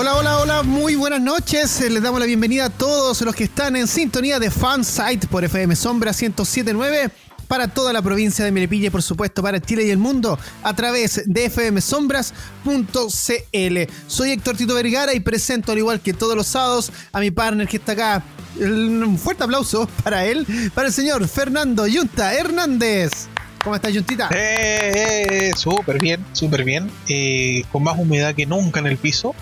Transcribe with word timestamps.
Hola, 0.00 0.14
hola, 0.14 0.38
hola, 0.38 0.62
muy 0.62 0.94
buenas 0.94 1.20
noches. 1.20 1.80
Les 1.80 2.00
damos 2.00 2.20
la 2.20 2.26
bienvenida 2.26 2.66
a 2.66 2.70
todos 2.70 3.20
los 3.22 3.34
que 3.34 3.42
están 3.42 3.74
en 3.74 3.88
sintonía 3.88 4.38
de 4.38 4.48
Fansite 4.48 5.26
por 5.26 5.42
FM 5.42 5.74
Sombra 5.74 6.12
1079 6.12 7.10
para 7.48 7.66
toda 7.66 7.92
la 7.92 8.00
provincia 8.00 8.44
de 8.44 8.52
Melipilla 8.52 8.86
y 8.86 8.90
por 8.90 9.02
supuesto 9.02 9.42
para 9.42 9.60
Chile 9.60 9.84
y 9.84 9.90
el 9.90 9.98
mundo 9.98 10.38
a 10.62 10.76
través 10.76 11.22
de 11.26 11.50
fmsombras.cl. 11.50 13.92
Soy 14.06 14.30
Héctor 14.30 14.56
Tito 14.56 14.76
Vergara 14.76 15.14
y 15.14 15.18
presento 15.18 15.72
al 15.72 15.78
igual 15.78 16.00
que 16.00 16.12
todos 16.12 16.36
los 16.36 16.46
sábados 16.46 16.92
a 17.12 17.18
mi 17.18 17.32
partner 17.32 17.66
que 17.66 17.78
está 17.78 17.90
acá. 17.90 18.22
Un 18.60 19.18
fuerte 19.18 19.42
aplauso 19.42 19.88
para 20.04 20.24
él, 20.24 20.46
para 20.76 20.86
el 20.86 20.94
señor 20.94 21.26
Fernando 21.26 21.88
Yunta 21.88 22.34
Hernández. 22.34 23.26
¿Cómo 23.68 23.76
estás, 23.76 23.92
Juntita? 23.92 24.30
Eh, 24.34 25.50
eh, 25.50 25.52
súper 25.54 26.00
bien, 26.00 26.24
súper 26.32 26.64
bien. 26.64 26.90
Eh, 27.06 27.64
con 27.70 27.82
más 27.82 27.98
humedad 27.98 28.34
que 28.34 28.46
nunca 28.46 28.80
en 28.80 28.86
el 28.86 28.96
piso. 28.96 29.34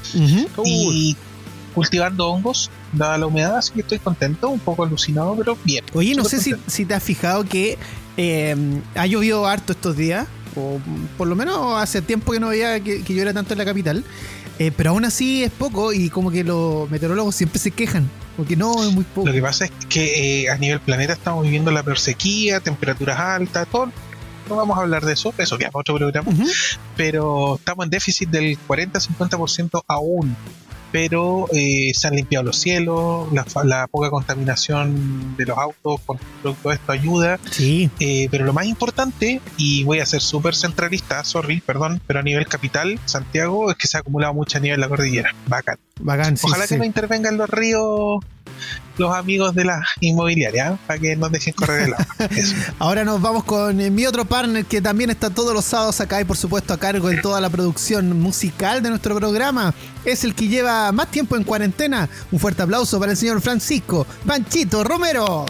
Y 0.65 1.17
cultivando 1.77 2.27
hongos, 2.27 2.69
dada 2.93 3.19
la 3.19 3.27
humedad, 3.29 3.57
así 3.57 3.73
que 3.73 3.83
estoy 3.83 4.01
contento, 4.01 4.49
un 4.49 4.59
poco 4.59 4.83
alucinado, 4.83 5.37
pero 5.37 5.57
bien. 5.63 5.85
Oye, 5.93 6.17
no 6.17 6.25
sé 6.25 6.41
si, 6.41 6.85
te 6.85 6.95
has 6.95 7.05
fijado 7.05 7.45
que 7.45 7.79
eh, 8.17 8.57
ha 8.97 9.07
llovido 9.07 9.47
harto 9.47 9.75
estos 9.75 9.97
días, 9.97 10.27
o 10.57 10.81
por 11.17 11.29
lo 11.29 11.37
menos 11.37 11.81
hace 11.81 12.03
tiempo 12.03 12.33
que 12.33 12.41
no 12.41 12.49
veía 12.49 12.81
que, 12.81 13.05
que 13.05 13.13
lloviera 13.13 13.33
tanto 13.33 13.55
en 13.55 13.59
la 13.59 13.65
capital. 13.65 14.03
pero 14.77 14.91
aún 14.91 15.05
así 15.05 15.45
es 15.45 15.53
poco 15.53 15.93
y 15.93 16.11
como 16.11 16.33
que 16.33 16.43
los 16.43 16.91
meteorólogos 16.91 17.37
siempre 17.37 17.61
se 17.61 17.71
quejan, 17.71 18.11
porque 18.37 18.57
no 18.57 18.83
es 18.83 18.93
muy 18.93 19.05
poco. 19.05 19.29
Lo 19.29 19.33
que 19.33 19.43
pasa 19.43 19.67
es 19.67 19.71
que 19.89 20.49
a 20.51 20.59
nivel 20.59 20.81
planeta 20.81 21.13
estamos 21.13 21.45
viviendo 21.45 21.71
la 21.71 21.85
peor 21.85 22.01
sequía, 22.01 22.59
temperaturas 22.59 23.21
altas, 23.21 23.69
todo, 23.71 23.93
no 24.49 24.57
vamos 24.57 24.79
a 24.79 24.83
hablar 24.83 25.05
de 25.05 25.13
eso, 25.13 25.33
eso 25.37 25.59
queda 25.59 25.71
para 25.71 25.81
otro 25.81 25.97
programa, 25.97 26.31
pero 26.97 27.57
estamos 27.57 27.85
en 27.85 27.91
déficit 27.91 28.29
del 28.31 28.59
40-50% 28.67 29.83
aún. 29.87 30.37
Pero 30.93 31.47
eh, 31.53 31.93
se 31.95 32.07
han 32.07 32.15
limpiado 32.15 32.45
los 32.45 32.59
cielos, 32.59 33.29
la, 33.65 33.87
poca 33.89 34.09
contaminación 34.09 35.37
de 35.37 35.45
los 35.45 35.59
autos 35.59 36.01
con 36.07 36.19
todo 36.43 36.73
esto 36.73 36.93
ayuda. 36.93 37.39
Sí. 37.51 37.91
Eh, 37.99 38.29
pero 38.31 38.47
lo 38.47 38.53
más 38.53 38.67
importante, 38.67 39.43
y 39.59 39.83
voy 39.85 39.99
a 39.99 40.07
ser 40.07 40.23
súper 40.23 40.55
centralista, 40.55 41.23
sorry, 41.25 41.61
perdón, 41.61 42.01
pero 42.07 42.21
a 42.21 42.23
nivel 42.23 42.47
capital, 42.47 42.99
Santiago, 43.05 43.71
es 43.71 43.77
que 43.77 43.89
se 43.89 43.97
ha 43.97 44.01
acumulado 44.01 44.33
mucha 44.33 44.59
nieve 44.61 44.77
en 44.77 44.81
la 44.81 44.89
cordillera. 44.89 45.35
Bacán. 45.49 45.77
Bacán, 46.01 46.39
Ojalá 46.41 46.67
que 46.67 46.79
no 46.79 46.85
intervengan 46.85 47.37
los 47.37 47.51
ríos 47.51 48.21
los 48.99 49.15
amigos 49.15 49.55
de 49.55 49.65
la 49.65 49.85
inmobiliaria 50.01 50.79
para 50.87 50.99
que 50.99 51.17
nos 51.17 51.31
dejen 51.31 51.53
correr 51.55 51.83
el 51.83 51.95
agua. 51.95 52.07
Ahora 52.79 53.05
nos 53.05 53.21
vamos 53.21 53.45
con 53.45 53.81
eh, 53.81 53.91
mi 53.91 54.07
otro 54.07 54.25
partner 54.25 54.65
que 54.65 54.81
también 54.81 55.11
está 55.11 55.31
todos 55.31 55.53
los 55.55 55.65
sábados 55.65 56.01
acá 56.01 56.21
y 56.21 56.25
por 56.25 56.37
supuesto 56.37 56.73
a 56.73 56.79
cargo 56.79 57.09
de 57.09 57.19
toda 57.19 57.41
la 57.41 57.51
producción 57.51 58.21
musical 58.21 58.83
de 58.83 58.91
nuestro 58.91 59.15
programa. 59.15 59.75
Es 60.05 60.25
el 60.25 60.35
que 60.35 60.49
lleva 60.49 60.91
más 60.93 61.11
tiempo 61.11 61.37
en 61.37 61.45
cuarentena. 61.45 62.09
Un 62.31 62.39
fuerte 62.39 62.63
aplauso 62.63 62.99
para 62.99 63.13
el 63.13 63.19
señor 63.19 63.41
Francisco 63.41 64.07
Panchito 64.27 64.83
Romero. 64.85 65.47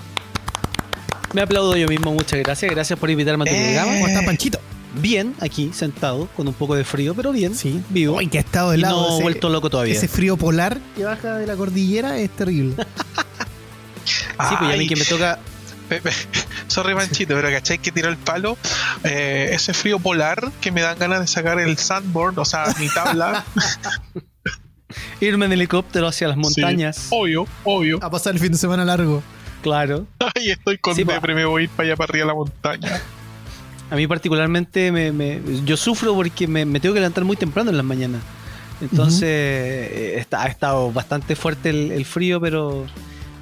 Me 1.33 1.43
aplaudo 1.43 1.77
yo 1.77 1.87
mismo, 1.89 2.13
muchas 2.13 2.39
gracias. 2.41 2.71
Gracias 2.71 2.99
por 2.99 3.11
invitarme 3.11 3.45
a 3.49 3.53
tu 3.53 3.57
programa. 3.57 3.93
¿Cómo 3.93 4.09
está 4.09 4.23
Panchito? 4.23 4.61
Bien 5.01 5.35
aquí, 5.41 5.71
sentado, 5.73 6.29
con 6.37 6.49
un 6.49 6.55
poco 6.55 6.75
de 6.75 6.85
frío, 6.85 7.15
pero 7.15 7.33
bien. 7.33 7.55
Sí, 7.55 7.83
vivo. 7.91 8.21
¿En 8.21 8.31
qué 8.31 8.39
estado 8.39 8.71
de 8.71 8.79
lado? 8.79 9.09
No 9.09 9.19
he 9.19 9.23
vuelto 9.23 9.49
loco 9.49 9.71
todavía. 9.71 9.95
Ese 9.95 10.09
frío 10.09 10.37
polar 10.37 10.79
que 10.97 11.05
baja 11.05 11.37
de 11.37 11.47
la 11.47 11.57
cordillera 11.57 12.19
es 12.19 12.31
terrible. 12.31 12.75
sí, 14.05 14.55
pues 14.59 14.75
a 14.75 14.77
mí 14.77 14.87
que 14.87 14.97
me 14.97 15.05
toca. 15.05 15.39
Sorry, 16.67 16.95
manchito, 16.95 17.35
pero 17.35 17.49
¿cachai 17.49 17.79
que 17.79 17.93
tiró 17.93 18.09
el 18.09 18.17
palo? 18.17 18.59
Eh, 19.05 19.51
ese 19.53 19.73
frío 19.73 19.99
polar 20.01 20.51
que 20.61 20.73
me 20.73 20.81
dan 20.81 20.99
ganas 20.99 21.21
de 21.21 21.27
sacar 21.29 21.61
el 21.61 21.79
sandboard, 21.79 22.39
o 22.39 22.45
sea, 22.45 22.65
mi 22.79 22.89
tabla. 22.89 23.45
Irme 25.21 25.47
en 25.47 25.53
helicóptero 25.53 26.09
hacia 26.09 26.29
las 26.29 26.37
montañas. 26.37 27.09
obvio, 27.11 27.47
obvio. 27.65 27.99
A 28.03 28.11
pasar 28.11 28.35
el 28.35 28.41
fin 28.41 28.53
de 28.53 28.59
semana 28.59 28.85
largo. 28.85 29.23
Claro. 29.63 30.07
Ay, 30.19 30.51
estoy 30.51 30.79
con 30.79 30.95
sí, 30.95 31.05
depre, 31.05 31.35
me 31.35 31.45
voy 31.45 31.63
a 31.63 31.65
ir 31.65 31.71
para 31.71 31.89
allá 31.89 31.97
para 31.97 32.11
arriba 32.11 32.25
de 32.25 32.29
la 32.29 32.35
montaña. 32.35 33.03
A 33.91 33.97
mí 33.97 34.07
particularmente 34.07 34.91
me, 34.91 35.41
yo 35.65 35.77
sufro 35.77 36.15
porque 36.15 36.49
me, 36.49 36.65
tengo 36.81 36.95
que 36.95 37.01
levantar 37.01 37.25
muy 37.25 37.37
temprano 37.37 37.71
en 37.71 37.77
las 37.77 37.87
mañanas. 37.87 38.23
Entonces 38.81 39.23
eh, 39.25 40.27
ha 40.33 40.47
estado 40.47 40.93
bastante 40.93 41.35
fuerte 41.37 41.71
el, 41.71 42.05
frío, 42.05 42.41
pero 42.41 42.85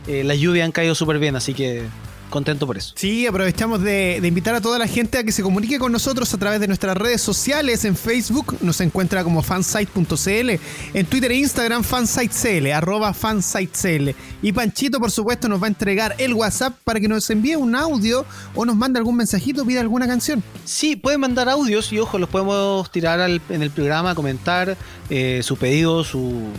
eh, 0.06 0.22
las 0.22 0.38
lluvias 0.38 0.64
han 0.64 0.72
caído 0.72 0.94
súper 0.94 1.18
bien, 1.18 1.34
así 1.34 1.54
que 1.54 1.82
contento 2.30 2.66
por 2.66 2.76
eso. 2.76 2.92
Sí, 2.96 3.26
aprovechamos 3.26 3.82
de, 3.82 4.20
invitar 4.22 4.54
a 4.54 4.60
toda 4.60 4.78
la 4.78 4.86
gente 4.86 5.18
a 5.18 5.24
que 5.24 5.32
se 5.32 5.42
comunique 5.42 5.78
con 5.78 5.92
nosotros 5.92 6.32
a 6.34 6.38
través 6.38 6.60
de 6.60 6.66
nuestras 6.66 6.96
redes 6.96 7.20
sociales. 7.20 7.84
En 7.84 7.96
Facebook 7.96 8.56
nos 8.60 8.80
encuentra 8.80 9.24
como 9.24 9.42
fansite.cl, 9.42 10.50
en 10.94 11.06
Twitter 11.06 11.32
e 11.32 11.36
Instagram 11.36 11.84
fansitecl, 11.84 12.72
arroba 12.72 13.14
fansitecl. 13.14 14.10
Y 14.42 14.52
Panchito, 14.52 14.98
por 14.98 15.10
supuesto, 15.10 15.48
nos 15.48 15.62
va 15.62 15.66
a 15.66 15.68
entregar 15.68 16.14
el 16.18 16.34
WhatsApp 16.34 16.74
para 16.84 17.00
que 17.00 17.08
nos 17.08 17.28
envíe 17.30 17.56
un 17.56 17.74
audio 17.74 18.26
o 18.54 18.64
nos 18.64 18.76
mande 18.76 18.98
algún 18.98 19.16
mensajito, 19.16 19.64
pida 19.64 19.80
alguna 19.80 20.06
canción. 20.06 20.42
Sí, 20.64 20.96
pueden 20.96 21.20
mandar 21.20 21.48
audios 21.48 21.92
y 21.92 21.98
ojo, 21.98 22.18
los 22.18 22.28
podemos 22.28 22.90
tirar 22.90 23.20
en 23.20 23.62
el 23.62 23.70
programa, 23.70 24.14
comentar 24.14 24.76
eh, 25.10 25.40
su 25.42 25.56
pedido, 25.56 26.04
su 26.04 26.50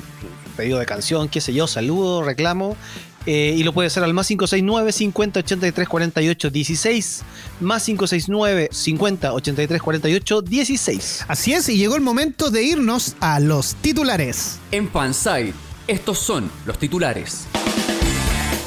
pedido 0.56 0.80
de 0.80 0.86
canción, 0.86 1.30
qué 1.30 1.42
sé 1.42 1.54
yo, 1.54 1.68
saludo, 1.68 2.24
reclamo. 2.24 2.76
Eh, 3.26 3.56
y 3.58 3.64
lo 3.64 3.74
puede 3.74 3.88
hacer 3.88 4.04
al 4.04 4.14
más 4.14 4.28
569 4.28 4.92
50 4.92 5.40
83 5.40 5.88
48 5.88 6.50
16. 6.50 7.24
Más 7.60 7.84
569 7.84 8.70
50 8.72 9.34
83 9.34 9.82
48 9.82 10.42
16. 10.42 11.26
Así 11.28 11.54
es, 11.54 11.70
y 11.70 11.78
llegó 11.78 11.96
el 11.96 12.02
momento 12.02 12.52
de 12.52 12.64
irnos 12.64 13.16
a 13.20 13.40
los 13.40 13.76
titulares. 13.76 14.60
En 14.72 14.90
Fanside, 14.90 15.54
estos 15.88 16.20
son 16.20 16.52
los 16.66 16.78
titulares. 16.78 17.46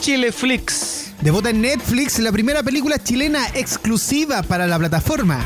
Chile 0.00 0.32
Flix. 0.32 1.12
Debota 1.20 1.50
en 1.50 1.60
Netflix 1.60 2.18
la 2.20 2.30
primera 2.30 2.62
película 2.62 3.02
chilena 3.02 3.46
exclusiva 3.54 4.42
para 4.42 4.66
la 4.66 4.78
plataforma. 4.78 5.44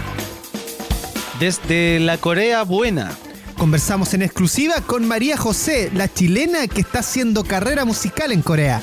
Desde 1.41 1.99
la 1.99 2.19
Corea 2.19 2.63
Buena. 2.63 3.11
Conversamos 3.57 4.13
en 4.15 4.23
exclusiva 4.23 4.75
con 4.87 5.07
María 5.07 5.37
José, 5.37 5.91
la 5.95 6.13
chilena 6.13 6.67
que 6.67 6.81
está 6.81 7.01
haciendo 7.01 7.45
carrera 7.45 7.85
musical 7.85 8.33
en 8.33 8.43
Corea. 8.43 8.83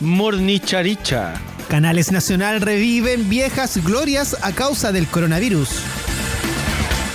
Mornicharicha. 0.00 1.34
Canales 1.68 2.12
Nacional 2.12 2.60
reviven 2.60 3.28
viejas 3.28 3.82
glorias 3.82 4.36
a 4.42 4.52
causa 4.52 4.92
del 4.92 5.06
coronavirus. 5.06 5.70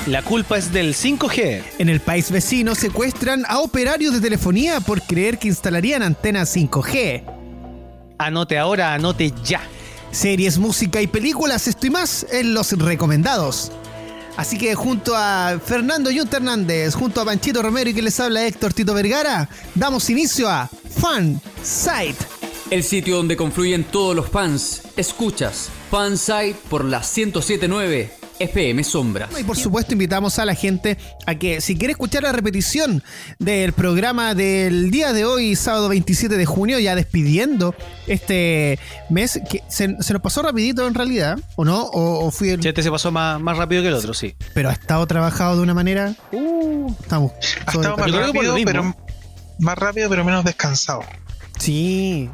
La 0.08 0.22
culpa 0.22 0.58
es 0.58 0.72
del 0.72 0.96
5G. 0.96 1.64
En 1.80 1.90
el 1.90 2.00
país 2.00 2.32
vecino 2.32 2.76
secuestran 2.76 3.44
a 3.48 3.60
operarios 3.60 4.14
de 4.14 4.22
telefonía 4.22 4.80
por 4.80 5.02
creer 5.02 5.38
que 5.38 5.50
instalarían 5.50 6.02
antenas 6.02 6.56
5G. 6.56 7.24
Anote 8.18 8.58
ahora, 8.58 8.94
anote 8.94 9.34
ya. 9.44 9.62
Series, 10.12 10.58
música 10.58 11.02
y 11.02 11.08
películas, 11.08 11.68
esto 11.68 11.88
y 11.88 11.90
más 11.90 12.26
en 12.32 12.54
los 12.54 12.72
recomendados. 12.72 13.72
Así 14.38 14.58
que 14.58 14.76
junto 14.76 15.16
a 15.16 15.60
Fernando 15.64 16.12
Yunta 16.12 16.38
Hernández, 16.38 16.94
junto 16.94 17.20
a 17.20 17.26
Panchito 17.26 17.64
Romero 17.64 17.90
y 17.90 17.94
que 17.96 18.04
les 18.04 18.20
habla 18.20 18.46
Héctor 18.46 18.72
Tito 18.72 18.94
Vergara, 18.94 19.50
damos 19.74 20.10
inicio 20.12 20.48
a 20.48 20.70
Fan 21.02 21.42
Site. 21.64 22.24
El 22.70 22.84
sitio 22.84 23.18
donde 23.18 23.36
confluyen 23.36 23.84
todos 23.84 24.16
los 24.16 24.30
fans. 24.30 24.84
Escuchas 24.96 25.70
Fan 25.90 26.18
Site 26.18 26.56
por 26.70 26.86
la 26.86 27.00
1079 27.00 28.12
FM 28.40 28.84
Sombras. 28.84 29.30
Y 29.40 29.44
por 29.44 29.58
supuesto 29.58 29.94
invitamos 29.94 30.40
a 30.40 30.46
la 30.46 30.56
gente 30.56 30.98
a 31.26 31.36
que 31.36 31.62
si 31.62 31.78
quiere 31.78 31.92
escuchar 31.92 32.24
la 32.24 32.32
repetición 32.32 33.04
del 33.40 33.74
programa 33.74 34.34
del 34.34 34.92
día 34.92 35.14
de 35.14 35.26
hoy, 35.26 35.56
sábado 35.56 35.90
27 35.90 36.38
de 36.38 36.46
junio, 36.46 36.80
ya 36.80 36.96
despidiendo 36.96 37.76
este 38.08 38.80
mes, 39.10 39.40
que 39.50 39.64
se, 39.68 39.88
nos 39.88 40.22
pasó 40.22 40.42
rapidito 40.42 40.88
en 40.88 40.94
realidad, 40.94 41.40
¿o 41.56 41.66
no? 41.66 41.84
¿O, 41.92 42.32
fui 42.32 42.50
el... 42.50 42.66
este 42.66 42.84
se 42.84 42.92
pasó 42.92 43.12
más, 43.12 43.40
más 43.40 43.58
rápido 43.58 43.82
que 43.82 43.90
el 43.90 43.94
otro, 43.94 44.14
sí. 44.14 44.36
Pero 44.54 44.70
ha 44.70 44.74
estado 44.74 45.06
trabajado 45.08 45.58
de 45.58 45.64
una 45.64 45.74
manera... 45.74 46.16
Uh, 46.32 46.94
estamos... 47.02 47.32
Ha 47.66 47.72
estado 47.72 47.98
más 47.98 48.12
rápido, 48.12 48.56
pero, 48.66 48.96
más 49.60 49.78
rápido, 49.78 50.10
pero 50.10 50.24
menos 50.24 50.44
descansado. 50.44 51.04
Sí. 51.60 52.30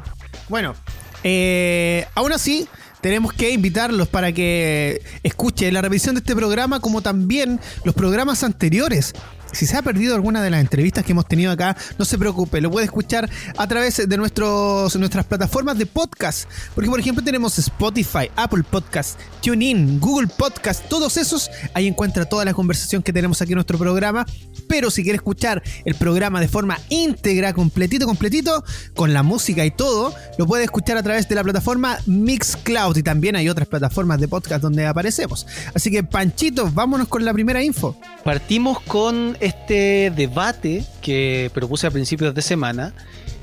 Bueno, 0.48 0.74
eh, 1.22 2.06
aún 2.14 2.32
así 2.32 2.68
tenemos 3.04 3.34
que 3.34 3.50
invitarlos 3.50 4.08
para 4.08 4.32
que 4.32 5.02
escuchen 5.22 5.74
la 5.74 5.82
revisión 5.82 6.14
de 6.14 6.20
este 6.20 6.34
programa 6.34 6.80
como 6.80 7.02
también 7.02 7.60
los 7.84 7.94
programas 7.94 8.42
anteriores. 8.42 9.12
Si 9.54 9.66
se 9.66 9.76
ha 9.76 9.82
perdido 9.82 10.14
alguna 10.14 10.42
de 10.42 10.50
las 10.50 10.60
entrevistas 10.60 11.04
que 11.04 11.12
hemos 11.12 11.26
tenido 11.26 11.52
acá, 11.52 11.76
no 11.98 12.04
se 12.04 12.18
preocupe, 12.18 12.60
lo 12.60 12.70
puede 12.70 12.86
escuchar 12.86 13.30
a 13.56 13.68
través 13.68 14.08
de 14.08 14.16
nuestros, 14.16 14.96
nuestras 14.96 15.24
plataformas 15.26 15.78
de 15.78 15.86
podcast. 15.86 16.48
Porque, 16.74 16.90
por 16.90 16.98
ejemplo, 16.98 17.22
tenemos 17.22 17.58
Spotify, 17.58 18.30
Apple 18.36 18.64
Podcast, 18.68 19.18
TuneIn, 19.42 20.00
Google 20.00 20.26
Podcast, 20.26 20.88
todos 20.88 21.16
esos. 21.16 21.50
Ahí 21.72 21.86
encuentra 21.86 22.24
toda 22.24 22.44
la 22.44 22.54
conversación 22.54 23.02
que 23.02 23.12
tenemos 23.12 23.40
aquí 23.42 23.52
en 23.52 23.56
nuestro 23.56 23.78
programa. 23.78 24.26
Pero 24.68 24.90
si 24.90 25.02
quiere 25.02 25.16
escuchar 25.16 25.62
el 25.84 25.94
programa 25.94 26.40
de 26.40 26.48
forma 26.48 26.78
íntegra, 26.88 27.52
completito, 27.52 28.06
completito, 28.06 28.64
con 28.94 29.12
la 29.12 29.22
música 29.22 29.64
y 29.64 29.70
todo, 29.70 30.14
lo 30.38 30.46
puede 30.46 30.64
escuchar 30.64 30.96
a 30.96 31.02
través 31.02 31.28
de 31.28 31.34
la 31.34 31.44
plataforma 31.44 31.98
Mixcloud. 32.06 32.96
Y 32.96 33.02
también 33.02 33.36
hay 33.36 33.48
otras 33.48 33.68
plataformas 33.68 34.20
de 34.20 34.28
podcast 34.28 34.62
donde 34.62 34.86
aparecemos. 34.86 35.46
Así 35.74 35.90
que, 35.90 36.02
Panchito, 36.02 36.70
vámonos 36.72 37.08
con 37.08 37.24
la 37.24 37.32
primera 37.32 37.62
info. 37.62 37.96
Partimos 38.24 38.80
con 38.80 39.36
este 39.44 40.10
debate 40.14 40.84
que 41.02 41.50
propuse 41.52 41.86
a 41.86 41.90
principios 41.90 42.34
de 42.34 42.42
semana 42.42 42.94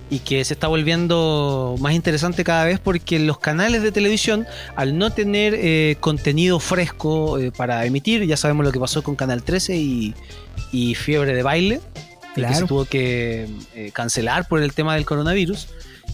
y 0.10 0.20
que 0.20 0.44
se 0.44 0.56
está 0.56 0.68
volviendo 0.68 1.78
más 1.80 1.94
interesante 1.94 2.44
cada 2.44 2.66
vez 2.66 2.80
porque 2.80 3.18
los 3.20 3.40
canales 3.40 3.82
de 3.82 3.92
televisión, 3.92 4.46
al 4.76 4.98
no 4.98 5.12
tener 5.12 5.54
eh, 5.56 5.96
contenido 6.00 6.60
fresco 6.60 7.40
eh, 7.40 7.52
para 7.52 7.86
emitir, 7.86 8.26
ya 8.26 8.36
sabemos 8.36 8.66
lo 8.66 8.72
que 8.72 8.80
pasó 8.80 9.04
con 9.04 9.16
Canal 9.16 9.44
13 9.44 9.78
y, 9.78 10.16
y 10.72 10.96
Fiebre 10.96 11.34
de 11.34 11.44
Baile, 11.44 11.82
que 12.36 12.54
se 12.54 12.66
tuvo 12.66 12.86
que 12.86 13.48
eh, 13.74 13.92
cancelar 13.94 14.48
por 14.48 14.62
el 14.62 14.74
tema 14.74 14.96
del 14.96 15.06
coronavirus, 15.06 15.70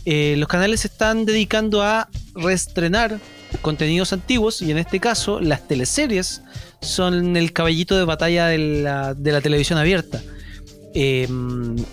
los 0.05 0.47
canales 0.47 0.81
se 0.81 0.87
están 0.87 1.25
dedicando 1.25 1.81
a 1.81 2.07
reestrenar 2.33 3.19
contenidos 3.61 4.13
antiguos 4.13 4.61
y 4.61 4.71
en 4.71 4.77
este 4.77 4.99
caso 4.99 5.39
las 5.39 5.67
teleseries 5.67 6.41
son 6.81 7.35
el 7.37 7.53
caballito 7.53 7.97
de 7.97 8.03
batalla 8.05 8.47
de 8.47 8.57
la, 8.57 9.13
de 9.13 9.31
la 9.31 9.41
televisión 9.41 9.79
abierta. 9.79 10.21
Eh, 10.93 11.27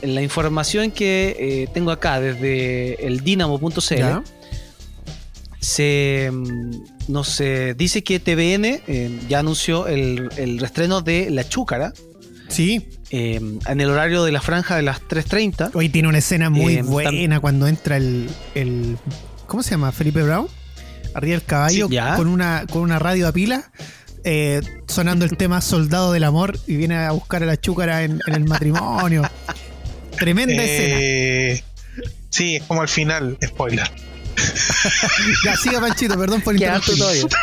la 0.03 0.23
información 0.23 0.91
que 0.91 1.37
eh, 1.39 1.69
tengo 1.75 1.91
acá 1.91 2.21
desde 2.21 3.07
el 3.07 3.21
dinamo.cl 3.21 3.95
¿Ya? 3.97 4.23
se 5.61 6.31
mm, 6.33 6.71
nos 7.09 7.41
eh, 7.41 7.75
dice 7.77 8.03
que 8.03 8.21
TVN 8.21 8.65
eh, 8.87 9.21
ya 9.29 9.41
anunció 9.41 9.87
el, 9.89 10.31
el 10.37 10.59
reestreno 10.59 11.01
de 11.03 11.31
La 11.31 11.47
Chúcara 11.49 11.93
Sí, 12.49 12.87
en 13.11 13.81
el 13.81 13.89
horario 13.91 14.23
de 14.23 14.31
la 14.31 14.41
franja 14.41 14.77
de 14.77 14.83
las 14.83 15.01
3.30. 15.03 15.71
hoy 15.75 15.89
tiene 15.89 16.09
una 16.09 16.19
escena 16.19 16.51
muy 16.51 16.83
buena 16.83 17.41
cuando 17.41 17.67
entra 17.67 17.97
el, 17.97 18.29
el- 18.55 18.97
¿Cómo 19.47 19.63
se 19.63 19.71
llama? 19.73 19.91
Felipe 19.93 20.23
Brown. 20.23 20.47
Arriba 21.15 21.37
del 21.39 21.45
caballo 21.45 21.89
Sí, 21.89 21.97
con, 22.17 22.27
una, 22.27 22.67
con 22.71 22.83
una 22.83 22.99
radio 22.99 23.29
a 23.29 23.33
pila. 23.33 23.71
eh, 24.25 24.61
sonando 24.89 25.25
el 25.25 25.37
tema 25.37 25.61
Soldado 25.61 26.13
del 26.13 26.25
Amor 26.25 26.59
y 26.67 26.77
viene 26.77 26.97
a 26.97 27.13
buscar 27.13 27.43
a 27.43 27.47
la 27.47 27.57
chúcara 27.61 28.03
en, 28.05 28.21
en 28.27 28.35
el 28.35 28.45
matrimonio. 28.45 29.23
Tremenda 30.19 30.63
escena. 30.63 30.97
Eh, 31.01 31.65
sí, 32.31 32.57
es 32.57 32.63
como 32.65 32.83
al 32.83 32.89
final, 32.89 33.37
spoiler. 33.45 33.91
Ya, 35.45 35.57
siga 35.57 35.81
Panchito, 35.81 36.19
perdón 36.19 36.41
por 36.41 36.55
interrumpir. 36.57 36.99
todavía. 36.99 37.25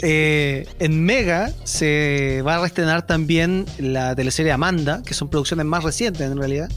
Eh, 0.00 0.64
en 0.78 1.04
Mega 1.04 1.50
se 1.64 2.40
va 2.46 2.54
a 2.54 2.60
reestrenar 2.60 3.04
también 3.04 3.66
la 3.78 4.14
teleserie 4.14 4.52
Amanda, 4.52 5.02
que 5.04 5.12
son 5.12 5.28
producciones 5.28 5.66
más 5.66 5.82
recientes 5.82 6.22
en 6.22 6.38
realidad. 6.38 6.68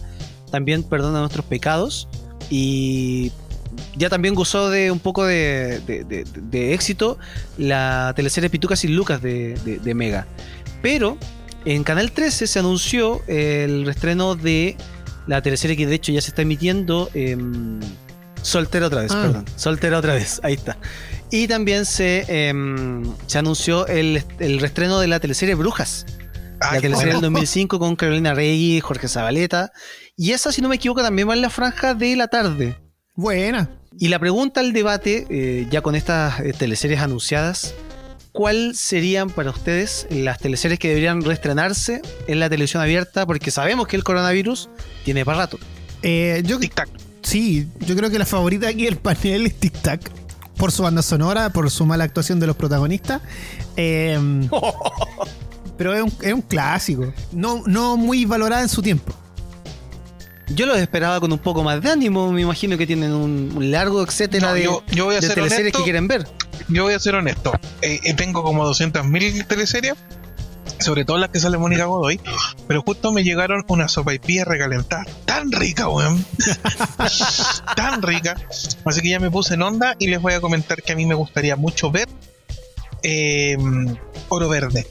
También 0.51 0.81
Perdona 0.81 1.19
nuestros 1.19 1.45
pecados. 1.45 2.07
Y 2.50 3.31
ya 3.95 4.09
también 4.09 4.35
gozó 4.35 4.69
de 4.69 4.91
un 4.91 5.00
poco 5.00 5.25
de, 5.25 5.79
de- 5.85 6.03
de- 6.03 6.25
de 6.35 6.73
éxito 6.73 7.18
la 7.57 8.13
teleserie 8.15 8.50
Pitucas 8.50 8.83
y 8.83 8.88
Lucas 8.88 9.21
de, 9.21 9.56
de- 9.65 9.79
de 9.79 9.94
Mega. 9.94 10.27
Pero 10.81 11.18
en 11.65 11.83
Canal 11.83 12.12
13 12.12 12.47
se 12.47 12.59
anunció 12.59 13.21
el 13.27 13.85
reestreno 13.85 14.35
de 14.35 14.77
la 15.27 15.41
teleserie 15.41 15.77
que 15.77 15.85
de 15.88 15.95
hecho 15.95 16.12
ya 16.12 16.21
se 16.21 16.29
está 16.29 16.41
emitiendo. 16.41 17.09
em, 17.13 17.79
Soltera 18.41 18.88
otra 18.88 19.01
vez, 19.01 19.12
Ah. 19.12 19.21
perdón. 19.21 19.45
Soltera 19.56 20.00
otra 20.00 20.15
vez, 20.15 20.39
ahí 20.44 20.53
está. 20.53 20.75
Y 21.29 21.47
también 21.47 21.85
se, 21.85 22.25
em, 22.27 23.03
se 23.27 23.38
anunció 23.38 23.85
el, 23.85 24.24
el 24.39 24.59
reestreno 24.59 25.00
de 25.00 25.07
la 25.07 25.19
teleserie 25.19 25.53
Brujas. 25.53 26.06
Ah, 26.59 26.75
la 26.75 26.81
teleserie 26.81 27.13
del 27.13 27.21
bueno. 27.21 27.29
2005 27.38 27.77
con 27.79 27.95
Carolina 27.95 28.33
Rey, 28.33 28.79
Jorge 28.81 29.07
Zabaleta. 29.07 29.71
Y 30.17 30.31
esa, 30.31 30.51
si 30.51 30.62
no 30.62 30.69
me 30.69 30.75
equivoco, 30.77 31.01
también 31.03 31.29
va 31.29 31.33
en 31.35 31.41
la 31.41 31.50
franja 31.51 31.94
de 31.94 32.15
la 32.15 32.27
tarde. 32.29 32.77
Buena. 33.16 33.69
Y 34.00 34.08
la 34.08 34.19
pregunta 34.19 34.62
al 34.62 34.72
debate, 34.72 35.28
eh, 35.30 35.68
ya 35.69 35.81
con 35.81 35.96
estas 35.96 36.40
eh, 36.40 36.54
teleseries 36.58 37.02
anunciadas, 37.02 37.74
¿cuál 38.31 38.74
serían 38.75 39.30
para 39.30 39.50
ustedes 39.50 40.08
las 40.10 40.40
teleseries 40.40 40.80
que 40.80 40.88
deberían 40.88 41.22
reestrenarse 41.22 42.02
en 42.28 42.40
la 42.40 42.50
televisión 42.50 42.81
abierta? 42.81 43.25
Porque 43.25 43.52
sabemos 43.52 43.88
que 43.88 43.98
el 43.98 44.04
coronavirus 44.04 44.69
tiene 45.04 45.25
para 45.25 45.40
rato. 45.40 45.60
Eh, 46.04 46.42
yo, 46.46 46.58
Tic-tac. 46.58 46.88
sí, 47.22 47.68
yo 47.81 47.96
creo 47.96 48.10
que 48.10 48.18
la 48.18 48.25
favorita 48.25 48.69
aquí 48.69 48.86
del 48.86 48.98
panel 48.98 49.46
es 49.46 49.56
Tic 49.56 49.81
Tac. 49.81 50.10
Por 50.56 50.72
su 50.72 50.84
banda 50.84 51.02
sonora, 51.02 51.50
por 51.50 51.69
su 51.72 51.86
mala 51.86 52.04
actuación 52.04 52.40
de 52.40 52.48
los 52.48 52.56
protagonistas. 52.56 53.22
Eh, 53.75 54.18
pero 55.78 55.94
es 55.96 56.04
un, 56.04 56.13
es 56.22 56.34
un 56.34 56.42
clásico. 56.42 57.12
No, 57.31 57.63
no 57.66 57.98
muy 57.98 58.25
valorada 58.25 58.62
en 58.62 58.69
su 58.69 58.81
tiempo. 58.81 59.13
Yo 60.56 60.65
los 60.65 60.77
esperaba 60.77 61.19
con 61.19 61.31
un 61.31 61.39
poco 61.39 61.63
más 61.63 61.81
de 61.81 61.89
ánimo, 61.92 62.31
me 62.31 62.42
imagino 62.42 62.77
que 62.77 62.86
tienen 62.88 63.13
un, 63.13 63.51
un 63.56 63.71
largo 63.71 64.01
etcétera 64.03 64.50
No, 64.50 64.53
de, 64.53 64.63
yo, 64.63 64.83
yo 64.92 65.06
voy 65.06 65.15
a 65.15 65.19
de 65.19 65.27
ser 65.27 65.36
teleseries 65.36 65.62
honesto. 65.63 65.77
que 65.80 65.83
quieren 65.83 66.07
ver. 66.07 66.27
Yo 66.68 66.83
voy 66.83 66.94
a 66.94 67.00
ser 67.00 67.15
honesto. 67.15 67.51
Eh, 67.81 68.00
eh, 68.03 68.13
tengo 68.13 68.44
como 68.44 68.68
200.000 68.69 69.48
teleseries, 69.48 69.94
sobre 70.80 71.06
todo 71.06 71.18
las 71.18 71.30
que 71.30 71.39
sale 71.39 71.57
Mónica 71.57 71.86
Godoy, 71.86 72.19
pero 72.68 72.81
justo 72.81 73.12
me 73.12 73.24
llegaron 73.24 73.63
una 73.68 73.88
sopaipilla 73.88 74.45
recalentada. 74.45 75.06
Tan 75.25 75.51
rica, 75.51 75.88
weón. 75.89 76.24
tan 77.75 78.01
rica. 78.01 78.36
Así 78.86 79.01
que 79.01 79.09
ya 79.09 79.19
me 79.19 79.30
puse 79.31 79.53
en 79.56 79.62
onda 79.63 79.95
y 80.00 80.07
les 80.07 80.21
voy 80.21 80.33
a 80.33 80.42
comentar 80.42 80.81
que 80.81 80.94
a 80.94 80.95
mí 80.95 81.06
me 81.06 81.15
gustaría 81.15 81.56
mucho 81.56 81.92
ver 81.92 82.07
eh, 83.03 83.57
Oro 84.30 84.50
Verde. 84.50 84.88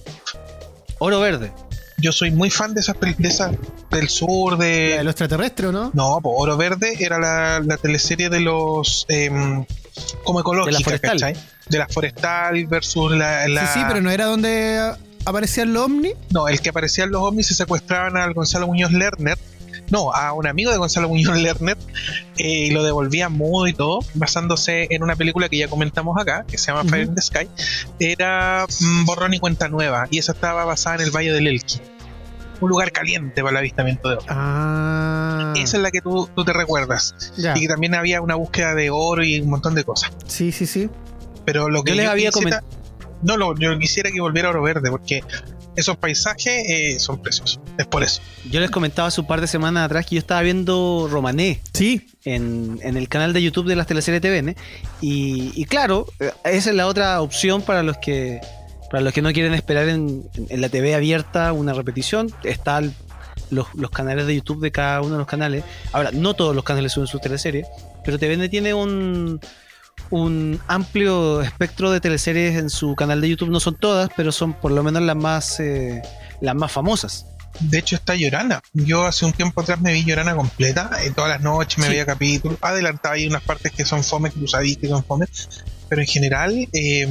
Oro 0.99 1.21
verde. 1.21 1.53
Yo 2.01 2.13
soy 2.13 2.31
muy 2.31 2.51
fan 2.51 2.75
de 2.75 2.81
esas 2.81 2.97
de 3.01 3.29
esas 3.29 3.53
del 3.91 4.09
sur, 4.09 4.53
La 4.59 4.65
de. 4.65 4.71
de 4.99 5.05
los 5.05 5.13
extraterrestres, 5.13 5.69
¿o 5.69 5.73
¿no? 5.73 5.91
No, 5.95 6.19
pues 6.23 6.35
Oro 6.39 6.57
Verde 6.57 6.95
era 7.01 7.19
la, 7.19 7.61
la 7.61 7.77
teleserie 7.77 8.29
de 8.31 8.41
los. 8.41 9.07
em, 9.09 9.65
como 10.25 10.41
ecológica, 10.41 10.79
Forestal. 10.83 11.11
¿cachai? 11.21 11.35
De 11.69 11.79
la 11.79 11.89
forestal 11.89 12.67
versus 12.67 13.13
la. 13.13 13.47
la- 13.49 13.67
Sí, 13.67 13.81
sí, 13.81 13.85
pero 13.89 14.01
no 14.01 14.11
era 14.11 14.25
donde 14.27 14.93
aparecían 15.25 15.73
los 15.73 15.85
ovnis. 15.85 16.15
No, 16.31 16.49
el 16.49 16.61
que 16.61 16.71
aparecían 16.71 17.11
los 17.11 17.23
ovnis 17.23 17.47
se 17.49 17.55
secuestraban 17.55 18.17
al 18.17 18.33
Gonzalo 18.35 18.67
Muñoz 18.67 18.93
Lerner. 18.93 19.37
No, 19.91 20.13
a 20.15 20.33
un 20.33 20.47
amigo 20.47 20.71
de 20.71 20.79
Gonzalo 20.79 21.09
Muñoz 21.09 21.37
Lerner 21.41 21.77
eh, 22.39 22.67
y 22.67 22.71
lo 22.71 22.83
devolvían 22.85 23.33
mudo 23.33 23.67
y 23.67 23.73
todo, 23.73 24.01
basándose 24.15 24.87
en 24.91 25.03
una 25.03 25.17
película 25.17 25.49
que 25.49 25.59
ya 25.59 25.69
comentamos 25.69 26.17
acá, 26.21 26.45
que 26.49 26.59
se 26.59 26.73
llama 26.73 26.89
Fire 26.89 27.07
in 27.07 27.15
the 27.15 27.23
Sky. 27.23 27.49
Era 27.99 28.67
mm, 28.81 29.05
Borrón 29.05 29.35
y 29.35 29.39
Cuenta 29.41 29.69
Nueva, 29.69 30.07
y 30.11 30.19
esa 30.19 30.33
estaba 30.33 30.65
basada 30.65 30.97
en 30.97 31.03
el 31.03 31.11
Valle 31.11 31.33
del 31.33 31.47
Elqui. 31.47 31.81
Un 32.61 32.69
lugar 32.69 32.93
caliente 32.93 33.41
para 33.43 33.53
el 33.53 33.57
avistamiento 33.57 34.11
de 34.11 34.17
ovnis. 34.17 34.29
Ah. 34.31 35.55
Esa 35.57 35.77
es 35.79 35.83
la 35.83 35.91
que 35.91 36.01
tú, 36.03 36.29
tú 36.35 36.45
te 36.45 36.53
recuerdas. 36.53 37.15
Ya. 37.39 37.57
Y 37.57 37.61
que 37.63 37.69
también 37.69 37.95
había 37.95 38.21
una 38.21 38.35
búsqueda 38.35 38.75
de 38.75 38.91
oro 38.91 39.25
y 39.25 39.41
un 39.41 39.49
montón 39.49 39.75
de 39.75 39.83
cosas. 39.85 40.11
Sí, 40.27 40.53
sí, 40.53 40.67
sí. 40.67 40.91
Pero 41.47 41.71
lo 41.71 41.83
que 41.83 41.93
Yo 41.93 41.97
les 41.97 42.09
había 42.09 42.31
quisiera- 42.31 42.63
No, 43.23 43.39
lo, 43.39 43.57
yo 43.57 43.79
quisiera 43.79 44.11
que 44.11 44.21
volviera 44.21 44.51
Oro 44.51 44.63
Verde, 44.63 44.91
porque 44.91 45.23
esos 45.77 45.97
paisajes 45.97 46.69
eh, 46.69 46.99
son 46.99 47.23
preciosos. 47.23 47.61
Es 47.79 47.87
por 47.87 48.03
eso. 48.03 48.21
Yo 48.51 48.61
les 48.61 48.71
comentaba 48.71 49.09
hace 49.09 49.21
un 49.21 49.27
par 49.27 49.41
de 49.41 49.47
semanas 49.47 49.85
atrás 49.87 50.05
que 50.07 50.17
yo 50.17 50.19
estaba 50.21 50.43
viendo 50.43 51.09
Romané 51.11 51.61
Sí. 51.73 52.07
en, 52.25 52.79
en 52.83 52.97
el 52.97 53.09
canal 53.09 53.33
de 53.33 53.43
YouTube 53.43 53.67
de 53.69 53.77
las 53.77 53.87
teleseries 53.87 54.21
TVN. 54.21 54.57
Y, 55.01 55.53
y 55.55 55.65
claro, 55.67 56.07
eh, 56.19 56.33
esa 56.45 56.71
es 56.71 56.77
la 56.77 56.87
otra 56.87 57.21
opción 57.21 57.63
para 57.63 57.83
los 57.83 57.97
que 57.99 58.41
para 58.91 59.03
los 59.05 59.13
que 59.13 59.23
no 59.23 59.33
quieren 59.33 59.55
esperar 59.55 59.89
en, 59.89 60.29
en 60.49 60.61
la 60.61 60.69
TV 60.69 60.97
abierta 60.97 61.53
una 61.53 61.73
repetición. 61.73 62.33
Están 62.43 62.93
los, 63.51 63.69
los 63.75 63.91
canales 63.91 64.27
de 64.27 64.35
YouTube 64.35 64.61
de 64.61 64.73
cada 64.73 65.01
uno 65.01 65.13
de 65.13 65.19
los 65.19 65.29
canales. 65.29 65.63
Ahora, 65.93 66.11
no 66.13 66.35
todos 66.35 66.57
los 66.57 66.65
canales 66.65 66.91
suben 66.93 67.07
sus 67.07 67.21
teleseries, 67.21 67.69
pero 68.05 68.19
TVN 68.19 68.49
tiene 68.51 68.75
un, 68.75 69.41
un 70.11 70.61
amplio 70.67 71.41
espectro 71.43 71.91
de 71.91 72.01
teleseries 72.01 72.57
en 72.57 72.71
su 72.71 72.95
canal 72.95 73.21
de 73.21 73.29
YouTube. 73.29 73.51
No 73.51 73.61
son 73.61 73.77
todas, 73.77 74.11
pero 74.17 74.33
son 74.33 74.53
por 74.55 74.73
lo 74.73 74.83
menos 74.83 75.03
las 75.03 75.17
más, 75.17 75.61
eh, 75.61 76.03
las 76.41 76.55
más 76.55 76.71
famosas. 76.73 77.27
De 77.59 77.79
hecho, 77.79 77.97
está 77.97 78.15
Llorana. 78.15 78.63
Yo 78.73 79.05
hace 79.07 79.25
un 79.27 79.33
tiempo 79.33 79.61
atrás 79.61 79.81
me 79.81 79.93
vi 79.93 80.05
Llorana 80.05 80.35
completa. 80.37 80.91
eh, 81.05 81.11
todas 81.15 81.31
las 81.31 81.41
noches 81.43 81.79
me 81.79 81.85
Sí. 81.87 81.91
veía 81.91 82.07
capítulos. 82.07 82.59
Adelantaba 82.61 83.17
ahí 83.17 83.27
unas 83.27 83.43
partes 83.43 83.73
que 83.73 83.85
son 83.85 84.03
fome, 84.05 84.31
que 84.31 84.39
tú 84.41 84.47
sabías 84.49 84.79
que 84.79 84.89
son 84.89 85.05
fome. 85.05 85.27
Pero 85.89 86.01
en 86.03 86.07
general 86.07 86.69
eh, 86.73 87.09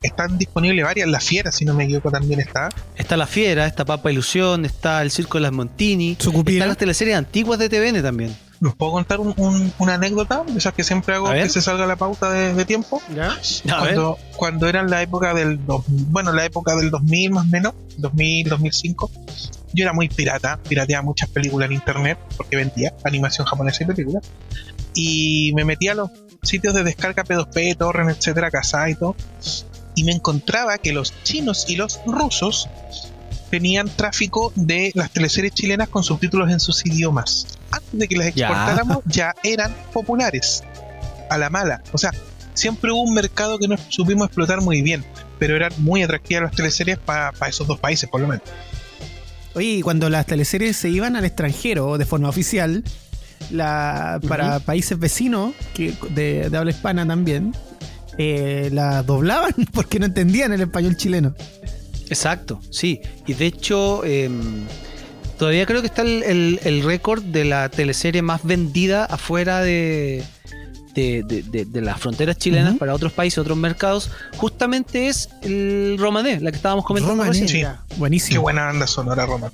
están 0.00 0.38
disponibles 0.38 0.82
varias. 0.84 1.06
La 1.08 1.20
Fiera, 1.20 1.52
si 1.52 1.66
no 1.66 1.74
me 1.74 1.84
equivoco, 1.84 2.10
también 2.10 2.40
está. 2.40 2.70
Está 2.96 3.18
La 3.18 3.26
Fiera, 3.26 3.66
está 3.66 3.84
Papa 3.84 4.10
Ilusión, 4.10 4.64
está 4.64 5.02
El 5.02 5.10
Circo 5.10 5.36
de 5.36 5.42
las 5.42 5.52
Montini. 5.52 6.16
Sucupira. 6.18 6.56
Están 6.56 6.68
las 6.68 6.78
teleseries 6.78 7.16
antiguas 7.16 7.58
de 7.58 7.68
TVN 7.68 8.02
también. 8.02 8.34
¿Nos 8.62 8.76
puedo 8.76 8.92
contar 8.92 9.18
un- 9.20 9.34
un- 9.36 9.72
una 9.78 9.94
anécdota? 9.94 10.44
De 10.46 10.56
esas 10.56 10.72
que 10.72 10.84
siempre 10.84 11.14
hago 11.16 11.28
que 11.42 11.48
se 11.48 11.60
salga 11.60 11.84
la 11.86 11.96
pauta 11.96 12.30
de, 12.30 12.54
de 12.54 12.64
tiempo. 12.64 13.02
¿Ya? 13.14 13.36
Cuando, 13.80 14.18
cuando 14.36 14.68
era 14.68 14.80
en 14.80 14.88
la 14.90 15.02
época 15.02 15.34
del 15.34 15.66
dos- 15.66 15.84
bueno, 15.88 16.32
la 16.32 16.44
época 16.44 16.76
del 16.76 16.90
2000 16.90 17.30
más 17.32 17.44
o 17.46 17.48
menos, 17.48 17.74
2000, 17.98 18.48
2005, 18.48 19.10
yo 19.74 19.82
era 19.84 19.92
muy 19.92 20.08
pirata, 20.08 20.58
pirateaba 20.68 21.02
muchas 21.02 21.28
películas 21.30 21.66
en 21.70 21.72
internet 21.74 22.18
porque 22.36 22.56
vendía 22.56 22.94
animación 23.04 23.46
japonesa 23.46 23.82
y 23.82 23.86
películas. 23.88 24.22
Y 24.94 25.52
me 25.54 25.64
metía 25.64 25.92
a 25.92 25.94
los 25.96 26.10
sitios 26.42 26.74
de 26.74 26.84
descarga 26.84 27.24
P2P, 27.24 27.76
torrent, 27.76 28.10
etcétera, 28.10 28.50
casa 28.50 28.88
y 28.88 28.94
todo. 28.94 29.16
Y 29.96 30.04
me 30.04 30.12
encontraba 30.12 30.78
que 30.78 30.92
los 30.92 31.12
chinos 31.24 31.64
y 31.68 31.76
los 31.76 32.00
rusos 32.06 32.68
tenían 33.50 33.88
tráfico 33.88 34.52
de 34.54 34.92
las 34.94 35.10
teleseries 35.10 35.52
chilenas 35.54 35.88
con 35.88 36.04
subtítulos 36.04 36.50
en 36.50 36.60
sus 36.60 36.86
idiomas. 36.86 37.58
Antes 37.72 37.98
de 37.98 38.08
que 38.08 38.16
las 38.16 38.28
exportáramos, 38.28 38.98
ya 39.06 39.34
eran 39.42 39.74
populares. 39.92 40.62
A 41.30 41.38
la 41.38 41.48
mala. 41.48 41.82
O 41.92 41.98
sea, 41.98 42.10
siempre 42.54 42.92
hubo 42.92 43.02
un 43.02 43.14
mercado 43.14 43.58
que 43.58 43.66
no 43.66 43.76
supimos 43.88 44.26
explotar 44.26 44.60
muy 44.60 44.82
bien, 44.82 45.04
pero 45.38 45.56
eran 45.56 45.72
muy 45.78 46.02
atractivas 46.02 46.44
las 46.44 46.52
teleseries 46.52 46.98
para 46.98 47.32
esos 47.48 47.66
dos 47.66 47.78
países, 47.78 48.08
por 48.08 48.20
lo 48.20 48.28
menos. 48.28 48.44
Oye, 49.54 49.66
y 49.66 49.82
cuando 49.82 50.08
las 50.08 50.26
teleseries 50.26 50.76
se 50.76 50.88
iban 50.88 51.16
al 51.16 51.24
extranjero 51.24 51.98
de 51.98 52.04
forma 52.04 52.28
oficial, 52.28 52.84
la, 53.50 54.20
para 54.28 54.60
países 54.60 54.98
vecinos 54.98 55.52
que, 55.74 55.94
de, 56.10 56.48
de 56.48 56.56
habla 56.56 56.70
hispana 56.70 57.06
también, 57.06 57.54
eh, 58.18 58.70
la 58.72 59.02
doblaban 59.02 59.54
porque 59.72 59.98
no 59.98 60.06
entendían 60.06 60.52
el 60.52 60.62
español 60.62 60.96
chileno. 60.96 61.34
Exacto, 62.08 62.60
sí. 62.70 63.00
Y 63.26 63.34
de 63.34 63.46
hecho, 63.46 64.04
em, 64.04 64.66
todavía 65.38 65.66
creo 65.66 65.80
que 65.80 65.86
está 65.88 66.02
el, 66.02 66.22
el- 66.22 66.60
el 66.64 66.82
récord 66.82 67.22
de 67.22 67.44
la 67.44 67.68
teleserie 67.68 68.22
más 68.22 68.42
vendida 68.44 69.04
afuera 69.04 69.60
de, 69.60 70.22
de, 70.94 71.22
de- 71.24 71.42
de- 71.42 71.64
de 71.64 71.80
las 71.80 72.00
fronteras 72.00 72.36
chilenas 72.38 72.76
para 72.78 72.94
otros 72.94 73.12
países, 73.12 73.38
otros 73.38 73.56
mercados. 73.58 74.10
Justamente 74.36 75.08
es 75.08 75.28
el 75.42 75.96
romané, 75.98 76.40
la 76.40 76.50
que 76.50 76.56
estábamos 76.56 76.84
comentando 76.84 77.22
Romané. 77.24 77.48
Sí. 77.48 77.60
ya. 77.60 77.82
Qué 77.88 77.96
Buenísimo. 77.96 78.42
buena 78.42 78.66
banda 78.66 78.86
sonora, 78.86 79.26
Roma. 79.26 79.50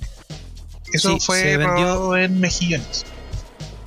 Eso 0.91 1.11
Sí, 1.13 1.17
fue 1.19 1.39
se 1.41 1.57
vendió- 1.57 1.83
rodado 1.83 2.17
en 2.17 2.39
Mejillones. 2.39 3.05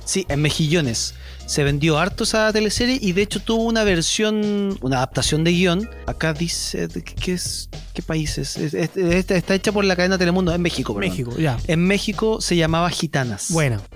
Sí, 0.05 0.25
en 0.29 0.41
Mejillones. 0.41 1.15
Se 1.45 1.63
vendió 1.63 1.97
harto 1.99 2.23
esa 2.23 2.51
teleserie 2.51 2.97
y 3.01 3.11
de 3.11 3.21
hecho 3.21 3.39
tuvo 3.41 3.63
una 3.63 3.83
versión, 3.83 4.77
una 4.81 4.97
adaptación 4.97 5.43
de 5.43 5.51
guion. 5.51 5.89
Acá 6.07 6.33
dice, 6.33 6.87
¿qué, 6.89 7.33
es? 7.33 7.69
¿Qué 7.93 8.01
país 8.01 8.37
es? 8.37 8.55
Es- 8.57 8.73
es- 8.73 8.95
Está, 8.97 9.35
está 9.35 9.53
hecha 9.55 9.71
por 9.71 9.85
la 9.85 9.95
cadena 9.95 10.17
Telemundo 10.17 10.53
en 10.53 10.61
México, 10.61 10.95
perdón. 10.95 11.09
México, 11.11 11.37
ya. 11.37 11.57
En 11.67 11.85
México 11.85 12.41
se 12.41 12.55
llamaba 12.55 12.89
Gitanas. 12.89 13.47
Bueno, 13.49 13.81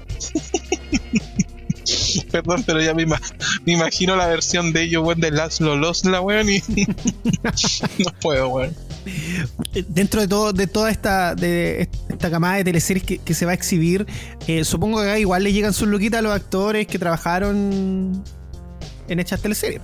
Perdón, 2.31 2.63
pero 2.65 2.81
ya 2.81 2.93
me, 2.93 3.03
ima- 3.03 3.21
me 3.65 3.73
imagino 3.73 4.15
la 4.17 4.27
versión 4.27 4.73
de 4.73 4.83
ellos, 4.83 5.03
weón, 5.05 5.21
de 5.21 5.31
Laszlo 5.31 5.77
Losla, 5.77 6.19
weón, 6.19 6.49
y 6.49 6.61
no 8.03 8.11
puedo, 8.21 8.49
weón. 8.49 8.75
Dentro 9.87 10.21
de 10.21 10.27
todo 10.27 10.53
de 10.53 10.67
toda 10.67 10.89
esta 10.91 11.35
de 11.35 11.89
esta 12.09 12.29
camada 12.29 12.55
de 12.57 12.63
teleseries 12.63 13.03
que, 13.05 13.17
que 13.19 13.33
se 13.33 13.45
va 13.45 13.51
a 13.51 13.55
exhibir, 13.55 14.05
eh, 14.47 14.63
supongo 14.63 14.97
que 15.01 15.03
acá 15.03 15.19
igual 15.19 15.43
le 15.43 15.53
llegan 15.53 15.73
sus 15.73 15.87
luquitas 15.87 16.19
a 16.19 16.21
los 16.21 16.31
actores 16.33 16.87
que 16.87 16.99
trabajaron 16.99 18.23
en 19.07 19.19
estas 19.19 19.41
teleseries. 19.41 19.81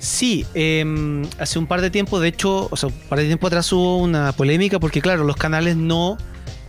Sí, 0.00 0.44
em, 0.54 1.22
hace 1.38 1.58
un 1.60 1.66
par 1.68 1.80
de 1.80 1.88
tiempo, 1.90 2.18
de 2.18 2.28
hecho, 2.28 2.66
o 2.70 2.76
sea, 2.76 2.88
un 2.88 2.94
par 3.08 3.20
de 3.20 3.26
tiempo 3.26 3.46
atrás 3.46 3.72
hubo 3.72 3.98
una 3.98 4.32
polémica 4.32 4.80
porque, 4.80 5.00
claro, 5.00 5.22
los 5.22 5.36
canales 5.36 5.76
no, 5.76 6.18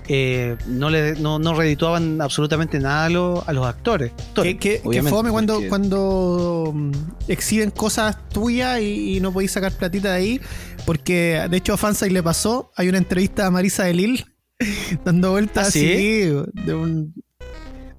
eh, 0.07 0.55
no, 0.67 0.91
le, 0.91 1.15
no, 1.15 1.39
no 1.39 1.55
redituaban 1.55 2.21
absolutamente 2.21 2.79
nada 2.79 3.05
a, 3.05 3.09
lo- 3.09 3.43
a 3.47 3.51
los 3.53 3.65
actores. 3.65 4.11
Que, 4.43 4.57
que, 4.57 4.81
fome 5.09 5.31
cuando, 5.31 5.59
cuando 5.67 6.71
mm, 6.75 6.91
exhiben 7.27 7.71
cosas 7.71 8.17
tuyas 8.29 8.79
y, 8.81 9.17
y 9.17 9.19
no 9.19 9.33
podéis 9.33 9.51
sacar 9.51 9.71
platita 9.71 10.09
de 10.11 10.15
ahí. 10.17 10.41
Porque 10.85 11.45
de 11.49 11.57
hecho 11.57 11.73
a 11.73 11.77
Fansai 11.77 12.09
le 12.09 12.21
pasó. 12.23 12.71
Hay 12.75 12.89
una 12.89 12.97
entrevista 12.97 13.45
a 13.45 13.51
Marisa 13.51 13.83
de 13.85 13.93
Lil 13.93 14.25
dando 15.05 15.31
vueltas 15.31 15.65
¿Ah, 15.65 15.69
así. 15.69 15.85
de 15.85 16.73
un- 16.73 17.13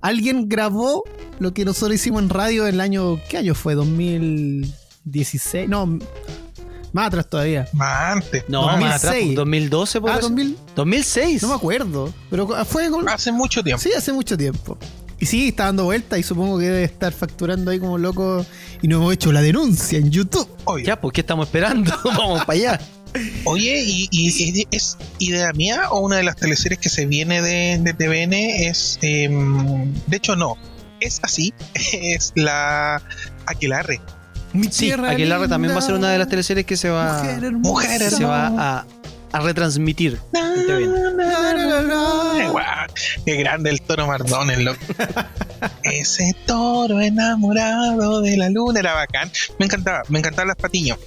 Alguien 0.00 0.48
grabó 0.50 1.02
lo 1.38 1.54
que 1.54 1.64
nosotros 1.64 1.94
hicimos 1.94 2.22
en 2.22 2.28
radio 2.28 2.66
el 2.66 2.80
año. 2.80 3.18
¿Qué 3.30 3.38
año 3.38 3.54
fue? 3.54 3.74
¿2016? 3.74 5.66
No, 5.68 5.98
más 6.92 7.06
atrás 7.08 7.28
todavía. 7.30 7.66
Más 7.72 8.16
antes. 8.16 8.44
No, 8.48 8.66
más 8.78 9.02
atrás, 9.02 9.14
2006. 9.14 9.34
2012 9.36 10.00
por 10.02 10.10
Ah, 10.10 10.18
eso. 10.18 10.28
2000, 10.28 10.56
2006. 10.76 11.42
no 11.42 11.48
me 11.48 11.54
acuerdo. 11.54 12.12
Pero 12.30 12.46
fue 12.66 12.90
con- 12.90 13.08
Hace 13.08 13.32
mucho 13.32 13.64
tiempo. 13.64 13.82
Sí, 13.82 13.90
hace 13.96 14.12
mucho 14.12 14.36
tiempo. 14.36 14.78
Y 15.20 15.26
sí, 15.26 15.48
está 15.48 15.64
dando 15.66 15.84
vuelta 15.84 16.18
y 16.18 16.22
supongo 16.22 16.58
que 16.58 16.64
debe 16.66 16.84
estar 16.84 17.12
facturando 17.12 17.70
ahí 17.70 17.78
como 17.78 17.98
loco 17.98 18.44
y 18.82 18.88
no 18.88 18.96
hemos 18.96 19.14
hecho 19.14 19.32
la 19.32 19.40
denuncia 19.42 19.98
en 19.98 20.10
YouTube. 20.10 20.48
Oye, 20.64 20.84
Ya, 20.84 21.00
pues, 21.00 21.12
¿qué 21.12 21.20
estamos 21.20 21.46
esperando? 21.46 21.92
Vamos 22.04 22.44
para 22.44 22.52
allá. 22.58 22.80
oye 23.44 23.80
¿y, 23.86 24.08
y- 24.10 24.28
y- 24.60 24.66
es 24.72 24.96
idea 25.20 25.52
mía 25.52 25.90
o 25.90 26.00
una 26.00 26.16
de 26.16 26.24
las 26.24 26.34
teleseries 26.36 26.80
que 26.80 26.88
se 26.88 27.06
viene 27.06 27.40
de, 27.42 27.78
de 27.80 27.92
TVN 27.94 28.32
es. 28.68 28.98
em, 29.02 29.94
de 30.06 30.16
hecho, 30.16 30.34
no. 30.36 30.56
Es 31.00 31.20
así. 31.22 31.54
Es 31.92 32.32
la 32.34 33.00
Aquelarre. 33.46 34.00
Mi 34.52 34.64
Sí, 34.64 34.86
tierra 34.86 35.10
Aquelarre 35.10 35.48
también 35.48 35.74
va 35.74 35.78
a 35.78 35.82
ser 35.82 35.94
una 35.94 36.10
de 36.10 36.18
las 36.18 36.28
teleseries 36.28 36.64
que 36.66 36.76
se 36.76 36.88
va, 36.88 37.22
Mujer 37.22 37.52
Mujer 37.52 38.02
hermosa. 38.02 38.16
se 38.18 38.24
va 38.24 38.46
a, 38.78 38.86
a 39.34 39.40
retransmitir. 39.40 40.20
Qué 43.24 43.36
grande 43.36 43.70
el 43.70 43.82
toro 43.82 44.06
Mardones, 44.06 44.58
loco. 44.60 44.78
Ese 45.82 46.36
toro 46.46 47.00
enamorado 47.00 48.20
de 48.20 48.36
la 48.36 48.48
luna 48.48 48.78
era 48.78 48.94
bacán. 48.94 49.32
Me 49.58 49.66
encantaba, 49.66 50.02
me 50.08 50.20
encantaban 50.20 50.48
las 50.48 50.56
patiños. 50.56 50.98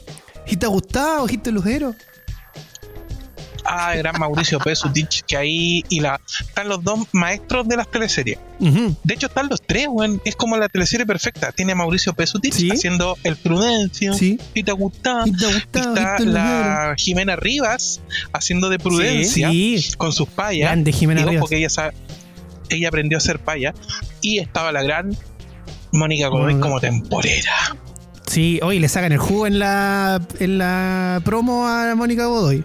¿Y 0.46 0.58
te 0.58 0.66
ha 0.66 0.70
gustado, 0.70 1.24
ojito 1.24 1.52
lujero? 1.52 1.96
Ah, 3.70 3.94
gran 3.96 4.18
Mauricio 4.18 4.60
Pesutich, 4.60 5.24
que 5.26 5.36
ahí 5.36 5.84
y 5.90 6.00
la 6.00 6.22
están 6.40 6.70
los 6.70 6.82
dos 6.84 7.00
maestros 7.12 7.68
de 7.68 7.76
las 7.76 7.92
teleseries. 7.92 8.40
De 8.60 9.14
hecho, 9.14 9.28
están 9.28 9.50
los 9.50 9.62
tres, 9.62 9.88
weón. 9.90 10.22
Es 10.24 10.36
como 10.38 10.56
la 10.58 10.70
teleserie 10.70 11.06
perfecta. 11.06 11.52
Tiene 11.52 11.74
a 11.74 11.76
Mauricio 11.76 12.14
Pesutich 12.14 12.54
Sí. 12.54 12.72
haciendo 12.72 13.18
el 13.24 13.36
Prudencio. 13.36 14.14
Sí. 14.14 14.40
Y 14.54 14.64
te 14.64 14.72
gusta. 14.72 15.24
¿Y 15.26 15.32
te 15.36 15.80
está 15.80 16.18
la 16.20 16.94
Jimena 16.98 17.36
Rivas 17.36 18.00
haciendo 18.34 18.70
de 18.70 18.80
Prudencia 18.80 19.50
Sí, 19.52 19.84
con 19.98 20.14
sus 20.14 20.30
payas. 20.30 20.70
grande 20.70 20.92
Jimena 20.94 21.26
Rivas. 21.26 21.50
que 21.50 21.58
ella 21.58 21.70
sabe- 21.70 21.94
ella 22.70 22.88
aprendió 22.88 23.18
a 23.18 23.20
hacer 23.20 23.40
paya. 23.40 23.74
Y 24.22 24.40
estaba 24.40 24.72
la 24.72 24.82
gran 24.82 25.16
Mónica 25.92 26.30
Godoy 26.30 26.56
Mm. 26.56 26.60
como 26.62 26.80
temporera. 26.80 27.52
Sí, 28.28 28.60
hoy 28.62 28.80
le 28.80 28.90
sacan 28.90 29.12
el 29.12 29.18
jugo 29.20 29.48
en 29.48 29.60
la, 29.60 30.22
en 30.40 30.58
la 30.58 31.22
promo 31.24 31.68
a 31.68 31.94
Mónica 31.96 32.26
Godoy. 32.26 32.64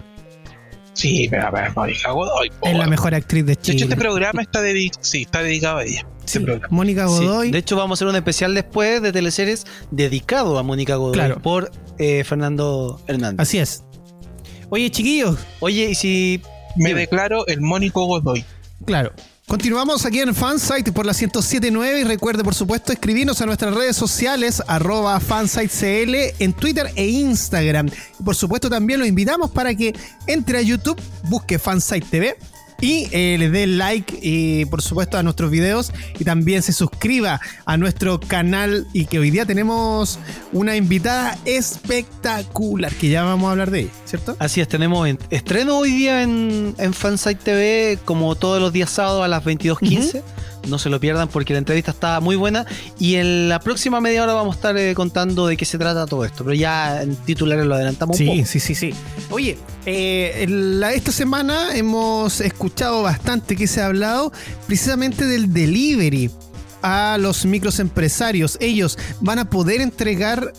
Sí, 0.95 1.27
pero, 1.31 1.49
pero 1.53 1.73
Mónica 1.75 2.11
Godoy. 2.11 2.51
po, 2.61 2.69
Es 2.69 2.77
la 2.77 2.87
mejor 2.87 3.15
actriz 3.15 3.43
de 3.45 3.47
De 3.47 3.53
hecho, 3.55 3.73
Chile. 3.73 3.85
este 3.85 3.97
programa 3.97 4.43
está, 4.43 4.61
dedi- 4.63 4.91
sí, 5.01 5.23
está 5.23 5.43
dedicado 5.43 5.79
a 5.79 5.85
ella. 5.85 6.07
Este 6.25 6.39
Sí. 6.41 6.47
Mónica 6.71 7.09
Sí, 7.09 7.25
Godoy. 7.25 7.51
De 7.51 7.59
hecho, 7.59 7.77
vamos 7.77 7.97
a 7.97 7.99
hacer 7.99 8.09
un 8.09 8.17
especial 8.17 8.55
después 8.55 9.01
de 9.03 9.11
teleseries 9.13 9.67
dedicado 9.91 10.59
a 10.59 10.63
Mónica 10.63 10.97
Godoy 10.97 11.15
Claro. 11.15 11.41
por 11.41 11.71
eh, 11.99 12.25
Fernando 12.25 13.01
Hernández. 13.07 13.41
Así 13.41 13.59
es. 13.59 13.85
Oye, 14.71 14.91
chiquillos, 14.91 15.37
Oye, 15.61 15.91
y 15.91 15.95
si 15.95 16.41
Me 16.77 16.95
declaro 16.95 17.47
el 17.47 17.61
Mónico 17.61 18.05
Godoy. 18.07 18.45
Claro. 18.87 19.13
Continuamos 19.47 20.07
aquí 20.07 20.21
en 20.21 20.35
Fansite 20.35 20.93
por 20.93 21.05
la 21.05 21.13
1079 21.13 22.01
y 22.01 22.05
recuerde 22.05 22.45
por 22.45 22.55
supuesto 22.55 22.93
escribirnos 22.93 23.41
a 23.41 23.47
nuestras 23.47 23.75
redes 23.75 23.97
sociales 23.97 24.63
arroba 24.67 25.19
fansitecl 25.21 26.15
en 26.39 26.53
Twitter 26.53 26.91
e 26.95 27.07
Instagram. 27.07 27.91
Y 28.19 28.23
por 28.23 28.37
supuesto 28.37 28.71
también 28.71 29.01
los 29.01 29.09
invitamos 29.09 29.51
para 29.51 29.75
que 29.75 29.95
entre 30.27 30.59
a 30.59 30.63
YouTube, 30.63 31.01
busque 31.25 31.59
Fansite 31.59 32.07
TV 32.09 32.37
y 32.83 33.07
eh, 33.13 33.37
le 33.39 33.49
dé 33.49 33.67
like 33.67 34.19
y 34.21 34.67
por 34.67 34.83
supuesto 34.83 35.17
a 35.17 35.23
nuestros 35.23 35.51
videos 35.51 35.93
y 36.19 36.25
también 36.25 36.63
se 36.63 36.73
suscriba 36.73 37.41
a 37.65 37.77
nuestro 37.79 38.21
canal 38.21 38.87
y 38.93 39.07
que 39.07 39.19
hoy 39.21 39.31
día 39.31 39.47
tenemos 39.47 40.19
una 40.53 40.77
invitada 40.77 41.39
espectacular 41.47 42.93
que 42.95 43.09
ya 43.09 43.23
vamos 43.23 43.49
a 43.49 43.53
hablar 43.53 43.71
de 43.71 43.81
ella, 43.83 43.91
¿cierto? 44.05 44.37
Así 44.39 44.61
es, 44.61 44.69
tenemos 44.69 45.09
en- 45.09 45.19
estreno 45.31 45.79
hoy 45.79 45.93
día 45.93 46.23
en, 46.23 46.75
en 46.79 46.93
Fansite 46.93 47.37
TV, 47.43 47.99
como 48.05 48.35
todos 48.35 48.61
los 48.61 48.73
días 48.73 48.91
sábados 48.91 49.25
a 49.25 49.29
las 49.29 49.45
22.15. 49.45 50.23
No 50.69 50.79
se 50.79 50.89
lo 50.91 51.01
pierdan 51.01 51.29
porque 51.29 51.53
la 51.53 51.59
entrevista 51.59 51.91
está 51.91 52.21
muy 52.21 52.37
buena. 52.37 52.65
Y 52.99 53.17
en 53.17 53.49
la 53.49 53.59
próxima 53.61 54.01
media 54.01 54.23
hora 54.23 54.33
vamos 54.35 54.55
a 54.55 54.59
estar 54.59 54.77
eh, 54.77 54.95
contando 54.95 55.47
de 55.47 55.57
qué 55.57 55.65
se 55.65 55.77
trata 55.79 56.07
todo 56.07 56.25
esto. 56.25 56.45
Pero 56.45 56.55
ya 56.55 57.03
en 57.03 57.17
titulares 57.17 57.67
lo 57.67 57.75
adelantamos 57.75 58.19
un 58.21 58.27
Sí, 58.27 58.31
poco. 58.37 58.47
sí, 58.49 58.61
sí, 58.61 58.75
sí. 58.75 58.95
Oye, 59.31 59.59
eh, 59.87 60.47
la- 60.49 60.93
esta 60.93 61.11
semana 61.13 61.75
hemos 61.77 62.41
escuchado 62.41 63.03
bastante 63.03 63.57
que 63.57 63.67
se 63.67 63.81
ha 63.81 63.87
hablado 63.87 64.33
precisamente 64.67 65.27
del 65.27 65.53
delivery 65.53 66.31
a 66.83 67.17
los 67.21 67.45
microempresarios. 67.45 68.57
Ellos 68.61 68.99
van 69.21 69.39
a 69.41 69.51
poder 69.51 69.81
entregar 69.81 70.53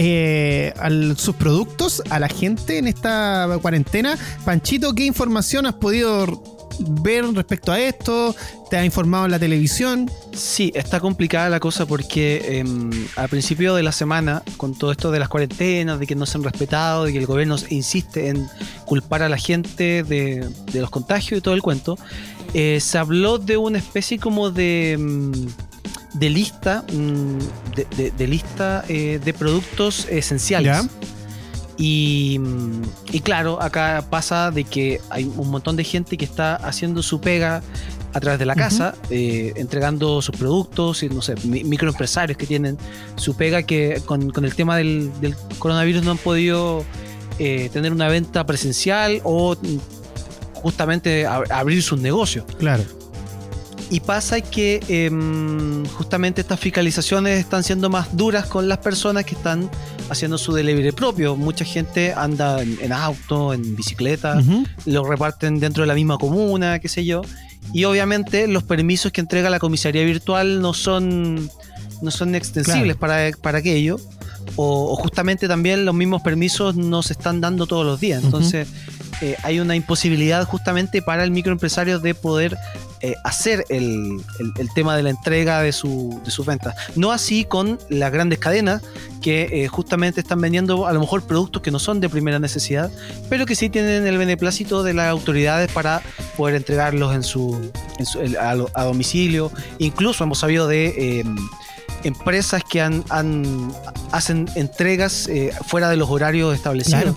eh, 0.00 0.72
al- 0.78 1.16
sus 1.18 1.34
productos 1.34 2.02
a 2.08 2.18
la 2.20 2.28
gente 2.28 2.78
en 2.78 2.86
esta 2.86 3.48
cuarentena. 3.60 4.16
Panchito, 4.44 4.94
¿qué 4.94 5.04
información 5.04 5.66
has 5.66 5.74
podido 5.74 6.57
ver 6.78 7.24
respecto 7.34 7.72
a 7.72 7.80
esto? 7.80 8.34
¿Te 8.70 8.76
ha 8.76 8.84
informado 8.84 9.24
en 9.24 9.30
la 9.30 9.38
televisión? 9.38 10.10
Sí, 10.32 10.70
está 10.74 11.00
complicada 11.00 11.48
la 11.48 11.60
cosa 11.60 11.86
porque 11.86 12.58
em, 12.58 12.90
al 13.16 13.28
principio 13.28 13.74
de 13.74 13.82
la 13.82 13.92
semana, 13.92 14.42
con 14.56 14.74
todo 14.74 14.92
esto 14.92 15.10
de 15.10 15.18
las 15.18 15.28
cuarentenas, 15.28 15.98
de 15.98 16.06
que 16.06 16.14
no 16.14 16.26
se 16.26 16.38
han 16.38 16.44
respetado, 16.44 17.04
de 17.04 17.12
que 17.12 17.18
el 17.18 17.26
gobierno 17.26 17.56
insiste 17.70 18.28
en 18.28 18.46
culpar 18.84 19.22
a 19.22 19.28
la 19.28 19.38
gente 19.38 20.02
de, 20.02 20.48
los 20.74 20.90
contagios 20.90 21.38
y 21.38 21.40
todo 21.40 21.54
el 21.54 21.62
cuento, 21.62 21.98
eh, 22.54 22.78
se 22.80 22.98
habló 22.98 23.38
de 23.38 23.56
una 23.56 23.78
especie 23.78 24.18
como 24.18 24.50
de, 24.50 24.92
em, 24.92 25.32
de 26.14 26.30
lista, 26.30 26.84
mm, 26.92 27.38
de, 28.16 28.26
lista 28.26 28.84
eh, 28.88 29.20
de 29.24 29.34
productos 29.34 30.06
esenciales. 30.08 30.88
Y, 31.78 32.40
y, 33.12 33.20
claro, 33.20 33.62
acá 33.62 34.04
pasa 34.10 34.50
de 34.50 34.64
que 34.64 35.00
hay 35.10 35.24
un 35.24 35.48
montón 35.48 35.76
de 35.76 35.84
gente 35.84 36.16
que 36.16 36.24
está 36.24 36.56
haciendo 36.56 37.02
su 37.04 37.20
pega 37.20 37.62
a 38.12 38.20
través 38.20 38.40
de 38.40 38.46
la 38.46 38.56
casa, 38.56 38.96
eh, 39.10 39.52
entregando 39.54 40.20
sus 40.20 40.36
productos, 40.36 41.04
y, 41.04 41.08
no 41.08 41.22
sé, 41.22 41.36
microempresarios 41.44 42.36
que 42.36 42.46
tienen 42.46 42.76
su 43.14 43.36
pega 43.36 43.62
que 43.62 44.02
con, 44.04 44.32
el 44.44 44.54
tema 44.56 44.76
del, 44.76 45.12
coronavirus 45.60 46.02
no 46.02 46.12
han 46.12 46.18
podido 46.18 46.84
eh, 47.38 47.70
tener 47.72 47.92
una 47.92 48.08
venta 48.08 48.44
presencial 48.44 49.20
o 49.22 49.56
justamente 50.54 51.26
abrir 51.26 51.82
sus 51.82 52.00
negocios. 52.00 52.44
Claro. 52.58 52.82
Y 53.90 54.00
pasa 54.00 54.40
que 54.42 54.80
em, 54.88 55.86
justamente 55.86 56.42
estas 56.42 56.60
fiscalizaciones 56.60 57.40
están 57.40 57.64
siendo 57.64 57.88
más 57.88 58.14
duras 58.16 58.46
con 58.46 58.68
las 58.68 58.78
personas 58.78 59.24
que 59.24 59.34
están 59.34 59.70
haciendo 60.10 60.36
su 60.36 60.52
delivery 60.52 60.92
propio. 60.92 61.36
Mucha 61.36 61.64
gente 61.64 62.12
anda 62.12 62.60
en, 62.62 62.92
auto, 62.92 63.54
en 63.54 63.76
bicicleta, 63.76 64.42
lo 64.84 65.04
reparten 65.04 65.58
dentro 65.58 65.84
de 65.84 65.86
la 65.86 65.94
misma 65.94 66.18
comuna, 66.18 66.78
qué 66.80 66.88
sé 66.88 67.04
yo. 67.06 67.22
Y 67.72 67.84
obviamente 67.84 68.46
los 68.46 68.62
permisos 68.62 69.10
que 69.10 69.20
entrega 69.20 69.48
la 69.48 69.58
comisaría 69.58 70.04
virtual 70.04 70.60
no 70.60 70.74
son, 70.74 71.50
no 72.02 72.10
son 72.10 72.34
extensibles 72.34 72.96
para, 72.96 73.30
para 73.40 73.58
aquello. 73.58 73.98
O, 74.56 74.96
justamente 74.96 75.48
también 75.48 75.84
los 75.84 75.94
mismos 75.94 76.22
permisos 76.22 76.76
no 76.76 77.02
se 77.02 77.12
están 77.14 77.40
dando 77.40 77.66
todos 77.66 77.86
los 77.86 78.00
días. 78.00 78.22
Entonces 78.22 78.68
eh, 79.20 79.36
hay 79.42 79.60
una 79.60 79.76
imposibilidad 79.76 80.44
justamente 80.46 81.00
para 81.00 81.24
el 81.24 81.30
microempresario 81.30 81.98
de 82.00 82.14
poder 82.14 82.56
eh, 83.00 83.14
hacer 83.24 83.64
el, 83.68 84.22
tema 84.74 84.96
de 84.96 85.02
la 85.04 85.10
entrega 85.10 85.62
de, 85.62 85.72
su, 85.72 86.20
de 86.24 86.30
sus 86.30 86.46
ventas. 86.46 86.74
No 86.96 87.12
así 87.12 87.44
con 87.44 87.78
las 87.88 88.10
grandes 88.12 88.38
cadenas 88.38 88.82
que 89.22 89.64
eh, 89.64 89.68
justamente 89.68 90.20
están 90.20 90.40
vendiendo 90.40 90.86
a 90.86 90.92
lo 90.92 91.00
mejor 91.00 91.22
productos 91.22 91.62
que 91.62 91.70
no 91.70 91.78
son 91.78 92.00
de 92.00 92.08
primera 92.08 92.38
necesidad, 92.38 92.90
pero 93.28 93.46
que 93.46 93.54
sí 93.54 93.68
tienen 93.68 94.06
el 94.06 94.18
beneplácito 94.18 94.82
de 94.82 94.94
las 94.94 95.08
autoridades 95.08 95.70
para 95.70 96.02
poder 96.36 96.56
entregarlos 96.56 97.14
en 97.14 97.22
su, 97.22 97.70
a, 98.40 98.84
domicilio. 98.84 99.52
Incluso 99.78 100.24
hemos 100.24 100.38
sabido 100.38 100.66
de 100.66 101.20
em, 101.20 101.36
empresas 102.04 102.62
que 102.64 102.80
han, 102.80 103.04
hacen 104.12 104.48
entregas 104.54 105.28
eh, 105.28 105.52
fuera 105.66 105.88
de 105.88 105.96
los 105.96 106.10
horarios 106.10 106.54
establecidos. 106.54 107.16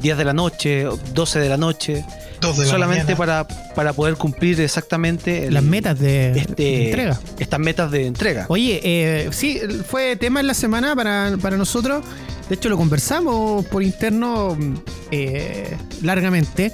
10 0.00 0.18
de 0.18 0.24
la 0.24 0.34
noche, 0.34 0.84
12 1.14 1.38
de 1.38 1.48
la 1.48 1.56
noche 1.56 2.04
solamente 2.40 3.16
para, 3.16 3.46
para 3.74 3.92
poder 3.92 4.16
cumplir 4.16 4.60
exactamente 4.60 5.50
las 5.50 5.62
metas 5.62 5.98
de, 5.98 6.32
este, 6.32 6.86
entrega. 6.86 7.20
Estas 7.38 7.60
metas 7.60 7.90
de 7.90 8.06
entrega. 8.06 8.46
Oye, 8.48 8.80
eh, 8.82 9.28
sí, 9.32 9.60
fue 9.88 10.16
tema 10.16 10.40
en 10.40 10.46
la 10.46 10.54
semana 10.54 10.94
para, 10.94 11.56
nosotros. 11.56 12.04
De 12.48 12.54
hecho, 12.54 12.68
lo 12.68 12.76
conversamos 12.76 13.64
por 13.66 13.82
interno 13.82 14.56
eh, 15.10 15.76
largamente. 16.02 16.72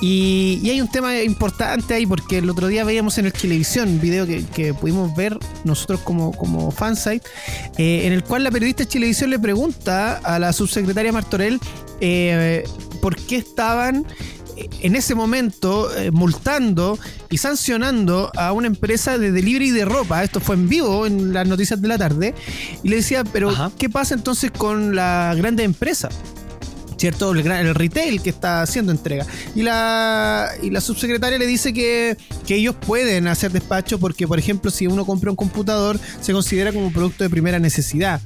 Y, 0.00 0.68
hay 0.68 0.80
un 0.80 0.90
tema 0.90 1.22
importante 1.22 1.94
ahí, 1.94 2.04
porque 2.04 2.38
el 2.38 2.50
otro 2.50 2.68
día 2.68 2.84
veíamos 2.84 3.16
en 3.18 3.26
el 3.26 3.32
televisión 3.32 3.88
un 3.88 4.00
video 4.00 4.26
que, 4.26 4.74
pudimos 4.74 5.14
ver 5.16 5.38
nosotros 5.64 6.00
como, 6.00 6.32
como 6.32 6.70
fansite, 6.70 7.26
eh, 7.78 8.06
en 8.06 8.12
el 8.12 8.22
cual 8.22 8.44
la 8.44 8.50
periodista 8.50 8.82
de 8.82 8.88
Chilevisión 8.88 9.30
le 9.30 9.38
pregunta 9.38 10.18
a 10.22 10.38
la 10.38 10.52
subsecretaria 10.52 11.12
Martorell 11.12 11.58
eh, 12.00 12.64
por 13.00 13.16
qué 13.16 13.36
estaban 13.36 14.06
en 14.56 14.96
ese 14.96 15.14
momento 15.14 15.94
eh, 15.96 16.10
multando 16.10 16.98
y 17.30 17.38
sancionando 17.38 18.30
a 18.36 18.52
una 18.52 18.66
empresa 18.66 19.18
de 19.18 19.32
delivery 19.32 19.70
de 19.70 19.84
ropa. 19.84 20.22
Esto 20.22 20.40
fue 20.40 20.56
en 20.56 20.68
vivo 20.68 21.06
en 21.06 21.32
las 21.32 21.46
noticias 21.46 21.80
de 21.80 21.88
la 21.88 21.98
tarde. 21.98 22.34
Y 22.82 22.88
le 22.88 22.96
decía, 22.96 23.24
pero 23.24 23.50
¿qué 23.78 23.88
pasa 23.88 24.14
entonces 24.14 24.50
con 24.50 24.94
la 24.94 25.34
grande 25.36 25.64
empresa? 25.64 26.08
¿Cierto? 26.96 27.32
El, 27.32 27.74
retail 27.74 28.22
que 28.22 28.30
está 28.30 28.62
haciendo 28.62 28.92
entrega. 28.92 29.26
Y 29.54 29.62
la, 29.62 30.48
y 30.62 30.70
la 30.70 30.80
subsecretaria 30.80 31.38
le 31.38 31.46
dice 31.46 31.72
que, 31.72 32.16
que 32.46 32.56
ellos 32.56 32.76
pueden 32.86 33.26
hacer 33.26 33.50
despacho 33.50 33.98
porque, 33.98 34.28
por 34.28 34.38
ejemplo, 34.38 34.70
si 34.70 34.86
uno 34.86 35.04
compra 35.04 35.30
un 35.30 35.36
computador, 35.36 35.98
se 36.20 36.32
considera 36.32 36.72
como 36.72 36.86
un 36.86 36.92
producto 36.92 37.24
de 37.24 37.30
primera 37.30 37.58
necesidad. 37.58 38.20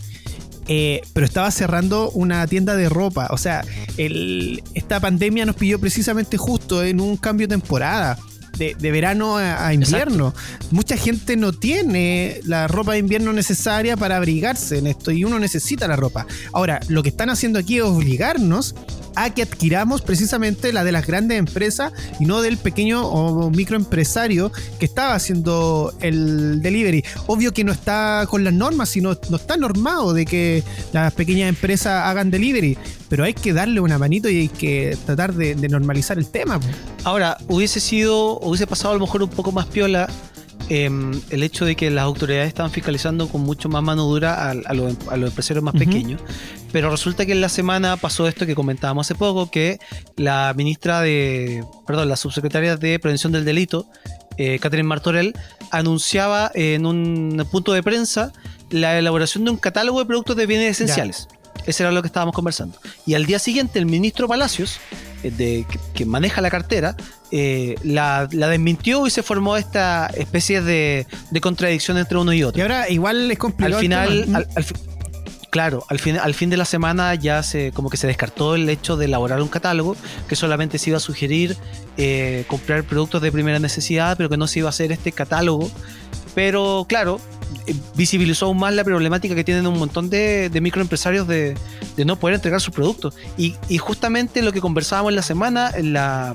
Eh, 0.69 1.01
pero 1.15 1.25
estaba 1.25 1.51
cerrando 1.51 2.11
una 2.11 2.47
tienda 2.47 2.77
de 2.77 2.89
ropa. 2.89 3.29
O 3.31 3.39
sea, 3.39 3.65
esta 3.97 5.01
pandemia 5.01 5.47
nos 5.47 5.57
pilló 5.57 5.81
precisamente 5.81 6.37
justo 6.37 6.85
en 6.85 7.01
un 7.01 7.17
cambio 7.17 7.49
de 7.49 7.57
temporada. 7.57 8.19
De, 8.59 8.75
verano 8.91 9.37
a, 9.37 9.73
invierno. 9.73 10.35
Mucha 10.73 10.97
gente 10.97 11.37
no 11.37 11.53
tiene 11.53 12.41
la 12.43 12.67
ropa 12.67 12.95
de 12.95 12.99
invierno 12.99 13.33
necesaria 13.33 13.97
para 13.97 14.17
abrigarse 14.17 14.79
en 14.79 14.89
esto 14.89 15.13
y 15.13 15.23
uno 15.23 15.39
necesita 15.39 15.87
la 15.87 15.95
ropa. 15.95 16.27
Ahora, 16.53 16.81
lo 16.89 17.05
que 17.05 17.11
están 17.11 17.31
haciendo 17.31 17.61
aquí 17.61 17.77
es 17.77 17.85
obligarnos 17.85 18.75
a 19.25 19.31
que 19.31 19.43
adquiramos 19.43 20.03
precisamente 20.03 20.73
la 20.73 20.85
de 20.85 20.93
las 20.93 21.07
grandes 21.07 21.39
empresas 21.39 21.93
y 22.21 22.25
no 22.25 22.41
del 22.41 22.57
pequeño 22.57 23.07
o 23.07 23.51
microempresario 23.51 24.53
que 24.79 24.85
estaba 24.85 25.15
haciendo 25.15 25.93
el 26.01 26.63
delivery. 26.63 27.05
Obvio 27.27 27.53
que 27.53 27.65
no 27.65 27.73
está 27.73 28.27
con 28.29 28.45
las 28.45 28.53
normas, 28.53 28.91
sino 28.91 29.19
no 29.29 29.37
está 29.37 29.57
normado 29.57 30.13
de 30.13 30.25
que 30.25 30.63
las 30.93 31.13
pequeñas 31.15 31.49
empresas 31.49 32.05
hagan 32.07 32.31
delivery, 32.31 32.79
pero 33.09 33.25
hay 33.25 33.35
que 33.35 33.53
darle 33.53 33.81
una 33.81 33.99
manito 33.99 34.29
y 34.29 34.39
hay 34.39 34.49
que 34.49 34.97
tratar 35.05 35.35
de, 35.35 35.57
normalizar 35.69 36.17
el 36.17 36.29
tema. 36.29 36.61
Ahora, 37.05 37.37
hubiese 37.49 37.81
sido, 37.81 38.39
hubiese 38.39 38.67
pasado 38.67 38.93
a 38.93 38.95
lo 38.95 39.01
mejor 39.01 39.23
un 39.23 39.31
poco 39.31 39.53
más 39.53 39.67
piola 39.67 40.09
Em, 40.71 41.19
el 41.31 41.43
hecho 41.43 41.65
de 41.65 41.77
que 41.77 41.91
las 41.91 42.05
autoridades 42.05 42.49
estaban 42.49 42.71
fiscalizando 42.71 43.29
con 43.29 43.41
mucho 43.41 43.71
más 43.71 43.83
mano 43.83 44.05
dura 44.05 44.51
a, 44.51 44.75
los, 44.75 44.97
empresarios 45.13 45.65
más 45.65 45.75
pequeños. 45.75 46.21
Pero 46.73 46.91
resulta 46.91 47.25
que 47.25 47.33
en 47.33 47.41
la 47.41 47.49
semana 47.49 47.97
pasó 47.97 48.29
esto 48.29 48.45
que 48.45 48.55
comentábamos 48.55 49.07
hace 49.07 49.15
poco, 49.15 49.51
que 49.51 49.79
la 50.17 50.53
ministra 50.55 51.01
de, 51.01 51.65
perdón, 51.87 52.11
la 52.11 52.17
subsecretaria 52.17 52.77
de 52.77 52.99
Prevención 52.99 53.33
del 53.33 53.47
Delito, 53.47 53.87
eh, 54.37 54.59
Catherine 54.59 54.87
Martorell, 54.87 55.35
anunciaba 55.71 56.51
en 56.55 56.85
un 56.85 57.47
punto 57.51 57.73
de 57.73 57.83
prensa 57.83 58.33
la 58.71 58.99
elaboración 58.99 59.45
de 59.45 59.53
un 59.53 59.57
catálogo 59.57 60.01
de 60.01 60.05
productos 60.05 60.37
de 60.37 60.45
bienes 60.45 60.73
esenciales. 60.73 61.29
Ese 61.67 61.83
era 61.83 61.93
lo 61.93 62.03
que 62.03 62.07
estábamos 62.09 62.35
conversando. 62.35 62.79
Y 63.07 63.15
al 63.15 63.27
día 63.27 63.39
siguiente 63.39 63.79
el 63.79 63.87
ministro 63.87 64.29
Palacios 64.29 64.81
eh, 65.23 65.31
de, 65.31 65.67
que, 65.95 66.05
maneja 66.05 66.41
la 66.41 66.51
cartera, 66.51 66.97
eh, 67.31 67.75
la, 67.83 68.27
desmintió 68.27 69.07
y 69.07 69.11
se 69.11 69.23
formó 69.23 69.57
esta 69.57 70.07
especie 70.07 70.63
de, 70.63 71.07
contradicción 71.41 71.99
entre 71.99 72.19
uno 72.19 72.33
y 72.33 72.43
otro. 72.43 72.59
Y 72.59 72.63
ahora 72.63 72.89
igual 72.89 73.31
es 73.31 73.39
complicado. 73.39 73.77
Al 73.77 73.83
final, 73.83 74.47
claro, 75.51 75.85
al 75.89 75.99
fin, 75.99 76.17
al 76.17 76.35
fin 76.35 76.51
de 76.51 76.57
la 76.57 76.65
semana 76.65 77.15
ya 77.15 77.43
se 77.43 77.73
como 77.73 77.91
que 77.91 77.97
se 77.97 78.07
descartó 78.07 78.55
el 78.55 78.69
hecho 78.69 78.97
de 78.97 79.07
elaborar 79.07 79.43
un 79.43 79.49
catálogo 79.49 79.97
que 80.29 80.37
solamente 80.37 80.79
se 80.79 80.91
iba 80.91 80.97
a 80.97 81.01
sugerir 81.01 81.57
eh, 81.97 82.45
comprar 82.49 82.85
productos 82.85 83.23
de 83.23 83.33
primera 83.33 83.59
necesidad, 83.59 84.17
pero 84.17 84.29
que 84.29 84.37
no 84.37 84.47
se 84.47 84.61
iba 84.61 84.69
a 84.69 84.71
hacer 84.71 84.93
este 84.93 85.13
catálogo. 85.13 85.71
Pero 86.35 86.87
claro, 86.89 87.21
visibilizó 87.95 88.47
aún 88.47 88.59
más 88.59 88.75
la 88.75 88.85
problemática 88.85 89.35
que 89.35 89.45
tienen 89.45 89.67
un 89.67 89.79
montón 89.79 90.11
de, 90.11 90.51
microempresarios 90.61 91.27
de, 91.27 91.57
no 92.05 92.17
poder 92.17 92.37
entregar 92.37 92.61
sus 92.61 92.75
productos. 92.75 93.15
Y, 93.37 93.55
justamente 93.79 94.43
lo 94.43 94.53
que 94.53 94.61
conversábamos 94.61 95.11
en 95.11 95.17
la 95.17 95.23
semana, 95.23 95.73
la, 95.83 96.35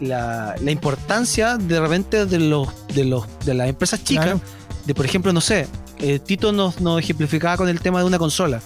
la, 0.00 0.54
importancia 0.66 1.56
de 1.56 1.80
repente 1.80 2.26
de 2.26 2.38
los 2.38 2.68
de 2.94 3.04
los 3.04 3.26
de 3.44 3.54
las 3.54 3.68
empresas 3.68 4.02
chicas, 4.04 4.40
de 4.84 4.94
por 4.94 5.04
ejemplo, 5.04 5.32
no 5.32 5.40
sé, 5.40 5.66
eh, 5.98 6.18
Tito 6.18 6.52
nos, 6.52 6.80
nos, 6.80 7.00
ejemplificaba 7.00 7.56
con 7.56 7.68
el 7.68 7.80
tema 7.80 8.00
de 8.00 8.06
una 8.06 8.18
consola, 8.18 8.60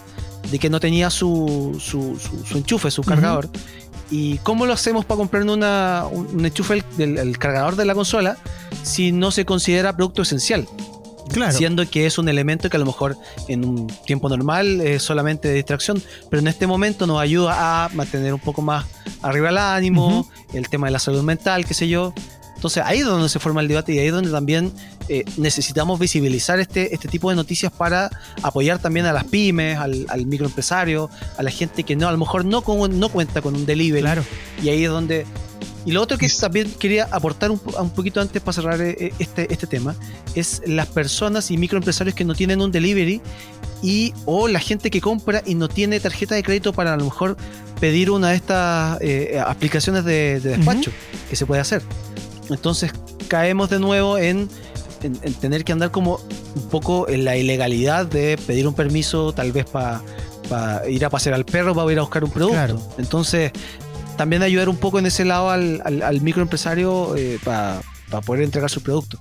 de 0.51 0.59
que 0.59 0.71
no 0.71 0.81
tenía 0.81 1.11
su, 1.11 1.77
su, 1.81 2.19
su, 2.19 2.59
enchufe, 2.59 2.91
su 2.91 3.03
cargador. 3.03 3.49
¿Y 4.11 4.37
cómo 4.39 4.67
lo 4.67 4.75
hacemos 4.75 5.07
para 5.07 5.17
comprar 5.17 5.43
una, 5.45 6.05
un, 6.11 6.45
enchufe 6.45 6.85
del 6.99 7.39
cargador 7.39 7.77
de 7.77 7.87
la 7.87 7.95
consola 7.95 8.37
si 8.83 9.11
no 9.11 9.31
se 9.31 9.47
considera 9.47 9.97
producto 9.97 10.23
esencial? 10.23 10.69
Siendo 11.51 11.89
que 11.89 12.07
es 12.07 12.19
un 12.19 12.29
elemento 12.29 12.69
que 12.71 12.77
a 12.77 12.81
lo 12.81 12.87
mejor 12.87 13.17
en 13.49 13.65
un 13.65 13.87
tiempo 14.07 14.29
normal 14.29 14.81
es 14.81 15.03
solamente 15.03 15.49
de 15.49 15.55
distracción, 15.55 16.03
pero 16.31 16.41
en 16.41 16.49
este 16.49 16.67
momento 16.67 17.07
nos 17.07 17.21
ayuda 17.21 17.85
a 17.85 17.89
mantener 17.91 18.35
un 18.35 18.41
poco 18.41 18.63
más 18.63 18.87
arriba 19.23 19.51
el 19.51 19.59
ánimo, 19.59 20.29
el 20.53 20.69
tema 20.69 20.87
de 20.87 20.93
la 20.93 20.99
salud 20.99 21.23
mental, 21.23 21.65
qué 21.65 21.75
sé 21.75 21.89
yo. 21.89 22.13
Entonces 22.55 22.85
ahí 22.87 23.01
es 23.01 23.07
donde 23.07 23.29
se 23.29 23.41
forma 23.41 23.61
el 23.61 23.67
debate 23.67 23.93
y 23.93 23.99
ahí 23.99 24.07
es 24.07 24.13
donde 24.13 24.31
también 24.31 24.73
eh, 25.09 25.25
necesitamos 25.37 25.99
visibilizar 25.99 26.61
este, 26.61 26.95
este 26.95 27.09
tipo 27.09 27.29
de 27.29 27.35
noticias 27.35 27.73
para 27.73 28.09
apoyar 28.41 28.79
también 28.79 29.05
a 29.07 29.13
las 29.13 29.25
pymes, 29.25 29.79
al, 29.79 30.27
microempresario, 30.27 31.11
a 31.37 31.43
la 31.43 31.51
gente 31.51 31.83
que 31.83 31.97
no 31.97 32.07
a 32.07 32.13
lo 32.13 32.19
mejor 32.19 32.45
no, 32.45 32.63
no 32.89 33.09
cuenta 33.09 33.43
con 33.43 33.57
un 33.57 33.67
delivery. 33.67 34.03
Claro. 34.03 34.25
Y 34.63 34.69
ahí 34.69 34.85
es 34.85 34.91
donde 34.91 35.27
Y 35.85 35.93
lo 35.93 36.01
otro 36.01 36.17
que 36.17 36.29
también 36.29 36.71
quería 36.79 37.09
aportar 37.11 37.51
un, 37.51 37.61
un 37.79 37.91
poquito 37.91 38.21
antes 38.21 38.41
para 38.41 38.53
cerrar 38.53 38.81
eh, 38.81 39.13
este, 39.19 39.53
este 39.53 39.67
tema 39.67 39.97
es 40.35 40.63
las 40.67 40.87
personas 40.87 41.51
y 41.51 41.57
microempresarios 41.57 42.15
que 42.15 42.25
no 42.25 42.35
tienen 42.35 42.61
un 42.61 42.71
delivery 42.71 43.21
y 43.83 44.15
o 44.25 44.47
la 44.47 44.61
gente 44.61 44.91
que 44.91 45.01
compra 45.01 45.43
y 45.45 45.57
no 45.57 45.69
tiene 45.69 45.99
tarjeta 45.99 46.37
de 46.37 46.43
crédito 46.43 46.73
para 46.73 46.95
a 46.95 46.97
lo 46.97 47.05
mejor 47.05 47.37
pedir 47.81 48.13
una 48.13 48.31
de 48.31 48.37
estas 48.37 48.99
eh, 49.01 49.43
aplicaciones 49.45 50.05
de, 50.05 50.39
despacho 50.39 50.93
que 51.29 51.35
se 51.35 51.47
puede 51.47 51.61
hacer. 51.61 51.83
Entonces 52.49 52.93
caemos 53.27 53.71
de 53.71 53.81
nuevo 53.81 54.19
en, 54.19 54.49
tener 55.41 55.65
que 55.65 55.73
andar 55.73 55.91
como 55.91 56.21
un 56.55 56.69
poco 56.69 57.09
en 57.09 57.25
la 57.25 57.37
ilegalidad 57.37 58.07
de 58.07 58.39
pedir 58.47 58.69
un 58.69 58.75
permiso 58.75 59.33
tal 59.33 59.51
vez 59.51 59.67
para 59.67 60.01
ir 60.89 61.05
a 61.05 61.11
pasear 61.11 61.35
al 61.35 61.45
perro, 61.45 61.75
para 61.75 61.91
ir 61.91 61.99
a 61.99 62.03
buscar 62.03 62.23
un 62.23 62.31
producto. 62.31 62.95
Entonces 62.99 63.51
también 64.17 64.43
ayudar 64.43 64.69
un 64.69 64.77
poco 64.77 64.99
en 64.99 65.07
ese 65.07 65.25
lado 65.25 65.51
al, 65.51 66.21
microempresario 66.21 67.17
eh, 67.17 67.39
para 67.45 67.81
poder 68.25 68.43
entregar 68.43 68.71
su 68.71 68.83
producto 68.83 69.21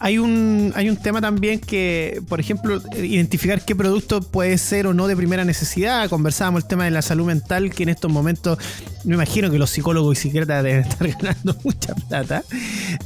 hay 0.00 0.18
un, 0.18 0.72
hay 0.76 0.88
un 0.88 0.96
tema 0.96 1.20
también 1.20 1.58
que, 1.58 2.22
por 2.28 2.38
ejemplo, 2.38 2.80
identificar 2.96 3.64
qué 3.64 3.74
producto 3.74 4.20
puede 4.20 4.56
ser 4.58 4.86
o 4.86 4.94
no 4.94 5.08
de 5.08 5.16
primera 5.16 5.44
necesidad. 5.44 6.08
Conversábamos 6.08 6.62
el 6.62 6.68
tema 6.68 6.84
de 6.84 6.92
la 6.92 7.02
salud 7.02 7.26
mental, 7.26 7.70
que 7.70 7.82
en 7.82 7.88
estos 7.88 8.10
momentos 8.10 8.58
me 9.04 9.14
imagino 9.14 9.50
que 9.50 9.58
los 9.58 9.70
psicólogos 9.70 10.18
y 10.18 10.22
psiquiatras 10.22 10.62
deben 10.62 10.82
estar 10.88 11.08
ganando 11.08 11.56
mucha 11.64 11.94
plata. 11.94 12.44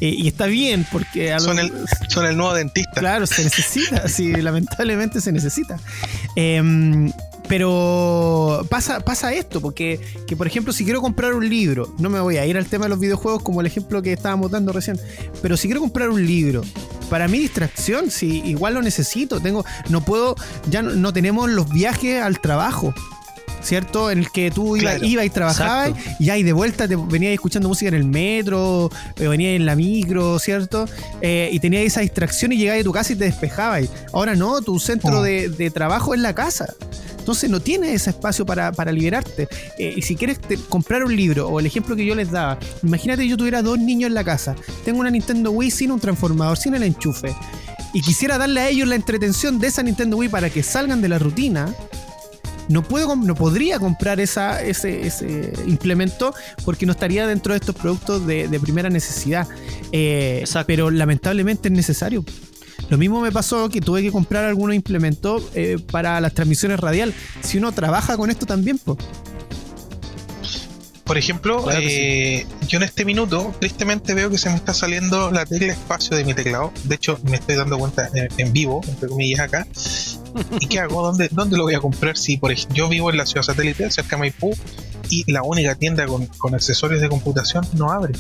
Eh, 0.01 0.15
y 0.19 0.29
está 0.29 0.47
bien, 0.47 0.87
porque... 0.93 1.35
son, 1.39 1.59
el, 1.59 1.73
son 2.09 2.27
el 2.27 2.37
nuevo 2.37 2.53
dentista. 2.53 3.01
Claro, 3.01 3.27
se 3.27 3.43
necesita, 3.45 4.07
sí, 4.09 4.31
lamentablemente 4.33 5.23
se 5.23 5.33
necesita. 5.33 5.79
Eh, 6.37 7.11
pero 7.53 8.65
pasa, 8.71 9.01
pasa 9.01 9.35
esto, 9.35 9.61
porque, 9.61 10.01
que 10.27 10.39
por 10.39 10.47
ejemplo, 10.47 10.73
si 10.73 10.85
quiero 10.85 11.03
comprar 11.03 11.35
un 11.35 11.47
libro, 11.47 11.95
no 11.99 12.09
me 12.09 12.19
voy 12.19 12.39
a 12.39 12.47
ir 12.47 12.57
al 12.57 12.65
tema 12.65 12.87
de 12.87 12.89
los 12.89 12.99
videojuegos 12.99 13.43
como 13.43 13.61
el 13.61 13.67
ejemplo 13.67 14.01
que 14.01 14.11
estábamos 14.11 14.51
dando 14.51 14.73
recién, 14.73 14.99
pero 15.43 15.59
si 15.59 15.69
quiero 15.69 15.83
comprar 15.83 16.09
un 16.09 16.25
libro, 16.27 16.63
para 17.11 17.29
mi 17.29 17.39
distracción, 17.39 18.11
si 18.11 18.39
igual 18.47 18.73
lo 18.73 18.81
necesito, 18.81 19.39
tengo, 19.39 19.67
no 19.91 20.03
puedo, 20.03 20.35
ya 20.71 20.81
no, 20.81 21.13
tenemos 21.13 21.51
los 21.51 21.69
viajes 21.69 22.23
al 22.23 22.41
trabajo. 22.41 22.95
¿Cierto? 23.63 24.11
En 24.11 24.19
el 24.19 24.31
que 24.31 24.51
tú 24.51 24.77
ibas 24.77 25.03
iba 25.03 25.25
y 25.25 25.31
trabajabas 25.31 25.93
y 26.19 26.31
ahí 26.31 26.43
de 26.43 26.53
vuelta 26.53 26.89
te 26.89 26.97
venías 26.97 27.33
escuchando 27.33 27.69
música 27.69 27.89
en 27.89 27.95
el 27.95 28.05
metro, 28.05 28.91
eh, 29.17 29.29
venías 29.29 29.57
en 29.57 29.67
la 29.67 29.77
micro, 29.77 30.39
¿cierto? 30.39 30.87
Eh, 31.21 31.51
y 31.53 31.61
tenías 31.61 31.85
esa 31.85 32.01
distracción 32.01 32.53
y 32.53 32.57
llegabas 32.57 32.81
a 32.81 32.85
tu 32.85 32.93
casa 32.93 33.13
y 33.13 33.17
te 33.17 33.25
despejabas. 33.25 33.89
Ahora 34.13 34.35
no, 34.35 34.61
tu 34.61 34.79
centro 34.79 35.21
oh. 35.21 35.23
de, 35.23 35.49
de, 35.49 35.71
trabajo 35.71 36.15
es 36.15 36.21
la 36.21 36.35
casa. 36.35 36.75
Entonces 37.23 37.49
no 37.49 37.61
tienes 37.61 37.95
ese 37.95 38.11
espacio 38.11 38.45
para, 38.45 38.73
liberarte. 38.91 39.47
Eh, 39.79 39.95
y 39.97 40.03
si 40.03 40.17
quieres 40.17 40.41
comprar 40.69 41.05
un 41.05 41.15
libro, 41.15 41.47
o 41.47 41.61
el 41.61 41.67
ejemplo 41.67 41.95
que 41.95 42.05
yo 42.05 42.17
les 42.17 42.33
daba, 42.33 42.59
imagínate 42.83 43.29
yo 43.29 43.37
tuviera 43.37 43.63
dos 43.63 43.79
niños 43.79 44.09
en 44.09 44.15
la 44.15 44.25
casa, 44.25 44.57
tengo 44.85 44.99
una 44.99 45.11
Nintendo 45.11 45.53
Wii 45.53 45.71
sin 45.71 45.93
un 45.93 46.01
transformador, 46.01 46.59
sin 46.59 46.75
el 46.75 46.83
enchufe, 46.83 47.33
y 47.95 48.03
quisiera 48.03 48.39
darle 48.39 48.61
a 48.61 48.69
ellos 48.69 48.89
la 48.89 48.97
entretención 48.97 49.61
de 49.61 49.69
esa 49.69 49.85
Nintendo 49.85 50.17
Wii 50.17 50.31
para 50.31 50.51
que 50.51 50.65
salgan 50.65 51.01
de 51.01 51.09
la 51.09 51.21
rutina, 51.21 51.73
no 52.73 52.83
puedo 52.83 53.15
no 53.15 53.35
podría 53.35 53.79
comprar 53.79 54.19
esa, 54.21 54.63
ese, 54.63 55.53
implemento 55.67 56.35
porque 56.65 56.87
no 56.87 56.93
estaría 56.93 57.27
dentro 57.27 57.53
de 57.53 57.59
estos 57.59 57.77
productos 57.77 58.27
de, 58.27 58.61
primera 58.61 58.89
necesidad. 58.89 59.47
Eh, 59.93 60.45
pero 60.67 60.91
lamentablemente 60.91 61.69
es 61.69 61.73
necesario. 61.75 62.25
Lo 62.89 62.99
mismo 62.99 63.21
me 63.21 63.33
pasó 63.33 63.69
que 63.69 63.81
tuve 63.81 64.03
que 64.03 64.11
comprar 64.11 64.45
algunos 64.45 64.75
implementos 64.75 65.45
eh, 65.55 65.79
para 65.91 66.21
las 66.21 66.35
transmisiones 66.35 66.81
radial. 66.81 67.15
Si 67.43 67.59
uno 67.59 67.73
trabaja 67.73 68.17
con 68.17 68.31
esto 68.31 68.47
también, 68.47 68.79
pues. 68.79 68.99
Por 71.05 71.19
ejemplo, 71.19 71.67
eh, 71.73 72.47
yo 72.69 72.79
en 72.79 72.85
este 72.85 73.05
minuto, 73.05 73.55
tristemente 73.59 74.15
veo 74.15 74.31
que 74.31 74.39
se 74.39 74.49
me 74.49 74.57
está 74.57 74.73
saliendo 74.73 75.31
la 75.31 75.45
tecla 75.45 75.73
espacio 75.73 76.17
de 76.17 76.25
mi 76.25 76.33
teclado. 76.33 76.73
De 76.85 76.95
hecho, 76.95 77.19
me 77.25 77.37
estoy 77.37 77.57
dando 77.57 77.77
cuenta 77.77 78.09
en, 78.15 78.53
vivo, 78.53 78.81
entre 78.87 79.09
comillas, 79.09 79.41
acá. 79.41 79.67
¿Y 80.61 80.67
qué 80.67 80.81
hago? 80.81 81.03
¿Dónde, 81.03 81.29
¿Dónde 81.31 81.57
lo 81.57 81.65
voy 81.65 81.75
a 81.75 81.81
comprar? 81.81 82.17
Si, 82.17 82.37
por 82.37 82.53
ejemplo, 82.53 82.77
yo 82.77 82.89
vivo 82.89 83.11
en 83.11 83.17
la 83.17 83.27
ciudad 83.27 83.43
satélite, 83.43 83.91
cerca 83.91 84.17
de 84.17 84.21
Maipú, 84.21 84.55
y 85.11 85.31
la 85.31 85.43
única 85.43 85.75
tienda 85.75 86.07
con, 86.07 86.27
con 86.27 86.55
accesorios 86.55 87.01
de 87.01 87.09
computación 87.09 87.67
no 87.75 87.91
abre 87.91 88.15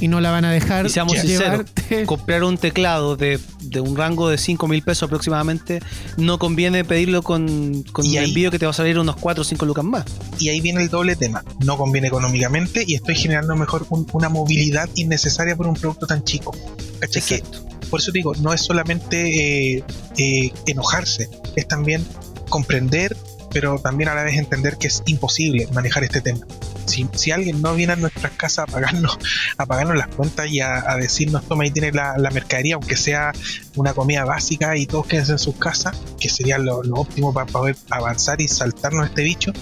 y 0.00 0.08
no 0.08 0.20
la 0.20 0.30
van 0.30 0.44
a 0.44 0.52
dejar. 0.52 0.86
Y 0.86 0.90
seamos 0.90 1.18
sinceros, 1.18 1.66
comprar 2.06 2.44
un 2.44 2.58
teclado 2.58 3.16
de, 3.16 3.40
un 3.80 3.96
rango 3.96 4.28
de 4.28 4.38
5 4.38 4.68
mil 4.68 4.82
pesos 4.82 5.04
aproximadamente, 5.04 5.80
no 6.16 6.38
conviene 6.38 6.84
pedirlo 6.84 7.22
con, 7.22 7.82
con 7.92 8.06
un 8.06 8.16
envío 8.16 8.50
que 8.50 8.58
te 8.58 8.66
va 8.66 8.70
a 8.70 8.74
salir 8.74 8.98
unos 8.98 9.16
4 9.16 9.42
o 9.42 9.44
5 9.44 9.66
lucas 9.66 9.84
más. 9.84 10.04
Y 10.38 10.48
ahí 10.48 10.60
viene 10.60 10.82
el 10.82 10.88
doble 10.88 11.16
tema. 11.16 11.44
No 11.64 11.76
conviene 11.76 12.08
económicamente 12.08 12.84
y 12.86 12.94
estoy 12.94 13.16
generando 13.16 13.56
mejor 13.56 13.86
una 14.12 14.28
movilidad 14.28 14.88
innecesaria 14.94 15.56
por 15.56 15.66
un 15.66 15.74
producto 15.74 16.06
tan 16.06 16.24
chico. 16.24 16.54
Que, 17.00 17.42
por 17.88 18.00
eso 18.00 18.12
digo, 18.12 18.34
no 18.36 18.52
es 18.52 18.60
solamente 18.62 19.76
eh, 19.76 19.84
eh, 20.16 20.52
enojarse, 20.66 21.28
es 21.56 21.68
también 21.68 22.06
comprender 22.48 23.16
pero 23.50 23.78
también 23.78 24.08
a 24.08 24.14
la 24.14 24.22
vez 24.22 24.36
entender 24.36 24.76
que 24.76 24.88
es 24.88 25.02
imposible 25.06 25.68
manejar 25.72 26.04
este 26.04 26.20
tema. 26.20 26.46
Si, 26.86 27.30
alguien 27.30 27.60
no 27.60 27.74
viene 27.74 27.92
a 27.92 27.96
nuestras 27.96 28.32
casas 28.32 28.66
a 28.68 28.72
pagarnos, 28.72 29.18
a 29.58 29.66
pagarnos 29.66 29.96
las 29.96 30.08
cuentas 30.08 30.48
y 30.48 30.60
a, 30.60 30.82
decirnos, 30.96 31.46
toma 31.46 31.64
ahí 31.64 31.70
tiene 31.70 31.92
la, 31.92 32.30
mercadería, 32.32 32.76
aunque 32.76 32.96
sea 32.96 33.32
una 33.76 33.92
comida 33.92 34.24
básica 34.24 34.76
y 34.76 34.86
todos 34.86 35.06
queden 35.06 35.30
en 35.30 35.38
sus 35.38 35.56
casas, 35.56 35.96
que 36.18 36.28
sería 36.28 36.58
lo, 36.58 36.80
óptimo 36.92 37.32
para 37.34 37.46
poder 37.46 37.76
avanzar 37.90 38.40
y 38.40 38.48
saltarnos 38.48 39.06
este 39.06 39.22
bicho, 39.22 39.52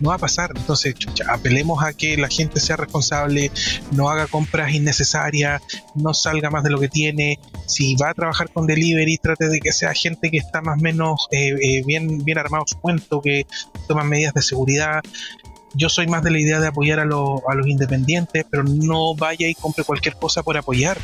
no 0.00 0.10
va 0.10 0.16
a 0.16 0.18
pasar. 0.18 0.52
Entonces, 0.54 0.94
apelemos 1.28 1.82
a 1.82 1.92
que 1.92 2.16
la 2.16 2.28
gente 2.28 2.60
sea 2.60 2.76
responsable, 2.76 3.50
no 3.92 4.08
haga 4.08 4.26
compras 4.26 4.72
innecesarias, 4.72 5.62
no 5.94 6.14
salga 6.14 6.50
más 6.50 6.64
de 6.64 6.70
lo 6.70 6.80
que 6.80 6.88
tiene. 6.88 7.38
Si 7.66 7.96
va 7.96 8.10
a 8.10 8.14
trabajar 8.14 8.50
con 8.52 8.66
delivery, 8.66 9.18
trate 9.18 9.48
de 9.48 9.60
que 9.60 9.72
sea 9.72 9.92
gente 9.94 10.30
que 10.30 10.38
está 10.38 10.60
más 10.60 10.78
o 10.78 10.82
menos 10.82 11.28
eh, 11.30 11.54
eh, 11.60 11.82
bien, 11.84 12.24
bien 12.24 12.38
armado 12.38 12.64
su 12.66 12.78
cuento, 12.78 13.20
que 13.20 13.46
toma 13.88 14.04
medidas 14.04 14.34
de 14.34 14.42
seguridad. 14.42 15.02
Yo 15.74 15.88
soy 15.88 16.06
más 16.06 16.22
de 16.22 16.30
la 16.30 16.40
idea 16.40 16.58
de 16.58 16.68
apoyar 16.68 17.00
a, 17.00 17.02
a 17.02 17.54
los 17.54 17.66
independientes, 17.66 18.46
pero 18.50 18.64
no 18.64 19.14
vaya 19.14 19.46
y 19.48 19.54
compre 19.54 19.84
cualquier 19.84 20.14
cosa 20.16 20.42
por 20.42 20.56
apoyar 20.56 20.98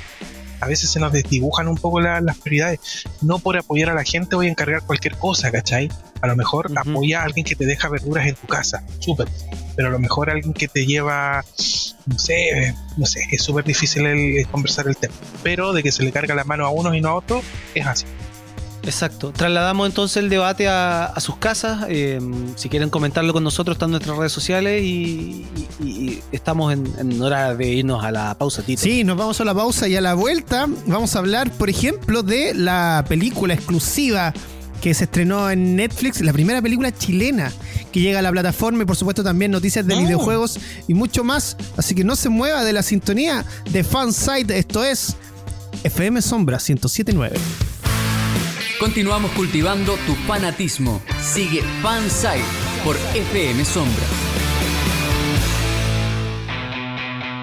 a 0.62 0.68
veces 0.68 0.90
se 0.90 1.00
nos 1.00 1.12
desdibujan 1.12 1.66
un 1.66 1.76
poco 1.76 2.00
las 2.00 2.38
prioridades. 2.38 2.78
No 3.20 3.40
por 3.40 3.56
apoyar 3.56 3.90
a 3.90 3.94
la 3.94 4.04
gente 4.04 4.36
voy 4.36 4.46
a 4.46 4.50
encargar 4.50 4.82
cualquier 4.82 5.16
cosa, 5.16 5.50
¿cachai? 5.50 5.90
A 6.20 6.28
lo 6.28 6.36
mejor 6.36 6.70
apoya 6.76 7.20
a 7.20 7.24
alguien 7.24 7.44
que 7.44 7.56
te 7.56 7.66
deja 7.66 7.88
verduras 7.88 8.28
en 8.28 8.36
tu 8.36 8.46
casa, 8.46 8.84
súper. 9.00 9.26
Pero 9.74 9.88
a 9.88 9.90
lo 9.90 9.98
mejor 9.98 10.30
alguien 10.30 10.52
que 10.52 10.68
te 10.68 10.86
lleva, 10.86 11.44
no 12.06 12.18
sé, 12.18 12.76
no 12.96 13.06
sé, 13.06 13.26
es 13.32 13.42
súper 13.42 13.64
difícil 13.64 14.06
el, 14.06 14.46
conversar 14.46 14.86
el 14.86 14.96
tema. 14.96 15.14
Pero 15.42 15.72
de 15.72 15.82
que 15.82 15.90
se 15.90 16.04
le 16.04 16.12
carga 16.12 16.36
la 16.36 16.44
mano 16.44 16.64
a 16.64 16.70
uno 16.70 16.94
y 16.94 17.00
no 17.00 17.08
a 17.08 17.14
otro, 17.14 17.42
es 17.74 17.84
así. 17.84 18.06
Exacto. 18.82 19.32
Trasladamos 19.32 19.88
entonces 19.88 20.16
el 20.18 20.28
debate 20.28 20.68
a, 20.68 21.14
sus 21.18 21.36
casas. 21.36 21.86
Eh, 21.88 22.20
si 22.56 22.68
quieren 22.68 22.90
comentarlo 22.90 23.32
con 23.32 23.44
nosotros, 23.44 23.76
están 23.76 23.88
en 23.88 23.92
nuestras 23.92 24.16
redes 24.16 24.32
sociales 24.32 24.82
y, 24.82 25.46
estamos 26.32 26.72
en, 26.72 27.22
hora 27.22 27.54
de 27.54 27.68
irnos 27.68 28.04
a 28.04 28.10
la 28.10 28.34
pausa, 28.36 28.62
Tito. 28.62 28.82
Sí, 28.82 29.04
nos 29.04 29.16
vamos 29.16 29.40
a 29.40 29.44
la 29.44 29.54
pausa 29.54 29.88
y 29.88 29.96
a 29.96 30.00
la 30.00 30.14
vuelta 30.14 30.66
vamos 30.86 31.14
a 31.16 31.18
hablar, 31.18 31.50
por 31.52 31.70
ejemplo, 31.70 32.22
de 32.22 32.54
la 32.54 33.04
película 33.08 33.54
exclusiva 33.54 34.32
que 34.80 34.94
se 34.94 35.04
estrenó 35.04 35.48
en 35.48 35.76
Netflix, 35.76 36.20
la 36.20 36.32
primera 36.32 36.60
película 36.60 36.92
chilena 36.92 37.52
que 37.92 38.00
llega 38.00 38.18
a 38.18 38.22
la 38.22 38.32
plataforma 38.32 38.82
y 38.82 38.86
por 38.86 38.96
supuesto 38.96 39.22
también 39.22 39.52
noticias 39.52 39.86
de 39.86 39.94
oh. 39.94 39.98
videojuegos 39.98 40.58
y 40.88 40.94
mucho 40.94 41.22
más. 41.22 41.56
Así 41.76 41.94
que 41.94 42.02
no 42.02 42.16
se 42.16 42.28
mueva 42.28 42.64
de 42.64 42.72
la 42.72 42.82
sintonía 42.82 43.44
de 43.70 43.84
Fansite. 43.84 44.58
Esto 44.58 44.84
es 44.84 45.14
FM 45.84 46.20
Sombra 46.20 46.56
1079. 46.56 47.38
Continuamos 48.82 49.30
cultivando 49.30 49.96
tu 50.08 50.14
fanatismo. 50.26 51.00
Sigue 51.20 51.62
Fansite 51.82 52.42
por 52.84 52.96
FM 53.14 53.64
Sombra. 53.64 54.02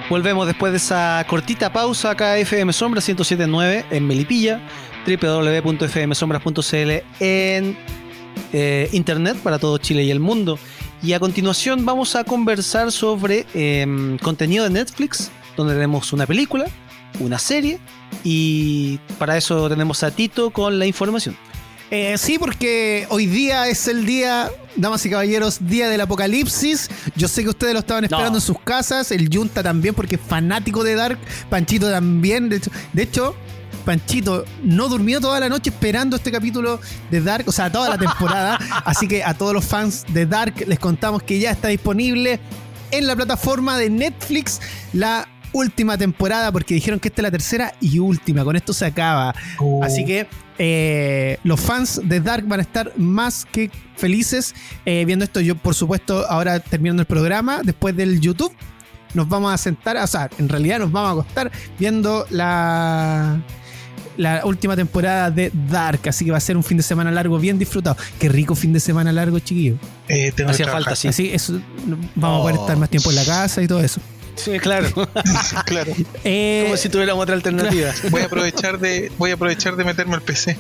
Volvemos 0.10 0.47
después 0.47 0.73
de 0.73 0.78
esa 0.80 1.25
cortita 1.30 1.71
pausa 1.71 2.12
acá 2.12 2.38
FM 2.38 2.73
Sombra 2.73 2.99
1079 2.99 3.86
en 3.89 4.06
Melipilla, 4.06 4.62
www.fmsombras.cl 5.08 6.91
en 7.21 7.78
eh, 8.52 8.89
internet 8.91 9.38
para 9.41 9.60
todo 9.60 9.78
Chile 9.78 10.04
y 10.04 10.12
el 10.12 10.19
mundo. 10.19 10.60
Y 11.02 11.13
a 11.13 11.21
continuación 11.21 11.86
vamos 11.86 12.17
a 12.17 12.25
conversar 12.25 12.91
sobre 12.91 13.45
em, 13.54 14.17
contenido 14.17 14.65
de 14.65 14.71
Netflix, 14.71 15.32
donde 15.56 15.73
tenemos 15.73 16.12
una 16.12 16.28
película, 16.28 16.65
una 17.19 17.39
serie 17.39 17.80
y 18.24 18.98
para 19.17 19.38
eso 19.38 19.69
tenemos 19.69 20.04
a 20.04 20.12
Tito 20.12 20.52
con 20.52 20.80
la 20.80 20.86
información. 20.86 21.36
Eh, 21.91 22.17
sí, 22.19 22.38
porque 22.38 23.08
hoy 23.10 23.26
día 23.26 23.67
es 23.67 23.88
el 23.88 24.06
día, 24.06 24.52
damas 24.76 25.04
y 25.06 25.10
caballeros, 25.10 25.58
día 25.60 25.89
del 25.89 26.02
apocalipsis. 26.02 26.89
Yo 27.15 27.28
sé 27.28 27.43
que 27.43 27.50
ustedes 27.50 27.74
lo 27.74 27.80
estaban 27.80 28.04
esperando 28.04 28.38
en 28.38 28.41
sus 28.41 28.60
casas, 28.60 29.12
el 29.12 29.28
Junta 29.34 29.63
también, 29.63 29.95
porque 29.95 30.15
es 30.15 30.22
fanático 30.22 30.84
de 30.84 30.93
Dark, 30.93 31.17
Panchito 31.50 31.89
también. 31.89 32.48
De 32.48 32.58
hecho, 32.58 32.72
de 32.93 33.04
hecho 33.04 33.36
Panchito 33.86 34.45
no 34.63 34.88
durmió 34.88 35.19
toda 35.19 35.39
la 35.39 35.50
noche 35.50 35.72
esperando 35.72 36.15
este 36.17 36.32
capítulo 36.32 36.80
de 37.10 37.22
Dark, 37.22 37.45
o 37.48 37.52
sea, 37.52 37.72
toda 37.72 37.89
la 37.89 37.98
temporada. 37.98 38.60
Así 38.86 39.08
que 39.08 39.24
a 39.24 39.34
todos 39.34 39.54
los 39.54 39.65
fans 39.65 40.06
de 40.10 40.28
Dark 40.28 40.63
les 40.67 40.78
contamos 40.78 41.24
que 41.24 41.39
ya 41.39 41.50
está 41.50 41.69
disponible 41.69 42.39
en 42.91 43.08
la 43.08 43.15
plataforma 43.15 43.80
de 43.80 43.89
Netflix 43.89 44.62
la 44.93 45.28
última 45.54 45.98
temporada 45.98 46.52
porque 46.52 46.74
dijeron 46.74 47.00
que 47.00 47.08
esta 47.10 47.22
es 47.22 47.24
la 47.24 47.32
tercera 47.32 47.74
y 47.82 48.00
última. 48.00 48.44
Con 48.44 48.56
esto 48.56 48.74
se 48.74 48.86
acaba. 48.86 49.34
Uh, 49.60 49.84
Así 49.84 50.06
que 50.06 50.28
eh, 50.58 51.38
los 51.44 51.60
fans 51.60 52.02
de 52.04 52.20
Dark 52.20 52.46
van 52.48 52.60
a 52.60 52.64
estar 52.64 52.92
más 52.98 53.46
que 53.52 53.72
felices 53.96 54.54
eh, 54.86 55.04
viendo 55.06 55.26
esto. 55.26 55.40
Yo, 55.40 55.56
por 55.56 55.74
supuesto, 55.76 56.26
ahora 56.30 56.60
terminando 56.60 57.02
el 57.02 57.08
programa, 57.08 57.62
después 57.64 57.96
del 57.96 58.20
YouTube, 58.20 58.54
nos 59.14 59.28
vamos 59.28 59.54
a 59.54 59.58
sentar, 59.58 59.98
o 59.98 60.06
sea, 60.08 60.30
en 60.38 60.50
realidad 60.50 60.80
nos 60.80 60.92
vamos 60.92 61.10
a 61.10 61.12
acostar 61.22 61.52
viendo 61.80 62.28
la, 62.30 63.42
la 64.18 64.46
última 64.46 64.76
temporada 64.76 65.32
de 65.32 65.52
Dark. 65.70 66.02
Así 66.08 66.26
que 66.26 66.32
va 66.32 66.38
a 66.38 66.42
ser 66.42 66.58
un 66.58 66.64
fin 66.64 66.78
de 66.78 66.84
semana 66.84 67.10
largo, 67.10 67.40
bien 67.40 67.58
disfrutado. 67.58 67.98
Qué 68.20 68.30
rico 68.30 68.54
fin 68.54 68.72
de 68.74 68.80
semana 68.80 69.12
largo, 69.12 69.40
chiquillo. 69.40 69.76
eh, 70.10 70.32
Hacía 70.48 70.68
falta, 70.68 70.96
sí. 70.96 71.08
Así, 71.08 71.30
eso, 71.34 71.60
vamos 72.16 72.40
a 72.40 72.42
poder 72.44 72.58
Oh. 72.58 72.62
estar 72.62 72.78
más 72.78 72.90
tiempo 72.90 73.10
en 73.10 73.16
la 73.16 73.26
casa 73.26 73.62
y 73.64 73.68
todo 73.68 73.82
eso. 73.82 74.00
Sí, 74.43 74.60
claro. 74.60 74.89
claro. 75.65 75.93
Eh, 76.23 76.63
Como 76.65 76.78
si 76.78 76.89
tuviéramos 76.89 77.23
otra 77.23 77.36
alternativa. 77.36 77.91
Voy 78.10 78.21
a 78.21 78.25
aprovechar 78.25 78.80
de, 78.80 79.12
voy 79.17 79.32
a 79.32 79.34
aprovechar 79.34 79.75
de 79.75 79.84
meterme 79.84 80.15
al 80.15 80.21
PC. 80.21 80.58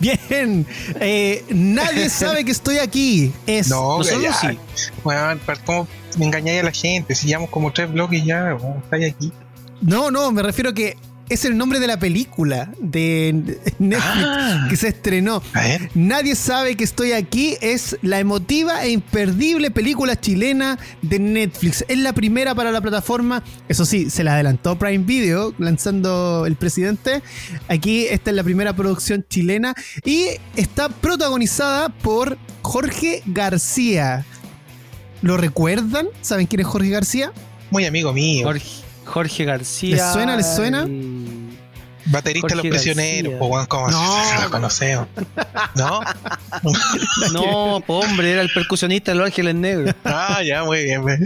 Bien, 0.00 0.66
eh, 1.00 1.44
nadie 1.50 2.08
sabe 2.10 2.44
que 2.44 2.50
estoy 2.50 2.78
aquí. 2.78 3.32
Es 3.46 3.68
No, 3.68 3.98
nosotros 3.98 4.22
ya. 4.22 4.32
sí. 4.34 4.58
¿para 5.02 5.36
¿cómo 5.64 5.86
me 6.18 6.26
engañáis 6.26 6.60
a 6.60 6.64
la 6.64 6.72
gente? 6.72 7.14
Si 7.14 7.28
llevamos 7.28 7.50
como 7.50 7.72
tres 7.72 7.92
bloques 7.92 8.24
ya, 8.24 8.56
weón, 8.60 8.78
estáis 8.82 9.14
aquí. 9.14 9.32
No, 9.80 10.10
no, 10.10 10.32
me 10.32 10.42
refiero 10.42 10.74
que 10.74 10.96
es 11.32 11.44
el 11.44 11.56
nombre 11.56 11.80
de 11.80 11.86
la 11.86 11.98
película 11.98 12.70
de 12.80 13.56
Netflix 13.78 14.24
Ah. 14.26 14.66
que 14.68 14.76
se 14.76 14.88
estrenó. 14.88 15.42
A 15.54 15.60
ver, 15.60 15.90
Nadie 15.94 16.34
sabe 16.34 16.76
que 16.76 16.84
estoy 16.84 17.12
aquí. 17.12 17.56
Es 17.60 17.96
la 18.02 18.18
emotiva 18.20 18.84
e 18.84 18.90
imperdible 18.90 19.70
película 19.70 20.18
chilena 20.20 20.78
de 21.02 21.18
Netflix. 21.18 21.84
Es 21.88 21.98
la 21.98 22.12
primera 22.12 22.54
para 22.54 22.70
la 22.72 22.80
plataforma. 22.80 23.42
Eso 23.68 23.84
sí, 23.84 24.10
se 24.10 24.24
la 24.24 24.34
adelantó 24.34 24.78
Prime 24.78 25.04
Video 25.04 25.54
lanzando 25.58 26.44
el 26.46 26.56
presidente. 26.56 27.22
Aquí 27.68 28.06
esta 28.06 28.30
es 28.30 28.36
la 28.36 28.44
primera 28.44 28.74
producción 28.74 29.24
chilena 29.28 29.74
y 30.04 30.26
está 30.56 30.88
protagonizada 30.88 31.88
por 31.88 32.36
Jorge 32.62 33.22
García. 33.26 34.24
¿Lo 35.22 35.36
recuerdan? 35.36 36.08
¿Saben 36.20 36.46
quién 36.46 36.60
es 36.60 36.66
Jorge 36.66 36.90
García? 36.90 37.32
muy 37.70 37.86
amigo 37.86 38.12
mío, 38.12 38.44
Jorge, 38.46 38.66
Jorge 39.06 39.44
García. 39.46 39.96
¿Les 39.96 40.12
suena? 40.12 40.36
¿Les 40.36 40.54
suena? 40.54 40.82
el- 40.82 41.21
baterista 42.06 42.48
de 42.48 42.54
los 42.56 42.62
Jorge 42.62 42.70
prisioneros, 42.70 43.34
pues 43.38 43.50
weón, 43.50 43.66
¿cómo 43.66 43.88
No. 43.90 44.42
lo 44.42 44.50
conocemos? 44.50 45.08
¿No? 45.76 46.00
No, 47.32 47.82
po, 47.86 48.00
hombre, 48.00 48.32
era 48.32 48.42
el 48.42 48.50
percusionista 48.52 49.12
de 49.12 49.18
Los 49.18 49.26
Ángeles 49.26 49.54
Negros. 49.54 49.94
Ah, 50.04 50.42
ya, 50.44 50.64
muy 50.64 50.84
bien. 50.84 51.02
muy 51.02 51.16
bien. 51.16 51.24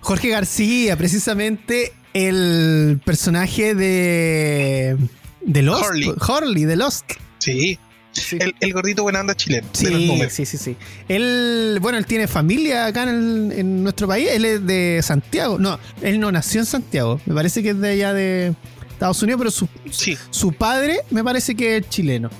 Jorge 0.00 0.28
García, 0.28 0.96
precisamente 0.96 1.92
el 2.14 3.00
personaje 3.04 3.74
de. 3.74 4.96
de 5.42 5.62
Lost. 5.62 5.84
Horley. 5.84 6.12
Horley, 6.26 6.64
de 6.64 6.76
Lost. 6.76 7.04
Sí, 7.38 7.78
Sí. 8.14 8.36
el, 8.38 8.54
el 8.60 8.72
gordito 8.74 9.02
buena 9.04 9.20
onda 9.20 9.34
chileno. 9.34 9.66
Sí, 9.72 9.86
sí, 10.28 10.44
sí, 10.44 10.58
sí. 10.58 10.76
Él, 11.08 11.78
bueno, 11.80 11.96
él 11.96 12.04
tiene 12.04 12.28
familia 12.28 12.84
acá 12.84 13.04
en, 13.04 13.08
el- 13.08 13.52
en 13.58 13.82
nuestro 13.82 14.06
país. 14.06 14.28
Él 14.30 14.44
es 14.44 14.66
de 14.66 15.00
Santiago. 15.02 15.58
No, 15.58 15.78
él 16.02 16.20
no 16.20 16.30
nació 16.30 16.60
en 16.60 16.66
Santiago. 16.66 17.20
Me 17.24 17.34
parece 17.34 17.62
que 17.62 17.70
es 17.70 17.80
de 17.80 17.88
allá 17.90 18.12
de 18.12 18.54
Estados 19.02 19.22
Unidos, 19.24 19.38
pero 19.40 19.50
su, 19.50 19.68
Sí. 19.90 20.16
su 20.30 20.52
padre 20.52 21.00
me 21.10 21.24
parece 21.24 21.56
que 21.56 21.78
es 21.78 21.88
chileno. 21.88 22.30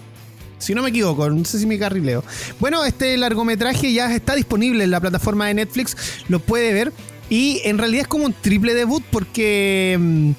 Si 0.58 0.74
no 0.76 0.82
me 0.82 0.90
equivoco, 0.90 1.28
no 1.28 1.44
sé 1.44 1.58
si 1.58 1.66
me 1.66 1.76
carrileo. 1.76 2.22
Bueno, 2.60 2.84
este 2.84 3.16
largometraje 3.16 3.92
ya 3.92 4.14
está 4.14 4.36
disponible 4.36 4.84
en 4.84 4.92
la 4.92 5.00
plataforma 5.00 5.48
de 5.48 5.54
Netflix, 5.54 5.96
lo 6.28 6.38
puede 6.38 6.72
ver. 6.72 6.92
Y 7.28 7.60
en 7.64 7.78
realidad 7.78 8.02
es 8.02 8.06
como 8.08 8.26
un 8.26 8.32
triple 8.32 8.74
debut 8.74 9.02
porque 9.10 9.96
mm, 9.98 10.30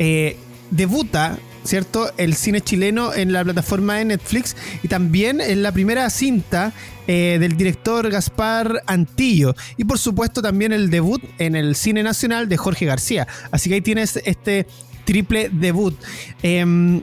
eh, 0.00 0.36
debuta, 0.72 1.38
¿cierto? 1.62 2.10
El 2.16 2.34
cine 2.34 2.60
chileno 2.60 3.14
en 3.14 3.32
la 3.32 3.44
plataforma 3.44 3.98
de 3.98 4.06
Netflix 4.06 4.56
y 4.82 4.88
también 4.88 5.40
en 5.40 5.62
la 5.62 5.70
primera 5.70 6.10
cinta 6.10 6.72
eh, 7.06 7.36
del 7.38 7.56
director 7.56 8.10
Gaspar 8.10 8.82
Antillo. 8.86 9.54
Y 9.76 9.84
por 9.84 10.00
supuesto 10.00 10.42
también 10.42 10.72
el 10.72 10.90
debut 10.90 11.22
en 11.38 11.54
el 11.54 11.76
cine 11.76 12.02
nacional 12.02 12.48
de 12.48 12.56
Jorge 12.56 12.84
García. 12.84 13.28
Así 13.52 13.68
que 13.68 13.76
ahí 13.76 13.80
tienes 13.80 14.20
este 14.24 14.66
triple 15.08 15.48
debut. 15.50 15.94
Em, 16.42 17.00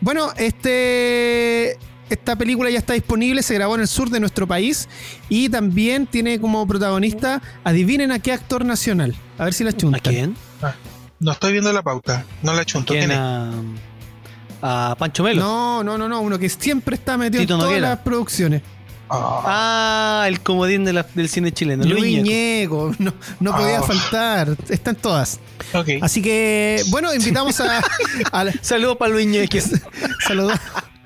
bueno, 0.00 0.28
este, 0.36 1.76
esta 2.08 2.36
película 2.36 2.70
ya 2.70 2.78
está 2.78 2.92
disponible, 2.92 3.42
se 3.42 3.54
grabó 3.54 3.74
en 3.74 3.80
el 3.80 3.88
sur 3.88 4.10
de 4.10 4.20
nuestro 4.20 4.46
país 4.46 4.88
y 5.28 5.48
también 5.48 6.06
tiene 6.06 6.40
como 6.40 6.64
protagonista, 6.68 7.42
adivinen 7.64 8.12
a 8.12 8.20
qué 8.20 8.30
actor 8.32 8.64
nacional. 8.64 9.16
A 9.38 9.44
ver 9.44 9.54
si 9.54 9.64
la 9.64 9.70
¿A 9.70 9.72
chuntan. 9.76 10.00
quién? 10.00 10.36
No 11.18 11.32
estoy 11.32 11.50
viendo 11.50 11.72
la 11.72 11.82
pauta, 11.82 12.24
no 12.44 12.52
la 12.54 12.64
chunto. 12.64 12.92
¿Quién? 12.94 13.06
¿Quién 13.08 13.10
es? 13.10 13.18
A, 14.62 14.92
a 14.92 14.94
Pancho 14.96 15.24
Melo. 15.24 15.40
No, 15.42 15.82
no, 15.82 15.98
no, 15.98 16.08
no, 16.08 16.20
uno 16.20 16.38
que 16.38 16.48
siempre 16.48 16.94
está 16.94 17.16
metido 17.16 17.40
Tito 17.42 17.54
en 17.54 17.58
todas 17.58 17.70
Noguera. 17.72 17.88
las 17.90 17.98
producciones. 17.98 18.62
Ah, 19.10 19.42
Ah, 20.22 20.28
el 20.28 20.40
comodín 20.40 20.84
de 20.84 20.92
la- 20.92 21.06
del 21.14 21.28
cine 21.28 21.52
chileno. 21.52 21.84
Luis 21.84 22.22
Ñeco. 22.22 22.90
Ñeco, 22.90 22.94
no, 22.98 23.14
no 23.40 23.56
podía 23.56 23.78
Ah. 23.78 23.82
faltar, 23.82 24.56
están 24.68 24.96
todas. 24.96 25.40
Así 26.00 26.20
que, 26.22 26.82
bueno, 26.90 27.14
invitamos 27.14 27.60
a, 27.60 27.82
a 28.32 28.44
la- 28.44 28.52
Saludos 28.60 28.96
para 28.96 29.12
Luis 29.12 29.26
Ñeco. 29.26 29.56
saluda- 30.26 30.60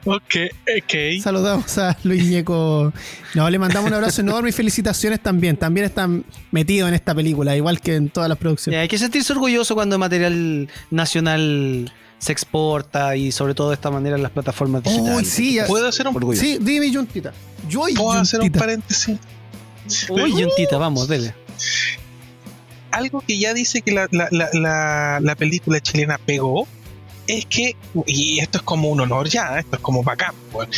Ok, 0.05 0.35
ok. 0.79 1.23
saludamos 1.23 1.79
a 1.79 1.97
Luis 2.03 2.25
Ñeco. 2.25 2.93
No, 3.35 3.49
le 3.49 3.59
mandamos 3.61 3.89
un 3.89 3.95
abrazo 3.95 4.21
enorme 4.21 4.49
y 4.49 4.53
felicitaciones 4.53 5.21
también. 5.21 5.57
También 5.57 5.87
están 5.87 6.25
metidos 6.51 6.89
en 6.89 6.95
esta 6.95 7.15
película, 7.15 7.55
igual 7.57 7.81
que 7.81 7.95
en 7.95 8.09
todas 8.11 8.29
las 8.29 8.37
producciones. 8.37 8.79
Ya, 8.79 8.83
hay 8.83 8.89
que 8.89 8.99
sentirse 8.99 9.33
orgulloso 9.33 9.75
cuando 9.77 9.97
material 10.01 10.69
nacional 10.91 11.93
se 12.23 12.31
exporta 12.31 13.17
y 13.17 13.33
sobre 13.33 13.53
todo 13.53 13.71
de 13.71 13.75
esta 13.75 13.91
manera 13.91 14.15
en 14.15 14.23
las 14.23 14.31
plataformas 14.31 14.85
digitales. 14.85 15.17
Uy, 15.17 15.25
sí, 15.25 15.55
ya- 15.55 15.67
¿Puedo 15.67 15.89
hacer 15.89 16.07
un, 16.07 16.15
Orgulloso. 16.15 16.41
Sí, 16.45 16.59
dime, 16.61 16.89
Yuntita. 16.89 17.33
Yo 17.69 17.81
¿puedo 17.97 18.13
hacer 18.13 18.39
un 18.39 18.47
Yuntita. 18.47 18.61
paréntesis? 18.65 19.19
Uy, 20.09 20.41
Yuntita, 20.41 20.79
vamos, 20.79 21.09
dele. 21.09 21.35
algo 22.93 23.23
que 23.27 23.39
ya 23.39 23.55
dice 23.55 23.83
que 23.83 23.91
la, 23.93 24.07
la, 24.13 24.29
la, 24.31 24.49
la, 24.53 25.19
la 25.21 25.35
película 25.35 25.81
chilena 25.81 26.19
pegó 26.19 26.69
es 27.27 27.47
que, 27.47 27.75
y 28.07 28.39
esto 28.41 28.59
es 28.59 28.63
como 28.65 28.89
un 28.91 29.01
honor 29.01 29.29
ya, 29.29 29.59
esto 29.59 29.77
es 29.77 29.83
como 29.83 30.03
bacán, 30.03 30.35
pues, 30.53 30.69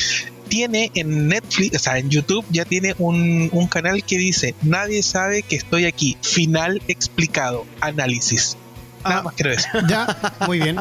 tiene 0.49 0.91
en 0.95 1.29
Netflix, 1.29 1.77
o 1.77 1.79
sea, 1.79 1.99
en 1.99 2.09
YouTube 2.11 2.45
ya 2.51 2.65
tiene 2.65 2.95
un, 2.99 3.49
un 3.53 3.67
canal 3.67 4.05
que 4.05 4.17
dice, 4.19 4.55
nadie 4.63 5.03
sabe 5.03 5.43
que 5.43 5.57
estoy 5.57 5.87
aquí, 5.87 6.17
final 6.23 6.81
explicado, 6.89 7.67
análisis. 7.81 8.57
Nada 9.03 9.19
Ah. 9.19 9.23
más 9.25 9.35
quiero 9.35 9.51
decir. 9.51 9.71
Ya, 9.89 10.35
muy 10.47 10.61
bien. 10.61 10.77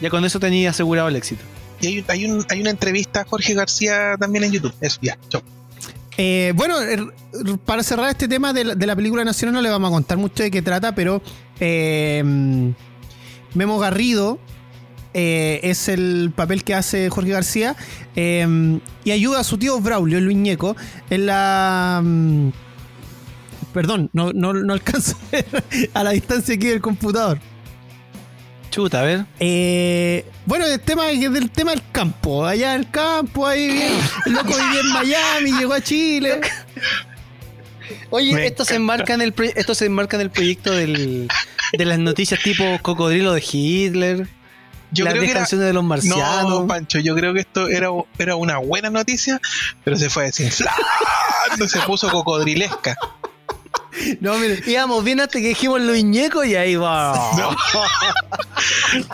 Ya 0.00 0.10
con 0.10 0.24
eso 0.24 0.40
tenía 0.40 0.70
asegurado 0.70 1.08
el 1.08 1.16
éxito. 1.16 1.42
Y 1.80 1.86
hay, 1.86 1.98
un- 1.98 2.04
hay, 2.08 2.24
un- 2.26 2.46
hay 2.48 2.60
una 2.60 2.70
entrevista 2.70 3.20
a 3.22 3.24
Jorge 3.24 3.54
García 3.54 4.16
también 4.18 4.44
en 4.44 4.52
YouTube. 4.52 4.74
Eso, 4.80 4.98
ya, 5.02 5.18
chao. 5.28 5.42
Eh, 6.16 6.52
bueno, 6.54 6.78
er, 6.80 7.00
para 7.64 7.82
cerrar 7.82 8.10
este 8.10 8.28
tema 8.28 8.52
de 8.52 8.64
la, 8.64 8.74
de 8.74 8.86
la 8.86 8.94
película 8.96 9.24
nacional 9.24 9.54
no 9.54 9.62
le 9.62 9.70
vamos 9.70 9.88
a 9.88 9.92
contar 9.92 10.18
mucho 10.18 10.42
de 10.42 10.50
qué 10.50 10.60
trata, 10.60 10.94
pero 10.94 11.22
eh, 11.60 12.22
Memo 13.54 13.78
Garrido 13.78 14.38
eh, 15.14 15.60
es 15.62 15.88
el 15.88 16.32
papel 16.36 16.62
que 16.62 16.74
hace 16.74 17.08
Jorge 17.08 17.30
García 17.30 17.74
eh, 18.16 18.78
y 19.04 19.10
ayuda 19.12 19.40
a 19.40 19.44
su 19.44 19.56
tío 19.56 19.80
Braulio, 19.80 20.20
Luis 20.20 20.36
Ñeco, 20.36 20.76
en 21.08 21.26
la... 21.26 22.00
mm, 22.04 22.48
Perdón, 23.72 24.10
no, 24.12 24.32
no, 24.32 24.52
no 24.52 24.72
alcanzo 24.72 25.16
a 25.16 25.30
ver 25.32 25.46
a 25.94 26.02
la 26.04 26.10
distancia 26.10 26.54
aquí 26.56 26.66
del 26.66 26.80
computador. 26.80 27.40
Chuta, 28.70 29.00
a 29.00 29.02
ver. 29.02 29.24
Eh, 29.40 30.24
bueno, 30.46 30.64
el 30.66 30.80
tema 30.80 31.06
del 31.06 31.50
tema 31.50 31.72
del 31.72 31.82
campo, 31.90 32.46
allá 32.46 32.74
en 32.74 32.82
el 32.82 32.90
campo, 32.90 33.46
ahí 33.46 33.68
bien, 33.68 33.92
el 34.26 34.32
loco 34.32 34.48
vivía 34.48 34.80
en 34.80 34.92
Miami, 34.92 35.52
llegó 35.58 35.74
a 35.74 35.80
Chile. 35.80 36.40
Oye, 38.10 38.34
Me 38.34 38.46
esto 38.46 38.64
se 38.64 38.76
enmarca 38.76 39.14
en 39.14 39.22
el 39.22 39.34
esto 39.56 39.74
se 39.74 39.86
enmarca 39.86 40.16
en 40.16 40.22
el 40.22 40.30
proyecto 40.30 40.72
del, 40.72 41.28
de 41.72 41.84
las 41.84 41.98
noticias 41.98 42.40
tipo 42.42 42.64
cocodrilo 42.82 43.32
de 43.32 43.40
Hitler, 43.40 44.28
Yo 44.92 45.04
las 45.04 45.14
creo 45.14 45.22
que 45.22 45.26
10 45.26 45.30
era, 45.30 45.40
canciones 45.40 45.66
de 45.66 45.72
los 45.72 45.84
marcianos. 45.84 46.50
No, 46.50 46.66
Pancho, 46.66 46.98
yo 47.00 47.14
creo 47.14 47.34
que 47.34 47.40
esto 47.40 47.68
era, 47.68 47.88
era 48.18 48.36
una 48.36 48.58
buena 48.58 48.90
noticia, 48.90 49.40
pero 49.84 49.96
se 49.96 50.10
fue 50.10 50.24
desinflando, 50.24 50.76
se 51.68 51.80
puso 51.80 52.08
cocodrilesca. 52.10 52.96
No, 54.20 54.38
mire, 54.38 54.62
Íbamos 54.66 55.02
bien 55.04 55.20
hasta 55.20 55.38
que 55.40 55.48
dijimos 55.48 55.80
Luis 55.80 56.04
Ñeco 56.04 56.44
y 56.44 56.54
ahí 56.54 56.76
va. 56.76 57.14
No. 57.36 57.56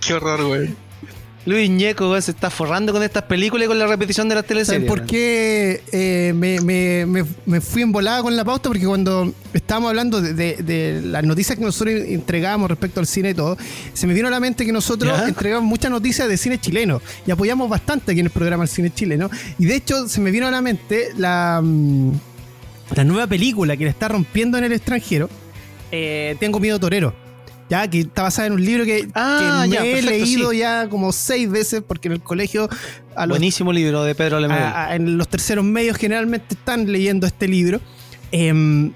Qué 0.00 0.14
horror, 0.14 0.44
güey. 0.44 0.74
Luis 1.48 1.70
Ñeco 1.70 2.20
se 2.20 2.32
está 2.32 2.50
forrando 2.50 2.92
con 2.92 3.02
estas 3.02 3.22
películas 3.22 3.64
y 3.64 3.68
con 3.68 3.78
la 3.78 3.86
repetición 3.86 4.28
de 4.28 4.34
las 4.34 4.44
¿Saben 4.44 4.64
teleseries. 4.66 4.86
por 4.86 5.06
qué 5.06 5.82
eh, 5.92 6.34
me, 6.36 6.60
me- 6.60 7.06
me- 7.06 7.24
me 7.46 7.60
fui 7.62 7.80
embolada 7.80 8.20
con 8.22 8.36
la 8.36 8.44
pauta? 8.44 8.68
Porque 8.68 8.84
cuando 8.84 9.32
estábamos 9.54 9.88
hablando 9.88 10.20
de, 10.20 10.34
de- 10.34 10.56
de 10.62 11.00
las 11.00 11.24
noticias 11.24 11.56
que 11.58 11.64
nosotros 11.64 11.94
entregamos 12.06 12.68
respecto 12.68 13.00
al 13.00 13.06
cine 13.06 13.30
y 13.30 13.34
todo, 13.34 13.56
se 13.94 14.06
me 14.06 14.12
vino 14.12 14.28
a 14.28 14.30
la 14.30 14.40
mente 14.40 14.66
que 14.66 14.72
nosotros 14.72 15.16
¿Ya? 15.18 15.26
entregamos 15.26 15.64
muchas 15.64 15.90
noticias 15.90 16.28
de 16.28 16.36
cine 16.36 16.60
chileno 16.60 17.00
y 17.26 17.30
apoyamos 17.30 17.70
bastante 17.70 18.12
aquí 18.12 18.20
en 18.20 18.26
el 18.26 18.32
programa 18.32 18.64
el 18.64 18.68
cine 18.68 18.92
chileno. 18.92 19.30
Y 19.58 19.64
de 19.64 19.76
hecho, 19.76 20.06
se 20.06 20.20
me 20.20 20.30
vino 20.30 20.46
a 20.46 20.50
la 20.50 20.60
mente 20.60 21.08
la, 21.16 21.60
mm, 21.64 22.10
la 22.94 23.04
nueva 23.04 23.26
película 23.26 23.74
que 23.74 23.84
le 23.84 23.90
está 23.90 24.08
rompiendo 24.08 24.58
en 24.58 24.64
el 24.64 24.72
extranjero. 24.72 25.30
eh, 25.92 26.36
Tengo 26.40 26.60
miedo 26.60 26.78
torero. 26.78 27.14
Ya, 27.70 27.88
que 27.88 28.00
está 28.00 28.22
basada 28.22 28.46
en 28.46 28.54
un 28.54 28.64
libro 28.64 28.84
que, 28.84 29.08
Ah, 29.14 29.60
que 29.64 29.68
me 29.68 29.74
ya, 29.74 29.84
he 29.84 30.02
leído 30.02 30.50
sí. 30.52 30.58
ya 30.58 30.88
como 30.88 31.12
seis 31.12 31.50
veces 31.50 31.82
porque 31.86 32.08
en 32.08 32.12
el 32.14 32.22
colegio 32.22 32.68
a 33.14 33.26
los 33.26 33.34
Buenísimo 33.36 33.72
libro 33.72 34.04
de 34.04 34.14
Pedro 34.14 34.38
a- 34.38 34.94
en 34.94 35.18
los 35.18 35.28
terceros 35.28 35.64
medios 35.64 35.96
generalmente 35.98 36.54
están 36.54 36.90
leyendo 36.90 37.26
este 37.26 37.46
libro. 37.46 37.80
em, 38.32 38.92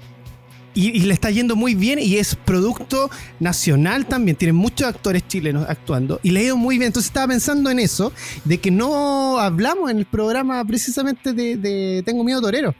y, 0.75 0.87
y 0.89 0.99
le 1.01 1.13
está 1.13 1.29
yendo 1.29 1.55
muy 1.55 1.75
bien 1.75 1.99
y 1.99 2.17
es 2.17 2.35
producto 2.35 3.11
nacional 3.39 4.07
también. 4.07 4.35
Tiene 4.35 4.53
muchos 4.53 4.87
actores 4.87 5.27
chilenos 5.27 5.69
actuando 5.69 6.19
y 6.23 6.31
le 6.31 6.39
ha 6.39 6.43
ido 6.45 6.57
muy 6.57 6.79
bien. 6.79 6.87
Entonces 6.87 7.09
estaba 7.11 7.27
pensando 7.27 7.69
en 7.69 7.77
eso, 7.77 8.11
de 8.43 8.57
que 8.57 8.71
no 8.71 9.37
hablamos 9.37 9.91
en 9.91 9.99
el 9.99 10.05
programa 10.07 10.65
precisamente 10.65 11.31
de, 11.33 11.57
de 11.57 12.01
Tengo 12.03 12.23
Miedo 12.23 12.41
Torero. 12.41 12.73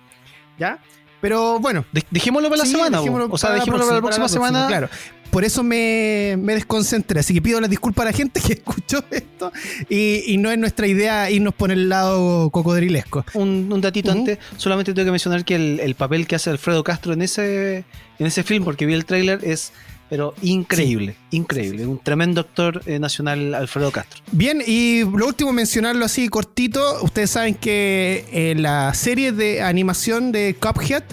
¿Ya? 0.58 0.80
Pero 1.22 1.60
bueno. 1.60 1.86
De- 1.92 2.04
dejémoslo 2.10 2.50
para 2.50 2.60
la 2.60 2.66
sí, 2.66 2.72
semana. 2.72 2.98
dejémoslo 2.98 3.28
o 3.30 3.38
sea, 3.38 3.50
para 3.50 3.58
la 3.60 3.64
dejémoslo 3.66 3.86
para 3.86 3.96
la 3.96 4.02
próxima, 4.02 4.28
semana. 4.30 4.68
Claro. 4.68 4.90
Por 5.34 5.44
eso 5.44 5.64
me, 5.64 6.36
me 6.38 6.54
desconcentré. 6.54 7.20
Así 7.20 7.34
que 7.34 7.42
pido 7.42 7.60
las 7.60 7.70
disculpas 7.70 8.04
a 8.04 8.12
la 8.12 8.16
gente 8.16 8.40
que 8.46 8.54
escuchó 8.54 9.04
esto. 9.10 9.52
Y, 9.90 10.24
y 10.28 10.38
no 10.38 10.52
es 10.52 10.60
nuestra 10.60 10.86
idea 10.86 11.32
irnos 11.32 11.56
por 11.56 11.72
el 11.72 11.90
lado 11.90 12.52
cocodrilesco. 12.52 13.26
Un, 13.34 13.68
un 13.74 13.82
datito 13.82 14.12
antes, 14.12 14.38
solamente 14.58 14.94
tengo 14.94 15.08
que 15.08 15.12
mencionar 15.12 15.44
que 15.44 15.56
el, 15.56 15.80
el 15.80 15.96
papel 15.96 16.28
que 16.28 16.36
hace 16.36 16.52
Alfredo 16.52 16.84
Castro 16.84 17.14
en 17.14 17.24
ese, 17.24 17.78
en 18.20 18.28
ese 18.28 18.44
film, 18.44 18.64
porque 18.64 18.86
vi 18.86 18.94
el 18.94 19.06
tráiler, 19.06 19.40
es 19.44 19.74
pero 20.14 20.36
increíble, 20.44 21.16
increíble. 21.32 21.88
Un 21.88 21.98
tremendo 21.98 22.42
actor 22.42 22.84
eh, 22.86 23.00
nacional, 23.00 23.56
Alfredo 23.56 23.90
Castro. 23.90 24.22
Bien, 24.32 24.62
y 24.64 25.00
lo 25.00 25.26
último, 25.26 25.52
mencionarlo 25.52 26.06
así 26.06 26.30
cortito. 26.30 27.02
Ustedes 27.02 27.32
saben 27.32 27.56
que 27.56 28.26
eh, 28.32 28.54
la 28.56 28.94
serie 28.94 29.32
de 29.32 29.64
animación 29.64 30.32
de 30.32 30.56
Cuphead, 30.60 31.04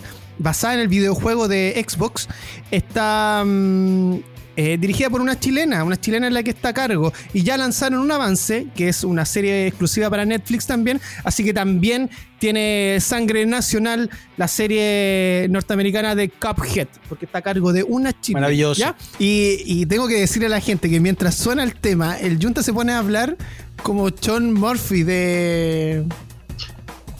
basada 0.40 0.74
en 0.74 0.80
el 0.80 0.88
videojuego 0.88 1.46
de 1.46 1.84
Xbox, 1.86 2.28
está 2.70 3.44
mm, 3.46 4.16
eh, 4.56 4.76
dirigida 4.78 5.08
por 5.08 5.20
una 5.20 5.38
chilena, 5.38 5.84
una 5.84 5.98
chilena 5.98 6.26
en 6.26 6.34
la 6.34 6.42
que 6.42 6.50
está 6.50 6.70
a 6.70 6.74
cargo. 6.74 7.12
Y 7.32 7.42
ya 7.44 7.56
lanzaron 7.56 8.00
un 8.00 8.10
avance, 8.10 8.66
que 8.74 8.88
es 8.88 9.04
una 9.04 9.24
serie 9.24 9.66
exclusiva 9.68 10.10
para 10.10 10.24
Netflix 10.24 10.66
también. 10.66 11.00
Así 11.24 11.44
que 11.44 11.54
también 11.54 12.10
tiene 12.38 12.98
sangre 13.00 13.46
nacional 13.46 14.10
la 14.36 14.48
serie 14.48 15.46
norteamericana 15.50 16.14
de 16.14 16.28
Cuphead, 16.28 16.88
porque 17.08 17.26
está 17.26 17.38
a 17.38 17.42
cargo 17.42 17.72
de 17.72 17.84
una 17.84 18.18
chilena. 18.20 18.40
Maravilloso. 18.40 18.80
¿ya? 18.80 18.96
Y, 19.18 19.62
y 19.64 19.86
tengo 19.86 20.08
que 20.08 20.20
decirle 20.20 20.46
a 20.46 20.50
la 20.50 20.60
gente 20.60 20.90
que 20.90 21.00
mientras 21.00 21.36
suena 21.36 21.62
el 21.62 21.74
tema, 21.74 22.18
el 22.18 22.38
Junta 22.42 22.62
se 22.62 22.72
pone 22.72 22.92
a 22.92 22.98
hablar 22.98 23.36
como 23.82 24.08
John 24.22 24.52
Murphy 24.52 25.04
de. 25.04 26.04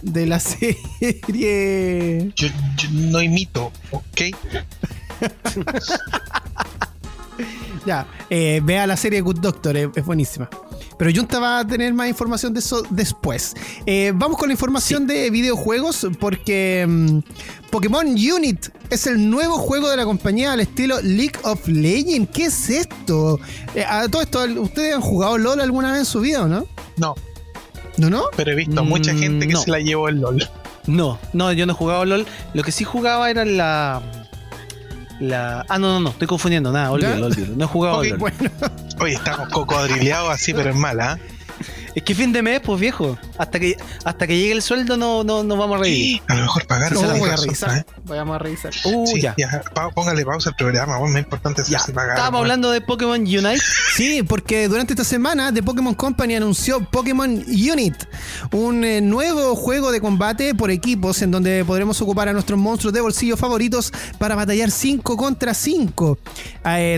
De 0.02 0.26
la 0.26 0.40
serie. 0.40 2.32
Yo, 2.34 2.48
yo 2.76 2.88
no 2.92 3.22
imito, 3.22 3.72
¿ok? 3.90 4.20
Ya, 7.86 8.06
eh, 8.28 8.60
vea 8.62 8.86
la 8.86 8.96
serie 8.96 9.20
Good 9.20 9.38
Doctor, 9.40 9.76
es, 9.76 9.88
es 9.94 10.04
buenísima. 10.04 10.48
Pero 10.98 11.10
Junta 11.14 11.38
va 11.38 11.60
a 11.60 11.66
tener 11.66 11.94
más 11.94 12.08
información 12.08 12.52
de 12.52 12.60
eso 12.60 12.82
después. 12.90 13.54
Eh, 13.86 14.12
vamos 14.14 14.36
con 14.36 14.48
la 14.48 14.52
información 14.52 15.06
de 15.06 15.30
videojuegos, 15.30 16.06
porque 16.20 16.84
mm, 16.86 17.20
Pokémon 17.70 18.06
Unit 18.06 18.68
es 18.90 19.06
el 19.06 19.30
nuevo 19.30 19.56
juego 19.56 19.88
de 19.88 19.96
la 19.96 20.04
compañía 20.04 20.52
al 20.52 20.60
estilo 20.60 21.00
League 21.00 21.38
of 21.44 21.66
Legends. 21.66 22.28
¿Qué 22.34 22.44
es 22.44 22.68
esto? 22.68 23.40
Eh, 23.74 23.82
a 23.82 24.08
todo 24.08 24.20
esto, 24.20 24.44
¿ustedes 24.60 24.94
han 24.94 25.00
jugado 25.00 25.38
LOL 25.38 25.62
alguna 25.62 25.92
vez 25.92 26.00
en 26.00 26.04
su 26.04 26.20
vida 26.20 26.42
o 26.42 26.48
no? 26.48 26.66
No, 26.98 27.14
¿No, 27.98 28.08
no? 28.10 28.24
pero 28.36 28.52
he 28.52 28.54
visto 28.54 28.82
mucha 28.84 29.12
Mm, 29.12 29.18
gente 29.18 29.46
que 29.46 29.52
no. 29.54 29.60
se 29.60 29.70
la 29.70 29.78
llevó 29.80 30.08
el 30.08 30.20
LOL. 30.20 30.48
No, 30.86 31.18
no, 31.32 31.52
yo 31.52 31.66
no 31.66 31.72
he 31.72 31.76
jugado 31.76 32.04
LOL. 32.04 32.26
Lo 32.54 32.62
que 32.62 32.72
sí 32.72 32.84
jugaba 32.84 33.30
era 33.30 33.44
la. 33.44 34.00
La. 35.20 35.66
Ah, 35.68 35.78
no, 35.78 35.92
no, 35.94 36.00
no, 36.00 36.08
estoy 36.10 36.26
confundiendo, 36.26 36.72
nada, 36.72 36.90
olvídalo, 36.92 37.26
olvídalo. 37.26 37.54
No 37.56 37.64
he 37.64 37.68
jugado 37.68 37.98
Ok, 37.98 38.04
LOL. 38.06 38.18
bueno. 38.18 38.36
Oye, 39.00 39.14
estamos 39.14 39.48
cocodrileados 39.50 40.30
así, 40.30 40.52
pero 40.54 40.70
es 40.70 40.76
mala. 40.76 41.12
¿ah? 41.12 41.18
Es 41.94 42.02
que 42.02 42.14
fin 42.14 42.32
de 42.32 42.42
mes, 42.42 42.60
pues 42.60 42.80
viejo. 42.80 43.18
Hasta 43.38 43.58
que 43.58 43.76
hasta 44.04 44.26
que 44.26 44.36
llegue 44.36 44.52
el 44.52 44.62
sueldo 44.62 44.96
no, 44.96 45.24
no, 45.24 45.42
no 45.42 45.56
vamos 45.56 45.78
a 45.78 45.82
reír. 45.82 46.20
A 46.28 46.34
lo 46.34 46.42
mejor 46.42 46.66
pagaron. 46.66 47.02
No, 47.02 47.16
voy 47.18 47.30
a 47.30 47.36
revisar. 47.36 47.78
¿eh? 47.78 47.84
Vamos 48.04 48.36
a 48.36 48.38
revisar. 48.38 48.72
Uh, 48.84 49.06
Sí, 49.06 49.20
ya. 49.20 49.34
póngale 49.94 50.24
pausa 50.24 50.50
al 50.50 50.56
programa, 50.56 50.98
bueno, 50.98 51.16
es 51.18 51.24
importante 51.24 51.62
Ya, 51.68 51.78
pagar. 51.92 52.10
estábamos 52.10 52.30
bueno. 52.30 52.38
hablando 52.40 52.70
de 52.70 52.80
Pokémon 52.80 53.20
Unite. 53.20 53.60
Sí, 53.96 54.22
porque 54.22 54.68
durante 54.68 54.92
esta 54.92 55.04
semana 55.04 55.52
The 55.52 55.62
Pokémon 55.62 55.94
Company 55.94 56.36
anunció 56.36 56.80
Pokémon 56.80 57.30
Unit, 57.48 57.94
un 58.52 58.84
eh, 58.84 59.00
nuevo 59.00 59.54
juego 59.56 59.90
de 59.92 60.00
combate 60.00 60.54
por 60.54 60.70
equipos 60.70 61.20
en 61.22 61.30
donde 61.30 61.64
podremos 61.64 62.00
ocupar 62.00 62.28
a 62.28 62.32
nuestros 62.32 62.58
monstruos 62.58 62.94
de 62.94 63.00
bolsillo 63.00 63.36
favoritos 63.36 63.92
para 64.18 64.36
batallar 64.36 64.70
5 64.70 65.16
contra 65.16 65.52
5. 65.54 66.18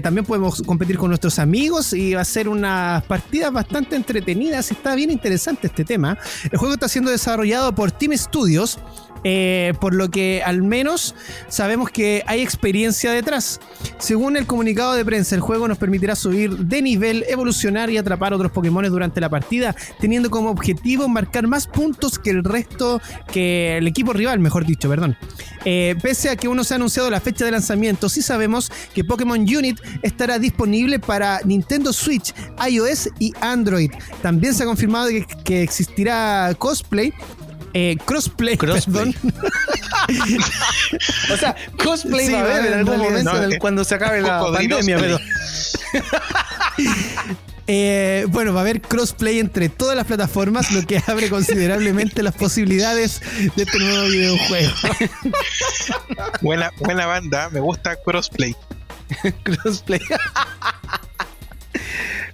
también 0.02 0.24
podemos 0.26 0.62
competir 0.62 0.98
con 0.98 1.08
nuestros 1.08 1.38
amigos 1.38 1.92
y 1.92 2.14
va 2.14 2.20
a 2.20 2.24
ser 2.24 2.48
unas 2.48 3.02
partidas 3.04 3.52
bastante 3.52 3.96
entretenidas 3.96 4.70
y 4.70 4.74
está 4.82 4.96
bien 4.96 5.12
interesante 5.12 5.68
este 5.68 5.84
tema. 5.84 6.18
El 6.50 6.58
juego 6.58 6.74
está 6.74 6.88
siendo 6.88 7.12
desarrollado 7.12 7.72
por 7.72 7.92
Team 7.92 8.16
Studios. 8.16 8.80
Eh, 9.24 9.74
por 9.80 9.94
lo 9.94 10.10
que 10.10 10.42
al 10.44 10.62
menos 10.62 11.14
sabemos 11.48 11.90
que 11.90 12.22
hay 12.26 12.40
experiencia 12.40 13.12
detrás. 13.12 13.60
Según 13.98 14.36
el 14.36 14.46
comunicado 14.46 14.94
de 14.94 15.04
prensa, 15.04 15.34
el 15.34 15.40
juego 15.40 15.68
nos 15.68 15.78
permitirá 15.78 16.16
subir 16.16 16.56
de 16.56 16.82
nivel, 16.82 17.24
evolucionar 17.28 17.90
y 17.90 17.98
atrapar 17.98 18.34
otros 18.34 18.52
Pokémon 18.52 18.82
durante 18.88 19.20
la 19.20 19.28
partida, 19.28 19.74
teniendo 20.00 20.30
como 20.30 20.50
objetivo 20.50 21.08
marcar 21.08 21.46
más 21.46 21.66
puntos 21.66 22.18
que 22.18 22.30
el 22.30 22.44
resto, 22.44 23.00
que 23.30 23.78
el 23.78 23.86
equipo 23.86 24.12
rival, 24.12 24.40
mejor 24.40 24.66
dicho, 24.66 24.88
perdón. 24.88 25.16
Eh, 25.64 25.94
pese 26.02 26.28
a 26.30 26.36
que 26.36 26.48
aún 26.48 26.56
no 26.56 26.64
se 26.64 26.74
ha 26.74 26.76
anunciado 26.76 27.08
la 27.10 27.20
fecha 27.20 27.44
de 27.44 27.52
lanzamiento, 27.52 28.08
sí 28.08 28.22
sabemos 28.22 28.70
que 28.94 29.04
Pokémon 29.04 29.40
Unit 29.40 29.80
estará 30.02 30.38
disponible 30.38 30.98
para 30.98 31.40
Nintendo 31.44 31.92
Switch, 31.92 32.34
iOS 32.68 33.10
y 33.18 33.32
Android. 33.40 33.92
También 34.22 34.54
se 34.54 34.64
ha 34.64 34.66
confirmado 34.66 35.08
que 35.44 35.62
existirá 35.62 36.54
cosplay. 36.58 37.12
Eh, 37.74 37.96
crossplay, 38.04 38.56
Crossplay. 38.56 39.12
perdón. 39.14 39.32
O 41.32 41.36
sea, 41.36 41.54
cosplay 41.82 42.26
Sí, 42.26 42.32
va 42.32 42.40
a 42.40 42.42
haber 42.42 42.66
en 42.66 42.72
algún 42.80 42.98
momento 42.98 43.32
No, 43.32 43.42
en 43.42 43.52
el- 43.52 43.58
cuando 43.58 43.84
se 43.84 43.94
acabe 43.94 44.20
la 44.20 44.40
pandemia, 44.52 44.98
pero. 44.98 45.18
Eh, 47.68 48.26
bueno, 48.28 48.52
va 48.52 48.58
a 48.58 48.62
haber 48.62 48.80
crossplay 48.82 49.38
entre 49.38 49.68
todas 49.68 49.96
las 49.96 50.04
plataformas, 50.04 50.72
lo 50.72 50.84
que 50.84 51.00
abre 51.06 51.30
considerablemente 51.30 52.20
las 52.24 52.34
posibilidades 52.34 53.20
de 53.54 53.62
este 53.62 53.78
nuevo 53.78 54.08
videojuego. 54.08 54.72
Buena, 56.42 56.70
buena 56.80 57.06
banda, 57.06 57.48
me 57.50 57.60
gusta 57.60 57.96
crossplay. 58.04 58.56
Crossplay. 59.44 60.00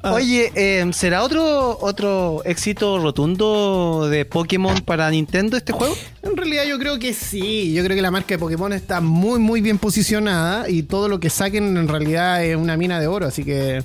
Ah. 0.08 0.14
Oye, 0.14 0.52
eh, 0.54 0.86
¿será 0.92 1.22
otro, 1.22 1.78
otro 1.80 2.42
éxito 2.44 2.98
rotundo 2.98 4.08
de 4.08 4.24
Pokémon 4.24 4.80
para 4.80 5.10
Nintendo 5.10 5.56
este 5.56 5.72
juego? 5.72 5.94
En 6.22 6.36
realidad 6.36 6.64
yo 6.66 6.78
creo 6.78 6.98
que 6.98 7.12
sí, 7.12 7.74
yo 7.74 7.84
creo 7.84 7.94
que 7.94 8.02
la 8.02 8.10
marca 8.10 8.34
de 8.34 8.38
Pokémon 8.38 8.72
está 8.72 9.00
muy 9.00 9.38
muy 9.38 9.60
bien 9.60 9.78
posicionada 9.78 10.68
y 10.68 10.82
todo 10.82 11.08
lo 11.08 11.20
que 11.20 11.30
saquen 11.30 11.76
en 11.76 11.88
realidad 11.88 12.44
es 12.44 12.56
una 12.56 12.76
mina 12.76 13.00
de 13.00 13.06
oro, 13.06 13.26
así 13.26 13.44
que 13.44 13.84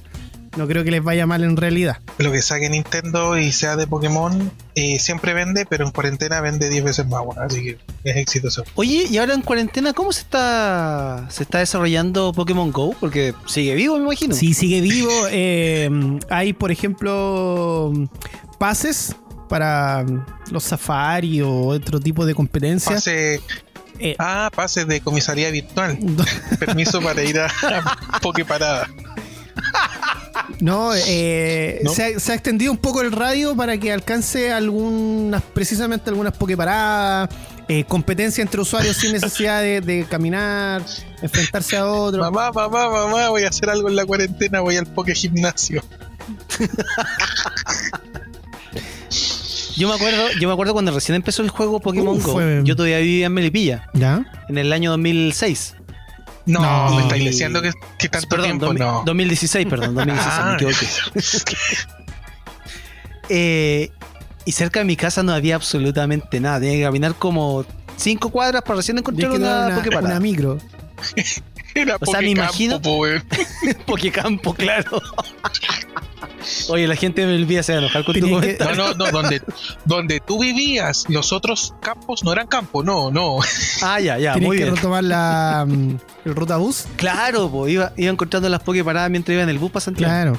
no 0.56 0.68
creo 0.68 0.84
que 0.84 0.92
les 0.92 1.04
vaya 1.04 1.26
mal 1.26 1.44
en 1.44 1.58
realidad. 1.58 1.98
Lo 2.18 2.32
que 2.32 2.42
saque 2.42 2.70
Nintendo 2.70 3.38
y 3.38 3.52
sea 3.52 3.76
de 3.76 3.88
Pokémon 3.88 4.52
eh, 4.76 5.00
siempre 5.00 5.34
vende, 5.34 5.66
pero 5.66 5.86
en 5.86 5.92
cuarentena 5.92 6.42
vende 6.42 6.70
10 6.70 6.84
veces 6.84 7.08
más, 7.08 7.24
bueno, 7.24 7.42
así 7.42 7.62
que 7.64 7.78
es 8.04 8.18
exitoso. 8.18 8.64
Oye, 8.76 9.06
y 9.10 9.18
ahora 9.18 9.34
en 9.34 9.42
cuarentena, 9.42 9.94
¿cómo 9.94 10.12
se 10.12 10.22
está, 10.22 11.26
se 11.30 11.44
está 11.44 11.60
desarrollando 11.60 12.34
Pokémon 12.34 12.72
Go? 12.72 12.96
Porque 13.00 13.34
sigue 13.46 13.76
vivo, 13.76 13.98
me 13.98 14.04
imagino. 14.06 14.36
Sí, 14.36 14.54
sigue 14.54 14.82
vivo. 14.82 15.12
eh, 15.32 15.90
hay, 16.30 16.54
por 16.54 16.72
ejemplo, 16.72 17.92
pases 18.60 19.16
para 19.50 20.06
los 20.52 20.64
safari 20.64 21.42
o 21.42 21.68
otro 21.68 22.00
tipo 22.00 22.26
de 22.26 22.34
competencias. 22.34 22.96
Pase, 22.96 23.42
Eh, 24.00 24.16
ah, 24.18 24.50
pase 24.54 24.86
de 24.86 25.02
comisaría 25.02 25.52
virtual. 25.52 25.98
Permiso 26.60 27.00
para 27.02 27.24
ir 27.24 27.40
a, 27.40 27.48
a 28.10 28.20
Poképarada. 28.22 28.88
No, 30.60 30.92
eh, 30.96 31.80
¿No? 31.84 31.92
Se, 31.94 32.04
ha, 32.16 32.20
se 32.20 32.32
ha 32.32 32.36
extendido 32.36 32.72
un 32.72 32.78
poco 32.78 33.02
el 33.02 33.12
radio 33.12 33.56
para 33.56 33.78
que 33.78 33.92
alcance 33.92 34.52
algunas, 34.52 35.42
precisamente 35.42 36.10
algunas 36.10 36.34
pokeparadas, 36.36 37.30
eh, 37.68 37.84
competencia 37.86 38.42
entre 38.42 38.60
usuarios 38.62 38.96
sin 38.98 39.12
necesidad 39.14 39.62
de, 39.62 39.82
de 39.82 40.06
caminar, 40.06 40.82
enfrentarse 41.22 41.78
a 41.78 41.86
otro. 41.88 42.22
Mamá, 42.22 42.52
mamá, 42.52 42.90
mamá, 42.90 43.30
voy 43.30 43.44
a 43.44 43.50
hacer 43.50 43.70
algo 43.70 43.90
en 43.90 43.96
la 43.96 44.06
cuarentena, 44.06 44.60
voy 44.62 44.76
al 44.78 44.86
Poké 44.86 45.14
Gimnasio. 45.16 45.84
Yo 49.76 49.88
me 49.88 49.96
acuerdo, 49.96 50.30
yo 50.40 50.48
me 50.48 50.54
acuerdo 50.54 50.74
cuando 50.74 50.92
recién 50.92 51.16
empezó 51.16 51.42
el 51.42 51.50
juego 51.50 51.80
Pokémon 51.80 52.18
Uh, 52.18 52.22
Go. 52.22 52.34
fue- 52.34 52.62
Yo 52.64 52.76
todavía 52.76 53.00
vivía 53.00 53.26
en 53.26 53.34
Melipilla, 53.34 53.90
¿Ya? 53.94 54.24
en 54.48 54.58
el 54.60 54.72
año 54.72 54.92
2006. 54.92 55.76
No, 56.46 56.60
No. 56.90 56.96
me 56.98 57.02
estáis 57.04 57.24
diciendo 57.24 57.62
que, 57.62 57.72
que 57.98 58.10
tanto 58.10 58.28
Perdón, 58.28 58.46
tiempo, 58.60 58.74
no. 58.74 59.04
2016, 59.06 59.66
perdón, 59.68 59.96
2016, 59.96 60.34
Ah, 60.38 60.46
me 60.50 60.54
equivoqué. 60.56 60.88
Eh, 63.30 63.90
y 64.46 64.52
cerca 64.52 64.80
de 64.82 64.86
mi 64.86 64.98
casa 64.98 65.24
no 65.24 65.32
había 65.34 65.56
absolutamente 65.56 66.40
nada. 66.42 66.60
Tenía 66.60 66.76
que 66.76 66.84
caminar 66.84 67.16
como 67.16 67.66
cinco 67.96 68.30
cuadras 68.30 68.62
para 68.64 68.76
recién 68.78 68.98
encontrar 68.98 69.32
una, 69.32 69.68
una, 69.82 70.00
una 70.00 70.20
micro. 70.20 70.58
Era 71.76 71.98
O 72.00 72.06
sea, 72.06 72.22
me 72.22 72.30
imagino-. 72.30 72.80
Pokecampo, 73.86 74.54
claro. 74.56 75.02
Oye, 76.70 76.88
la 76.88 76.96
gente 76.96 77.26
me 77.26 77.36
olvida 77.36 77.64
se 77.64 77.74
enojar 77.74 78.04
con 78.04 78.20
tu 78.20 78.30
comentario. 78.30 78.76
No, 78.76 78.94
no, 78.94 79.06
no, 79.06 79.12
donde, 79.12 79.42
donde 79.86 80.20
tú 80.20 80.40
vivías, 80.40 81.06
los 81.10 81.32
otros 81.32 81.74
campos 81.82 82.24
no 82.24 82.32
eran 82.34 82.48
campos, 82.48 82.84
no, 82.84 83.12
no. 83.12 83.40
Ah, 83.82 84.00
ya, 84.00 84.18
ya, 84.18 84.34
Tienes 84.34 84.48
muy 84.48 84.58
que 84.58 84.64
bien. 84.64 84.76
retomar 84.76 85.04
la 85.04 85.66
mm, 85.68 85.98
el 86.26 86.36
ruta 86.36 86.58
bus. 86.58 86.86
Claro, 86.96 87.50
po, 87.50 87.68
iba, 87.68 87.94
iba 87.98 88.12
encontrando 88.12 88.50
las 88.50 88.62
Poképaradas 88.62 89.10
mientras 89.10 89.34
iba 89.34 89.44
en 89.44 89.50
el 89.50 89.58
bus 89.58 89.72
para 89.72 89.86
Santiago. 89.86 90.12
Claro. 90.12 90.38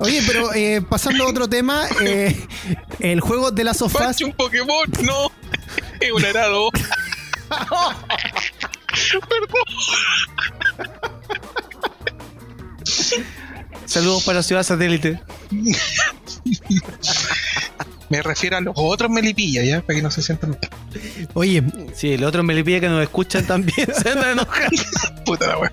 Oye, 0.00 0.22
pero 0.26 0.54
eh, 0.54 0.80
pasando 0.88 1.24
a 1.24 1.28
otro 1.28 1.48
tema, 1.48 1.84
eh, 2.00 2.40
el 3.00 3.20
juego 3.20 3.50
de 3.50 3.64
las 3.64 3.78
sofás. 3.78 4.20
Un 4.20 4.32
Pokémon, 4.32 4.86
no. 5.02 5.32
Es 6.00 6.12
un 6.12 6.22
Saludos 13.86 14.24
para 14.24 14.42
Ciudad 14.42 14.62
Satélite. 14.62 15.20
Me 18.08 18.22
refiero 18.22 18.56
a 18.56 18.60
los 18.60 18.74
otros 18.76 19.10
melipillas, 19.10 19.66
¿ya? 19.66 19.80
Para 19.82 19.96
que 19.96 20.02
no 20.02 20.10
se 20.10 20.22
sientan 20.22 20.58
Oye, 21.34 21.62
Sí, 21.94 22.16
los 22.16 22.28
otros 22.28 22.44
melipillas 22.44 22.80
que 22.80 22.88
nos 22.88 23.02
escuchan 23.02 23.46
también 23.46 23.88
se 24.02 24.14
van 24.14 24.24
a 24.24 24.30
enojar. 24.32 24.68
puta 25.26 25.46
la 25.48 25.58
wea. 25.58 25.72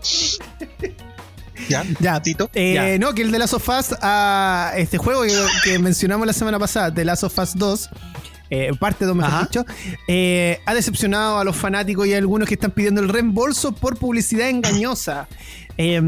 ¿Ya? 1.69 1.83
ya. 1.99 2.21
Tito. 2.21 2.49
eh, 2.53 2.73
Ya. 2.73 2.97
no, 2.99 3.13
que 3.13 3.21
el 3.21 3.31
de 3.31 3.39
las 3.39 3.51
sofás 3.51 3.95
a 4.01 4.73
este 4.75 4.97
juego 4.97 5.23
que, 5.23 5.33
que 5.63 5.79
mencionamos 5.79 6.27
la 6.27 6.33
semana 6.33 6.59
pasada, 6.59 6.91
de 6.91 7.05
Last 7.05 7.23
of 7.23 7.37
Us 7.39 7.53
2. 7.55 7.89
Eh, 8.49 8.71
parte 8.79 9.05
2, 9.05 9.15
mejor 9.15 9.43
dicho, 9.43 9.65
eh, 10.07 10.59
ha 10.65 10.73
decepcionado 10.73 11.39
a 11.39 11.43
los 11.43 11.55
fanáticos 11.55 12.07
y 12.07 12.13
a 12.13 12.17
algunos 12.17 12.47
que 12.47 12.55
están 12.55 12.71
pidiendo 12.71 13.01
el 13.01 13.09
reembolso 13.09 13.73
por 13.73 13.97
publicidad 13.97 14.49
engañosa. 14.49 15.27
Eh, 15.77 16.01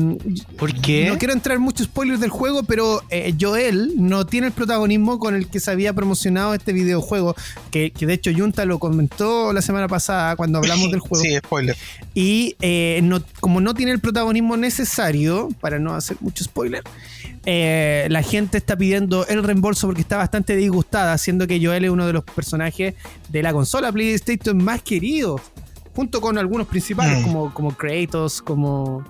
¿Por 0.58 0.74
qué? 0.80 1.08
No 1.10 1.18
quiero 1.18 1.34
entrar 1.34 1.58
en 1.58 1.62
muchos 1.62 1.88
spoilers 1.88 2.22
del 2.22 2.30
juego, 2.30 2.64
pero 2.64 3.02
eh, 3.10 3.34
Joel 3.40 3.94
no 3.98 4.26
tiene 4.26 4.48
el 4.48 4.54
protagonismo 4.54 5.20
con 5.20 5.36
el 5.36 5.48
que 5.48 5.60
se 5.60 5.70
había 5.72 5.92
promocionado 5.94 6.54
este 6.54 6.72
videojuego. 6.72 7.36
Que, 7.70 7.92
que 7.92 8.06
de 8.06 8.14
hecho 8.14 8.32
Junta 8.36 8.64
lo 8.66 8.80
comentó 8.80 9.52
la 9.52 9.62
semana 9.62 9.88
pasada 9.90 10.36
cuando 10.38 10.60
hablamos 10.60 10.90
del 10.92 11.02
juego. 11.02 11.22
Sí, 11.24 11.36
spoiler. 11.38 11.76
Y 12.14 12.56
eh, 12.62 13.02
no- 13.04 13.22
como 13.42 13.60
no 13.60 13.74
tiene 13.74 13.92
el 13.92 14.00
protagonismo 14.00 14.56
necesario, 14.56 15.50
para 15.60 15.80
no 15.80 15.94
hacer 15.96 16.16
mucho 16.22 16.44
spoiler, 16.46 16.84
eh, 17.46 18.08
la 18.10 18.24
gente 18.24 18.58
está 18.58 18.78
pidiendo 18.78 19.26
el 19.28 19.44
reembolso 19.44 19.88
porque 19.88 20.02
está 20.02 20.18
bastante 20.18 20.56
disgustada, 20.56 21.18
siendo 21.18 21.46
que 21.48 21.64
Joel 21.66 21.86
es 21.86 21.92
uno 21.92 22.06
de 22.08 22.14
los 22.14 22.24
personajes 22.24 22.96
de 23.30 23.44
la 23.44 23.54
consola 23.54 23.92
PlayStation 23.92 24.64
más 24.64 24.82
queridos, 24.82 25.42
junto 25.96 26.22
con 26.22 26.38
algunos 26.38 26.68
principales 26.68 27.20
Mm. 27.20 27.24
como, 27.24 27.54
como 27.54 27.76
Kratos, 27.76 28.42
como 28.42 29.04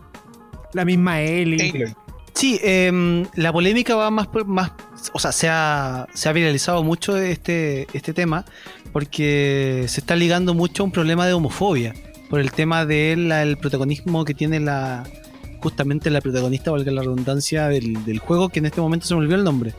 la 0.78 0.86
misma 0.86 1.22
Ellie. 1.22 1.58
Taylor. 1.72 1.90
Sí, 2.34 2.60
em, 2.64 3.26
la 3.36 3.52
polémica 3.52 3.96
va 3.96 4.12
más, 4.12 4.28
por- 4.28 4.46
más 4.46 4.72
o 5.12 5.18
sea, 5.20 5.32
se 5.32 5.50
ha, 5.50 6.08
se 6.14 6.30
ha 6.30 6.32
viralizado 6.34 6.84
mucho 6.84 7.18
este, 7.18 7.88
este 7.94 8.14
tema 8.14 8.46
porque 8.94 9.86
se 9.88 10.00
está 10.00 10.16
ligando 10.16 10.54
mucho 10.54 10.84
a 10.84 10.86
un 10.86 10.92
problema 10.92 11.26
de 11.26 11.34
homofobia 11.34 11.94
por 12.30 12.40
el 12.40 12.52
tema 12.52 12.86
del 12.86 13.32
el 13.32 13.58
protagonismo 13.58 14.24
que 14.24 14.34
tiene 14.34 14.60
la 14.60 15.04
justamente 15.62 16.10
la 16.12 16.22
protagonista, 16.22 16.70
valga 16.72 16.92
la 16.92 17.02
redundancia, 17.02 17.68
del, 17.68 18.06
del 18.06 18.20
juego, 18.20 18.50
que 18.50 18.60
en 18.60 18.68
este 18.68 18.80
momento 18.82 19.08
se 19.08 19.16
me 19.16 19.22
olvidó 19.22 19.36
el 19.38 19.44
nombre. 19.44 19.74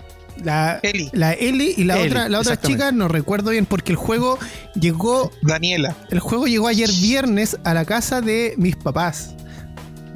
La, 0.45 0.79
Eli, 0.83 1.11
la 1.13 1.33
Ellie 1.35 1.75
y 1.77 1.85
la 1.85 1.99
otra, 1.99 2.29
la 2.29 2.41
otra 2.41 2.61
chica 2.61 2.93
no 2.93 3.09
recuerdo 3.09 3.51
bien 3.51 3.67
porque 3.67 3.93
el 3.93 3.97
juego 3.97 4.39
llegó 4.75 5.31
Daniela. 5.43 5.97
el 6.11 6.21
juego 6.21 6.47
llegó 6.47 6.69
ayer 6.69 6.89
viernes 7.01 7.57
a 7.65 7.75
la 7.75 7.85
casa 7.85 8.21
de 8.21 8.55
mis 8.57 8.77
papás. 8.77 9.35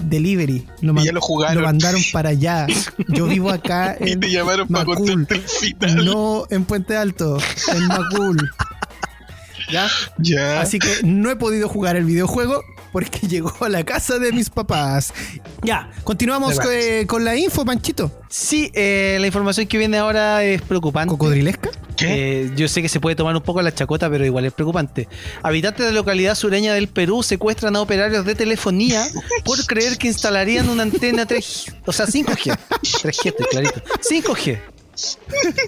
Delivery. 0.03 0.67
Lo, 0.81 0.93
Y 0.93 0.95
man- 0.95 1.05
ya 1.05 1.13
lo 1.13 1.21
jugaron. 1.21 1.63
mandaron 1.63 2.01
para 2.13 2.31
allá. 2.31 2.67
Yo 3.09 3.27
vivo 3.27 3.51
acá 3.51 3.97
Y 4.05 4.13
en 4.13 4.21
te 4.21 4.31
llamaron 4.31 4.69
para 4.69 4.85
Macul. 4.85 5.09
contarte 5.09 5.35
el 5.35 5.49
final. 5.49 6.05
no 6.05 6.45
en 6.51 6.65
Puente 6.65 6.97
Alto, 6.97 7.39
en 7.75 7.87
Macul. 7.87 8.51
¿Ya? 9.71 9.89
Ya. 10.19 10.61
Así 10.61 10.79
que 10.79 10.89
no 11.05 11.31
he 11.31 11.37
podido 11.37 11.69
jugar 11.69 11.97
el 11.97 12.05
videojuego 12.05 12.63
porque 12.93 13.27
llegó 13.29 13.55
a 13.65 13.69
la 13.69 13.85
casa 13.85 14.19
de 14.19 14.33
mis 14.33 14.51
papás. 14.51 15.15
Ya, 15.63 15.91
continuamos 16.05 16.59
eh, 16.71 17.07
con 17.07 17.25
la 17.25 17.37
info, 17.37 17.65
Panchito. 17.65 18.11
Sí, 18.29 18.71
eh, 18.75 19.17
la 19.21 19.27
información 19.27 19.67
que 19.67 19.79
viene 19.79 19.97
ahora 19.99 20.43
es 20.45 20.61
preocupante. 20.63 21.09
¿Cocodrilesca? 21.09 21.71
¿Qué? 22.07 22.43
Eh, 22.45 22.51
yo 22.57 22.69
sé 22.69 22.83
que 22.83 22.89
se 22.89 23.01
puede 23.01 23.17
tomar 23.17 23.35
un 23.37 23.43
poco 23.43 23.63
la 23.63 23.73
chacota, 23.75 24.09
pero 24.11 24.25
igual 24.27 24.45
es 24.45 24.53
preocupante. 24.53 25.09
Habitantes 25.43 25.87
de 25.87 25.93
la 25.93 25.97
localidad 25.97 26.35
sureña 26.35 26.75
del 26.75 26.89
Perú 26.89 27.23
secuestran 27.23 27.77
a 27.77 27.81
operarios 27.81 28.25
de 28.25 28.35
telefonía 28.35 29.05
por 29.45 29.65
creer 29.67 29.97
que 29.99 30.09
instalarían 30.09 30.69
una 30.69 30.83
antena 30.83 31.27
3, 31.27 31.67
o 31.87 31.93
sea, 31.93 32.07
5G. 32.07 32.57
3G, 32.83 33.09
estoy 33.27 33.47
clarito. 33.51 33.83
5G. 34.09 34.61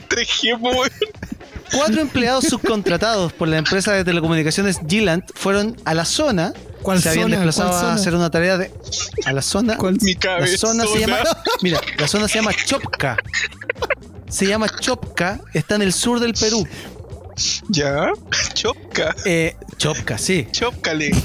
3G, 0.09 0.61
po, 0.61 0.71
weón. 0.71 0.91
Cuatro 1.73 2.01
empleados 2.03 2.45
subcontratados 2.45 3.33
por 3.33 3.49
la 3.49 3.57
empresa 3.59 3.93
de 3.93 4.05
telecomunicaciones 4.05 4.79
Gilant 4.87 5.25
fueron 5.35 5.77
a 5.85 5.95
la 5.95 6.05
zona. 6.05 6.53
¿Cuál 6.83 7.01
se 7.01 7.09
habían 7.09 7.25
zona? 7.31 7.37
desplazado 7.37 7.71
¿Cuál 7.71 7.79
a 7.79 7.83
zona? 7.89 7.95
hacer 7.95 8.15
una 8.15 8.31
tarea 8.31 8.59
de. 8.59 8.71
A 9.25 9.33
la 9.33 9.41
zona. 9.43 9.77
¿Cuál- 9.79 9.97
Mi 10.03 10.13
La 10.15 10.21
cabeza. 10.21 10.57
zona 10.59 10.85
se 10.87 11.01
llama. 11.01 11.19
Mira, 11.63 11.81
la 11.99 12.07
zona 12.07 12.29
se 12.29 12.35
llama 12.39 12.53
Chopca. 12.67 13.17
Se 14.35 14.47
llama 14.49 14.67
Chopca, 14.81 15.41
está 15.53 15.77
en 15.77 15.83
el 15.83 15.93
sur 15.93 16.19
del 16.19 16.35
Perú. 16.35 16.67
Ya. 17.69 18.11
Chopca. 18.55 19.15
Eh, 19.25 19.55
Chopca, 19.77 20.19
sí. 20.19 20.49
Chopcale. 20.51 21.13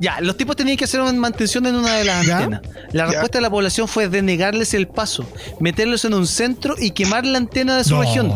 Ya, 0.00 0.20
los 0.20 0.36
tipos 0.36 0.56
tenían 0.56 0.76
que 0.76 0.84
hacer 0.84 1.00
una 1.00 1.12
mantención 1.12 1.64
en 1.66 1.76
una 1.76 1.94
de 1.94 2.04
las 2.04 2.26
¿Ya? 2.26 2.38
antenas. 2.38 2.62
La 2.92 3.04
Ya. 3.04 3.10
respuesta 3.12 3.38
de 3.38 3.42
la 3.42 3.48
población 3.48 3.86
fue 3.86 4.08
denegarles 4.08 4.74
el 4.74 4.88
paso, 4.88 5.24
meterlos 5.60 6.04
en 6.04 6.14
un 6.14 6.26
centro 6.26 6.74
y 6.76 6.90
quemar 6.90 7.24
la 7.24 7.38
antena 7.38 7.76
de 7.76 7.84
su 7.84 7.94
No. 7.94 8.00
región. 8.02 8.32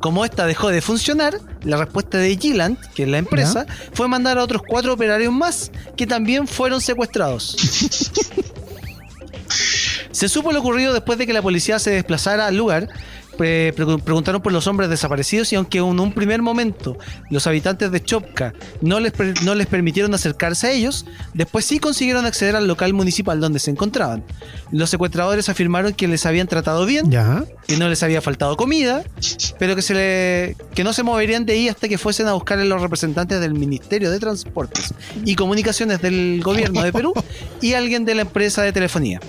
Como 0.00 0.26
esta 0.26 0.44
dejó 0.46 0.68
de 0.68 0.82
funcionar, 0.82 1.40
la 1.62 1.78
respuesta 1.78 2.18
de 2.18 2.36
Gilant, 2.36 2.78
que 2.94 3.04
es 3.04 3.08
la 3.08 3.16
empresa, 3.18 3.66
fue 3.94 4.08
mandar 4.08 4.36
a 4.38 4.44
otros 4.44 4.60
cuatro 4.68 4.92
operarios 4.92 5.32
más 5.32 5.72
que 5.96 6.06
también 6.06 6.46
fueron 6.46 6.82
secuestrados. 6.82 7.56
Se 10.10 10.28
supo 10.28 10.52
lo 10.52 10.60
ocurrido 10.60 10.92
después 10.92 11.18
de 11.18 11.26
que 11.26 11.32
la 11.32 11.42
policía 11.42 11.78
se 11.78 11.90
desplazara 11.90 12.46
al 12.46 12.56
lugar. 12.56 12.88
Pre- 13.38 13.72
pre- 13.72 13.98
preguntaron 13.98 14.42
por 14.42 14.52
los 14.52 14.66
hombres 14.66 14.90
desaparecidos 14.90 15.52
y 15.52 15.56
aunque 15.56 15.78
en 15.78 15.84
un 16.00 16.12
primer 16.12 16.42
momento 16.42 16.98
los 17.30 17.46
habitantes 17.46 17.90
de 17.92 18.02
Chopca 18.02 18.52
no 18.82 18.98
les, 19.00 19.12
no 19.44 19.54
les 19.54 19.66
permitieron 19.68 20.12
acercarse 20.12 20.66
a 20.66 20.72
ellos, 20.72 21.06
después 21.34 21.64
sí 21.64 21.78
consiguieron 21.78 22.26
acceder 22.26 22.56
al 22.56 22.66
local 22.66 22.92
municipal 22.94 23.40
donde 23.40 23.60
se 23.60 23.70
encontraban. 23.70 24.24
Los 24.72 24.90
secuestradores 24.90 25.48
afirmaron 25.48 25.92
que 25.94 26.08
les 26.08 26.26
habían 26.26 26.48
tratado 26.48 26.84
bien, 26.84 27.10
Ya. 27.10 27.44
que 27.66 27.76
no 27.76 27.88
les 27.88 28.02
había 28.02 28.20
faltado 28.20 28.56
comida, 28.56 29.04
pero 29.58 29.76
que, 29.76 29.82
se 29.82 29.94
le, 29.94 30.56
que 30.74 30.82
no 30.84 30.92
se 30.92 31.02
moverían 31.04 31.46
de 31.46 31.52
ahí 31.52 31.68
hasta 31.68 31.88
que 31.88 31.96
fuesen 31.96 32.26
a 32.26 32.32
buscar 32.32 32.58
a 32.58 32.64
los 32.64 32.82
representantes 32.82 33.40
del 33.40 33.54
Ministerio 33.54 34.10
de 34.10 34.18
Transportes 34.18 34.92
y 35.24 35.36
Comunicaciones 35.36 36.02
del 36.02 36.40
gobierno 36.42 36.82
de 36.82 36.92
Perú 36.92 37.12
y 37.62 37.74
alguien 37.74 38.04
de 38.04 38.16
la 38.16 38.22
empresa 38.22 38.62
de 38.62 38.72
telefonía. 38.72 39.20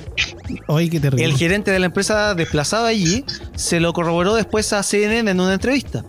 Qué 0.90 1.00
terrible. 1.00 1.24
El 1.26 1.36
gerente 1.38 1.70
de 1.72 1.78
la 1.80 1.86
empresa 1.86 2.34
desplazado 2.34 2.86
allí 2.88 3.24
se 3.56 3.80
lo 3.80 3.94
corroboró 4.00 4.34
después 4.34 4.72
a 4.72 4.82
CNN 4.82 5.30
en 5.30 5.42
una 5.42 5.56
entrevista. 5.56 6.06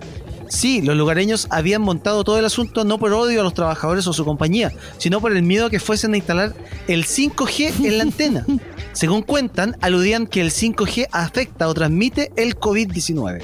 Sí, 0.49 0.81
los 0.81 0.97
lugareños 0.97 1.49
habían 1.51 1.83
montado 1.83 2.23
todo 2.23 2.39
el 2.39 2.45
asunto 2.45 2.85
no 2.85 2.99
por 2.99 3.13
odio 3.13 3.41
a 3.41 3.43
los 3.43 3.53
trabajadores 3.53 4.07
o 4.07 4.13
su 4.13 4.25
compañía, 4.25 4.71
sino 4.97 5.21
por 5.21 5.33
el 5.33 5.43
miedo 5.43 5.67
a 5.67 5.71
que 5.71 5.81
fuesen 5.81 6.15
a 6.15 6.17
instalar 6.17 6.55
el 6.87 7.05
5G 7.05 7.85
en 7.85 7.99
la 7.99 8.05
antena. 8.05 8.47
Según 8.93 9.23
cuentan, 9.23 9.77
aludían 9.81 10.29
que 10.29 10.41
el 10.41 10.53
5G 10.53 11.09
afecta 11.11 11.67
o 11.67 11.75
transmite 11.75 12.31
el 12.37 12.57
COVID-19. 12.57 13.43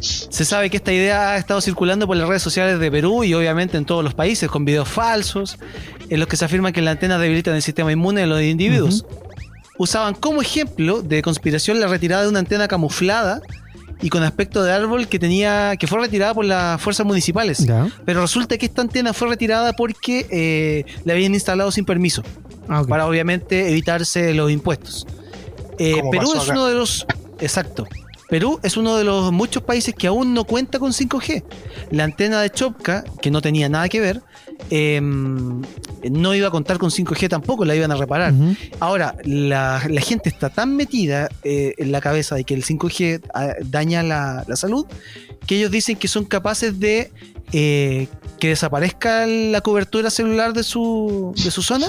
Se 0.00 0.46
sabe 0.46 0.70
que 0.70 0.78
esta 0.78 0.94
idea 0.94 1.32
ha 1.32 1.36
estado 1.36 1.60
circulando 1.60 2.06
por 2.06 2.16
las 2.16 2.26
redes 2.26 2.42
sociales 2.42 2.80
de 2.80 2.90
Perú 2.90 3.24
y 3.24 3.34
obviamente 3.34 3.76
en 3.76 3.84
todos 3.84 4.02
los 4.02 4.14
países 4.14 4.48
con 4.48 4.64
videos 4.64 4.88
falsos 4.88 5.58
en 6.08 6.18
los 6.18 6.26
que 6.28 6.38
se 6.38 6.46
afirma 6.46 6.72
que 6.72 6.80
las 6.80 6.92
antenas 6.92 7.20
debilitan 7.20 7.54
el 7.56 7.60
sistema 7.62 7.92
inmune 7.92 8.22
de 8.22 8.26
los 8.26 8.40
individuos. 8.40 9.04
Usaban 9.80 10.12
como 10.12 10.42
ejemplo 10.42 11.00
de 11.00 11.22
conspiración 11.22 11.80
la 11.80 11.86
retirada 11.86 12.24
de 12.24 12.28
una 12.28 12.40
antena 12.40 12.68
camuflada 12.68 13.40
y 14.02 14.10
con 14.10 14.22
aspecto 14.22 14.62
de 14.62 14.72
árbol 14.72 15.08
que 15.08 15.18
tenía 15.18 15.74
que 15.78 15.86
fue 15.86 15.98
retirada 16.00 16.34
por 16.34 16.44
las 16.44 16.78
fuerzas 16.82 17.06
municipales. 17.06 17.64
Ya. 17.66 17.88
Pero 18.04 18.20
resulta 18.20 18.58
que 18.58 18.66
esta 18.66 18.82
antena 18.82 19.14
fue 19.14 19.28
retirada 19.28 19.72
porque 19.72 20.26
eh, 20.30 20.84
la 21.06 21.14
habían 21.14 21.32
instalado 21.32 21.72
sin 21.72 21.86
permiso 21.86 22.22
Ah, 22.68 22.84
para 22.86 23.06
obviamente 23.06 23.70
evitarse 23.70 24.34
los 24.34 24.50
impuestos. 24.50 25.06
Eh, 25.78 26.02
Perú 26.10 26.34
es 26.34 26.42
acá. 26.42 26.52
uno 26.52 26.66
de 26.66 26.74
los. 26.74 27.06
Exacto. 27.40 27.88
Perú 28.28 28.60
es 28.62 28.76
uno 28.76 28.96
de 28.96 29.04
los 29.04 29.32
muchos 29.32 29.62
países 29.62 29.94
que 29.94 30.06
aún 30.06 30.34
no 30.34 30.44
cuenta 30.44 30.78
con 30.78 30.92
5G. 30.92 31.42
La 31.90 32.04
antena 32.04 32.42
de 32.42 32.50
Chopca, 32.50 33.02
que 33.22 33.30
no 33.30 33.40
tenía 33.40 33.70
nada 33.70 33.88
que 33.88 33.98
ver, 33.98 34.22
eh, 34.70 35.00
no 35.00 36.34
iba 36.34 36.48
a 36.48 36.50
contar 36.50 36.78
con 36.78 36.90
5G 36.90 37.28
tampoco, 37.28 37.64
la 37.64 37.74
iban 37.74 37.90
a 37.92 37.96
reparar. 37.96 38.32
Ahora, 38.78 39.14
la, 39.24 39.82
la 39.88 40.00
gente 40.00 40.28
está 40.28 40.50
tan 40.50 40.76
metida 40.76 41.28
eh, 41.42 41.74
en 41.78 41.92
la 41.92 42.00
cabeza 42.00 42.34
de 42.34 42.44
que 42.44 42.54
el 42.54 42.64
5G 42.64 43.22
ah, 43.34 43.54
daña 43.64 44.02
la, 44.02 44.44
la 44.46 44.56
salud, 44.56 44.86
que 45.46 45.56
ellos 45.56 45.70
dicen 45.70 45.96
que 45.96 46.08
son 46.08 46.24
capaces 46.24 46.78
de 46.78 47.10
eh, 47.52 48.06
que 48.38 48.48
desaparezca 48.48 49.26
la 49.26 49.60
cobertura 49.60 50.08
celular 50.10 50.52
de 50.52 50.62
su, 50.62 51.34
de 51.36 51.50
su 51.50 51.62
zona, 51.62 51.88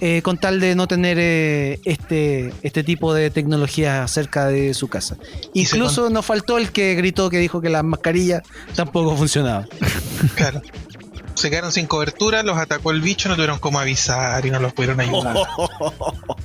eh, 0.00 0.22
con 0.22 0.38
tal 0.38 0.58
de 0.60 0.74
no 0.74 0.88
tener 0.88 1.18
eh, 1.20 1.78
este, 1.84 2.52
este 2.62 2.82
tipo 2.82 3.12
de 3.12 3.30
tecnología 3.30 4.08
cerca 4.08 4.46
de 4.46 4.72
su 4.72 4.88
casa. 4.88 5.18
Incluso 5.52 6.08
nos 6.08 6.24
faltó 6.24 6.56
el 6.56 6.72
que 6.72 6.94
gritó 6.94 7.28
que 7.28 7.38
dijo 7.38 7.60
que 7.60 7.68
las 7.68 7.84
mascarillas 7.84 8.42
tampoco 8.74 9.16
funcionaban. 9.16 9.68
Claro. 10.34 10.62
Se 11.40 11.50
quedaron 11.50 11.72
sin 11.72 11.86
cobertura, 11.86 12.42
los 12.42 12.56
atacó 12.58 12.90
el 12.90 13.00
bicho, 13.00 13.28
no 13.28 13.34
tuvieron 13.34 13.58
cómo 13.58 13.80
avisar 13.80 14.44
y 14.46 14.50
no 14.50 14.60
los 14.60 14.72
pudieron 14.72 15.00
ayudar. 15.00 15.36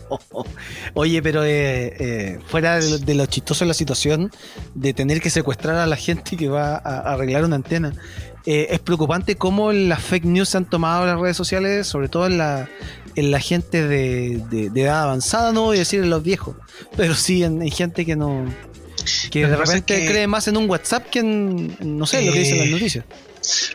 Oye, 0.94 1.22
pero 1.22 1.44
eh, 1.44 1.94
eh, 2.00 2.40
fuera 2.48 2.80
de 2.80 2.90
lo, 2.90 2.98
de 3.00 3.14
lo 3.16 3.26
chistoso 3.26 3.66
de 3.66 3.70
la 3.70 3.74
situación 3.74 4.32
de 4.74 4.94
tener 4.94 5.22
que 5.22 5.30
secuestrar 5.30 5.76
a 5.76 5.86
la 5.86 5.96
gente 5.96 6.38
que 6.38 6.48
va 6.48 6.76
a, 6.76 6.78
a 6.78 7.14
arreglar 7.14 7.44
una 7.44 7.56
antena, 7.58 7.94
eh, 8.46 8.68
es 8.72 8.80
preocupante 8.80 9.36
cómo 9.36 9.72
las 9.72 10.02
fake 10.02 10.26
news 10.26 10.50
se 10.50 10.58
han 10.58 10.66
tomado 10.70 11.06
las 11.06 11.20
redes 11.20 11.38
sociales, 11.38 11.88
sobre 11.88 12.08
todo 12.10 12.28
en 12.28 12.38
la, 12.38 12.70
en 13.16 13.32
la 13.32 13.40
gente 13.40 13.88
de, 13.88 14.42
de- 14.50 14.70
de 14.70 14.82
edad 14.82 15.04
avanzada, 15.04 15.52
no 15.52 15.64
voy 15.64 15.78
a 15.78 15.80
decir 15.80 16.04
en 16.04 16.10
los 16.10 16.24
viejos, 16.24 16.56
pero 16.96 17.16
sí 17.16 17.44
en, 17.44 17.62
en 17.62 17.72
gente 17.72 18.06
que 18.06 18.16
no. 18.16 18.46
Que 19.30 19.46
de 19.48 19.56
repente 19.56 20.00
que- 20.02 20.08
cree 20.08 20.28
más 20.28 20.48
en 20.48 20.58
un 20.58 20.70
WhatsApp 20.70 21.06
que 21.10 21.20
en, 21.20 21.76
en, 21.80 21.98
no 21.98 22.06
sé, 22.06 22.26
lo 22.26 22.32
que 22.32 22.40
dicen 22.40 22.58
las 22.60 22.68
Eh, 22.68 22.72
noticias. 22.72 23.06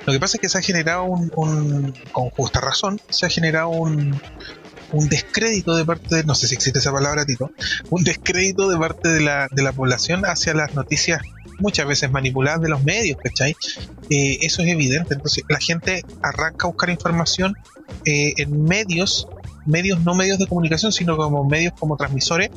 Lo 0.07 0.13
que 0.13 0.21
pasa 0.21 0.37
es 0.37 0.41
que 0.41 0.49
se 0.49 0.59
ha 0.59 0.63
generado 0.63 1.05
un, 1.05 1.31
un- 1.37 1.95
con 2.13 2.31
justa 2.31 2.61
razón, 2.61 3.01
se 3.11 3.27
ha 3.27 3.29
generado 3.29 3.69
un, 3.71 4.21
un 4.93 5.09
descrédito 5.09 5.77
de 5.77 5.85
parte 5.85 6.17
de, 6.17 6.25
no 6.25 6.35
sé 6.35 6.49
si 6.49 6.55
existe 6.55 6.79
esa 6.79 6.93
palabra, 6.93 7.25
Tito, 7.25 7.51
un 7.91 8.03
descrédito 8.05 8.69
de 8.69 8.79
parte 8.79 9.09
de 9.09 9.21
la, 9.21 9.49
de 9.51 9.63
la 9.63 9.73
población 9.73 10.23
hacia 10.25 10.55
las 10.55 10.75
noticias 10.75 11.21
muchas 11.59 11.87
veces 11.87 12.11
manipuladas 12.11 12.63
de 12.63 12.69
los 12.71 12.83
medios, 12.85 13.19
¿cachai? 13.23 13.55
Eh, 14.09 14.39
eso 14.41 14.63
es 14.63 14.69
evidente, 14.69 15.15
entonces 15.15 15.45
la 15.49 15.59
gente 15.61 16.05
arranca 16.23 16.67
a 16.67 16.71
buscar 16.71 16.89
información 16.91 17.55
eh, 18.07 18.33
en 18.39 18.65
medios, 18.65 19.29
medios 19.71 20.03
no 20.05 20.15
medios 20.15 20.39
de 20.39 20.47
comunicación, 20.47 20.93
sino 20.93 21.17
como 21.17 21.45
medios 21.45 21.73
como 21.79 21.97
transmisores 21.97 22.51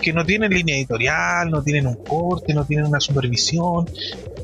que 0.00 0.12
no 0.12 0.24
tienen 0.24 0.52
línea 0.52 0.76
editorial, 0.76 1.50
no 1.50 1.62
tienen 1.62 1.86
un 1.86 1.96
corte, 1.96 2.54
no 2.54 2.64
tienen 2.64 2.86
una 2.86 3.00
supervisión 3.00 3.88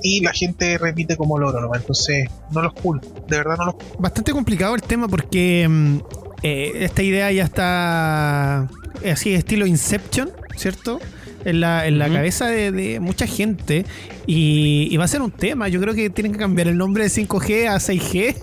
y 0.02 0.20
la 0.20 0.32
gente 0.32 0.78
repite 0.78 1.16
como 1.16 1.38
loro, 1.38 1.60
¿no? 1.60 1.74
Entonces, 1.74 2.28
no 2.50 2.62
los 2.62 2.72
culpo, 2.72 3.06
de 3.28 3.36
verdad 3.36 3.56
no 3.58 3.64
los 3.66 3.74
culpo. 3.74 3.96
Bastante 3.98 4.32
complicado 4.32 4.74
el 4.74 4.82
tema 4.82 5.08
porque 5.08 5.66
mm, 5.68 5.98
eh, 6.42 6.72
esta 6.80 7.02
idea 7.02 7.30
ya 7.30 7.44
está 7.44 8.68
eh, 9.02 9.12
así, 9.12 9.34
estilo 9.34 9.66
Inception, 9.66 10.30
¿cierto? 10.56 11.00
En 11.44 11.60
la, 11.60 11.86
en 11.86 11.98
la 11.98 12.08
cabeza 12.08 12.46
de, 12.46 12.70
de 12.72 13.00
mucha 13.00 13.26
gente 13.26 13.84
y, 14.26 14.88
y 14.90 14.96
va 14.96 15.04
a 15.04 15.08
ser 15.08 15.22
un 15.22 15.30
tema. 15.32 15.68
Yo 15.68 15.80
creo 15.80 15.94
que 15.94 16.08
tienen 16.10 16.32
que 16.32 16.38
cambiar 16.38 16.68
el 16.68 16.76
nombre 16.78 17.04
de 17.04 17.10
5G 17.10 17.68
a 17.68 17.76
6G 17.76 18.36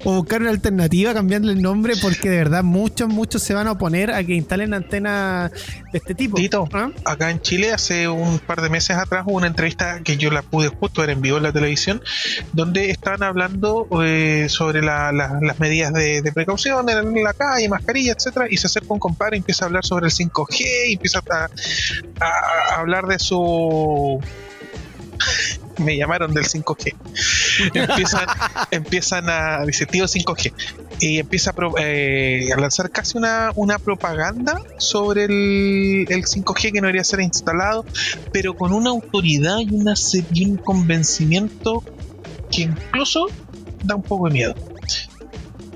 o 0.04 0.14
buscar 0.14 0.40
una 0.40 0.50
alternativa 0.50 1.14
cambiando 1.14 1.50
el 1.50 1.62
nombre 1.62 1.94
porque 2.00 2.28
de 2.30 2.38
verdad 2.38 2.64
muchos, 2.64 3.08
muchos 3.08 3.42
se 3.42 3.54
van 3.54 3.66
a 3.68 3.72
oponer 3.72 4.10
a 4.10 4.22
que 4.24 4.34
instalen 4.34 4.74
antenas 4.74 5.52
de 5.92 5.98
este 5.98 6.14
tipo. 6.14 6.36
Tito. 6.36 6.68
¿Ah? 6.72 6.90
Acá 7.04 7.30
en 7.30 7.40
Chile, 7.40 7.72
hace 7.72 8.08
un 8.08 8.38
par 8.40 8.60
de 8.62 8.68
meses 8.70 8.96
atrás, 8.96 9.24
hubo 9.26 9.36
una 9.36 9.46
entrevista 9.46 10.00
que 10.02 10.16
yo 10.16 10.30
la 10.30 10.42
pude 10.42 10.68
justo 10.68 11.00
ver 11.02 11.10
en 11.10 11.20
vivo 11.20 11.36
en 11.36 11.42
la 11.44 11.52
televisión, 11.52 12.02
donde 12.52 12.90
estaban 12.90 13.22
hablando 13.22 13.86
eh, 14.02 14.46
sobre 14.48 14.82
la- 14.82 15.12
la- 15.12 15.38
las 15.40 15.60
medidas 15.60 15.92
de, 15.92 16.22
de 16.22 16.32
precaución 16.32 16.88
en 16.88 17.22
la 17.22 17.32
calle, 17.34 17.68
mascarilla, 17.68 18.12
etcétera, 18.12 18.46
y 18.50 18.56
se 18.56 18.66
acerca 18.66 18.92
un 18.92 18.98
compadre 18.98 19.36
y 19.36 19.38
empieza 19.38 19.64
a 19.64 19.66
hablar 19.68 19.84
sobre 19.84 20.06
el 20.06 20.12
5G 20.12 20.64
y 20.88 20.92
empieza 20.94 21.20
a, 21.30 21.48
a- 22.20 22.74
a 22.74 22.80
hablar 22.80 23.06
de 23.06 23.18
su 23.18 24.20
me 25.78 25.96
llamaron 25.96 26.32
del 26.34 26.44
5G. 26.44 26.94
Empiezan, 27.74 28.26
empiezan 28.70 29.28
a. 29.30 29.64
Dice 29.64 29.86
tío 29.86 30.04
5G. 30.06 30.52
Y 31.00 31.18
empieza 31.18 31.50
a, 31.50 31.52
pro- 31.52 31.74
eh, 31.78 32.48
a 32.52 32.60
lanzar 32.60 32.90
casi 32.90 33.16
una, 33.18 33.52
una 33.54 33.78
propaganda 33.78 34.60
sobre 34.78 35.24
el, 35.26 36.06
el 36.08 36.24
5G 36.24 36.72
que 36.72 36.80
no 36.80 36.86
debería 36.88 37.04
ser 37.04 37.20
instalado, 37.20 37.84
pero 38.32 38.54
con 38.56 38.72
una 38.72 38.90
autoridad 38.90 39.58
y, 39.60 39.72
una, 39.74 39.94
y 40.32 40.44
un 40.50 40.56
convencimiento 40.56 41.84
que 42.50 42.62
incluso 42.62 43.26
da 43.84 43.94
un 43.94 44.02
poco 44.02 44.26
de 44.26 44.32
miedo. 44.34 44.54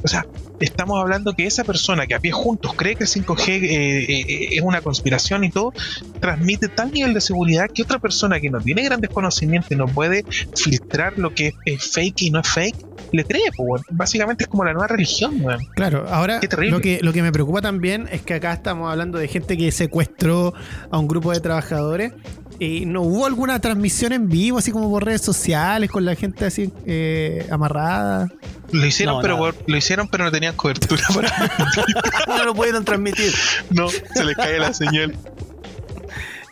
O 0.02 0.08
sea, 0.08 0.26
estamos 0.62 1.00
hablando 1.00 1.34
que 1.34 1.46
esa 1.46 1.64
persona 1.64 2.06
que 2.06 2.14
a 2.14 2.20
pie 2.20 2.32
juntos 2.32 2.72
cree 2.76 2.96
que 2.96 3.04
el 3.04 3.10
5G 3.10 3.48
eh, 3.48 4.04
eh, 4.04 4.48
es 4.52 4.62
una 4.62 4.80
conspiración 4.80 5.44
y 5.44 5.50
todo, 5.50 5.72
transmite 6.20 6.68
tal 6.68 6.92
nivel 6.92 7.14
de 7.14 7.20
seguridad 7.20 7.68
que 7.72 7.82
otra 7.82 7.98
persona 7.98 8.40
que 8.40 8.50
no 8.50 8.60
tiene 8.60 8.82
grandes 8.82 9.10
conocimientos 9.10 9.70
y 9.72 9.76
no 9.76 9.86
puede 9.86 10.24
filtrar 10.54 11.18
lo 11.18 11.30
que 11.30 11.54
es 11.64 11.84
fake 11.92 12.22
y 12.22 12.30
no 12.30 12.40
es 12.40 12.48
fake, 12.48 12.76
le 13.12 13.24
cree, 13.24 13.42
pues. 13.56 13.82
Básicamente 13.90 14.44
es 14.44 14.48
como 14.48 14.64
la 14.64 14.72
nueva 14.72 14.88
religión, 14.88 15.40
weón. 15.40 15.60
Claro, 15.74 16.06
ahora 16.10 16.40
Qué 16.40 16.48
terrible. 16.48 16.70
lo 16.72 16.80
que, 16.80 16.98
lo 17.02 17.12
que 17.12 17.22
me 17.22 17.32
preocupa 17.32 17.60
también 17.62 18.08
es 18.10 18.22
que 18.22 18.34
acá 18.34 18.52
estamos 18.52 18.90
hablando 18.90 19.18
de 19.18 19.28
gente 19.28 19.56
que 19.56 19.70
secuestró 19.72 20.54
a 20.90 20.98
un 20.98 21.08
grupo 21.08 21.32
de 21.32 21.40
trabajadores 21.40 22.12
y 22.58 22.86
no 22.86 23.02
hubo 23.02 23.26
alguna 23.26 23.58
transmisión 23.60 24.12
en 24.12 24.28
vivo, 24.28 24.58
así 24.58 24.70
como 24.70 24.88
por 24.88 25.04
redes 25.04 25.22
sociales, 25.22 25.90
con 25.90 26.04
la 26.04 26.14
gente 26.14 26.44
así 26.44 26.70
eh, 26.86 27.46
amarrada. 27.50 28.28
Lo 28.70 28.86
hicieron, 28.86 29.16
No, 29.16 29.20
pero 29.22 29.36
nada. 29.38 29.52
lo 29.66 29.76
hicieron, 29.76 30.08
pero 30.08 30.24
no 30.24 30.30
tenían 30.30 30.54
cobertura 30.54 31.02
para. 31.14 31.32
No 32.28 32.44
lo 32.44 32.54
pudieron 32.54 32.84
transmitir. 32.84 33.32
no, 33.70 33.88
se 33.88 34.24
les 34.24 34.36
cae 34.36 34.58
la 34.58 34.72
señal. 34.72 35.16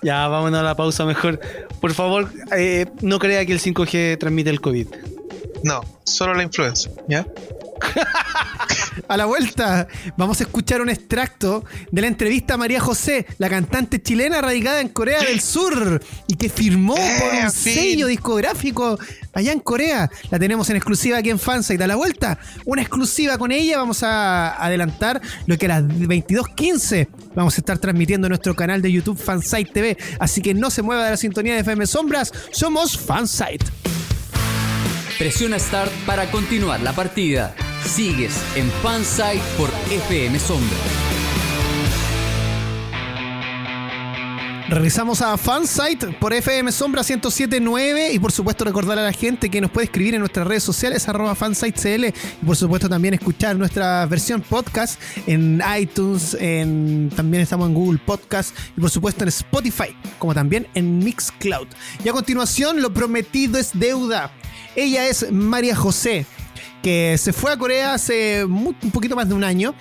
Ya, 0.03 0.27
vámonos 0.29 0.61
a 0.61 0.63
la 0.63 0.75
pausa 0.75 1.05
mejor. 1.05 1.39
Por 1.81 1.93
favor, 1.93 2.29
eh, 2.57 2.87
no 3.03 3.19
crea 3.19 3.45
que 3.45 3.53
el 3.53 3.61
5G 3.61 4.19
transmite 4.19 4.49
el 4.51 4.61
COVID. 4.61 4.87
No, 5.63 5.81
solo 6.05 6.35
la 6.35 6.43
influencia, 6.43 6.91
¿ya? 7.09 7.27
A 9.09 9.17
la 9.17 9.25
vuelta, 9.27 9.89
vamos 10.17 10.41
a 10.41 10.45
escuchar 10.45 10.81
un 10.81 10.91
extracto 10.91 11.65
de 11.91 12.01
la 12.03 12.07
entrevista 12.09 12.55
a 12.55 12.57
María 12.57 12.79
José, 12.81 13.27
la 13.39 13.49
cantante 13.49 14.01
chilena 14.03 14.41
radicada 14.41 14.81
en 14.81 14.89
Corea 14.89 15.21
del 15.21 15.41
Sur 15.41 16.01
y 16.27 16.35
que 16.37 16.49
firmó 16.49 16.97
Eh, 16.97 17.17
por 17.21 17.45
un 17.47 17.51
fin. 17.53 17.75
sello 17.75 18.07
discográfico 18.07 18.99
allá 19.33 19.53
en 19.53 19.61
Corea. 19.61 20.11
La 20.31 20.39
tenemos 20.39 20.69
en 20.71 20.77
exclusiva 20.77 21.19
aquí 21.19 21.31
en 21.31 21.39
Fansite. 21.39 21.83
A 21.83 21.87
la 21.87 21.97
vuelta, 21.97 22.39
una 22.67 22.83
exclusiva 22.83 23.39
con 23.39 23.51
ella. 23.53 23.79
Vamos 23.79 24.03
a 24.03 24.63
adelantar 24.63 25.21
lo 25.47 25.57
que 25.57 25.67
a 25.67 25.81
las 25.81 25.85
22.15 25.85 27.09
vamos 27.35 27.57
a 27.57 27.61
estar 27.61 27.79
transmitiendo 27.79 28.27
en 28.27 28.31
nuestro 28.31 28.55
canal 28.55 28.83
de 28.83 28.93
YouTube 28.93 29.19
Fansite 29.19 29.73
TV. 29.73 29.97
Así 30.19 30.43
que 30.43 30.53
no 30.55 30.71
se 30.71 30.83
mueva 30.83 31.05
de 31.05 31.11
la 31.13 31.17
sintonía 31.17 31.55
de 31.55 31.61
FM 31.61 31.87
Sombras. 31.87 32.33
Somos 32.53 32.99
Fansite. 32.99 33.65
Presiona 35.21 35.59
Start 35.59 35.93
para 36.07 36.31
continuar 36.31 36.81
la 36.81 36.95
partida. 36.95 37.55
Sigues 37.85 38.43
en 38.57 38.71
Fansite 38.83 39.43
por 39.59 39.69
FM 39.91 40.39
Sombra. 40.39 40.79
Regresamos 44.71 45.21
a 45.21 45.37
Fansite 45.37 46.07
por 46.19 46.33
FM 46.33 46.73
Sombra 46.73 47.03
1079 47.03 48.15
y 48.15 48.19
por 48.19 48.33
supuesto 48.33 48.65
recordar 48.65 48.99
a 48.99 49.03
la 49.03 49.13
gente 49.13 49.51
que 49.51 49.61
nos 49.61 49.71
puede 49.71 49.85
escribir 49.85 50.15
en 50.15 50.21
nuestras 50.21 50.47
redes 50.47 50.63
sociales 50.63 51.07
arroba 51.07 51.35
fansitecl 51.35 52.07
y 52.07 52.47
por 52.47 52.57
supuesto 52.57 52.89
también 52.89 53.13
escuchar 53.13 53.57
nuestra 53.57 54.07
versión 54.07 54.41
podcast 54.41 54.99
en 55.27 55.63
iTunes, 55.79 56.35
en, 56.41 57.11
también 57.15 57.43
estamos 57.43 57.69
en 57.69 57.75
Google 57.75 58.01
Podcast 58.07 58.57
y 58.75 58.81
por 58.81 58.89
supuesto 58.89 59.25
en 59.25 59.29
Spotify, 59.29 59.95
como 60.19 60.33
también 60.33 60.67
en 60.73 60.99
Mixcloud. 61.01 61.69
Y 62.03 62.09
a 62.09 62.13
continuación, 62.13 62.81
lo 62.81 62.95
prometido 62.95 63.59
es 63.59 63.73
deuda. 63.75 64.33
Ella 64.77 65.07
es 65.09 65.31
María 65.33 65.75
José, 65.77 66.27
que 66.83 67.17
se 67.19 67.33
fue 67.33 67.53
a 67.53 67.57
Corea 67.59 67.95
hace 67.95 68.45
un 68.45 68.75
poquito 68.93 69.17
más 69.17 69.29
de 69.29 69.35
un 69.35 69.45
año 69.45 69.75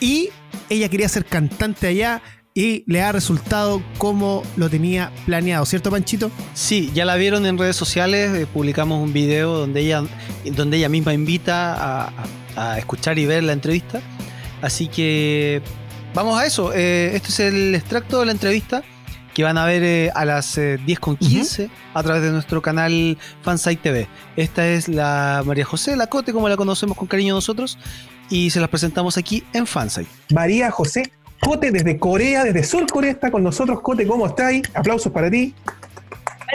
y 0.00 0.30
ella 0.70 0.88
quería 0.88 1.08
ser 1.08 1.24
cantante 1.24 1.86
allá 1.88 2.22
y 2.54 2.84
le 2.86 3.02
ha 3.02 3.12
resultado 3.12 3.82
como 3.98 4.42
lo 4.56 4.70
tenía 4.70 5.12
planeado, 5.26 5.66
¿cierto 5.66 5.90
Panchito? 5.90 6.30
Sí, 6.54 6.90
ya 6.94 7.04
la 7.04 7.16
vieron 7.16 7.44
en 7.44 7.58
redes 7.58 7.76
sociales, 7.76 8.34
eh, 8.34 8.46
publicamos 8.46 9.02
un 9.02 9.12
video 9.12 9.52
donde 9.58 9.80
ella, 9.80 10.02
donde 10.52 10.78
ella 10.78 10.88
misma 10.88 11.12
invita 11.12 11.74
a, 11.74 12.06
a- 12.56 12.72
a 12.72 12.78
escuchar 12.78 13.18
y 13.18 13.26
ver 13.26 13.42
la 13.44 13.52
entrevista. 13.52 14.00
Así 14.62 14.88
que 14.88 15.60
vamos 16.14 16.40
a 16.40 16.46
eso. 16.46 16.72
Eh, 16.72 17.10
este 17.14 17.28
es 17.28 17.40
el 17.40 17.74
extracto 17.74 18.20
de 18.20 18.24
la 18.26 18.32
entrevista 18.32 18.82
que 19.36 19.44
van 19.44 19.58
a 19.58 19.66
ver 19.66 19.82
eh, 19.82 20.10
a 20.14 20.24
las 20.24 20.56
eh, 20.56 20.78
10.15 20.86 21.68
a 21.92 22.02
través 22.02 22.22
de 22.22 22.30
nuestro 22.30 22.62
canal 22.62 23.18
Fansite 23.42 23.82
TV. 23.82 24.08
Esta 24.34 24.66
es 24.66 24.88
la 24.88 25.42
María 25.44 25.66
José 25.66 25.94
Lacote, 25.94 26.32
como 26.32 26.48
la 26.48 26.56
conocemos 26.56 26.96
con 26.96 27.06
cariño 27.06 27.34
nosotros, 27.34 27.76
y 28.30 28.48
se 28.48 28.60
las 28.60 28.70
presentamos 28.70 29.18
aquí 29.18 29.44
en 29.52 29.66
Fansite. 29.66 30.08
María 30.32 30.70
José, 30.70 31.12
Cote 31.38 31.70
desde 31.70 31.98
Corea, 31.98 32.44
desde 32.44 32.64
Sur 32.64 32.86
Corea 32.86 33.10
está 33.10 33.30
con 33.30 33.42
nosotros. 33.42 33.82
Cote, 33.82 34.06
¿cómo 34.06 34.26
estáis? 34.26 34.62
Aplausos 34.72 35.12
para 35.12 35.30
ti. 35.30 35.54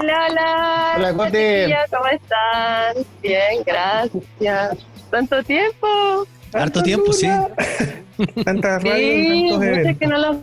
Hola, 0.02 0.28
hola. 0.32 0.94
Hola, 0.98 1.14
Cote. 1.14 1.76
¿Cómo 1.92 2.08
están? 2.08 3.06
Bien, 3.22 3.62
gracias. 3.64 4.80
¿Tanto 5.12 5.44
tiempo? 5.44 6.26
Harto 6.52 6.82
tiempo, 6.82 7.14
sí. 7.14 7.28
Tantas 8.44 8.84
radios, 8.84 8.96
Sí, 8.98 9.48
tantos 9.52 9.68
eventos. 9.68 9.98
que 10.00 10.08
no 10.08 10.18
los 10.18 10.38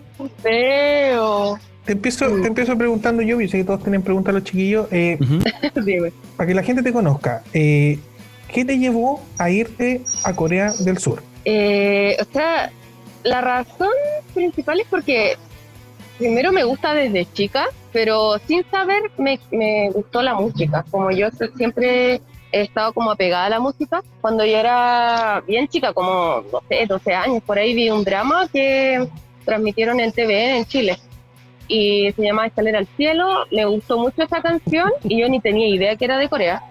veo. 0.45 1.59
Te 1.89 1.93
empiezo, 1.93 2.27
te 2.43 2.49
empiezo 2.49 2.77
preguntando 2.77 3.23
yo, 3.23 3.41
y 3.41 3.49
sé 3.49 3.57
que 3.57 3.65
todos 3.65 3.81
tienen 3.83 4.03
preguntas 4.03 4.35
los 4.35 4.45
chiquillos, 4.45 4.89
eh, 4.91 5.19
para 6.37 6.47
que 6.47 6.55
la 6.55 6.63
gente 6.63 6.83
te 6.83 6.93
conozca. 6.93 7.43
eh, 7.55 7.99
¿Qué 8.53 8.67
te 8.67 8.79
llevó 8.79 9.25
a 9.39 9.49
irte 9.49 10.03
a 10.23 10.37
Corea 10.37 10.71
del 10.81 10.99
Sur? 10.99 11.23
Eh, 11.47 12.15
o 12.21 12.25
sea, 12.31 12.71
la 13.23 13.41
razón 13.41 13.89
principal 14.35 14.81
es 14.81 14.87
porque 14.91 15.39
primero 16.19 16.53
me 16.53 16.63
gusta 16.65 16.93
desde 16.93 17.25
chica, 17.33 17.65
pero 17.91 18.39
sin 18.47 18.67
saber 18.71 19.11
me, 19.17 19.41
me 19.51 19.89
gustó 19.91 20.21
la 20.21 20.35
música. 20.35 20.85
Como 20.91 21.11
yo 21.11 21.29
siempre 21.57 22.21
he 22.53 22.61
estado 22.61 22.93
como 22.93 23.13
apegada 23.13 23.47
a 23.47 23.51
la 23.51 23.61
música, 23.61 24.03
cuando 24.21 24.45
yo 24.45 24.59
era 24.59 25.43
bien 25.47 25.67
chica, 25.69 25.95
como, 25.95 26.45
no 26.53 26.63
sé, 26.69 26.85
12 26.87 27.15
años, 27.15 27.43
por 27.47 27.59
ahí 27.59 27.73
vi 27.75 27.89
un 27.89 28.05
drama 28.05 28.47
que 28.53 29.09
transmitieron 29.47 30.01
en 30.01 30.13
TV 30.13 30.59
en 30.59 30.67
Chile. 30.67 30.99
Y 31.69 32.11
se 32.13 32.23
llama 32.23 32.47
Escalera 32.47 32.79
al 32.79 32.87
Cielo, 32.97 33.45
me 33.53 33.65
gustó 33.67 33.99
mucho 33.99 34.23
esa 34.23 34.41
canción 34.41 34.91
y 35.05 35.21
yo 35.21 35.29
ni 35.29 35.41
tenía 35.41 35.69
idea 35.69 35.97
que 35.97 36.07
era 36.07 36.19
de 36.19 36.29
Corea. 36.29 36.63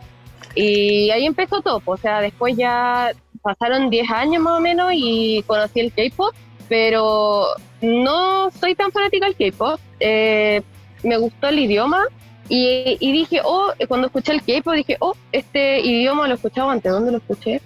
Y 0.55 1.11
ahí 1.11 1.25
empezó 1.25 1.61
todo, 1.61 1.81
o 1.85 1.97
sea, 1.97 2.19
después 2.19 2.57
ya 2.57 3.11
pasaron 3.41 3.89
10 3.89 4.09
años 4.11 4.41
más 4.41 4.57
o 4.57 4.59
menos 4.59 4.91
y 4.93 5.43
conocí 5.45 5.79
el 5.79 5.93
K-pop, 5.93 6.33
pero 6.67 7.45
no 7.81 8.49
soy 8.51 8.75
tan 8.75 8.91
fanática 8.91 9.27
del 9.27 9.35
K-pop. 9.35 9.79
Eh, 9.99 10.61
me 11.03 11.17
gustó 11.17 11.47
el 11.49 11.59
idioma 11.59 12.03
y, 12.49 12.97
y 12.99 13.11
dije, 13.11 13.41
oh, 13.43 13.71
cuando 13.87 14.07
escuché 14.07 14.33
el 14.33 14.41
K-pop 14.41 14.73
dije, 14.73 14.97
oh, 14.99 15.15
este 15.31 15.79
idioma 15.79 16.27
lo 16.27 16.35
escuchaba 16.35 16.71
antes, 16.71 16.91
¿dónde 16.91 17.11
lo 17.11 17.17
escuché? 17.19 17.61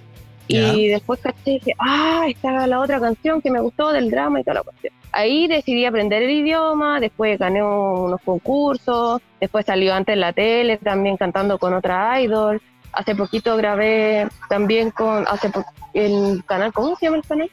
Y 0.52 0.88
después 0.88 1.20
caché 1.20 1.38
y 1.46 1.54
dije, 1.54 1.74
ah, 1.80 2.26
esta 2.28 2.52
era 2.52 2.68
la 2.68 2.80
otra 2.80 3.00
canción 3.00 3.42
que 3.42 3.52
me 3.52 3.60
gustó 3.60 3.92
del 3.92 4.10
drama 4.10 4.40
y 4.40 4.44
toda 4.44 4.56
la 4.56 4.64
cuestión. 4.64 4.94
Ahí 5.12 5.48
decidí 5.48 5.86
aprender 5.86 6.24
el 6.24 6.32
idioma, 6.32 7.00
después 7.00 7.38
gané 7.38 7.64
unos 7.64 8.22
concursos, 8.22 9.22
después 9.40 9.66
salió 9.66 9.94
antes 9.94 10.14
en 10.14 10.20
la 10.22 10.34
tele 10.34 10.78
también 10.78 11.18
cantando 11.18 11.58
con 11.58 11.74
otra 11.74 12.22
idol. 12.22 12.62
Hace 12.94 13.16
poquito 13.16 13.56
grabé 13.58 14.28
también 14.50 14.92
con, 14.92 15.26
hace 15.28 15.50
el 15.94 16.44
canal, 16.46 16.74
¿cómo 16.74 16.96
se 16.96 17.06
llama 17.06 17.18
el 17.18 17.24
canal? 17.24 17.52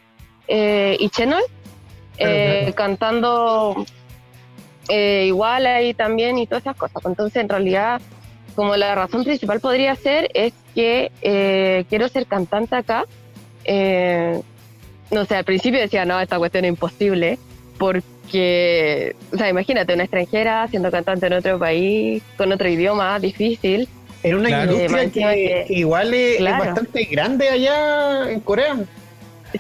Eh, 0.49 0.97
y 0.99 1.09
Channel, 1.11 1.43
Claro, 2.19 2.33
eh, 2.35 2.73
cantando 2.75 3.87
eh, 4.89 5.25
igual 5.27 5.67
ahí 5.67 5.95
también 5.95 6.39
y 6.39 6.47
todas 6.47 6.63
esas 6.65 6.77
cosas. 6.77 7.05
Entonces, 7.05 7.41
en 7.43 7.49
realidad, 7.49 8.01
como 8.57 8.77
la 8.77 8.95
razón 8.95 9.23
principal 9.25 9.61
podría 9.61 9.95
ser 9.95 10.29
es 10.35 10.53
que 10.79 11.11
eh, 11.23 11.87
quiero 11.89 12.07
ser 12.07 12.29
cantante 12.29 12.77
acá. 12.77 13.05
Eh, 13.65 14.41
no 15.11 15.25
sé, 15.25 15.35
al 15.35 15.45
principio 15.45 15.81
decía, 15.81 16.05
no, 16.05 16.21
esta 16.21 16.39
cuestión 16.39 16.65
es 16.67 16.69
imposible, 16.69 17.37
porque, 17.79 19.17
o 19.33 19.37
sea, 19.37 19.49
imagínate, 19.49 19.95
una 19.95 20.05
extranjera 20.05 20.69
siendo 20.69 20.93
cantante 20.93 21.27
en 21.27 21.33
otro 21.33 21.59
país, 21.59 22.23
con 22.37 22.53
otro 22.53 22.69
idioma, 22.69 23.19
difícil. 23.19 23.89
En 24.23 24.37
una 24.37 24.51
Claro. 24.51 24.73
industria 24.75 25.11
que, 25.11 25.67
igual 25.71 26.15
es, 26.15 26.41
bastante 26.41 27.03
grande 27.07 27.49
allá 27.49 28.31
en 28.31 28.39
Corea. 28.39 28.77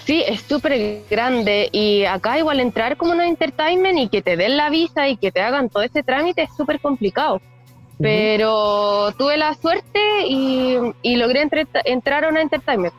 Sí, 0.04 0.22
es 0.24 0.42
súper 0.42 1.02
grande 1.10 1.68
y 1.72 2.04
acá 2.04 2.38
igual 2.38 2.60
entrar 2.60 2.96
como 2.96 3.10
una 3.10 3.26
entertainment 3.26 3.98
y 3.98 4.08
que 4.08 4.22
te 4.22 4.36
den 4.36 4.56
la 4.56 4.70
visa 4.70 5.08
y 5.08 5.16
que 5.16 5.32
te 5.32 5.40
hagan 5.40 5.68
todo 5.68 5.82
ese 5.82 6.04
trámite 6.04 6.42
es 6.42 6.50
súper 6.56 6.78
complicado. 6.78 7.40
Pero 8.00 9.12
tuve 9.18 9.36
la 9.36 9.54
suerte 9.54 10.00
y, 10.28 10.76
y 11.02 11.16
logré 11.16 11.42
entre- 11.42 11.66
entrar 11.84 12.24
a 12.24 12.28
una 12.28 12.40
entertainment. 12.40 12.94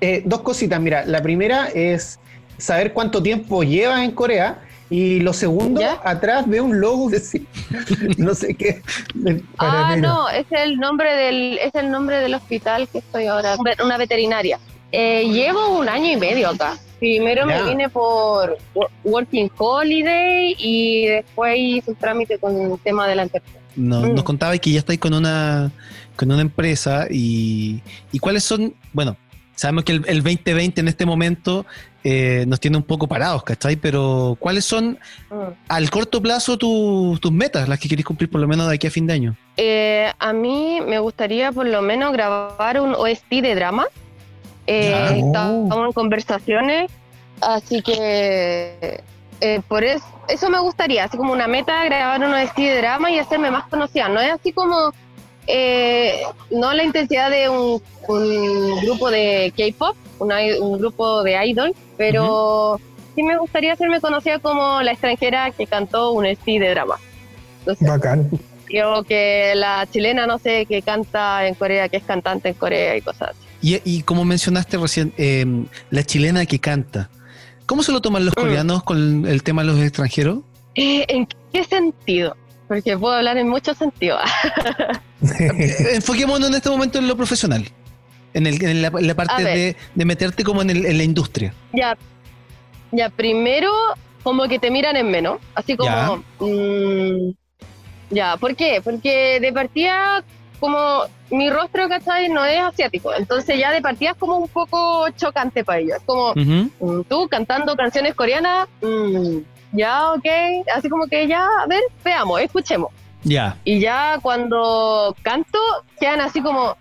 Eh, 0.00 0.22
dos 0.24 0.42
cositas, 0.42 0.80
mira, 0.80 1.04
la 1.06 1.22
primera 1.22 1.68
es 1.74 2.18
saber 2.58 2.92
cuánto 2.92 3.22
tiempo 3.22 3.62
llevas 3.62 4.02
en 4.02 4.12
Corea 4.12 4.60
y 4.90 5.20
lo 5.20 5.32
segundo, 5.32 5.80
¿Ya? 5.80 5.98
atrás 6.04 6.46
veo 6.46 6.64
un 6.64 6.78
logo 6.80 7.08
que 7.10 7.18
sí, 7.18 7.46
no 8.18 8.34
sé 8.34 8.54
qué. 8.54 8.82
de- 9.14 9.42
Ah, 9.58 9.96
no, 9.98 10.28
es 10.28 10.44
el 10.50 10.76
nombre 10.78 11.12
del 11.14 11.58
es 11.58 11.74
el 11.74 11.90
nombre 11.90 12.18
del 12.18 12.34
hospital 12.34 12.86
que 12.88 12.98
estoy 12.98 13.26
ahora, 13.26 13.56
una 13.82 13.96
veterinaria. 13.96 14.58
Eh, 14.92 15.24
llevo 15.32 15.78
un 15.78 15.88
año 15.88 16.12
y 16.12 16.16
medio 16.18 16.50
acá. 16.50 16.76
Primero 16.98 17.48
Ya. 17.48 17.62
me 17.62 17.70
vine 17.70 17.88
por 17.88 18.58
wo- 18.74 18.88
Working 19.04 19.50
Holiday 19.56 20.54
y 20.58 21.06
después 21.06 21.56
hice 21.58 21.90
un 21.90 21.96
trámite 21.96 22.38
con 22.38 22.60
el 22.60 22.78
tema 22.80 23.08
de 23.08 23.14
la 23.16 23.22
entertainment. 23.22 23.61
No- 23.76 24.00
Mm. 24.02 24.14
Nos 24.14 24.24
contaba 24.24 24.56
que 24.58 24.70
ya 24.72 24.78
estáis 24.80 24.98
con 25.00 25.14
una, 25.14 25.70
con 26.16 26.30
una 26.30 26.42
empresa 26.42 27.06
y, 27.10 27.80
y 28.12 28.18
cuáles 28.18 28.44
son, 28.44 28.74
bueno, 28.92 29.16
sabemos 29.56 29.84
que 29.84 29.92
el, 29.92 30.04
el 30.08 30.22
2020 30.22 30.80
en 30.80 30.88
este 30.88 31.06
momento 31.06 31.64
eh, 32.04 32.44
nos 32.48 32.58
tiene 32.58 32.76
un 32.76 32.82
poco 32.82 33.06
parados, 33.06 33.44
¿cachai? 33.44 33.76
Pero 33.76 34.36
¿cuáles 34.40 34.64
son 34.64 34.98
Mm. 35.30 35.34
al 35.68 35.88
corto 35.90 36.20
plazo 36.20 36.58
tu- 36.58 37.16
tus 37.20 37.30
metas, 37.32 37.68
las 37.68 37.78
que 37.78 37.88
queréis 37.88 38.04
cumplir 38.04 38.28
por 38.28 38.40
lo 38.40 38.48
menos 38.48 38.68
de 38.68 38.74
aquí 38.74 38.86
a 38.88 38.90
fin 38.90 39.06
de 39.06 39.12
año? 39.14 39.36
Eh, 39.56 40.10
a 40.18 40.32
mí 40.32 40.80
me 40.86 40.98
gustaría 40.98 41.52
por 41.52 41.66
lo 41.66 41.80
menos 41.80 42.12
grabar 42.12 42.80
un 42.80 42.94
OST 42.94 43.40
de 43.40 43.54
drama. 43.54 43.86
Eh. 44.66 45.22
Estamos 45.26 45.86
en 45.86 45.92
conversaciones, 45.92 46.90
así 47.40 47.82
que 47.82 49.00
eh, 49.42 49.60
por 49.66 49.82
eso, 49.82 50.04
eso 50.28 50.48
me 50.48 50.60
gustaría, 50.60 51.02
así 51.02 51.16
como 51.16 51.32
una 51.32 51.48
meta, 51.48 51.84
grabar 51.84 52.20
un 52.20 52.32
OST 52.32 52.58
de 52.58 52.76
drama 52.76 53.10
y 53.10 53.18
hacerme 53.18 53.50
más 53.50 53.64
conocida. 53.66 54.08
No 54.08 54.20
es 54.20 54.30
así 54.30 54.52
como, 54.52 54.92
eh, 55.48 56.22
no 56.52 56.72
la 56.72 56.84
intensidad 56.84 57.28
de 57.28 57.48
un, 57.48 57.82
un 58.06 58.80
grupo 58.82 59.10
de 59.10 59.52
K-pop, 59.56 59.96
un 60.20 60.78
grupo 60.78 61.24
de 61.24 61.44
idol, 61.44 61.74
pero 61.96 62.80
sí 63.16 63.24
me 63.24 63.36
gustaría 63.36 63.72
hacerme 63.72 64.00
conocida 64.00 64.38
como 64.38 64.80
la 64.80 64.92
extranjera 64.92 65.50
que 65.50 65.66
cantó 65.66 66.12
un 66.12 66.24
OST 66.24 66.46
de 66.46 66.70
drama. 66.70 66.98
Entonces, 67.58 67.88
Bacán. 67.88 68.30
Creo 68.66 69.02
que 69.02 69.54
la 69.56 69.88
chilena, 69.90 70.24
no 70.28 70.38
sé, 70.38 70.66
que 70.66 70.82
canta 70.82 71.48
en 71.48 71.56
Corea, 71.56 71.88
que 71.88 71.96
es 71.96 72.04
cantante 72.04 72.50
en 72.50 72.54
Corea 72.54 72.96
y 72.96 73.00
cosas 73.00 73.30
así. 73.30 73.40
Y, 73.60 73.80
y 73.84 74.02
como 74.02 74.24
mencionaste 74.24 74.76
recién, 74.78 75.12
eh, 75.18 75.44
la 75.90 76.04
chilena 76.04 76.46
que 76.46 76.60
canta, 76.60 77.10
¿cómo 77.72 77.82
se 77.82 77.90
lo 77.90 78.02
toman 78.02 78.26
los 78.26 78.34
coreanos 78.34 78.82
con 78.82 79.24
el 79.26 79.42
tema 79.42 79.62
de 79.62 79.68
los 79.68 79.80
extranjeros? 79.80 80.40
Eh, 80.74 81.06
¿En 81.08 81.26
qué 81.54 81.64
sentido? 81.64 82.36
Porque 82.68 82.98
puedo 82.98 83.14
hablar 83.14 83.38
en 83.38 83.48
muchos 83.48 83.78
sentidos. 83.78 84.20
Enfoquémonos 85.94 86.48
en 86.50 86.54
este 86.54 86.68
momento 86.68 86.98
en 86.98 87.08
lo 87.08 87.16
profesional, 87.16 87.66
en, 88.34 88.46
el- 88.46 88.62
en 88.62 88.82
la, 88.82 89.14
parte 89.14 89.42
de, 89.42 89.76
de 89.94 90.04
meterte 90.04 90.44
como 90.44 90.60
en, 90.60 90.68
el- 90.68 90.84
en 90.84 90.98
la 90.98 91.02
industria. 91.04 91.54
ya, 91.72 91.96
ya, 92.90 93.08
primero, 93.08 93.70
como 94.22 94.46
que 94.48 94.58
te 94.58 94.70
miran 94.70 94.96
en 94.98 95.10
menos. 95.10 95.38
Así 95.54 95.74
como, 95.74 95.90
Ya. 95.90 96.44
mm, 96.44 97.34
ya, 98.10 98.36
¿por 98.36 98.54
qué? 98.54 98.82
Porque 98.84 99.38
de 99.40 99.50
partida, 99.50 100.22
como 100.62 101.02
mi 101.30 101.50
rostro, 101.50 101.88
¿cachai? 101.88 102.28
No 102.28 102.44
es 102.44 102.60
asiático. 102.60 103.12
Entonces 103.12 103.58
ya 103.58 103.72
de 103.72 103.82
partida 103.82 104.12
es 104.12 104.16
como 104.16 104.36
un 104.36 104.46
poco 104.46 105.10
chocante 105.16 105.64
para 105.64 105.80
ellos. 105.80 105.96
Es 105.96 106.02
como, 106.04 106.30
Ujú. 106.30 106.70
Mm, 106.78 107.02
tú 107.08 107.28
cantando 107.28 107.74
canciones 107.74 108.14
coreanas, 108.14 108.68
mm, 108.80 109.38
ya, 109.72 110.12
ok, 110.12 110.24
así 110.76 110.88
como 110.88 111.08
que 111.08 111.26
ya, 111.26 111.44
a 111.44 111.66
ver, 111.66 111.82
veamos, 112.04 112.40
escuchemos. 112.40 112.90
Ya, 113.24 113.56
Y 113.64 113.80
ya 113.80 114.18
cuando 114.22 115.16
canto, 115.22 115.58
quedan 115.98 116.20
así 116.20 116.40
como, 116.40 116.76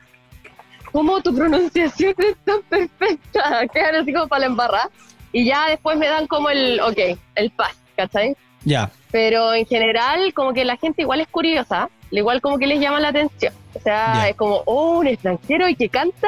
¿cómo 0.91 1.19
tu 1.21 1.33
pronunciación 1.35 2.13
es 2.19 2.35
tan 2.45 2.61
perfecta? 2.69 3.65
Quedan 3.73 3.95
así 3.95 4.13
como 4.13 4.27
para 4.27 4.41
la 4.41 4.45
embarra. 4.45 4.89
Y 5.31 5.45
ya 5.45 5.69
después 5.69 5.97
me 5.97 6.07
dan 6.07 6.27
como 6.27 6.49
el, 6.49 6.79
ok, 6.81 7.17
el 7.35 7.49
pass, 7.51 7.75
¿cachai? 7.95 8.35
ya. 8.63 8.91
Pero 9.11 9.53
en 9.55 9.65
general, 9.65 10.33
como 10.35 10.53
que 10.53 10.65
la 10.65 10.77
gente 10.77 11.01
igual 11.01 11.19
es 11.21 11.27
curiosa, 11.27 11.89
igual 12.19 12.41
como 12.41 12.57
que 12.57 12.67
les 12.67 12.79
llama 12.79 12.99
la 12.99 13.09
atención. 13.09 13.53
O 13.73 13.79
sea, 13.79 14.27
es 14.29 14.35
como, 14.35 14.61
oh, 14.65 14.99
un 14.99 15.07
extranjero 15.07 15.69
y 15.69 15.75
que 15.75 15.89
canta, 15.89 16.27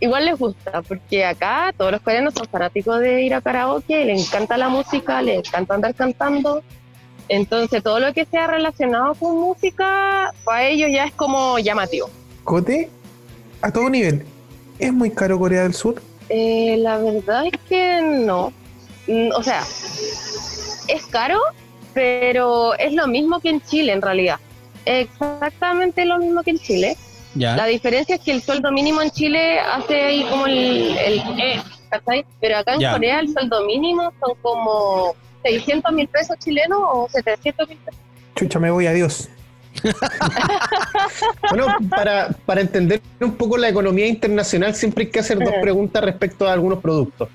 igual 0.00 0.26
les 0.26 0.38
gusta, 0.38 0.82
porque 0.82 1.24
acá 1.24 1.72
todos 1.76 1.92
los 1.92 2.00
coreanos 2.00 2.34
son 2.34 2.46
fanáticos 2.46 3.00
de 3.00 3.22
ir 3.22 3.34
a 3.34 3.40
karaoke, 3.40 4.04
les 4.04 4.26
encanta 4.26 4.56
la 4.56 4.68
música, 4.68 5.22
les 5.22 5.38
encanta 5.38 5.74
andar 5.74 5.94
cantando. 5.94 6.62
Entonces, 7.28 7.82
todo 7.82 8.00
lo 8.00 8.12
que 8.14 8.24
sea 8.24 8.46
relacionado 8.46 9.14
con 9.14 9.36
música, 9.36 10.32
para 10.44 10.66
ellos 10.68 10.90
ya 10.90 11.04
es 11.04 11.12
como 11.12 11.58
llamativo. 11.58 12.08
Cote, 12.44 12.88
a 13.60 13.70
todo 13.70 13.90
nivel, 13.90 14.24
¿es 14.78 14.92
muy 14.92 15.10
caro 15.10 15.38
Corea 15.38 15.62
del 15.62 15.74
Sur? 15.74 16.00
Eh, 16.28 16.76
la 16.78 16.98
verdad 16.98 17.46
es 17.46 17.58
que 17.68 18.00
no. 18.02 18.52
Mm, 19.06 19.30
O 19.34 19.42
sea, 19.42 19.62
es 20.88 21.06
caro, 21.06 21.38
pero 21.94 22.74
es 22.78 22.92
lo 22.92 23.06
mismo 23.06 23.40
que 23.40 23.50
en 23.50 23.60
Chile 23.60 23.92
en 23.92 24.02
realidad. 24.02 24.38
Exactamente 24.88 26.04
lo 26.04 26.18
mismo 26.18 26.42
que 26.42 26.50
en 26.50 26.58
Chile. 26.58 26.96
Ya. 27.34 27.54
La 27.56 27.66
diferencia 27.66 28.14
es 28.16 28.20
que 28.22 28.32
el 28.32 28.42
sueldo 28.42 28.72
mínimo 28.72 29.02
en 29.02 29.10
Chile 29.10 29.60
hace 29.60 30.02
ahí 30.02 30.24
como 30.30 30.46
el, 30.46 30.96
el 30.96 31.18
eh, 31.38 31.62
¿cachai? 31.90 32.24
Pero 32.40 32.56
acá 32.58 32.74
en 32.74 32.80
Ya. 32.80 32.92
Corea 32.92 33.20
el 33.20 33.32
sueldo 33.32 33.64
mínimo 33.66 34.12
son 34.20 34.34
como 34.42 35.14
600 35.44 35.92
mil 35.92 36.08
pesos 36.08 36.36
chilenos 36.38 36.78
o 36.82 37.08
700 37.12 37.68
mil 37.68 37.78
pesos. 37.78 38.00
Chucha, 38.34 38.58
me 38.58 38.70
voy, 38.70 38.86
adiós. 38.86 39.28
Bueno, 41.50 41.66
para, 41.90 42.30
para 42.46 42.60
entender 42.60 43.00
un 43.20 43.34
poco 43.36 43.56
la 43.56 43.68
economía 43.68 44.06
internacional, 44.06 44.74
siempre 44.74 45.04
hay 45.04 45.10
que 45.10 45.20
hacer 45.20 45.38
dos 45.38 45.48
Eh. 45.54 45.60
preguntas 45.62 46.02
respecto 46.02 46.46
a 46.48 46.52
algunos 46.52 46.80
productos. 46.80 47.28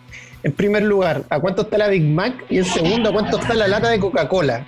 En 0.44 0.52
primer 0.52 0.84
lugar, 0.84 1.24
¿a 1.30 1.40
cuánto 1.40 1.62
está 1.64 1.78
la 1.78 1.88
Big 1.88 2.04
Mac? 2.04 2.34
Y 2.50 2.58
en 2.58 2.66
segundo, 2.66 3.10
¿a 3.10 3.14
cuánto 3.14 3.40
está 3.40 3.54
la 3.54 3.68
lata 3.68 3.90
de 3.90 4.00
Coca-Cola? 4.00 4.66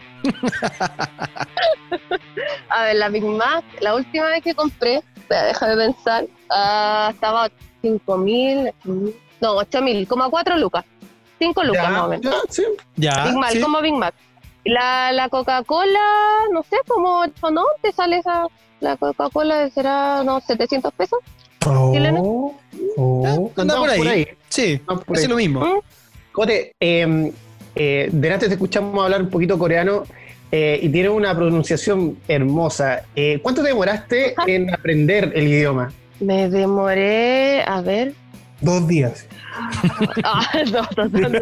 A 2.69 2.83
ver, 2.85 2.95
la 2.95 3.09
Big 3.09 3.23
Mac, 3.23 3.63
la 3.81 3.95
última 3.95 4.27
vez 4.27 4.41
que 4.41 4.55
compré, 4.55 5.03
espera, 5.15 5.43
déjame 5.45 5.75
pensar, 5.75 6.25
ah, 6.49 7.09
estaba 7.13 7.49
5 7.81 8.17
mil, 8.17 8.71
no, 9.41 9.51
8 9.57 9.81
mil, 9.81 10.07
como 10.07 10.23
a 10.23 10.29
4 10.29 10.57
lucas. 10.57 10.85
5 11.39 11.63
lucas 11.63 11.83
Ya, 11.83 11.89
más 11.89 12.01
o 12.03 12.07
menos. 12.07 12.23
ya, 12.23 12.41
sí. 12.49 12.63
Ya. 12.95 13.25
Big 13.25 13.35
Mac, 13.35 13.51
sí. 13.51 13.61
como 13.61 13.81
Big 13.81 13.93
Mac. 13.93 14.13
La, 14.63 15.11
la 15.11 15.29
Coca-Cola, 15.29 15.99
no 16.51 16.63
sé, 16.63 16.77
como, 16.87 17.25
¿no? 17.51 17.65
¿Te 17.81 17.91
sale 17.91 18.17
esa? 18.17 18.47
La 18.79 18.97
Coca-Cola 18.97 19.69
será, 19.69 20.23
no, 20.23 20.39
700 20.39 20.93
pesos. 20.93 21.19
Oh, 21.67 22.53
oh. 22.97 23.51
Anda 23.57 23.75
por 23.75 23.95
por 23.95 24.07
ahí. 24.07 24.27
Sí, 24.49 24.77
por 24.85 25.17
es 25.17 25.23
ahí. 25.23 25.27
lo 25.29 25.35
mismo. 25.35 25.59
¿Mm? 25.61 25.79
Cote, 26.31 26.73
eh, 26.79 27.31
eh, 27.75 28.09
delante 28.11 28.47
te 28.47 28.53
escuchamos 28.53 29.03
hablar 29.03 29.21
un 29.21 29.29
poquito 29.29 29.57
coreano 29.57 30.03
eh, 30.51 30.79
y 30.81 30.89
tiene 30.89 31.09
una 31.09 31.35
pronunciación 31.35 32.17
hermosa. 32.27 33.03
Eh, 33.15 33.39
¿Cuánto 33.41 33.61
te 33.61 33.69
demoraste 33.69 34.33
Ajá. 34.37 34.49
en 34.49 34.73
aprender 34.73 35.31
el 35.35 35.47
idioma? 35.47 35.91
Me 36.19 36.49
demoré, 36.49 37.63
a 37.63 37.81
ver, 37.81 38.13
Dos 38.61 38.87
días. 38.87 39.27
Ah, 40.23 40.47
no, 40.71 40.81
no, 41.09 41.29
no. 41.29 41.39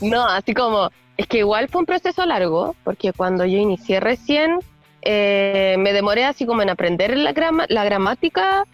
No, 0.00 0.26
así 0.26 0.52
como, 0.54 0.90
es 1.16 1.26
que 1.26 1.38
igual 1.38 1.68
fue 1.68 1.80
un 1.80 1.86
proceso 1.86 2.24
largo, 2.26 2.74
porque 2.84 3.12
cuando 3.12 3.44
yo 3.46 3.56
inicié 3.58 4.00
recién, 4.00 4.58
eh, 5.02 5.76
me 5.78 5.92
demoré 5.92 6.24
así 6.24 6.44
como 6.46 6.62
en 6.62 6.70
aprender 6.70 7.16
la, 7.16 7.32
grama- 7.32 7.66
la 7.68 7.84
gramática 7.84 8.64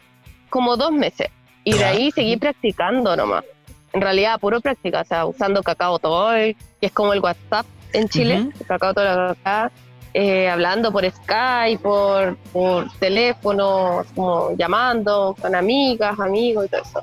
como 0.51 0.77
dos 0.77 0.93
meses. 0.93 1.29
Y 1.65 1.79
de 1.79 1.85
ahí 1.85 2.11
seguí 2.11 2.37
practicando 2.37 3.17
nomás. 3.17 3.45
En 3.93 4.01
realidad, 4.01 4.39
puro 4.39 4.61
práctica, 4.61 5.01
o 5.01 5.05
sea, 5.05 5.27
usando 5.27 5.63
Cacao 5.63 5.99
Toy, 5.99 6.57
que 6.81 6.87
es 6.87 6.93
como 6.93 7.13
el 7.13 7.21
WhatsApp 7.21 7.67
en 7.93 8.09
Chile, 8.09 8.51
Ujú. 8.55 8.65
Cacao 8.67 8.95
Toy 8.95 9.07
acá, 9.07 9.71
eh, 10.15 10.49
hablando 10.49 10.93
por 10.93 11.09
Skype, 11.11 11.83
por, 11.83 12.37
por 12.53 12.91
teléfono, 12.99 14.05
como 14.15 14.53
llamando 14.57 15.35
con 15.41 15.55
amigas, 15.55 16.19
amigos 16.21 16.67
y 16.67 16.69
todo 16.69 16.83
eso. 16.83 17.01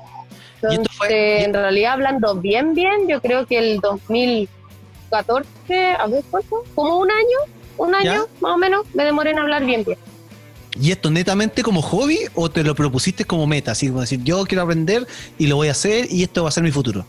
¿Y 0.62 0.74
esto 0.74 0.90
fue- 0.96 1.06
Entonces, 1.08 1.44
en 1.46 1.54
realidad, 1.54 1.92
hablando 1.92 2.34
bien, 2.34 2.74
bien, 2.74 3.06
yo 3.06 3.20
creo 3.20 3.46
que 3.46 3.58
el 3.58 3.80
2014, 3.80 5.92
a 5.98 6.06
ver 6.06 6.22
cuánto, 6.30 6.64
como 6.74 6.98
un 6.98 7.10
año, 7.10 7.38
un 7.76 7.94
año 7.94 8.12
¿Ya? 8.12 8.24
más 8.40 8.52
o 8.52 8.56
menos, 8.58 8.84
me 8.94 9.04
demoré 9.04 9.30
en 9.30 9.38
hablar 9.38 9.64
bien, 9.64 9.84
bien. 9.84 9.98
¿Y 10.80 10.92
esto 10.92 11.10
netamente 11.10 11.62
como 11.62 11.82
hobby 11.82 12.18
o 12.34 12.48
te 12.50 12.62
lo 12.62 12.74
propusiste 12.74 13.24
como 13.24 13.46
meta? 13.46 13.72
Así 13.72 13.88
como 13.88 14.00
decir, 14.00 14.20
yo 14.22 14.44
quiero 14.44 14.62
aprender 14.62 15.06
y 15.38 15.46
lo 15.48 15.56
voy 15.56 15.68
a 15.68 15.72
hacer 15.72 16.06
y 16.10 16.22
esto 16.22 16.42
va 16.44 16.48
a 16.50 16.52
ser 16.52 16.62
mi 16.62 16.70
futuro. 16.70 17.04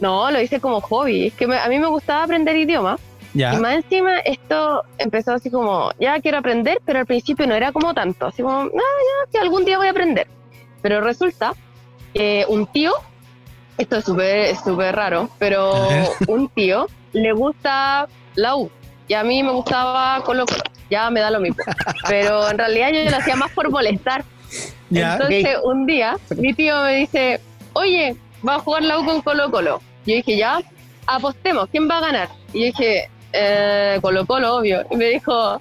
No, 0.00 0.30
lo 0.30 0.40
hice 0.40 0.60
como 0.60 0.80
hobby. 0.80 1.26
Es 1.26 1.34
que 1.34 1.46
me- 1.46 1.58
a 1.58 1.68
mí 1.68 1.78
me 1.78 1.86
gustaba 1.88 2.24
aprender 2.24 2.56
idiomas. 2.56 2.98
Ya. 3.34 3.54
Y 3.54 3.58
más 3.58 3.74
encima, 3.76 4.18
esto 4.20 4.82
empezó 4.98 5.32
así 5.34 5.50
como, 5.50 5.90
ya 6.00 6.18
quiero 6.20 6.38
aprender, 6.38 6.80
pero 6.84 6.98
al 7.00 7.06
principio 7.06 7.46
no 7.46 7.54
era 7.54 7.70
como 7.72 7.92
tanto. 7.94 8.26
Así 8.26 8.42
como, 8.42 8.62
ah, 8.62 8.68
ya, 8.72 9.30
que 9.30 9.38
algún 9.38 9.64
día 9.64 9.76
voy 9.78 9.86
a 9.86 9.90
aprender. 9.90 10.26
Pero 10.82 11.00
resulta 11.02 11.52
que 12.14 12.44
un 12.48 12.66
tío, 12.66 12.92
esto 13.78 13.98
es 13.98 14.04
súper 14.04 14.36
es 14.46 14.58
súper 14.64 14.96
raro, 14.96 15.28
pero 15.38 15.86
un 16.26 16.48
tío 16.48 16.86
le 17.12 17.32
gusta 17.32 18.08
la 18.34 18.56
U. 18.56 18.70
Y 19.10 19.14
a 19.14 19.24
mí 19.24 19.42
me 19.42 19.50
gustaba 19.50 20.22
Colo 20.22 20.46
Colo. 20.46 20.62
Ya 20.88 21.10
me 21.10 21.18
da 21.18 21.32
lo 21.32 21.40
mismo. 21.40 21.64
Pero 22.08 22.48
en 22.48 22.56
realidad 22.56 22.92
yo 22.92 23.10
lo 23.10 23.16
hacía 23.16 23.34
más 23.34 23.50
por 23.50 23.68
molestar. 23.68 24.24
Ya. 24.88 25.14
Entonces, 25.14 25.56
un 25.64 25.84
día, 25.84 26.16
mi 26.36 26.54
tío 26.54 26.80
me 26.84 26.94
dice, 26.94 27.40
oye, 27.72 28.14
va 28.46 28.54
a 28.54 28.58
jugar 28.60 28.84
la 28.84 29.00
U 29.00 29.04
con 29.04 29.20
Colo 29.20 29.50
Colo. 29.50 29.80
Yo 30.06 30.14
dije, 30.14 30.36
ya, 30.36 30.60
apostemos, 31.08 31.68
¿quién 31.72 31.90
va 31.90 31.98
a 31.98 32.02
ganar? 32.02 32.28
Y 32.52 32.60
yo 32.60 32.66
dije, 32.66 33.10
eh, 33.32 33.98
Colo 34.00 34.24
Colo, 34.26 34.58
obvio. 34.58 34.86
Y 34.92 34.96
me 34.96 35.06
dijo, 35.06 35.60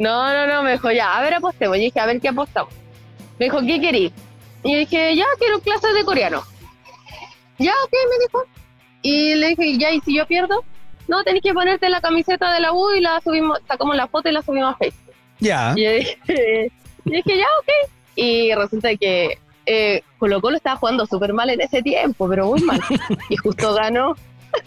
no, 0.00 0.34
no, 0.34 0.46
no, 0.48 0.64
me 0.64 0.72
dijo, 0.72 0.90
ya, 0.90 1.16
a 1.16 1.22
ver, 1.22 1.34
apostemos. 1.34 1.76
Y 1.76 1.82
dije, 1.82 2.00
a 2.00 2.06
ver, 2.06 2.20
¿qué 2.20 2.30
apostamos? 2.30 2.74
Me 3.38 3.44
dijo, 3.44 3.60
¿qué 3.60 3.80
querís? 3.80 4.12
Y 4.64 4.72
yo 4.72 4.78
dije, 4.80 5.14
ya, 5.14 5.26
quiero 5.38 5.60
clases 5.60 5.94
de 5.94 6.04
coreano. 6.04 6.42
Ya, 7.60 7.74
ok, 7.84 7.92
me 7.92 8.24
dijo. 8.26 8.44
Y 9.02 9.34
le 9.36 9.48
dije, 9.50 9.78
ya, 9.78 9.92
¿y 9.92 10.00
si 10.00 10.16
yo 10.16 10.26
pierdo? 10.26 10.64
No, 11.08 11.24
tenés 11.24 11.42
que 11.42 11.52
ponerte 11.54 11.88
la 11.88 12.00
camiseta 12.00 12.52
de 12.52 12.60
la 12.60 12.72
U 12.72 12.92
y 12.92 13.00
la 13.00 13.20
subimos, 13.22 13.58
sacamos 13.66 13.96
la 13.96 14.06
foto 14.06 14.28
y 14.28 14.32
la 14.32 14.42
subimos 14.42 14.74
a 14.74 14.76
Facebook. 14.76 15.14
Ya. 15.40 15.72
Y 15.74 15.86
dije, 15.86 16.18
y 17.06 17.10
dije, 17.10 17.38
ya, 17.38 17.46
ok. 17.60 17.90
Y 18.14 18.54
resulta 18.54 18.94
que 18.96 19.38
eh, 19.66 20.02
Colo 20.18 20.40
Colo 20.40 20.56
estaba 20.56 20.76
jugando 20.76 21.06
súper 21.06 21.32
mal 21.32 21.50
en 21.50 21.60
ese 21.60 21.82
tiempo, 21.82 22.28
pero 22.28 22.46
muy 22.48 22.60
mal. 22.62 22.80
Y 23.30 23.36
justo 23.36 23.74
ganó. 23.80 24.14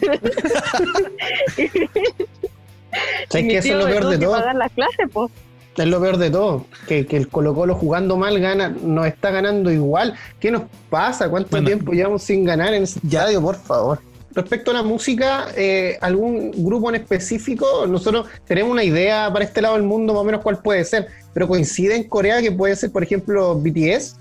¿Sabes 3.28 3.46
que 3.48 3.58
eso 3.58 3.68
es 3.72 3.78
lo 3.78 3.86
peor 3.86 4.06
de 4.08 4.18
todo? 4.18 4.32
pagar 4.32 4.54
las 4.56 4.72
clases, 4.72 5.08
pues. 5.12 5.30
Es 5.76 5.86
lo 5.86 6.00
peor 6.02 6.18
de 6.18 6.30
todo, 6.30 6.66
que, 6.86 7.06
que 7.06 7.16
el 7.16 7.28
Colo 7.28 7.54
Colo 7.54 7.74
jugando 7.74 8.18
mal 8.18 8.38
gana, 8.38 8.68
nos 8.68 9.06
está 9.06 9.30
ganando 9.30 9.70
igual. 9.70 10.14
¿Qué 10.38 10.50
nos 10.50 10.64
pasa? 10.90 11.30
¿Cuánto 11.30 11.48
Bueno. 11.50 11.66
tiempo 11.66 11.92
llevamos 11.92 12.22
sin 12.22 12.44
ganar 12.44 12.74
en 12.74 12.82
ese 12.82 12.98
estadio, 13.02 13.40
por 13.40 13.56
favor? 13.56 14.00
Respecto 14.34 14.70
a 14.70 14.74
la 14.74 14.82
música, 14.82 15.48
eh, 15.56 15.98
¿algún 16.00 16.50
grupo 16.64 16.88
en 16.88 16.96
específico? 16.96 17.86
Nosotros 17.86 18.26
tenemos 18.46 18.72
una 18.72 18.82
idea 18.84 19.30
para 19.32 19.44
este 19.44 19.60
lado 19.60 19.74
del 19.74 19.82
mundo, 19.84 20.14
más 20.14 20.22
o 20.22 20.24
menos 20.24 20.40
cuál 20.42 20.58
puede 20.62 20.84
ser, 20.84 21.08
pero 21.34 21.46
coincide 21.46 21.96
en 21.96 22.08
Corea 22.08 22.40
que 22.40 22.50
puede 22.52 22.74
ser, 22.76 22.90
por 22.92 23.02
ejemplo, 23.02 23.54
BTS. 23.56 24.16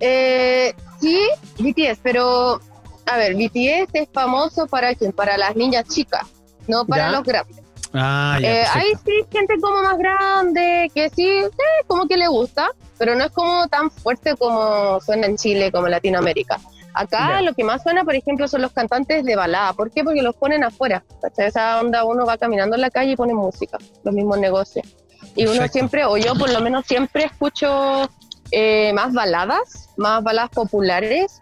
Eh, 0.00 0.74
sí, 1.00 1.18
BTS, 1.58 1.98
pero 2.02 2.60
a 3.06 3.16
ver, 3.16 3.34
BTS 3.34 3.90
es 3.94 4.08
famoso 4.12 4.66
para 4.66 4.94
quién? 4.94 5.12
Para 5.12 5.36
las 5.36 5.54
niñas 5.54 5.86
chicas, 5.88 6.26
no 6.66 6.84
para 6.86 7.10
Ya. 7.10 7.12
los 7.12 7.22
grandes. 7.24 7.56
Ah, 7.94 8.38
ya. 8.40 8.48
Eh, 8.48 8.64
hay 8.72 8.90
perfecto. 8.94 9.10
sí 9.30 9.36
gente 9.38 9.54
como 9.60 9.82
más 9.82 9.98
grande, 9.98 10.90
que 10.94 11.10
sí, 11.10 11.28
sí, 11.42 11.86
como 11.86 12.08
que 12.08 12.16
le 12.16 12.26
gusta, 12.28 12.70
pero 12.98 13.14
no 13.14 13.24
es 13.24 13.30
como 13.32 13.68
tan 13.68 13.90
fuerte 13.90 14.34
como 14.38 14.98
suena 15.00 15.26
en 15.26 15.36
Chile, 15.36 15.70
como 15.70 15.86
en 15.86 15.90
Latinoamérica. 15.92 16.58
Acá 16.94 17.40
lo 17.40 17.54
que 17.54 17.64
más 17.64 17.82
suena, 17.82 18.04
por 18.04 18.14
ejemplo, 18.14 18.46
son 18.48 18.62
los 18.62 18.72
cantantes 18.72 19.24
de 19.24 19.36
balada. 19.36 19.72
¿Por 19.72 19.90
qué? 19.90 20.04
Porque 20.04 20.22
los 20.22 20.36
ponen 20.36 20.62
afuera. 20.64 21.04
¿cachai? 21.20 21.46
Esa 21.46 21.80
onda, 21.80 22.04
uno 22.04 22.26
va 22.26 22.36
caminando 22.36 22.76
en 22.76 22.82
la 22.82 22.90
calle 22.90 23.12
y 23.12 23.16
pone 23.16 23.34
música, 23.34 23.78
los 24.04 24.14
mismos 24.14 24.38
negocios. 24.38 24.86
Y 25.34 25.46
uno 25.46 25.66
siempre, 25.68 26.04
o 26.04 26.16
yo 26.16 26.34
por 26.34 26.50
lo 26.50 26.60
menos 26.60 26.84
siempre 26.86 27.24
escucho 27.24 28.10
eh, 28.50 28.92
más 28.92 29.12
baladas, 29.12 29.88
más 29.96 30.22
baladas 30.22 30.50
populares, 30.50 31.40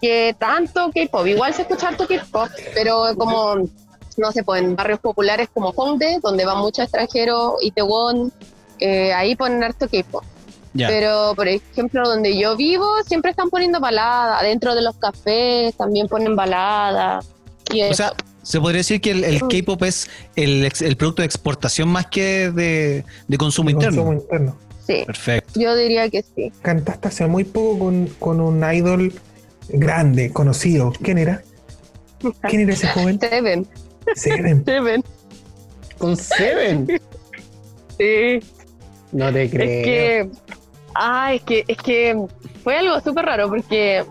que 0.00 0.34
tanto 0.38 0.90
K-pop. 0.92 1.26
Igual 1.26 1.54
se 1.54 1.62
escucha 1.62 1.88
harto 1.88 2.06
K-pop, 2.06 2.48
pero 2.74 3.14
como, 3.16 3.56
no 4.16 4.32
sé, 4.32 4.42
pues 4.42 4.62
en 4.62 4.74
barrios 4.74 5.00
populares 5.00 5.48
como 5.52 5.70
Hongdae, 5.70 6.18
donde 6.20 6.44
van 6.44 6.58
muchos 6.58 6.84
extranjeros, 6.84 7.54
Itaewon, 7.62 8.32
eh, 8.80 9.12
ahí 9.12 9.36
ponen 9.36 9.62
harto 9.62 9.88
K-pop. 9.88 10.24
Pero, 10.86 11.32
por 11.34 11.48
ejemplo, 11.48 12.08
donde 12.08 12.38
yo 12.38 12.56
vivo, 12.56 12.86
siempre 13.06 13.30
están 13.32 13.50
poniendo 13.50 13.80
baladas. 13.80 14.42
Dentro 14.42 14.74
de 14.74 14.82
los 14.82 14.94
cafés 14.96 15.74
también 15.76 16.06
ponen 16.06 16.36
baladas. 16.36 17.26
Y 17.72 17.80
O 17.82 17.86
eso. 17.86 17.94
sea, 17.94 18.12
se 18.42 18.60
podría 18.60 18.78
decir 18.78 19.00
que 19.00 19.10
el, 19.10 19.24
el 19.24 19.42
Mm. 19.42 19.48
K-pop 19.48 19.82
es 19.82 20.08
el, 20.36 20.64
ex- 20.64 20.82
el 20.82 20.96
producto 20.96 21.22
de 21.22 21.26
exportación 21.26 21.88
más 21.88 22.06
que 22.06 22.50
de, 22.50 23.04
de 23.26 23.36
consumo 23.38 23.70
interno. 23.70 24.04
Consumo 24.04 24.20
interno. 24.22 24.56
sí, 24.86 25.02
Perfecto. 25.04 25.58
yo 25.60 25.74
diría 25.76 26.08
que 26.08 26.22
sí. 26.22 26.52
Cantaste 26.62 27.08
hace 27.08 27.26
muy 27.26 27.44
poco 27.44 27.78
con, 27.80 28.06
con 28.18 28.40
un 28.40 28.62
idol 28.72 29.12
grande, 29.68 30.32
conocido. 30.32 30.92
¿Quién 31.02 31.18
era? 31.18 31.42
¿Quién 32.48 32.62
era 32.62 32.72
ese 32.72 32.86
joven? 32.88 33.18
Seven, 33.30 33.66
Seven. 34.14 34.64
Seven. 34.64 35.04
Con 35.98 36.16
Seven. 36.16 36.86
Sí. 37.98 38.40
No 39.12 39.32
te 39.32 39.44
Es 39.44 39.50
creo. 39.50 39.84
que, 39.84 40.30
ah, 40.98 41.32
es 41.32 41.42
que, 41.42 41.64
es 41.66 41.76
que 41.78 42.16
fue 42.62 42.76
algo 42.76 43.00
súper 43.00 43.24
raro 43.24 43.48
porque 43.48 44.04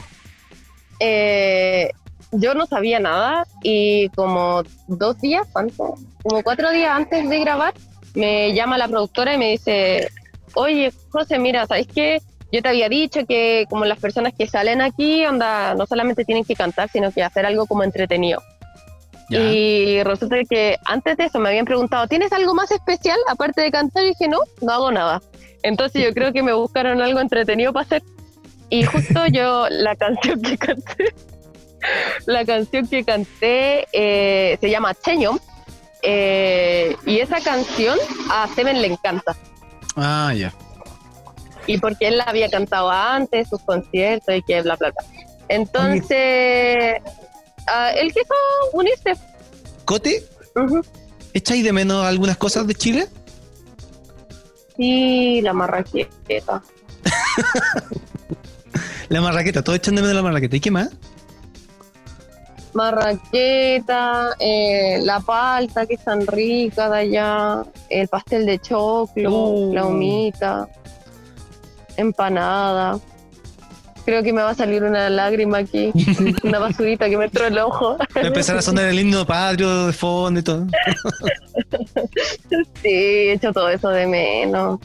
eh, 0.99 1.91
yo 2.31 2.53
no 2.53 2.65
sabía 2.65 2.99
nada 2.99 3.45
y 3.61 4.09
como 4.09 4.63
dos 4.87 5.19
días 5.21 5.47
antes, 5.53 5.77
como 5.77 6.43
cuatro 6.43 6.71
días 6.71 6.95
antes 6.95 7.29
de 7.29 7.39
grabar, 7.39 7.73
me 8.15 8.53
llama 8.53 8.77
la 8.77 8.87
productora 8.87 9.33
y 9.33 9.37
me 9.37 9.51
dice, 9.51 10.09
oye, 10.53 10.91
José, 11.09 11.37
mira, 11.39 11.67
¿sabes 11.67 11.87
qué? 11.87 12.21
Yo 12.51 12.61
te 12.61 12.69
había 12.69 12.89
dicho 12.89 13.25
que 13.25 13.65
como 13.69 13.85
las 13.85 13.99
personas 13.99 14.33
que 14.33 14.47
salen 14.47 14.81
aquí, 14.81 15.25
onda, 15.25 15.75
no 15.75 15.85
solamente 15.85 16.25
tienen 16.25 16.45
que 16.45 16.55
cantar, 16.55 16.89
sino 16.89 17.11
que 17.11 17.21
hacer 17.21 17.45
algo 17.45 17.65
como 17.65 17.83
entretenido. 17.83 18.41
Ya. 19.29 19.39
Y 19.39 20.03
resulta 20.03 20.37
que 20.49 20.77
antes 20.85 21.17
de 21.17 21.25
eso 21.25 21.39
me 21.39 21.49
habían 21.49 21.65
preguntado, 21.65 22.07
¿tienes 22.07 22.31
algo 22.31 22.53
más 22.55 22.71
especial 22.71 23.19
aparte 23.27 23.61
de 23.61 23.71
cantar? 23.71 24.03
Y 24.03 24.09
dije, 24.09 24.27
no, 24.27 24.39
no 24.61 24.71
hago 24.71 24.91
nada. 24.91 25.21
Entonces 25.63 26.01
yo 26.03 26.13
creo 26.13 26.31
que 26.31 26.43
me 26.43 26.53
buscaron 26.53 27.01
algo 27.01 27.19
entretenido 27.19 27.73
para 27.73 27.85
hacer. 27.85 28.03
Y 28.69 28.83
justo 28.83 29.25
yo, 29.27 29.67
la 29.69 29.95
canción 29.95 30.41
que 30.41 30.57
canté, 30.57 31.13
la 32.25 32.45
canción 32.45 32.87
que 32.87 33.03
canté 33.03 33.87
eh, 33.91 34.57
se 34.59 34.69
llama 34.69 34.93
Cheño, 34.93 35.39
Eh, 36.03 36.95
y 37.05 37.19
esa 37.19 37.41
canción 37.41 37.97
a 38.29 38.47
Seven 38.55 38.81
le 38.81 38.87
encanta. 38.87 39.35
Ah, 39.95 40.31
ya. 40.33 40.53
Y 41.65 41.79
porque 41.79 42.07
él 42.07 42.17
la 42.17 42.25
había 42.25 42.49
cantado 42.49 42.89
antes, 42.89 43.49
sus 43.49 43.61
conciertos 43.63 44.35
y 44.35 44.41
que 44.43 44.61
bla, 44.61 44.75
bla, 44.75 44.91
bla. 44.91 45.03
Entonces, 45.49 47.01
ah, 47.67 47.91
él 47.91 48.13
quiso 48.13 48.33
unirse. 48.73 49.13
Cote, 49.85 50.23
Ujú. 50.55 50.81
¿echáis 51.33 51.63
de 51.63 51.73
menos 51.73 52.05
algunas 52.05 52.37
cosas 52.37 52.67
de 52.67 52.75
Chile? 52.75 53.07
Sí, 54.75 55.41
la 55.41 55.53
marraqueta. 55.53 56.61
La 59.09 59.21
marraqueta, 59.21 59.63
todos 59.63 59.77
echan 59.77 59.95
de 59.95 60.01
menos 60.01 60.17
la 60.17 60.21
marraqueta. 60.21 60.57
¿Y 60.57 60.59
qué 60.59 60.69
más? 60.69 60.89
Marraqueta, 62.73 64.35
eh, 64.39 64.99
la 65.01 65.21
palta 65.21 65.85
que 65.85 65.93
es 65.95 66.03
tan 66.03 66.27
rica 66.27 66.89
de 66.89 66.97
allá, 66.97 67.63
el 67.89 68.07
pastel 68.09 68.45
de 68.45 68.59
choclo, 68.59 69.33
Oh. 69.33 69.73
la 69.73 69.85
humita, 69.85 70.67
empanada. 71.95 72.99
Creo 74.07 74.23
que 74.23 74.31
me 74.31 74.41
va 74.41 74.51
a 74.51 74.55
salir 74.55 74.85
una 74.85 75.09
lágrima 75.09 75.57
aquí, 75.57 75.91
una 76.43 76.59
basurita 76.59 77.09
que 77.09 77.17
me 77.17 77.25
entró 77.25 77.45
el 77.45 77.59
ojo. 77.59 77.97
Va 77.97 78.21
a 78.21 78.27
empezar 78.27 78.57
a 78.57 78.61
sonar 78.61 78.85
el 78.85 78.97
himno 78.97 79.27
patrio 79.27 79.87
de 79.87 79.91
fondo 79.91 80.39
y 80.39 80.43
todo. 80.43 80.65
Sí, 82.81 82.87
he 82.87 83.33
hecho 83.33 83.51
todo 83.51 83.67
eso 83.67 83.89
de 83.89 84.07
menos. 84.07 84.79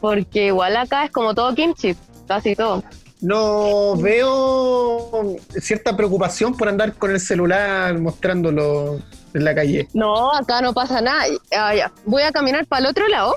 Porque 0.00 0.46
igual 0.46 0.76
acá 0.76 1.06
es 1.06 1.10
como 1.10 1.34
todo 1.34 1.52
kimchi, 1.52 1.96
casi 2.28 2.54
todo. 2.54 2.84
No 3.20 3.96
veo 3.96 5.36
cierta 5.60 5.96
preocupación 5.96 6.56
por 6.56 6.68
andar 6.68 6.92
con 6.92 7.10
el 7.10 7.18
celular 7.18 7.98
mostrándolo 7.98 9.00
en 9.34 9.44
la 9.44 9.52
calle. 9.52 9.88
No, 9.94 10.32
acá 10.32 10.60
no 10.62 10.72
pasa 10.72 11.00
nada. 11.00 11.24
Ah, 11.58 11.74
ya. 11.74 11.92
Voy 12.04 12.22
a 12.22 12.30
caminar 12.30 12.66
para 12.66 12.84
el 12.84 12.86
otro 12.86 13.08
lado, 13.08 13.36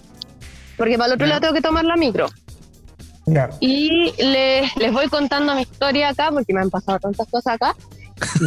porque 0.78 0.96
para 0.96 1.08
el 1.08 1.14
otro 1.14 1.26
lado 1.26 1.42
tengo 1.42 1.56
que 1.56 1.62
tomar 1.62 1.86
la 1.86 1.96
micro. 1.96 2.28
Ya. 3.28 3.50
Y 3.60 4.14
les, 4.18 4.76
les 4.78 4.92
voy 4.92 5.08
contando 5.08 5.54
mi 5.54 5.62
historia 5.62 6.10
acá, 6.10 6.30
porque 6.32 6.54
me 6.54 6.62
han 6.62 6.70
pasado 6.70 6.98
tantas 7.00 7.28
cosas 7.28 7.56
acá. 7.56 7.76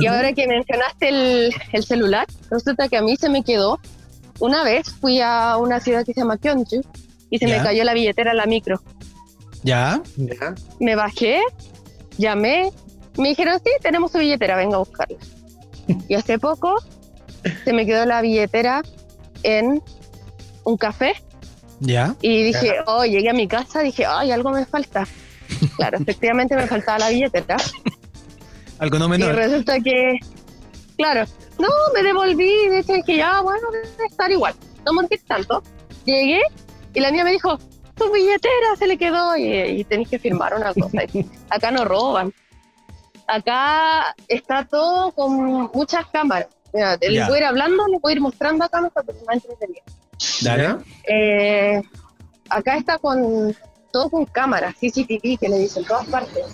Y 0.01 0.07
ahora 0.07 0.33
que 0.33 0.47
mencionaste 0.49 1.09
el, 1.09 1.55
el 1.73 1.85
celular, 1.85 2.27
resulta 2.51 2.89
que 2.89 2.97
a 2.97 3.03
mí 3.03 3.17
se 3.17 3.29
me 3.29 3.45
quedó. 3.45 3.79
Una 4.41 4.65
vez 4.65 4.91
fui 5.01 5.21
a 5.21 5.59
una 5.59 5.81
ciudad 5.81 6.05
que 6.05 6.15
se 6.15 6.21
llama 6.21 6.39
Kyonju 6.39 6.81
y 7.29 7.39
se 7.39 7.47
me 7.47 7.63
cayó 7.63 7.85
la 7.85 7.95
billetera 7.95 8.31
en 8.33 8.39
la 8.39 8.47
micro. 8.47 8.81
¿Ya? 9.63 10.03
Ya. 10.17 10.55
Me 10.81 10.97
bajé, 10.97 11.41
llamé, 12.17 12.73
me 13.19 13.29
dijeron, 13.29 13.61
sí, 13.63 13.71
tenemos 13.83 14.13
su 14.13 14.19
billetera, 14.19 14.57
venga 14.57 14.77
a 14.77 14.79
buscarla. 14.79 15.19
Y 16.09 16.15
hace 16.15 16.39
poco 16.39 16.77
se 17.65 17.73
me 17.73 17.85
quedó 17.85 18.07
la 18.07 18.23
billetera 18.23 18.83
en 19.43 19.83
un 20.65 20.77
café 20.77 21.15
¿Ya? 21.81 22.15
y 22.21 22.43
dije, 22.45 22.77
oh, 22.87 23.05
llegué 23.05 23.31
a 23.31 23.33
mi 23.33 23.49
casa, 23.49 23.81
dije, 23.81 24.05
ay, 24.07 24.31
algo 24.31 24.51
me 24.51 24.67
falta. 24.67 25.07
Claro, 25.77 25.99
efectivamente 26.01 26.55
me 26.55 26.67
faltaba 26.67 26.99
la 26.99 27.09
billetera. 27.09 27.57
Algo 28.79 28.99
no 28.99 29.07
Y 29.07 29.09
menor. 29.11 29.35
resulta 29.35 29.81
que, 29.81 30.19
claro, 30.97 31.25
no, 31.59 31.69
me 31.95 32.03
devolví, 32.03 32.69
dije 32.69 33.03
que 33.05 33.17
ya, 33.17 33.41
bueno, 33.41 33.71
debe 33.71 34.07
estar 34.09 34.31
igual, 34.31 34.55
no 34.85 34.93
monté 34.93 35.19
tanto. 35.27 35.63
Llegué 36.05 36.41
y 36.95 37.01
la 37.01 37.11
mía 37.13 37.25
me 37.25 37.33
dijo, 37.33 37.59
tu 37.95 38.11
billetera 38.13 38.77
se 38.79 38.87
le 38.87 38.97
quedó 38.97 39.37
y, 39.37 39.53
y 39.53 39.85
tenés 39.85 40.09
que 40.09 40.19
firmar 40.19 40.55
una 40.55 40.73
cosa. 40.73 41.03
Y 41.13 41.27
Acá 41.51 41.71
no 41.71 41.85
roban. 41.85 42.33
Acá 43.27 44.15
está 44.27 44.65
todo 44.65 45.13
con 45.13 45.71
muchas 45.75 46.07
cámaras. 46.07 46.49
Mira, 46.73 46.97
les 47.01 47.27
voy 47.27 47.37
a 47.37 47.39
ir 47.41 47.45
hablando, 47.45 47.87
les 47.89 48.01
voy 48.01 48.13
a 48.13 48.15
ir 48.17 48.21
mostrando 48.21 48.65
acá 48.65 48.81
nuestra 48.81 49.03
persona 49.03 49.35
entretenida. 49.35 49.83
Dale. 50.43 50.77
Eh, 51.09 51.83
acá 52.49 52.77
está 52.77 52.99
con 52.99 53.55
todo 53.93 54.09
con 54.09 54.25
cámaras, 54.27 54.75
CCTV, 54.77 55.39
que 55.39 55.49
le 55.49 55.59
dicen 55.59 55.83
en 55.83 55.89
todas 55.89 56.07
partes. 56.07 56.45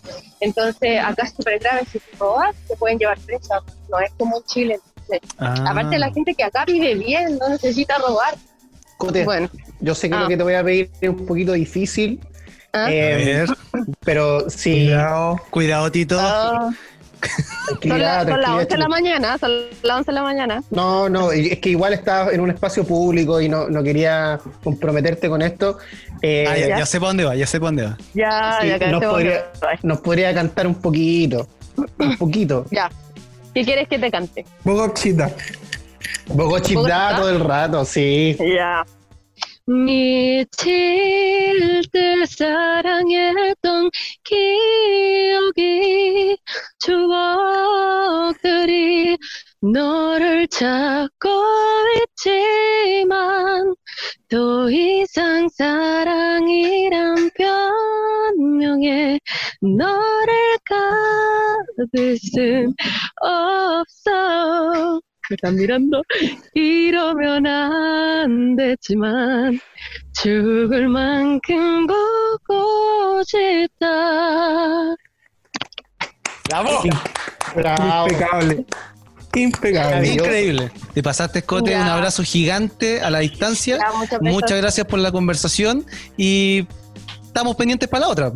Entonces, 0.41 0.99
acá 1.03 1.25
es 1.25 1.31
súper 1.35 1.59
grave. 1.59 1.83
Si 1.91 1.99
te 1.99 2.17
robas, 2.19 2.55
te 2.67 2.77
pueden 2.77 2.99
llevar 2.99 3.19
presa. 3.19 3.61
No 3.91 3.99
es 4.01 4.11
como 4.19 4.39
en 4.39 4.45
Chile. 4.45 4.81
Ah. 5.39 5.55
Aparte, 5.69 5.99
la 5.99 6.11
gente 6.13 6.35
que 6.35 6.43
acá 6.45 6.65
vive 6.65 6.95
bien, 6.95 7.39
no 7.39 7.49
necesita 7.49 7.99
robar. 7.99 8.35
Cote, 8.97 9.25
Bueno, 9.25 9.51
yo 9.81 9.95
sé 9.95 10.09
que 10.09 10.17
Ah. 10.17 10.21
lo 10.21 10.29
que 10.29 10.37
te 10.37 10.43
voy 10.43 10.55
a 10.55 10.65
pedir 10.65 10.91
es 11.01 11.11
un 11.11 11.27
poquito 11.27 11.53
difícil, 11.53 12.21
¿ah? 12.73 12.87
A 12.87 12.93
eh, 12.93 13.47
ver, 13.47 13.49
pero 14.01 14.49
sí, 14.49 14.87
Cuidado. 14.87 15.41
cuidado, 15.51 15.93
Tito. 15.93 16.17
Ah, 16.19 16.71
son, 17.29 17.67
tranquilidad, 17.81 17.99
la- 17.99 18.19
son 18.21 18.27
las 18.27 18.27
tranquilidad, 18.27 18.55
11 18.59 18.69
de 18.69 18.79
la 18.79 18.89
mañana, 18.89 19.39
son 19.39 19.51
las 19.83 19.97
11 19.99 20.11
de 20.11 20.15
la 20.15 20.23
mañana. 20.23 20.63
No, 20.71 21.09
no, 21.09 21.33
es 21.33 21.59
que 21.59 21.71
igual 21.71 21.93
estaba 21.93 22.31
en 22.33 22.41
un 22.41 22.51
espacio 22.51 22.85
público 22.85 23.41
y 23.41 23.49
no, 23.49 23.69
no 23.69 23.83
quería 23.83 24.39
comprometerte 24.63 25.29
con 25.29 25.43
esto. 25.43 25.79
Eh, 26.23 26.47
Ah, 26.49 26.57
ya, 26.57 26.69
ya. 26.69 26.79
ya 26.79 26.87
sé 26.87 26.99
para 26.99 27.09
dónde 27.11 27.25
va, 27.25 27.35
ya 27.37 27.47
sé 27.47 27.59
para 27.61 27.69
dónde 27.69 27.83
va. 27.85 27.99
Ya, 28.15 28.59
Sí, 28.61 28.69
ya 28.69 28.91
nos 28.91 29.05
podría- 29.05 29.45
nos 29.83 30.01
podría 30.01 30.35
cantar 30.35 30.67
un 30.67 30.75
poquito, 30.77 31.47
un 31.99 32.17
poquito. 32.19 32.67
Ya. 32.71 32.91
¿Qué 33.55 33.65
quieres 33.65 33.89
que 33.89 33.99
te 33.99 34.11
cante? 34.11 34.45
Bogochita 34.65 35.31
¿Bogotá? 36.29 37.17
todo 37.17 37.31
el 37.31 37.41
rato, 37.41 37.85
sí. 37.85 38.37
야. 38.59 38.85
미칠 39.69 41.83
듯 41.91 42.27
사랑했던 42.29 43.91
기억이 44.23 46.37
추억들이 46.79 47.59
너를 49.61 50.47
찾고 50.47 51.29
있지만 52.15 53.75
더 54.29 54.71
이상 54.71 55.49
사랑이란 55.49 57.31
변명에 57.37 59.19
너를 59.61 60.59
가둘 60.65 62.17
순 62.19 62.73
없어 63.21 65.01
están 65.30 65.56
mirando 65.56 66.04
이러면 66.54 67.46
안 67.48 68.56
되지만 68.58 69.60
죽을 70.14 70.90
만큼 70.90 71.88
보고 71.88 73.24
싶다 73.24 74.96
¡Bravo! 76.50 76.82
Bravo. 77.56 78.08
Impecable. 78.10 78.66
Impecable. 79.36 80.08
Increíble. 80.14 80.72
Te 80.94 81.02
pasaste, 81.02 81.44
Cote, 81.44 81.72
Ya. 81.72 81.82
un 81.84 81.88
abrazo 81.88 82.24
gigante 82.24 83.00
a 83.02 83.10
la 83.10 83.20
distancia. 83.20 83.78
Ya, 83.78 83.98
muchas 83.98 84.22
Muchas 84.22 84.40
gracias. 84.42 84.62
gracias 84.62 84.88
por 84.88 85.00
la 85.00 85.12
conversación 85.14 85.86
y 86.18 86.68
estamos 87.26 87.56
pendientes 87.56 87.88
para 87.88 88.02
la 88.06 88.12
otra. 88.12 88.32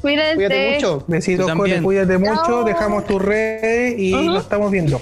cuídense 0.00 0.34
Cuídate 0.34 0.74
mucho. 0.74 1.04
Besitos, 1.06 1.46
Tú 1.46 1.48
también. 1.48 1.76
Cote, 1.76 1.84
cuídate 1.84 2.18
mucho. 2.18 2.42
Chao. 2.44 2.64
Dejamos 2.64 3.06
tus 3.06 3.22
redes 3.22 3.94
y 3.98 4.14
Ujú. 4.14 4.24
nos 4.24 4.42
estamos 4.42 4.70
viendo. 4.72 5.00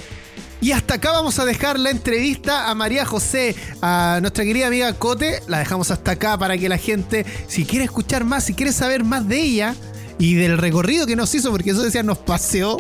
Y 0.64 0.72
hasta 0.72 0.94
acá 0.94 1.12
vamos 1.12 1.40
a 1.40 1.46
dejar 1.46 1.78
la 1.78 1.90
entrevista 1.90 2.70
a 2.70 2.74
María 2.74 3.04
José, 3.04 3.54
a 3.82 4.20
nuestra 4.22 4.46
querida 4.46 4.68
amiga 4.68 4.94
Cote. 4.94 5.42
La 5.50 5.60
dejamos 5.60 5.92
hasta 5.92 6.12
acá 6.12 6.38
para 6.38 6.58
que 6.58 6.70
la 6.70 6.78
gente, 6.78 7.26
si 7.50 7.66
quiere 7.66 7.84
escuchar 7.84 8.24
más, 8.24 8.46
si 8.46 8.54
quiere 8.54 8.72
saber 8.72 9.04
más 9.04 9.28
de 9.28 9.42
ella 9.42 9.76
y 10.20 10.36
del 10.36 10.58
recorrido 10.58 11.06
que 11.06 11.18
nos 11.18 11.36
hizo, 11.36 11.52
porque 11.52 11.72
eso 11.72 11.84
decía, 11.84 12.02
nos 12.02 12.20
paseó 12.20 12.78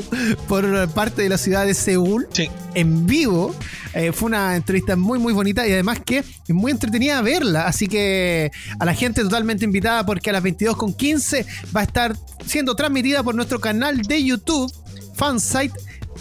por 0.48 0.88
parte 0.92 1.24
de 1.24 1.28
la 1.28 1.38
ciudad 1.38 1.66
de 1.66 1.74
Seúl 1.74 2.30
Sí. 2.32 2.50
en 2.74 3.06
vivo. 3.06 3.54
Eh, 3.94 4.14
fue 4.14 4.28
una 4.28 4.56
entrevista 4.56 4.96
muy, 4.96 5.20
muy 5.20 5.34
bonita 5.34 5.68
y 5.68 5.74
además 5.74 6.00
que 6.06 6.20
es 6.20 6.26
muy 6.56 6.72
entretenida 6.72 7.22
verla. 7.22 7.68
Así 7.68 7.88
que 7.88 8.50
a 8.80 8.86
la 8.86 8.94
gente 8.94 9.24
totalmente 9.24 9.66
invitada 9.66 10.06
porque 10.06 10.30
a 10.30 10.34
las 10.34 10.44
22.15 10.44 11.46
va 11.76 11.82
a 11.82 11.84
estar 11.84 12.16
siendo 12.46 12.78
transmitida 12.78 13.24
por 13.24 13.36
nuestro 13.36 13.60
canal 13.60 14.04
de 14.04 14.24
YouTube, 14.24 14.74
Fansite 15.16 15.74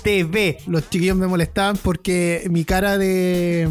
TV. 0.03 0.59
Los 0.67 0.89
chiquillos 0.91 1.17
me 1.17 1.27
molestaban 1.27 1.77
porque 1.77 2.47
mi 2.51 2.65
cara 2.65 2.99
de. 2.99 3.69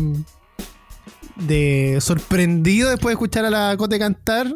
de 1.36 1.98
sorprendido 2.02 2.90
después 2.90 3.12
de 3.12 3.14
escuchar 3.14 3.46
a 3.46 3.50
la 3.50 3.76
Cote 3.78 3.98
cantar. 4.00 4.56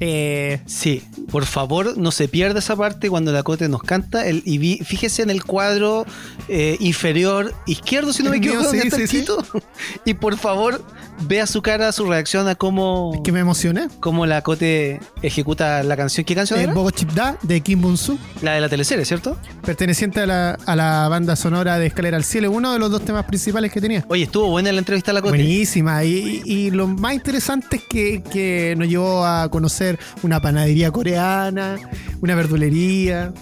eh, 0.00 0.60
Sí, 0.66 1.02
por 1.30 1.44
favor, 1.46 1.96
no 1.98 2.10
se 2.10 2.28
pierda 2.28 2.58
esa 2.58 2.76
parte 2.76 3.08
cuando 3.10 3.32
la 3.32 3.42
Cote 3.42 3.68
nos 3.68 3.82
canta. 3.82 4.26
El, 4.26 4.42
y 4.44 4.58
vi- 4.58 4.78
fíjese 4.78 5.22
en 5.22 5.30
el 5.30 5.44
cuadro 5.44 6.04
eh, 6.48 6.76
inferior 6.80 7.54
izquierdo, 7.66 8.12
si 8.12 8.22
no 8.22 8.30
me 8.30 8.38
mío, 8.38 8.50
equivoco, 8.52 8.68
donde 8.76 9.06
sí. 9.06 9.24
Y 10.04 10.14
por 10.14 10.36
favor, 10.36 10.82
vea 11.20 11.46
su 11.46 11.62
cara, 11.62 11.92
su 11.92 12.06
reacción 12.06 12.48
a 12.48 12.54
cómo, 12.54 13.20
que 13.22 13.32
me 13.32 13.40
emocioné. 13.40 13.88
cómo 14.00 14.26
la 14.26 14.42
Cote 14.42 15.00
ejecuta 15.22 15.82
la 15.82 15.96
canción. 15.96 16.24
¿Qué 16.24 16.34
canción 16.34 16.58
El 16.58 16.64
era? 16.66 16.74
Bogo 16.74 16.90
Chip 16.90 17.10
Da 17.12 17.36
de 17.42 17.60
Kim 17.60 17.80
Bun-soo, 17.82 18.18
La 18.42 18.52
de 18.54 18.60
la 18.60 18.68
teleserie, 18.68 19.04
¿cierto? 19.04 19.36
perteneciente 19.64 20.20
a 20.20 20.26
la, 20.26 20.58
a 20.66 20.76
la 20.76 21.08
banda 21.08 21.36
sonora 21.36 21.78
de 21.78 21.86
Escalera 21.86 22.16
al 22.16 22.24
Cielo, 22.24 22.50
uno 22.50 22.72
de 22.72 22.78
los 22.78 22.90
dos 22.90 23.04
temas 23.04 23.24
principales 23.26 23.70
que 23.72 23.80
tenía. 23.80 24.04
Oye, 24.08 24.24
estuvo 24.24 24.48
buena 24.48 24.72
la 24.72 24.78
entrevista 24.78 25.10
a 25.10 25.14
la 25.14 25.20
Cote. 25.22 25.36
Buenísima. 25.36 26.02
Y, 26.04 26.42
y- 26.44 26.52
y 26.52 26.70
lo 26.70 26.86
más 26.88 27.14
interesante 27.14 27.76
es 27.76 27.82
que, 27.88 28.22
que 28.22 28.74
nos 28.76 28.88
llevó 28.88 29.24
a 29.24 29.48
conocer 29.50 29.98
una 30.22 30.40
panadería 30.40 30.90
coreana, 30.90 31.76
una 32.20 32.34
verdulería, 32.34 33.32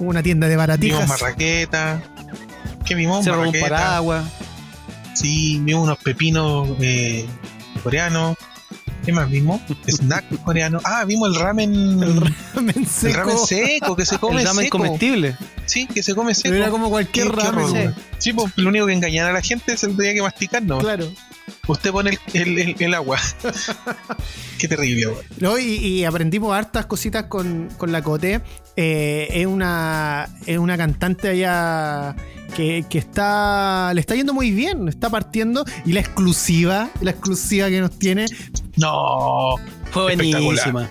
una 0.00 0.22
tienda 0.22 0.46
de 0.48 0.54
Vimos 0.54 0.66
baratijas. 0.66 1.08
marraqueta. 1.08 2.02
¿Qué 2.84 2.94
vimos? 2.96 3.24
Se 3.24 3.30
robó 3.30 3.42
un 3.42 3.46
Marraqueta. 3.48 3.68
paraguas. 3.76 4.24
Sí, 5.14 5.58
vimos 5.62 5.84
unos 5.84 5.98
pepinos 5.98 6.68
eh, 6.80 7.26
coreanos. 7.82 8.36
¿Qué 9.04 9.12
más 9.12 9.28
vimos? 9.28 9.60
Snack 9.88 10.24
coreano. 10.44 10.80
Ah, 10.84 11.04
vimos 11.04 11.34
el 11.34 11.40
ramen. 11.40 12.02
El 12.02 12.20
ramen 12.54 12.76
el 12.76 12.86
seco. 12.86 13.18
ramen 13.18 13.38
seco 13.38 13.96
que 13.96 14.06
se 14.06 14.18
come 14.20 14.40
el 14.40 14.46
ramen 14.46 14.64
seco. 14.66 14.78
comestible. 14.78 15.36
Sí, 15.66 15.86
que 15.86 16.02
se 16.02 16.14
come 16.14 16.34
seco. 16.34 16.50
Pero 16.50 16.56
era 16.62 16.70
como 16.70 16.88
cualquier 16.88 17.28
ramen. 17.28 17.94
Sí, 18.18 18.32
pues 18.32 18.52
lo 18.56 18.68
único 18.68 18.86
que 18.86 18.92
engañan 18.92 19.26
a 19.26 19.32
la 19.32 19.42
gente 19.42 19.72
es 19.72 19.82
el 19.82 19.96
día 19.96 20.14
que 20.14 20.22
masticar, 20.22 20.62
¿no? 20.62 20.78
Claro. 20.78 21.10
Usted 21.68 21.92
pone 21.92 22.10
el, 22.10 22.18
el- 22.42 22.58
el- 22.58 22.76
el 22.78 22.94
agua. 22.94 23.18
Qué 24.58 24.66
terrible, 24.68 25.06
güey. 25.06 25.24
No, 25.38 25.58
y, 25.58 25.64
y 25.76 26.04
aprendimos 26.04 26.52
hartas 26.54 26.86
cositas 26.86 27.24
con, 27.24 27.68
con 27.78 27.92
la 27.92 28.02
Cote. 28.02 28.40
Eh, 28.76 29.28
es 29.30 29.46
una 29.46 30.28
es 30.46 30.58
una 30.58 30.76
cantante 30.76 31.28
allá 31.28 32.16
que, 32.56 32.84
que 32.90 32.98
está 32.98 33.92
le 33.94 34.00
está 34.00 34.14
yendo 34.16 34.34
muy 34.34 34.50
bien, 34.50 34.88
está 34.88 35.08
partiendo 35.10 35.64
y 35.84 35.92
la 35.92 36.00
exclusiva, 36.00 36.90
la 37.00 37.10
exclusiva 37.12 37.68
que 37.68 37.80
nos 37.80 37.96
tiene, 37.98 38.26
No, 38.76 39.54
Fue 39.90 40.12
Espectacular. 40.12 40.42
buenísima. 40.42 40.90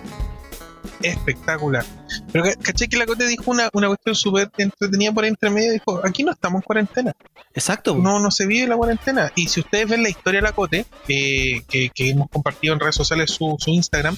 espectacular. 1.02 1.84
Pero 2.32 2.44
ca- 2.44 2.56
caché 2.62 2.88
que 2.88 2.96
la 2.96 3.06
Cote 3.06 3.26
dijo 3.26 3.50
una, 3.50 3.68
una 3.72 3.88
cuestión 3.88 4.14
súper 4.14 4.50
entretenida 4.58 5.12
por 5.12 5.24
entre 5.24 5.50
medio. 5.50 5.72
Dijo: 5.72 6.00
aquí 6.04 6.22
no 6.22 6.32
estamos 6.32 6.60
en 6.60 6.62
cuarentena. 6.66 7.12
Exacto. 7.54 7.94
No, 7.96 8.18
no 8.18 8.30
se 8.30 8.46
vive 8.46 8.66
la 8.66 8.76
cuarentena. 8.76 9.30
Y 9.34 9.48
si 9.48 9.60
ustedes 9.60 9.88
ven 9.88 10.02
la 10.02 10.08
historia 10.08 10.40
de 10.40 10.46
la 10.46 10.52
Cote, 10.52 10.86
eh, 11.08 11.62
que, 11.68 11.90
que 11.90 12.10
hemos 12.10 12.28
compartido 12.30 12.74
en 12.74 12.80
redes 12.80 12.94
sociales 12.94 13.30
su, 13.30 13.56
su 13.58 13.70
Instagram, 13.70 14.16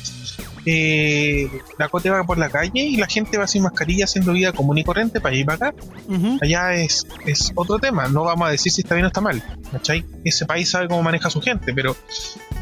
eh, 0.66 1.50
la 1.78 1.88
Cote 1.88 2.10
va 2.10 2.24
por 2.24 2.38
la 2.38 2.48
calle 2.48 2.82
y 2.82 2.96
la 2.96 3.06
gente 3.06 3.38
va 3.38 3.46
sin 3.46 3.62
mascarilla 3.62 4.04
haciendo 4.04 4.32
vida 4.32 4.52
común 4.52 4.78
y 4.78 4.84
corriente 4.84 5.20
para 5.20 5.34
ir 5.36 5.46
para 5.46 5.68
acá. 5.68 5.74
Allá 6.42 6.74
es, 6.74 7.06
es 7.26 7.52
otro 7.54 7.78
tema. 7.78 8.08
No 8.08 8.24
vamos 8.24 8.48
a 8.48 8.50
decir 8.50 8.72
si 8.72 8.82
está 8.82 8.94
bien 8.94 9.04
o 9.04 9.08
está 9.08 9.20
mal. 9.20 9.42
¿cachai? 9.72 10.04
Ese 10.24 10.46
país 10.46 10.70
sabe 10.70 10.88
cómo 10.88 11.02
maneja 11.02 11.28
a 11.28 11.30
su 11.30 11.40
gente, 11.40 11.74
pero 11.74 11.96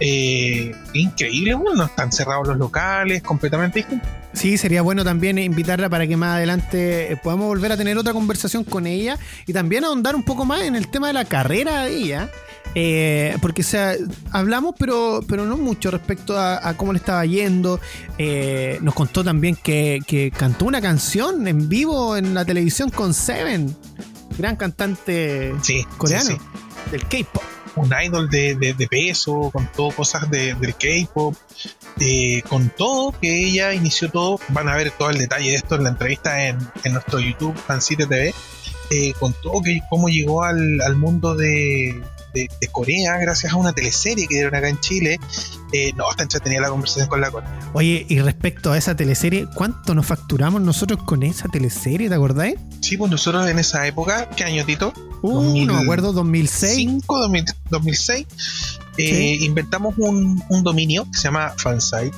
eh, 0.00 0.74
increíble, 0.94 1.54
bueno, 1.54 1.74
no 1.74 1.84
están 1.84 2.10
cerrados 2.10 2.48
los 2.48 2.56
locales, 2.56 3.22
completamente 3.22 3.80
distinto. 3.80 4.06
Sí, 4.34 4.56
sería 4.56 4.82
bueno 4.82 5.04
también 5.04 5.38
invitarla 5.38 5.88
para 5.90 6.06
que 6.06 6.16
más 6.16 6.36
adelante 6.36 7.12
eh, 7.12 7.16
podamos 7.16 7.46
volver 7.46 7.70
a 7.72 7.76
tener 7.76 7.98
otra 7.98 8.12
conversación 8.12 8.64
con 8.64 8.86
ella 8.86 9.18
y 9.46 9.52
también 9.52 9.84
ahondar 9.84 10.16
un 10.16 10.22
poco 10.22 10.44
más 10.44 10.62
en 10.62 10.74
el 10.74 10.88
tema 10.88 11.08
de 11.08 11.12
la 11.12 11.24
carrera 11.26 11.84
de 11.84 11.96
ella. 11.96 12.30
Eh, 12.74 13.36
porque 13.42 13.60
o 13.60 13.64
sea, 13.64 13.94
hablamos, 14.30 14.74
pero, 14.78 15.20
pero 15.28 15.44
no 15.44 15.58
mucho 15.58 15.90
respecto 15.90 16.38
a, 16.38 16.66
a 16.66 16.74
cómo 16.78 16.94
le 16.94 16.98
estaba 16.98 17.24
yendo. 17.26 17.78
Eh, 18.16 18.78
nos 18.80 18.94
contó 18.94 19.22
también 19.22 19.56
que, 19.56 20.00
que 20.06 20.30
cantó 20.30 20.64
una 20.64 20.80
canción 20.80 21.46
en 21.46 21.68
vivo 21.68 22.16
en 22.16 22.32
la 22.32 22.46
televisión 22.46 22.88
con 22.88 23.12
Seven, 23.12 23.76
gran 24.38 24.56
cantante 24.56 25.52
Sí, 25.62 25.84
coreano 25.98 26.24
sí, 26.30 26.32
sí. 26.36 26.90
del 26.90 27.02
K-pop. 27.06 27.42
un 27.76 27.92
idol 28.02 28.30
de, 28.30 28.54
de- 28.54 28.72
de 28.72 28.86
peso, 28.86 29.50
con 29.52 29.66
todo 29.76 29.90
cosas 29.90 30.30
de- 30.30 30.54
del 30.54 30.74
K-pop, 30.74 31.34
eh, 32.00 32.42
con 32.48 32.70
todo 32.70 33.12
que 33.20 33.46
ella 33.46 33.72
inició 33.74 34.10
todo. 34.10 34.38
Van 34.48 34.68
a 34.68 34.76
ver 34.76 34.90
todo 34.92 35.10
el 35.10 35.18
detalle 35.18 35.50
de 35.50 35.56
esto 35.56 35.76
en 35.76 35.84
la 35.84 35.90
entrevista 35.90 36.46
en, 36.48 36.58
en 36.84 36.92
nuestro 36.92 37.20
YouTube, 37.20 37.56
Fancite 37.56 38.06
TV, 38.06 38.34
eh, 38.90 39.12
con 39.18 39.32
todo 39.42 39.62
que 39.62 39.80
cómo 39.90 40.08
llegó 40.08 40.42
al, 40.44 40.80
al 40.80 40.96
mundo 40.96 41.34
de, 41.34 42.00
de- 42.34 42.48
de 42.60 42.68
Corea 42.68 43.16
gracias 43.18 43.52
a 43.52 43.56
una 43.56 43.72
teleserie 43.72 44.26
que 44.26 44.34
dieron 44.36 44.54
acá 44.54 44.68
en 44.68 44.80
Chile. 44.80 45.18
Eh, 45.74 45.92
no, 45.96 46.10
está 46.10 46.22
entretenida 46.22 46.60
la 46.60 46.68
conversación 46.68 47.08
con 47.08 47.20
la 47.22 47.30
Corea. 47.30 47.58
Oye, 47.72 48.04
y 48.08 48.20
respecto 48.20 48.72
a 48.72 48.76
esa 48.78 48.94
teleserie, 48.94 49.46
¿cuánto 49.54 49.94
nos 49.94 50.04
facturamos 50.06 50.60
nosotros 50.60 51.02
con 51.04 51.22
esa 51.22 51.48
teleserie? 51.48 52.08
¿Te 52.10 52.14
acordáis? 52.14 52.56
Sí, 52.80 52.96
pues 52.98 53.10
nosotros 53.10 53.48
en 53.48 53.58
esa 53.58 53.86
época, 53.86 54.28
¿qué 54.36 54.44
año, 54.44 54.64
Tito? 54.66 54.92
Uh, 55.22 55.64
no 55.64 55.74
me 55.74 55.82
acuerdo, 55.82 56.12
2006. 56.12 56.74
2005, 57.06 57.18
2000 57.20 57.44
2006, 57.70 58.26
eh, 58.98 59.38
inventamos 59.40 59.94
un, 59.96 60.42
un 60.48 60.62
dominio 60.62 61.04
que 61.10 61.16
se 61.16 61.24
llama 61.24 61.52
Fansite 61.56 62.16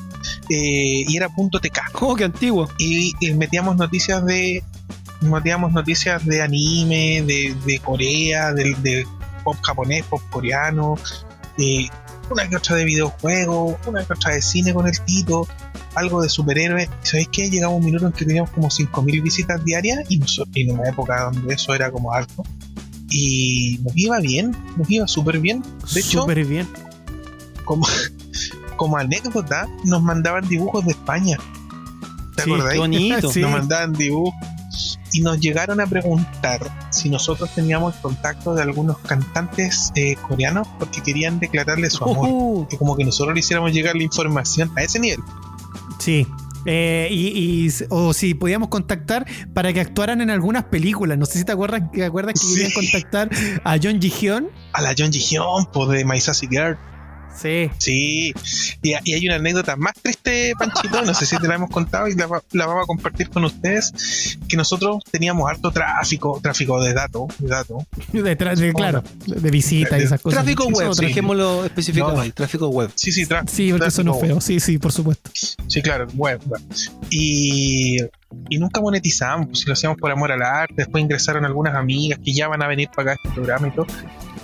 eh, 0.49 1.05
y 1.07 1.17
era 1.17 1.29
.tk 1.29 1.93
¿Cómo 1.93 2.17
que 2.17 2.25
antiguo? 2.25 2.69
y, 2.79 3.13
y 3.21 3.33
metíamos 3.35 3.77
noticias 3.77 4.25
de 4.25 4.63
metíamos 5.21 5.73
noticias 5.73 6.25
de 6.25 6.43
anime, 6.43 7.23
de, 7.27 7.57
de 7.65 7.79
Corea, 7.79 8.53
de, 8.53 8.75
de 8.83 9.07
pop 9.43 9.57
japonés, 9.63 10.05
pop 10.05 10.23
coreano, 10.31 10.97
eh, 11.59 11.89
una 12.31 12.49
que 12.49 12.57
otra 12.57 12.77
de 12.77 12.85
videojuegos, 12.85 13.77
una 13.87 14.05
que 14.05 14.13
otra 14.13 14.35
de 14.35 14.43
cine 14.43 14.73
con 14.73 14.87
el 14.87 14.99
Tito, 15.01 15.47
algo 15.95 16.23
de 16.23 16.29
superhéroes. 16.29 16.89
¿Y 17.03 17.07
¿Sabéis 17.07 17.29
qué? 17.31 17.51
Llegaba 17.51 17.75
un 17.75 17.85
minuto 17.85 18.07
en 18.07 18.13
que 18.13 18.25
teníamos 18.25 18.51
como 18.51 18.69
5.000 18.69 19.23
visitas 19.23 19.65
diarias 19.65 20.05
y 20.09 20.21
en 20.55 20.73
una 20.73 20.89
época 20.89 21.31
donde 21.33 21.55
eso 21.55 21.75
era 21.75 21.91
como 21.91 22.13
alto. 22.13 22.43
Y 23.11 23.79
nos 23.85 23.97
iba 23.97 24.19
bien, 24.21 24.57
nos 24.77 24.91
iba 24.91 25.07
súper 25.07 25.39
bien. 25.41 25.63
De 25.93 26.01
hecho, 26.01 26.23
Súper 26.23 26.45
bien. 26.45 26.67
como, 27.65 27.87
como 28.77 28.97
anécdota, 28.97 29.69
nos 29.85 30.03
mandaban 30.03 30.49
dibujos 30.49 30.85
de 30.85 30.93
España. 30.93 31.39
¿Te 32.37 32.43
Sí, 32.45 32.51
acordáis? 32.53 32.79
Bonito. 32.81 33.31
Sí. 33.33 33.41
Nos 33.41 33.51
mandaban 33.53 33.93
dibujos 33.93 34.35
y 35.13 35.21
nos 35.21 35.39
llegaron 35.39 35.81
a 35.81 35.87
preguntar 35.87 36.89
si 36.91 37.09
nosotros 37.09 37.49
teníamos 37.55 37.95
el 37.95 38.01
contacto 38.01 38.53
de 38.55 38.63
algunos 38.63 38.99
cantantes 38.99 39.93
eh, 39.95 40.17
coreanos 40.17 40.67
porque 40.79 41.03
querían 41.03 41.39
declararle 41.39 41.89
su 41.91 42.03
amor. 42.03 42.29
Uh, 42.29 42.67
Que 42.69 42.77
como 42.79 42.97
que 42.97 43.05
nosotros 43.05 43.33
le 43.35 43.39
hiciéramos 43.41 43.73
llegar 43.73 43.95
la 43.95 44.03
información 44.03 44.73
a 44.77 44.83
ese 44.83 44.99
nivel. 44.99 45.21
Sí. 46.01 46.27
Eh, 46.67 47.09
y, 47.11 47.67
y- 47.67 47.71
o 47.91 48.13
si 48.13 48.35
podíamos 48.35 48.69
contactar 48.69 49.27
para 49.53 49.73
que 49.73 49.81
actuaran 49.81 50.21
en 50.21 50.31
algunas 50.31 50.65
películas. 50.65 51.19
No 51.19 51.27
sé 51.27 51.39
si 51.39 51.45
te 51.45 51.53
acuerdas, 51.53 51.83
te 51.93 52.05
acuerdas 52.05 52.35
que 52.35 52.41
Sí. 52.47 52.55
querían 52.55 52.73
contactar 52.73 53.31
a 53.65 53.77
John 53.83 54.01
Hyun. 54.01 54.49
A 54.73 54.83
la 54.83 54.95
John 54.97 55.13
Hyun, 55.13 55.67
pues 55.73 55.89
de 55.91 56.05
My 56.05 56.21
Sassy 56.21 56.47
Girl. 56.49 56.77
Sí. 57.37 57.71
Sí. 57.79 58.33
Y, 58.83 58.95
y 59.05 59.15
hay 59.15 59.27
una 59.27 59.37
anécdota 59.37 59.77
más 59.77 59.95
triste, 60.01 60.53
Panchito. 60.59 61.03
No 61.03 61.15
sé 61.15 61.27
si 61.27 61.37
te 61.39 61.49
la 61.49 61.57
hemos 61.57 61.71
contado 61.71 62.09
y 62.09 62.15
la, 62.15 62.27
va- 62.27 62.43
la 62.53 62.67
vamos 62.67 62.85
a 62.85 62.87
compartir 62.87 63.29
con 63.31 63.45
ustedes. 63.45 64.39
Que 64.49 64.57
nosotros 64.57 65.03
teníamos 65.11 65.49
harto 65.51 65.71
tráfico, 65.71 66.39
tráfico 66.43 66.81
de 66.83 66.95
datos, 66.95 67.25
de 67.39 67.49
datos. 67.49 67.83
De, 68.13 68.73
claro, 68.73 69.03
de 69.27 69.41
de 69.41 69.51
visita 69.51 69.99
y 69.99 70.03
esas 70.03 70.21
cosas. 70.21 70.39
tráfico 70.43 70.67
web, 70.69 70.93
sí. 70.95 71.07
dejémoslo 71.07 71.65
especificado 71.65 72.15
No. 72.15 72.21
ahí, 72.21 72.31
tráfico 72.33 72.69
web. 72.69 72.91
Sí, 72.95 73.13
sí, 73.13 73.27
tra- 73.27 73.47
Sí, 73.49 73.71
porque 73.71 73.89
eso 73.89 74.03
no 74.05 74.13
es 74.13 74.19
tráfico. 74.19 74.41
feo. 74.41 74.41
Sí, 74.41 74.61
sí, 74.61 74.79
por 74.79 74.93
supuesto. 74.93 75.31
Sí, 75.67 75.83
claro, 75.83 76.07
web. 76.15 76.41
Y, 77.11 77.99
y 78.49 78.59
nunca 78.59 78.81
monetizamos, 78.81 79.47
pues 79.47 79.61
si 79.61 79.67
lo 79.67 79.73
hacíamos 79.73 79.99
por 79.99 80.11
amor 80.11 80.31
al 80.33 80.43
arte. 80.43 80.75
Después 80.79 81.03
ingresaron 81.03 81.45
algunas 81.45 81.75
amigas 81.75 82.19
que 82.25 82.33
ya 82.33 82.49
van 82.49 82.63
a 82.63 82.67
venir 82.69 82.89
para 82.95 83.13
acá 83.13 83.21
a 83.23 83.27
este 83.29 83.35
programa 83.35 83.69
y 83.69 83.71
todo. 83.73 83.87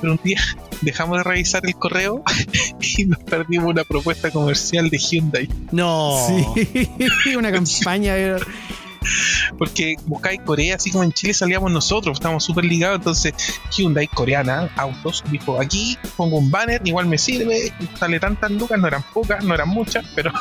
Pero 0.00 0.12
un 0.12 0.20
día 0.24 0.40
dejamos 0.80 1.18
de 1.18 1.24
revisar 1.24 1.64
el 1.66 1.74
correo 1.74 2.22
y 2.98 3.04
nos 3.04 3.18
perdimos 3.24 3.70
una 3.70 3.84
propuesta 3.84 4.30
comercial 4.30 4.88
de 4.90 4.98
Hyundai. 4.98 5.48
No. 5.72 6.16
Sí, 6.26 7.34
una 7.36 7.52
campaña. 7.52 8.16
eh, 8.16 8.36
Porque 9.58 9.96
buscáis 10.06 10.40
Corea, 10.42 10.76
así 10.76 10.90
como 10.90 11.04
en 11.04 11.12
Chile 11.12 11.34
salíamos 11.34 11.70
nosotros, 11.70 12.18
estamos 12.18 12.44
súper 12.44 12.64
ligados. 12.64 12.98
Entonces, 12.98 13.34
Hyundai 13.76 14.06
coreana, 14.06 14.70
autos, 14.76 15.22
dijo: 15.30 15.60
aquí 15.60 15.98
pongo 16.16 16.38
un 16.38 16.50
banner, 16.50 16.80
igual 16.84 17.06
me 17.06 17.18
sirve. 17.18 17.72
Sale 17.98 18.20
tantas 18.20 18.50
lucas, 18.50 18.78
no 18.78 18.86
eran 18.88 19.02
pocas, 19.12 19.44
no 19.44 19.54
eran 19.54 19.68
muchas, 19.68 20.04
pero 20.14 20.32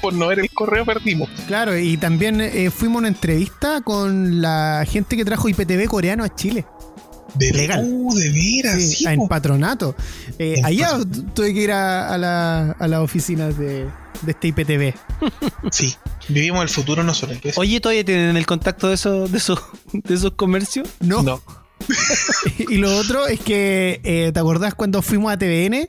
por 0.00 0.12
no 0.14 0.28
ver 0.28 0.38
el 0.40 0.50
correo 0.50 0.84
perdimos. 0.84 1.28
Claro, 1.46 1.76
y 1.76 1.96
también 1.96 2.40
eh, 2.40 2.70
fuimos 2.70 2.96
a 2.96 2.98
una 3.00 3.08
entrevista 3.08 3.80
con 3.82 4.40
la 4.40 4.84
gente 4.88 5.16
que 5.16 5.24
trajo 5.24 5.48
IPTV 5.48 5.86
coreano 5.86 6.24
a 6.24 6.34
Chile. 6.34 6.64
De, 7.34 7.52
Legal. 7.52 7.84
Uh, 7.86 8.14
de 8.14 8.30
veras, 8.30 8.74
Sí, 8.82 8.94
sí, 8.96 9.04
en 9.06 9.28
patronato. 9.28 9.94
Eh, 10.38 10.54
En 10.58 10.64
allá 10.64 10.90
patronato. 10.92 11.22
tuve 11.34 11.52
que 11.52 11.60
ir 11.60 11.72
a, 11.72 12.14
a 12.14 12.16
la, 12.18 12.70
a 12.72 12.88
las 12.88 13.00
oficinas 13.00 13.58
de, 13.58 13.84
de 14.22 14.30
este 14.30 14.48
IPTV. 14.48 14.94
Sí, 15.70 15.94
vivimos 16.28 16.62
el 16.62 16.68
futuro 16.68 17.02
nosotros. 17.02 17.38
Oye, 17.56 17.80
¿todavía 17.80 18.04
tienen 18.04 18.36
el 18.36 18.46
contacto 18.46 18.88
de 18.88 18.94
esos, 18.94 19.30
de 19.30 19.38
esos, 19.38 19.60
de 19.92 20.14
esos 20.14 20.32
comercios? 20.32 20.88
No. 21.00 21.22
No, 21.22 21.42
y 22.70 22.76
lo 22.78 22.96
otro 22.96 23.26
es 23.26 23.40
que, 23.40 24.00
eh, 24.04 24.30
¿te 24.32 24.40
acordás 24.40 24.74
cuando 24.74 25.02
fuimos 25.02 25.32
a 25.32 25.36
TVN? 25.38 25.88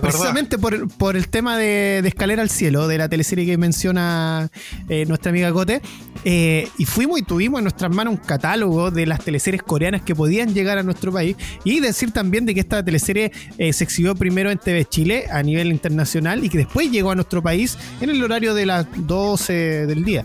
Precisamente 0.00 0.58
por, 0.58 0.88
por 0.88 1.16
el 1.16 1.28
tema 1.28 1.56
de, 1.56 2.00
de 2.02 2.08
Escalera 2.08 2.42
al 2.42 2.50
Cielo, 2.50 2.88
de 2.88 2.98
la 2.98 3.08
teleserie 3.08 3.46
que 3.46 3.56
menciona 3.56 4.50
eh, 4.88 5.06
nuestra 5.06 5.30
amiga 5.30 5.52
Cote. 5.52 5.80
Eh, 6.24 6.68
y 6.76 6.84
fuimos 6.84 7.18
y 7.18 7.22
tuvimos 7.22 7.58
en 7.58 7.64
nuestras 7.64 7.90
manos 7.94 8.14
un 8.14 8.20
catálogo 8.20 8.90
de 8.90 9.06
las 9.06 9.20
teleseries 9.20 9.62
coreanas 9.62 10.02
que 10.02 10.14
podían 10.14 10.52
llegar 10.52 10.78
a 10.78 10.82
nuestro 10.82 11.12
país. 11.12 11.36
Y 11.64 11.80
decir 11.80 12.12
también 12.12 12.46
de 12.46 12.54
que 12.54 12.60
esta 12.60 12.84
teleserie 12.84 13.32
eh, 13.58 13.72
se 13.72 13.84
exhibió 13.84 14.14
primero 14.14 14.50
en 14.50 14.58
TV 14.58 14.84
Chile 14.84 15.24
a 15.30 15.42
nivel 15.42 15.68
internacional 15.68 16.44
y 16.44 16.48
que 16.48 16.58
después 16.58 16.90
llegó 16.90 17.10
a 17.10 17.14
nuestro 17.14 17.42
país 17.42 17.78
en 18.00 18.10
el 18.10 18.22
horario 18.22 18.54
de 18.54 18.66
las 18.66 18.86
12 18.96 19.86
del 19.86 20.04
día. 20.04 20.24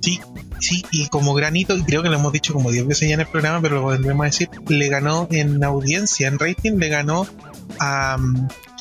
sí, 0.00 0.20
sí, 0.60 0.84
y 0.90 1.08
como 1.08 1.34
granito, 1.34 1.76
y 1.76 1.82
creo 1.82 2.02
que 2.02 2.08
lo 2.08 2.16
hemos 2.16 2.32
dicho 2.32 2.52
como 2.52 2.70
10 2.70 2.86
veces 2.86 3.08
ya 3.08 3.14
en 3.14 3.20
el 3.20 3.26
programa, 3.26 3.60
pero 3.60 3.76
lo 3.76 3.82
volvemos 3.82 4.22
a 4.22 4.26
decir, 4.26 4.48
le 4.68 4.88
ganó 4.88 5.28
en 5.30 5.62
audiencia, 5.62 6.28
en 6.28 6.38
rating, 6.38 6.72
le 6.78 6.88
ganó 6.88 7.26
a 7.80 8.16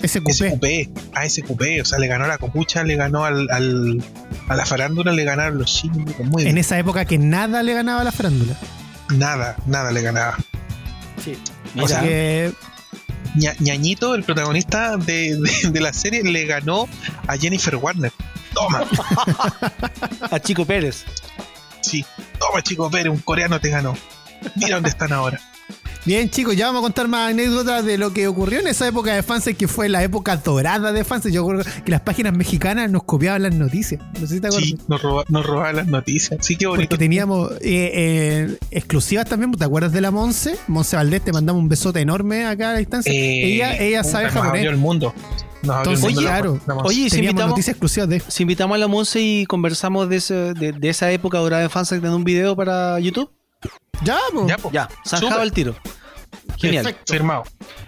Ese 0.01 0.21
cupé. 0.21 0.33
SQP, 0.89 1.15
a 1.15 1.29
SQP, 1.29 1.61
o 1.81 1.85
sea, 1.85 1.99
le 1.99 2.07
ganó 2.07 2.25
a 2.25 2.27
la 2.27 2.37
copucha, 2.37 2.83
le 2.83 2.95
ganó 2.95 3.25
al, 3.25 3.47
al- 3.51 4.03
a 4.47 4.55
la 4.55 4.65
farándula, 4.65 5.11
le 5.11 5.23
ganaron 5.23 5.57
los 5.57 5.73
chinos, 5.73 5.97
muy 6.25 6.47
En 6.47 6.57
esa 6.57 6.77
época 6.79 7.05
que 7.05 7.17
nada 7.17 7.63
le 7.63 7.73
ganaba 7.73 8.01
a 8.01 8.03
la 8.03 8.11
farándula. 8.11 8.55
Nada, 9.09 9.55
nada 9.65 9.91
le 9.91 10.01
ganaba. 10.01 10.37
Así 11.17 11.37
Mira. 11.75 12.01
que 12.01 12.53
Ña- 13.35 13.55
ñañito, 13.59 14.15
el 14.15 14.23
protagonista 14.23 14.97
de, 14.97 15.37
de- 15.37 15.69
de 15.69 15.79
la 15.81 15.93
serie, 15.93 16.23
le 16.23 16.45
ganó 16.45 16.87
a 17.27 17.37
Jennifer 17.37 17.75
Warner. 17.75 18.11
Toma, 18.53 18.83
A 20.31 20.39
Chico 20.39 20.65
Pérez. 20.65 21.03
sí, 21.81 22.03
toma 22.39 22.61
chico 22.63 22.89
Pérez, 22.89 23.11
un 23.11 23.19
coreano 23.19 23.59
te 23.59 23.69
ganó. 23.69 23.95
Mira 24.55 24.75
dónde 24.75 24.89
están 24.89 25.11
ahora. 25.13 25.39
Bien, 26.07 26.29
chicos, 26.29 26.55
ya 26.55 26.67
vamos 26.67 26.79
a 26.79 26.83
contar 26.83 27.09
más 27.09 27.31
anécdotas 27.31 27.83
de 27.83 27.97
lo 27.97 28.13
que 28.13 28.29
ocurrió 28.29 28.61
en 28.61 28.67
esa 28.67 28.87
época 28.87 29.13
de 29.13 29.21
Fansite, 29.23 29.55
que 29.57 29.67
fue 29.67 29.89
la 29.89 30.01
época 30.03 30.37
dorada 30.37 30.93
de 30.93 31.03
Fansite. 31.03 31.33
Yo 31.33 31.41
recuerdo 31.41 31.69
que 31.83 31.91
las 31.91 31.99
páginas 31.99 32.31
mexicanas 32.33 32.89
nos 32.89 33.03
copiaban 33.03 33.43
las 33.43 33.53
noticias. 33.53 34.01
No 34.17 34.25
sé 34.25 34.35
si 34.35 34.39
te 34.39 34.47
acuerdas. 34.47 34.69
Sí, 34.69 34.77
nos, 34.87 35.01
roba, 35.01 35.25
nos 35.27 35.45
robaban 35.45 35.75
las 35.75 35.87
noticias. 35.87 36.39
Sí, 36.45 36.55
qué 36.55 36.65
bonito. 36.65 36.87
Porque 36.91 36.97
teníamos 37.03 37.51
eh, 37.59 37.91
eh, 37.93 38.57
exclusivas 38.71 39.25
también, 39.25 39.51
¿te 39.51 39.65
acuerdas 39.65 39.91
de 39.91 39.99
la 39.99 40.09
Monse? 40.11 40.57
Monse 40.67 40.95
Valdés, 40.95 41.23
te 41.25 41.33
mandamos 41.33 41.61
un 41.61 41.67
besote 41.67 41.99
enorme 41.99 42.45
acá 42.45 42.69
a 42.69 42.73
la 42.73 42.79
distancia. 42.79 43.11
Eh, 43.11 43.55
ella 43.55 43.75
ella 43.75 44.01
sabe 44.05 44.25
nos 44.25 44.33
japonés. 44.33 44.65
el 44.65 44.77
mundo. 44.77 45.13
Entonces, 45.61 45.93
el 45.95 45.99
mundo 45.99 46.21
la- 46.21 46.29
claro. 46.29 46.59
la- 46.67 46.75
la- 46.75 46.81
Oye, 46.83 47.09
si 47.09 47.17
invitamos, 47.19 47.49
noticias 47.49 47.73
exclusivas 47.73 48.07
de 48.07 48.21
si 48.25 48.43
invitamos 48.43 48.75
a 48.75 48.77
la 48.77 48.87
Monse 48.87 49.19
y 49.19 49.45
conversamos 49.45 50.07
de, 50.07 50.15
ese- 50.15 50.53
de, 50.53 50.71
de 50.71 50.89
esa 50.89 51.11
época 51.11 51.37
dorada 51.39 51.63
de 51.63 51.67
Fansite 51.69 52.07
en 52.07 52.13
un 52.13 52.23
video 52.23 52.55
para 52.55 52.97
YouTube. 53.01 53.29
Ya, 54.05 54.17
po. 54.31 54.47
Ya, 54.47 54.57
po. 54.57 54.71
Ya, 54.71 54.87
zanjado 55.05 55.41
al 55.41 55.51
tiro. 55.51 55.75
Genial. 56.57 56.83
Perfecto. 56.85 57.13
Firmado. 57.13 57.43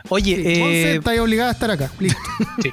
Oye, 0.09 0.35
Sí, 0.35 0.41
eh, 0.61 0.95
está 0.95 1.11
ahí 1.11 1.19
obligada 1.19 1.49
a 1.49 1.53
estar 1.53 1.71
acá. 1.71 1.91
Listo. 1.99 2.19
Sí. 2.63 2.71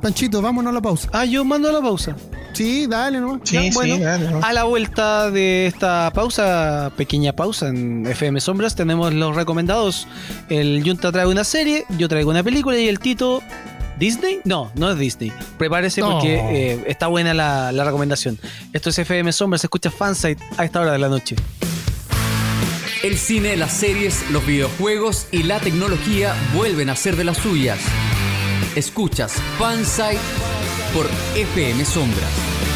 Panchito, 0.00 0.42
vámonos 0.42 0.72
a 0.72 0.74
la 0.74 0.80
pausa. 0.82 1.08
ah, 1.12 1.24
yo 1.24 1.44
mando 1.44 1.70
la 1.70 1.80
pausa. 1.80 2.16
Sí, 2.54 2.86
dale 2.88 3.20
nomás. 3.20 3.42
Sí, 3.44 3.54
Ya, 3.54 3.62
sí, 3.62 3.70
bueno. 3.72 3.98
dale, 3.98 4.30
no. 4.30 4.40
A 4.42 4.52
la 4.52 4.64
vuelta 4.64 5.30
de 5.30 5.66
esta 5.66 6.10
pausa, 6.12 6.90
pequeña 6.96 7.32
pausa 7.34 7.68
en 7.68 8.04
FM 8.06 8.40
Sombras, 8.40 8.74
tenemos 8.74 9.14
los 9.14 9.36
recomendados. 9.36 10.08
El 10.48 10.82
Junta 10.84 11.12
trae 11.12 11.26
una 11.26 11.44
serie, 11.44 11.84
yo 11.98 12.08
traigo 12.08 12.30
una 12.30 12.42
película 12.42 12.76
y 12.78 12.88
el 12.88 12.98
Tito. 12.98 13.42
¿Disney? 13.98 14.40
No, 14.44 14.72
no 14.74 14.90
es 14.90 14.98
Disney. 14.98 15.32
Prepárese 15.58 16.00
No. 16.00 16.12
porque 16.14 16.34
eh, 16.72 16.84
está 16.88 17.06
buena 17.06 17.32
la, 17.32 17.70
la 17.70 17.84
recomendación. 17.84 18.38
Esto 18.72 18.90
es 18.90 18.98
FM 18.98 19.30
Sombras, 19.32 19.60
se 19.60 19.66
escucha 19.68 19.92
Fansite 19.92 20.42
a 20.56 20.64
esta 20.64 20.80
hora 20.80 20.90
de 20.92 20.98
la 20.98 21.08
noche. 21.08 21.36
El 23.02 23.18
cine, 23.18 23.56
las 23.56 23.72
series, 23.72 24.30
los 24.30 24.46
videojuegos 24.46 25.26
y 25.32 25.42
la 25.42 25.58
tecnología 25.58 26.36
vuelven 26.54 26.88
a 26.88 26.94
ser 26.94 27.16
de 27.16 27.24
las 27.24 27.36
suyas. 27.36 27.80
Escuchas 28.76 29.32
Fansite 29.58 30.20
por 30.94 31.08
FM 31.34 31.84
Sombras. 31.84 32.71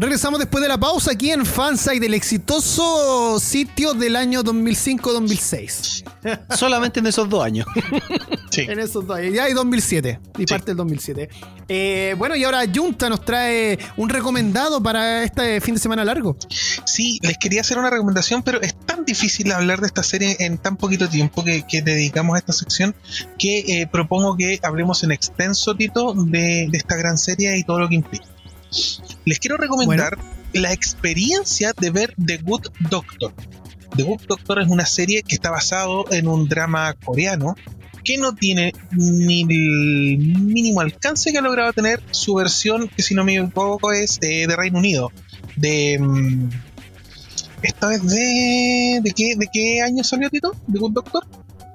Regresamos 0.00 0.38
después 0.40 0.62
de 0.62 0.68
la 0.68 0.80
pausa 0.80 1.10
aquí 1.12 1.30
en 1.30 1.44
Fansite, 1.44 2.00
del 2.00 2.14
exitoso 2.14 3.38
sitio 3.38 3.92
del 3.92 4.16
año 4.16 4.42
2005-2006. 4.42 6.04
Solamente 6.56 7.00
en 7.00 7.06
esos 7.06 7.28
dos 7.28 7.44
años. 7.44 7.66
Sí. 8.50 8.62
En 8.62 8.80
esos 8.80 9.06
dos 9.06 9.16
años. 9.16 9.32
Ya 9.32 9.44
hay 9.44 9.52
2007 9.52 10.18
y 10.38 10.44
parte 10.44 10.72
del 10.72 10.78
2007. 10.78 11.28
Eh, 11.68 12.16
bueno, 12.18 12.34
y 12.34 12.42
ahora 12.42 12.62
Junta 12.74 13.08
nos 13.08 13.24
trae 13.24 13.78
un 13.96 14.08
recomendado 14.08 14.82
para 14.82 15.22
este 15.22 15.60
fin 15.60 15.76
de 15.76 15.80
semana 15.80 16.04
largo. 16.04 16.36
Sí, 16.84 17.20
les 17.22 17.38
quería 17.38 17.60
hacer 17.60 17.78
una 17.78 17.90
recomendación, 17.90 18.42
pero 18.42 18.60
es 18.60 18.74
tan 18.74 19.04
difícil 19.04 19.52
hablar 19.52 19.80
de 19.80 19.86
esta 19.86 20.02
serie 20.02 20.36
en 20.40 20.58
tan 20.58 20.76
poquito 20.76 21.08
tiempo 21.08 21.44
que, 21.44 21.62
que 21.62 21.80
dedicamos 21.80 22.34
a 22.34 22.38
esta 22.38 22.52
sección 22.52 22.92
que 23.38 23.82
eh, 23.82 23.86
propongo 23.86 24.36
que 24.36 24.58
hablemos 24.64 25.04
en 25.04 25.12
extenso, 25.12 25.76
Tito, 25.76 26.12
de, 26.16 26.66
de 26.68 26.76
esta 26.76 26.96
gran 26.96 27.18
serie 27.18 27.56
y 27.56 27.62
todo 27.62 27.78
lo 27.78 27.88
que 27.88 27.94
implica. 27.94 28.26
Les 29.24 29.38
quiero 29.38 29.56
recomendar 29.56 30.18
la 30.52 30.72
experiencia 30.72 31.72
de 31.78 31.90
ver 31.90 32.14
The 32.24 32.38
Good 32.38 32.68
Doctor. 32.90 33.32
The 33.96 34.02
Good 34.02 34.22
Doctor 34.28 34.60
es 34.60 34.68
una 34.68 34.86
serie 34.86 35.22
que 35.22 35.34
está 35.34 35.50
basado 35.50 36.04
en 36.10 36.28
un 36.28 36.48
drama 36.48 36.94
coreano 36.94 37.54
que 38.04 38.16
no 38.16 38.34
tiene 38.34 38.72
ni 38.92 39.42
el 39.42 40.18
mínimo 40.18 40.80
alcance 40.80 41.32
que 41.32 41.38
ha 41.38 41.42
logrado 41.42 41.72
tener 41.72 42.02
su 42.10 42.34
versión, 42.34 42.88
que 42.88 43.02
si 43.02 43.14
no 43.14 43.24
me 43.24 43.36
equivoco 43.36 43.92
es 43.92 44.18
de 44.20 44.46
Reino 44.56 44.78
Unido. 44.78 45.12
De. 45.56 45.98
mm, 46.00 46.48
esta 47.62 47.88
vez 47.88 48.02
de. 48.06 49.00
¿De 49.02 49.10
qué, 49.10 49.34
¿De 49.36 49.48
qué 49.52 49.80
año 49.82 50.02
salió 50.02 50.30
Tito? 50.30 50.54
¿De 50.66 50.78
Good 50.78 50.92
Doctor? 50.92 51.26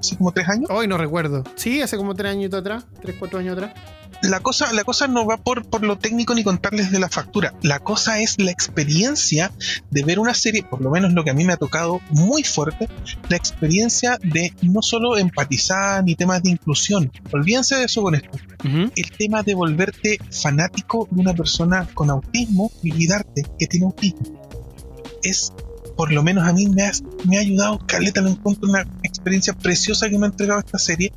Hace 0.06 0.18
como 0.18 0.32
tres 0.32 0.50
años. 0.50 0.70
Hoy 0.70 0.88
no 0.88 0.98
recuerdo. 0.98 1.44
Sí, 1.56 1.82
hace 1.82 1.98
como 1.98 2.14
tres 2.14 2.32
años 2.32 2.54
atrás, 2.54 2.86
tres, 3.02 3.16
cuatro 3.18 3.40
años 3.40 3.58
atrás. 3.58 3.74
La 4.22 4.40
cosa, 4.40 4.72
la 4.72 4.84
cosa 4.84 5.08
no 5.08 5.26
va 5.26 5.38
por, 5.38 5.66
por 5.66 5.84
lo 5.84 5.98
técnico 5.98 6.34
ni 6.34 6.44
contarles 6.44 6.92
de 6.92 7.00
la 7.00 7.10
factura. 7.10 7.54
La 7.62 7.80
cosa 7.80 8.20
es 8.22 8.40
la 8.40 8.52
experiencia 8.52 9.52
de 9.92 10.04
ver 10.04 10.20
una 10.20 10.34
serie, 10.34 10.64
por 10.64 10.82
lo 10.82 10.90
menos 10.90 11.14
lo 11.14 11.24
que 11.24 11.32
a 11.32 11.34
mí 11.34 11.44
me 11.44 11.54
ha 11.54 11.58
tocado 11.58 12.00
muy 12.12 12.44
fuerte, 12.44 12.88
la 13.30 13.36
experiencia 13.36 14.18
de 14.24 14.54
no 14.62 14.82
solo 14.82 15.18
empatizar 15.18 16.04
ni 16.04 16.16
temas 16.16 16.42
de 16.44 16.52
inclusión. 16.52 17.12
Olvídense 17.34 17.76
de 17.76 17.86
eso 17.86 18.02
con 18.02 18.16
esto. 18.16 18.38
Ujú. 18.64 18.92
el 18.96 19.12
tema 19.12 19.44
de 19.44 19.54
volverte 19.54 20.18
fanático 20.32 21.08
de 21.12 21.22
una 21.22 21.36
persona 21.36 21.88
con 21.94 22.10
autismo 22.10 22.72
y 22.82 22.92
olvidarte 22.92 23.46
que 23.60 23.68
tiene 23.68 23.86
autismo. 23.86 24.42
Es, 25.22 25.52
por 25.96 26.12
lo 26.12 26.24
menos 26.24 26.48
a 26.48 26.54
mí 26.54 26.68
me 26.68 26.84
ha, 26.84 26.92
me 27.26 27.38
ha 27.38 27.42
ayudado, 27.42 27.80
Caleta, 27.88 28.22
lo 28.22 28.30
encuentro 28.30 28.70
una 28.70 28.86
experiencia 29.04 29.54
preciosa 29.54 30.10
que 30.10 30.18
me 30.18 30.26
ha 30.26 30.30
entregado 30.30 30.60
esta 30.60 30.78
serie. 30.78 31.14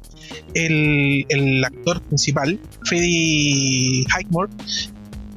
El, 0.54 1.26
el 1.28 1.64
actor 1.64 2.00
principal, 2.02 2.60
Freddie 2.84 4.04
Highmore, 4.06 4.52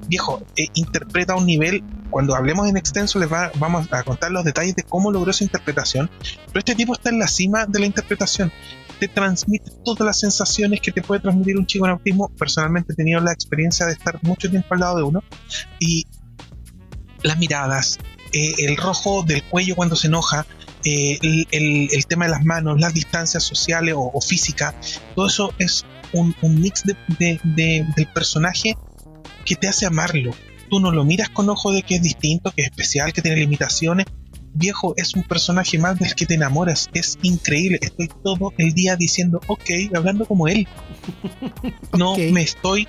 viejo, 0.07 0.41
eh, 0.57 0.67
interpreta 0.75 1.33
a 1.33 1.37
un 1.37 1.45
nivel, 1.45 1.83
cuando 2.09 2.35
hablemos 2.35 2.67
en 2.67 2.75
extenso 2.77 3.17
les 3.19 3.31
va- 3.31 3.51
vamos 3.57 3.87
a 3.91 4.03
contar 4.03 4.31
los 4.31 4.43
detalles 4.43 4.75
de 4.75 4.83
cómo 4.83 5.11
logró 5.11 5.31
esa 5.31 5.43
interpretación, 5.43 6.09
pero 6.47 6.59
este 6.59 6.75
tipo 6.75 6.93
está 6.93 7.09
en 7.09 7.19
la 7.19 7.27
cima 7.27 7.65
de 7.65 7.79
la 7.79 7.85
interpretación 7.85 8.51
te 8.99 9.07
transmite 9.07 9.71
todas 9.83 10.05
las 10.05 10.19
sensaciones 10.19 10.79
que 10.79 10.91
te 10.91 11.01
puede 11.01 11.21
transmitir 11.21 11.57
un 11.57 11.65
chico 11.65 11.85
en 11.85 11.91
autismo. 11.93 12.29
Personalmente 12.37 12.93
he 12.93 12.95
tenido 12.95 13.19
la 13.19 13.31
experiencia 13.33 13.87
de 13.87 13.93
estar 13.93 14.19
mucho 14.21 14.47
tiempo 14.47 14.67
al 14.75 14.79
lado 14.81 14.97
de 14.97 15.01
uno 15.03 15.23
y 15.79 16.05
las 17.23 17.35
miradas, 17.39 17.97
eh, 18.33 18.53
el 18.59 18.77
rojo 18.77 19.23
del 19.23 19.43
cuello 19.43 19.75
cuando 19.75 19.95
se 19.95 20.07
enoja, 20.07 20.45
eh, 20.85 21.17
el, 21.21 21.47
el- 21.51 21.89
el 21.91 22.05
tema 22.07 22.25
de 22.25 22.31
las 22.31 22.43
manos, 22.45 22.79
las 22.79 22.93
distancias 22.93 23.43
sociales 23.43 23.93
o, 23.95 24.11
o 24.13 24.21
físicas, 24.21 24.73
todo 25.15 25.27
eso 25.27 25.53
es 25.59 25.85
un, 26.13 26.35
un 26.41 26.61
mix 26.61 26.83
de- 26.83 26.95
de- 27.19 27.39
de- 27.43 27.85
del 27.95 28.07
personaje 28.07 28.75
que 29.45 29.55
te 29.55 29.67
hace 29.67 29.85
amarlo. 29.85 30.31
Tú 30.69 30.79
no 30.79 30.91
lo 30.91 31.03
miras 31.03 31.29
con 31.29 31.49
ojo 31.49 31.71
de 31.71 31.83
que 31.83 31.95
es 31.95 32.01
distinto, 32.01 32.51
que 32.51 32.61
es 32.63 32.67
especial, 32.69 33.11
que 33.13 33.21
tiene 33.21 33.37
limitaciones. 33.37 34.05
Viejo, 34.53 34.93
es 34.97 35.13
un 35.15 35.23
personaje 35.23 35.77
más 35.77 35.97
del 35.99 36.13
que 36.15 36.25
te 36.25 36.33
enamoras. 36.35 36.89
Es 36.93 37.17
increíble. 37.21 37.79
Estoy 37.81 38.09
todo 38.23 38.53
el 38.57 38.73
día 38.73 38.95
diciendo, 38.97 39.39
ok, 39.47 39.69
hablando 39.95 40.25
como 40.25 40.47
él. 40.47 40.67
No 41.97 42.15
me 42.17 42.41
estoy. 42.41 42.87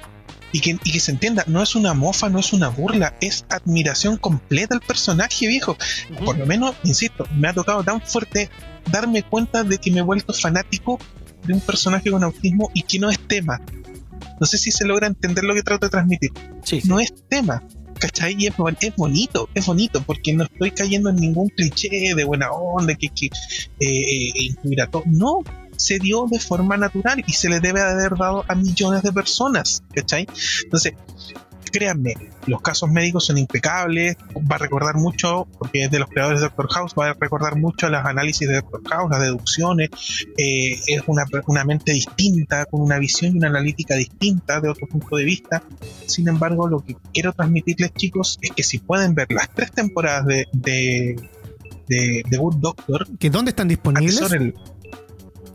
Y 0.52 0.60
que, 0.60 0.78
y 0.84 0.92
que 0.92 1.00
se 1.00 1.12
entienda, 1.12 1.44
no 1.46 1.62
es 1.62 1.74
una 1.74 1.94
mofa, 1.94 2.28
no 2.28 2.38
es 2.38 2.52
una 2.52 2.68
burla, 2.68 3.16
es 3.20 3.46
admiración 3.48 4.18
completa 4.18 4.74
al 4.74 4.82
personaje, 4.82 5.46
viejo. 5.46 5.76
Por 6.24 6.38
lo 6.38 6.46
menos, 6.46 6.74
insisto, 6.84 7.26
me 7.34 7.48
ha 7.48 7.54
tocado 7.54 7.82
tan 7.82 8.02
fuerte 8.02 8.50
darme 8.90 9.22
cuenta 9.22 9.64
de 9.64 9.78
que 9.78 9.90
me 9.90 10.00
he 10.00 10.02
vuelto 10.02 10.32
fanático 10.32 10.98
de 11.46 11.54
un 11.54 11.60
personaje 11.60 12.10
con 12.10 12.22
autismo 12.22 12.70
y 12.74 12.82
que 12.82 12.98
no 12.98 13.10
es 13.10 13.18
tema. 13.18 13.60
No 14.40 14.46
sé 14.46 14.58
si 14.58 14.70
se 14.70 14.84
logra 14.84 15.06
entender 15.06 15.44
lo 15.44 15.54
que 15.54 15.62
trato 15.62 15.86
de 15.86 15.90
transmitir. 15.90 16.30
Sí, 16.64 16.80
sí. 16.80 16.88
No 16.88 17.00
es 17.00 17.14
tema. 17.28 17.62
¿Cachai? 17.98 18.34
Y 18.36 18.48
es 18.48 18.56
bonito, 18.56 19.48
es 19.54 19.64
bonito, 19.64 20.02
porque 20.02 20.32
no 20.32 20.42
estoy 20.42 20.72
cayendo 20.72 21.10
en 21.10 21.16
ningún 21.16 21.48
cliché 21.50 22.14
de 22.16 22.24
buena 22.24 22.50
onda, 22.50 22.96
que, 22.96 23.08
que 23.08 23.26
eh, 23.26 23.30
eh, 23.80 24.32
incluir 24.34 24.82
a 24.82 24.88
todo. 24.88 25.04
No, 25.06 25.42
se 25.82 25.98
dio 25.98 26.26
de 26.30 26.38
forma 26.38 26.76
natural 26.76 27.24
y 27.26 27.32
se 27.32 27.48
le 27.48 27.60
debe 27.60 27.80
haber 27.80 28.16
dado 28.16 28.44
a 28.48 28.54
millones 28.54 29.02
de 29.02 29.12
personas, 29.12 29.82
¿cachai? 29.94 30.26
Entonces, 30.64 30.94
créanme, 31.72 32.14
los 32.46 32.60
casos 32.60 32.90
médicos 32.90 33.24
son 33.24 33.38
impecables, 33.38 34.16
va 34.36 34.56
a 34.56 34.58
recordar 34.58 34.96
mucho, 34.96 35.48
porque 35.58 35.84
es 35.84 35.90
de 35.90 35.98
los 35.98 36.08
creadores 36.08 36.40
de 36.40 36.46
Doctor 36.46 36.68
House, 36.68 36.92
va 36.98 37.08
a 37.08 37.14
recordar 37.14 37.56
mucho 37.56 37.88
los 37.88 38.04
análisis 38.04 38.46
de 38.46 38.56
Doctor 38.56 38.82
House, 38.90 39.10
las 39.10 39.20
deducciones, 39.22 39.88
eh, 40.36 40.78
es 40.86 41.02
una, 41.06 41.24
una 41.46 41.64
mente 41.64 41.92
distinta, 41.92 42.66
con 42.66 42.82
una 42.82 42.98
visión 42.98 43.34
y 43.34 43.38
una 43.38 43.48
analítica 43.48 43.96
distinta 43.96 44.60
de 44.60 44.68
otro 44.68 44.86
punto 44.86 45.16
de 45.16 45.24
vista. 45.24 45.62
Sin 46.06 46.28
embargo, 46.28 46.68
lo 46.68 46.84
que 46.84 46.94
quiero 47.12 47.32
transmitirles, 47.32 47.92
chicos, 47.94 48.38
es 48.42 48.50
que 48.52 48.62
si 48.62 48.78
pueden 48.78 49.14
ver 49.14 49.32
las 49.32 49.48
tres 49.52 49.72
temporadas 49.72 50.26
de, 50.26 50.46
de, 50.52 51.16
de, 51.88 52.22
de 52.28 52.36
Good 52.36 52.56
Doctor, 52.56 53.08
¿Que 53.18 53.30
¿Dónde 53.30 53.50
están 53.50 53.68
disponibles? 53.68 54.18
atesoren 54.18 54.54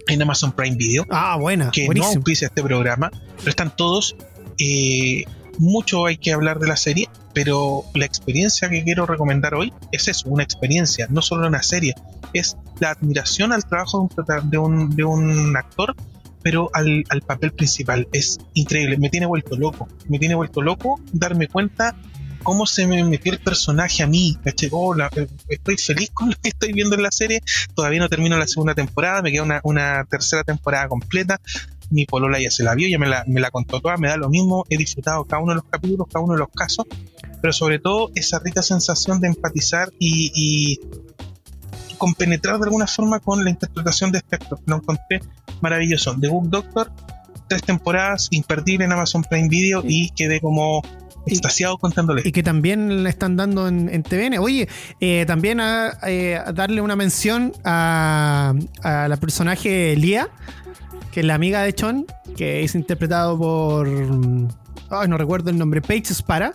en 0.08 0.22
Amazon 0.22 0.52
Prime 0.52 0.76
Video, 0.76 1.06
Ah, 1.10 1.38
buena. 1.40 1.72
que 1.72 1.82
no 1.82 1.88
buenísimo. 1.88 2.16
auspicia 2.16 2.48
este 2.48 2.64
programa, 2.64 3.12
pero 3.38 3.50
están 3.50 3.76
todos. 3.76 4.16
eh, 4.60 5.24
mucho 5.60 6.06
hay 6.06 6.18
que 6.18 6.34
hablar 6.34 6.60
de 6.60 6.68
la 6.68 6.78
serie, 6.78 7.08
pero 7.34 7.84
la 7.96 8.06
experiencia 8.06 8.70
que 8.70 8.84
quiero 8.84 9.06
recomendar 9.08 9.56
hoy 9.56 9.74
es 9.92 10.08
eso, 10.08 10.30
una 10.30 10.44
experiencia, 10.44 11.08
no 11.10 11.22
solo 11.24 11.48
una 11.48 11.64
serie, 11.64 11.94
es 12.34 12.58
la 12.80 12.92
admiración 12.92 13.52
al 13.54 13.66
trabajo 13.66 13.98
de 13.98 14.04
un, 14.04 14.10
prota- 14.10 14.42
de 14.42 14.58
un, 14.60 14.90
de 14.96 15.04
un 15.04 15.58
actor, 15.58 15.96
pero 16.44 16.70
al, 16.74 17.04
al 17.10 17.22
papel 17.22 17.52
principal. 17.54 18.08
Es 18.14 18.38
increíble, 18.54 18.98
me 18.98 19.10
tiene 19.10 19.26
vuelto 19.26 19.56
loco, 19.58 19.88
me 20.08 20.20
tiene 20.20 20.36
vuelto 20.36 20.62
loco 20.62 21.00
darme 21.12 21.48
cuenta 21.48 21.96
cómo 22.44 22.66
se 22.66 22.88
me 22.88 23.04
metió 23.04 23.32
el 23.32 23.40
personaje 23.40 24.04
a 24.04 24.08
mí. 24.08 24.38
¿cachai? 24.44 24.70
Oh, 24.72 24.94
la- 24.94 25.10
eh, 25.16 25.28
estoy 25.50 25.78
feliz 25.78 26.10
con 26.14 26.30
lo 26.32 26.36
que 26.42 26.50
estoy 26.50 26.74
viendo 26.74 26.96
en 26.96 27.04
la 27.04 27.12
serie. 27.12 27.42
Todavía 27.76 28.00
no 28.00 28.10
termino 28.10 28.38
la 28.38 28.48
segunda 28.48 28.74
temporada, 28.76 29.22
me 29.22 29.32
queda 29.32 29.44
una, 29.44 29.62
una 29.64 30.06
tercera 30.06 30.44
temporada 30.44 30.88
completa. 30.88 31.40
Mi 31.90 32.06
polola 32.06 32.38
ya 32.42 32.52
se 32.52 32.64
la 32.64 32.76
vio, 32.76 32.90
ya 32.90 33.00
me 33.00 33.08
la, 33.08 33.24
me 33.28 33.40
la 33.40 33.50
contó 33.50 33.80
toda, 33.80 33.96
me 33.98 34.10
da 34.10 34.18
lo 34.18 34.30
mismo. 34.30 34.66
He 34.70 34.78
disfrutado 34.78 35.24
cada 35.26 35.42
uno 35.42 35.54
de 35.54 35.56
los 35.58 35.66
capítulos, 35.70 36.08
cada 36.12 36.24
uno 36.24 36.34
de 36.34 36.40
los 36.40 36.50
casos, 36.50 36.86
pero 37.42 37.54
sobre 37.54 37.80
todo 37.80 38.12
esa 38.16 38.40
rica 38.40 38.62
sensación 38.62 39.22
de 39.22 39.28
empatizar 39.30 39.90
y, 39.98 40.32
y 40.36 41.96
compenetrar 41.98 42.58
de 42.60 42.66
alguna 42.66 42.88
forma 42.88 43.20
con 43.20 43.44
la 43.44 43.50
interpretación 43.50 44.12
de 44.12 44.18
este 44.20 44.36
actor. 44.36 44.60
Lo 44.66 44.76
encontré 44.78 45.22
maravilloso. 45.62 46.16
The 46.20 46.28
Book 46.28 46.50
Doctor, 46.50 46.92
tres 47.48 47.64
temporadas, 47.64 48.28
imperdible 48.32 48.86
en 48.86 48.92
Amazon 48.92 49.24
Prime 49.24 49.48
Video 49.48 49.82
y 49.86 50.10
quedé 50.12 50.40
como 50.42 50.82
extasiado 51.28 51.78
contándole. 51.78 52.22
Y 52.26 52.32
que 52.32 52.44
también 52.44 53.04
le 53.04 53.10
están 53.10 53.36
dando 53.36 53.68
en, 53.68 53.90
en 53.90 54.04
TVN. 54.04 54.40
Oye, 54.40 54.68
eh, 55.00 55.26
también 55.28 55.60
a, 55.60 55.98
eh, 56.08 56.38
a 56.38 56.52
darle 56.52 56.82
una 56.82 56.96
mención 56.96 57.54
a, 57.64 58.54
a 58.84 59.08
la 59.08 59.18
personaje 59.18 59.96
Lia, 59.96 60.30
que 61.12 61.22
es 61.22 61.26
la 61.26 61.36
amiga 61.36 61.62
de 61.64 61.74
Chon, 61.74 62.06
que 62.36 62.64
es 62.64 62.76
interpretado 62.76 63.38
por. 63.38 63.88
Ay, 64.90 65.08
no 65.08 65.18
recuerdo 65.18 65.50
el 65.50 65.58
nombre, 65.58 65.82
Paige 65.82 66.14
Spara. 66.14 66.52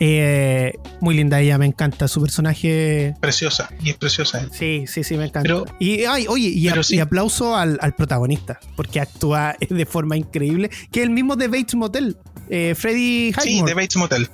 Eh, 0.00 0.72
muy 1.00 1.14
linda 1.16 1.40
ella, 1.40 1.58
me 1.58 1.66
encanta. 1.66 2.08
Su 2.08 2.20
personaje. 2.22 3.14
Preciosa, 3.20 3.68
y 3.82 3.90
es 3.90 3.96
preciosa. 3.96 4.42
¿eh? 4.42 4.48
Sí, 4.52 4.84
sí, 4.86 5.04
sí, 5.04 5.16
me 5.16 5.24
encanta. 5.26 5.42
Pero- 5.42 5.64
y, 5.78 6.04
ay, 6.04 6.26
oye, 6.28 6.48
y, 6.48 6.68
pero 6.68 6.80
a- 6.80 6.84
sí. 6.84 6.96
y 6.96 7.00
aplauso 7.00 7.56
al, 7.56 7.78
al 7.80 7.94
protagonista, 7.94 8.58
porque 8.76 9.00
actúa 9.00 9.56
de 9.68 9.86
forma 9.86 10.16
increíble, 10.16 10.70
que 10.90 11.00
es 11.00 11.04
el 11.06 11.10
mismo 11.10 11.36
de 11.36 11.48
Bates 11.48 11.74
Motel, 11.74 12.16
eh, 12.48 12.74
Freddy 12.76 13.32
Sí, 13.40 13.50
Highmore. 13.50 13.70
de 13.70 13.74
Bates 13.74 13.96
Motel. 13.96 14.28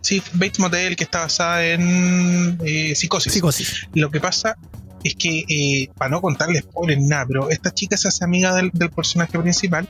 Sí, 0.00 0.22
Bates 0.34 0.58
Motel 0.60 0.96
que 0.96 1.04
está 1.04 1.20
basada 1.20 1.66
en 1.66 2.58
eh, 2.64 2.94
psicosis. 2.94 3.32
Psicosis. 3.32 3.88
Lo 3.94 4.10
que 4.10 4.20
pasa 4.20 4.56
es 5.04 5.14
que, 5.16 5.44
eh, 5.48 5.90
para 5.96 6.10
no 6.10 6.20
contarles 6.20 6.64
ni 6.86 7.06
nada, 7.08 7.26
pero 7.26 7.50
esta 7.50 7.72
chica 7.74 7.96
se 7.96 8.08
hace 8.08 8.24
amiga 8.24 8.54
del, 8.54 8.70
del 8.72 8.90
personaje 8.90 9.38
principal 9.38 9.88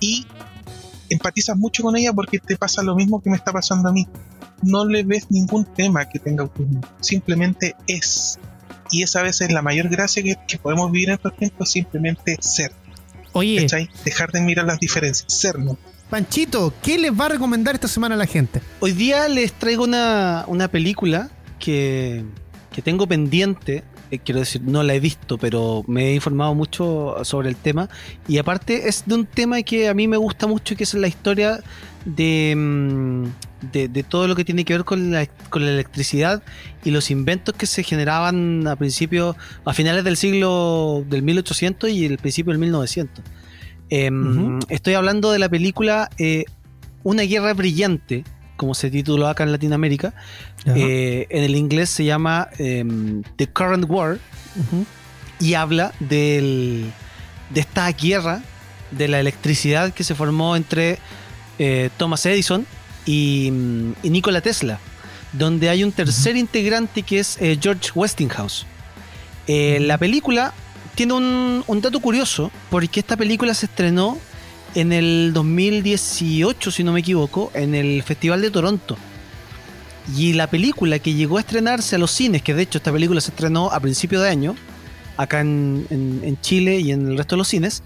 y 0.00 0.26
empatizas 1.10 1.56
mucho 1.56 1.82
con 1.82 1.96
ella 1.96 2.12
porque 2.12 2.38
te 2.38 2.56
pasa 2.56 2.82
lo 2.82 2.94
mismo 2.94 3.20
que 3.20 3.30
me 3.30 3.36
está 3.36 3.52
pasando 3.52 3.88
a 3.88 3.92
mí. 3.92 4.06
No 4.62 4.84
le 4.84 5.02
ves 5.04 5.30
ningún 5.30 5.64
tema 5.64 6.08
que 6.08 6.18
tenga 6.18 6.42
autismo, 6.42 6.80
simplemente 7.00 7.76
es. 7.86 8.38
Y 8.90 9.02
esa 9.02 9.22
vez 9.22 9.40
es 9.40 9.52
la 9.52 9.62
mayor 9.62 9.88
gracia 9.88 10.22
que, 10.22 10.36
que 10.46 10.58
podemos 10.58 10.90
vivir 10.90 11.10
en 11.10 11.16
estos 11.16 11.36
tiempos, 11.36 11.70
simplemente 11.70 12.36
ser. 12.40 12.72
Oye, 13.32 13.60
¿cachai? 13.62 13.88
Dejar 14.04 14.32
de 14.32 14.40
mirar 14.40 14.64
las 14.66 14.80
diferencias, 14.80 15.32
ser, 15.32 15.58
¿no? 15.58 15.78
Panchito, 16.10 16.72
¿qué 16.82 16.98
les 16.98 17.12
va 17.12 17.26
a 17.26 17.28
recomendar 17.28 17.74
esta 17.74 17.88
semana 17.88 18.14
a 18.14 18.18
la 18.18 18.26
gente? 18.26 18.62
Hoy 18.80 18.92
día 18.92 19.28
les 19.28 19.52
traigo 19.52 19.84
una, 19.84 20.44
una 20.48 20.68
película 20.68 21.30
que, 21.58 22.24
que 22.72 22.80
tengo 22.80 23.06
pendiente. 23.06 23.84
Eh, 24.10 24.18
quiero 24.18 24.40
decir, 24.40 24.62
no 24.62 24.82
la 24.82 24.94
he 24.94 25.00
visto, 25.00 25.38
pero 25.38 25.84
me 25.86 26.08
he 26.08 26.14
informado 26.14 26.54
mucho 26.54 27.16
sobre 27.24 27.48
el 27.48 27.56
tema. 27.56 27.88
Y 28.26 28.38
aparte 28.38 28.88
es 28.88 29.04
de 29.06 29.14
un 29.14 29.26
tema 29.26 29.62
que 29.62 29.88
a 29.88 29.94
mí 29.94 30.08
me 30.08 30.16
gusta 30.16 30.46
mucho, 30.46 30.76
que 30.76 30.84
es 30.84 30.94
la 30.94 31.08
historia 31.08 31.60
de, 32.04 32.54
mm, 32.56 33.24
de, 33.72 33.88
de 33.88 34.02
todo 34.02 34.28
lo 34.28 34.34
que 34.36 34.44
tiene 34.44 34.64
que 34.64 34.74
ver 34.74 34.84
con 34.84 35.10
la, 35.10 35.26
con 35.50 35.64
la 35.64 35.72
electricidad 35.72 36.42
y 36.84 36.90
los 36.90 37.10
inventos 37.10 37.54
que 37.54 37.66
se 37.66 37.82
generaban 37.82 38.66
a 38.66 38.76
principios, 38.76 39.36
a 39.64 39.72
finales 39.74 40.04
del 40.04 40.16
siglo 40.16 41.04
del 41.08 41.22
1800 41.22 41.90
y 41.90 42.06
el 42.06 42.18
principio 42.18 42.52
del 42.52 42.60
1900. 42.60 43.24
Em. 43.90 44.60
Estoy 44.68 44.94
hablando 44.94 45.32
de 45.32 45.38
la 45.38 45.48
película 45.48 46.10
eh, 46.18 46.44
Una 47.04 47.22
guerra 47.22 47.54
brillante, 47.54 48.24
como 48.58 48.74
se 48.74 48.90
tituló 48.90 49.28
acá 49.28 49.44
en 49.44 49.52
Latinoamérica. 49.52 50.12
Eh, 50.66 51.26
en 51.30 51.44
el 51.44 51.56
inglés 51.56 51.88
se 51.88 52.04
llama 52.04 52.48
em, 52.58 53.22
The 53.36 53.46
Current 53.46 53.86
War 53.88 54.18
y 55.40 55.54
habla 55.54 55.94
del, 56.00 56.92
de 57.48 57.60
esta 57.60 57.90
guerra 57.92 58.42
de 58.90 59.08
la 59.08 59.20
electricidad 59.20 59.94
que 59.94 60.04
se 60.04 60.14
formó 60.14 60.56
entre 60.56 60.98
eh, 61.58 61.88
Thomas 61.96 62.26
Edison 62.26 62.66
y, 63.06 63.50
mm, 63.50 63.92
y 64.02 64.10
Nikola 64.10 64.42
Tesla, 64.42 64.78
donde 65.32 65.70
hay 65.70 65.84
un 65.84 65.92
tercer 65.92 66.36
integrante 66.36 67.02
que 67.02 67.20
es 67.20 67.38
eh, 67.40 67.58
George 67.58 67.90
Westinghouse. 67.94 68.66
La 69.46 69.96
película 69.96 70.52
tiene 70.94 71.14
un, 71.14 71.64
un 71.66 71.80
dato 71.80 72.00
curioso, 72.00 72.50
porque 72.68 73.00
esta 73.00 73.16
película 73.16 73.54
se 73.54 73.64
estrenó 73.64 74.18
en 74.74 74.92
el 74.92 75.32
2018, 75.34 76.70
si 76.70 76.84
no 76.84 76.92
me 76.92 77.00
equivoco, 77.00 77.50
en 77.54 77.74
el 77.74 78.02
Festival 78.02 78.40
de 78.42 78.50
Toronto. 78.50 78.96
Y 80.16 80.32
la 80.32 80.46
película 80.48 80.98
que 80.98 81.14
llegó 81.14 81.36
a 81.36 81.40
estrenarse 81.40 81.96
a 81.96 81.98
los 81.98 82.10
cines, 82.10 82.42
que 82.42 82.54
de 82.54 82.62
hecho 82.62 82.78
esta 82.78 82.92
película 82.92 83.20
se 83.20 83.30
estrenó 83.30 83.70
a 83.70 83.80
principio 83.80 84.20
de 84.20 84.30
año, 84.30 84.54
acá 85.16 85.40
en, 85.40 85.86
en- 85.90 86.20
en 86.24 86.40
Chile 86.40 86.78
y 86.80 86.92
en 86.92 87.06
el 87.08 87.16
resto 87.18 87.34
de 87.36 87.38
los 87.38 87.48
cines, 87.48 87.82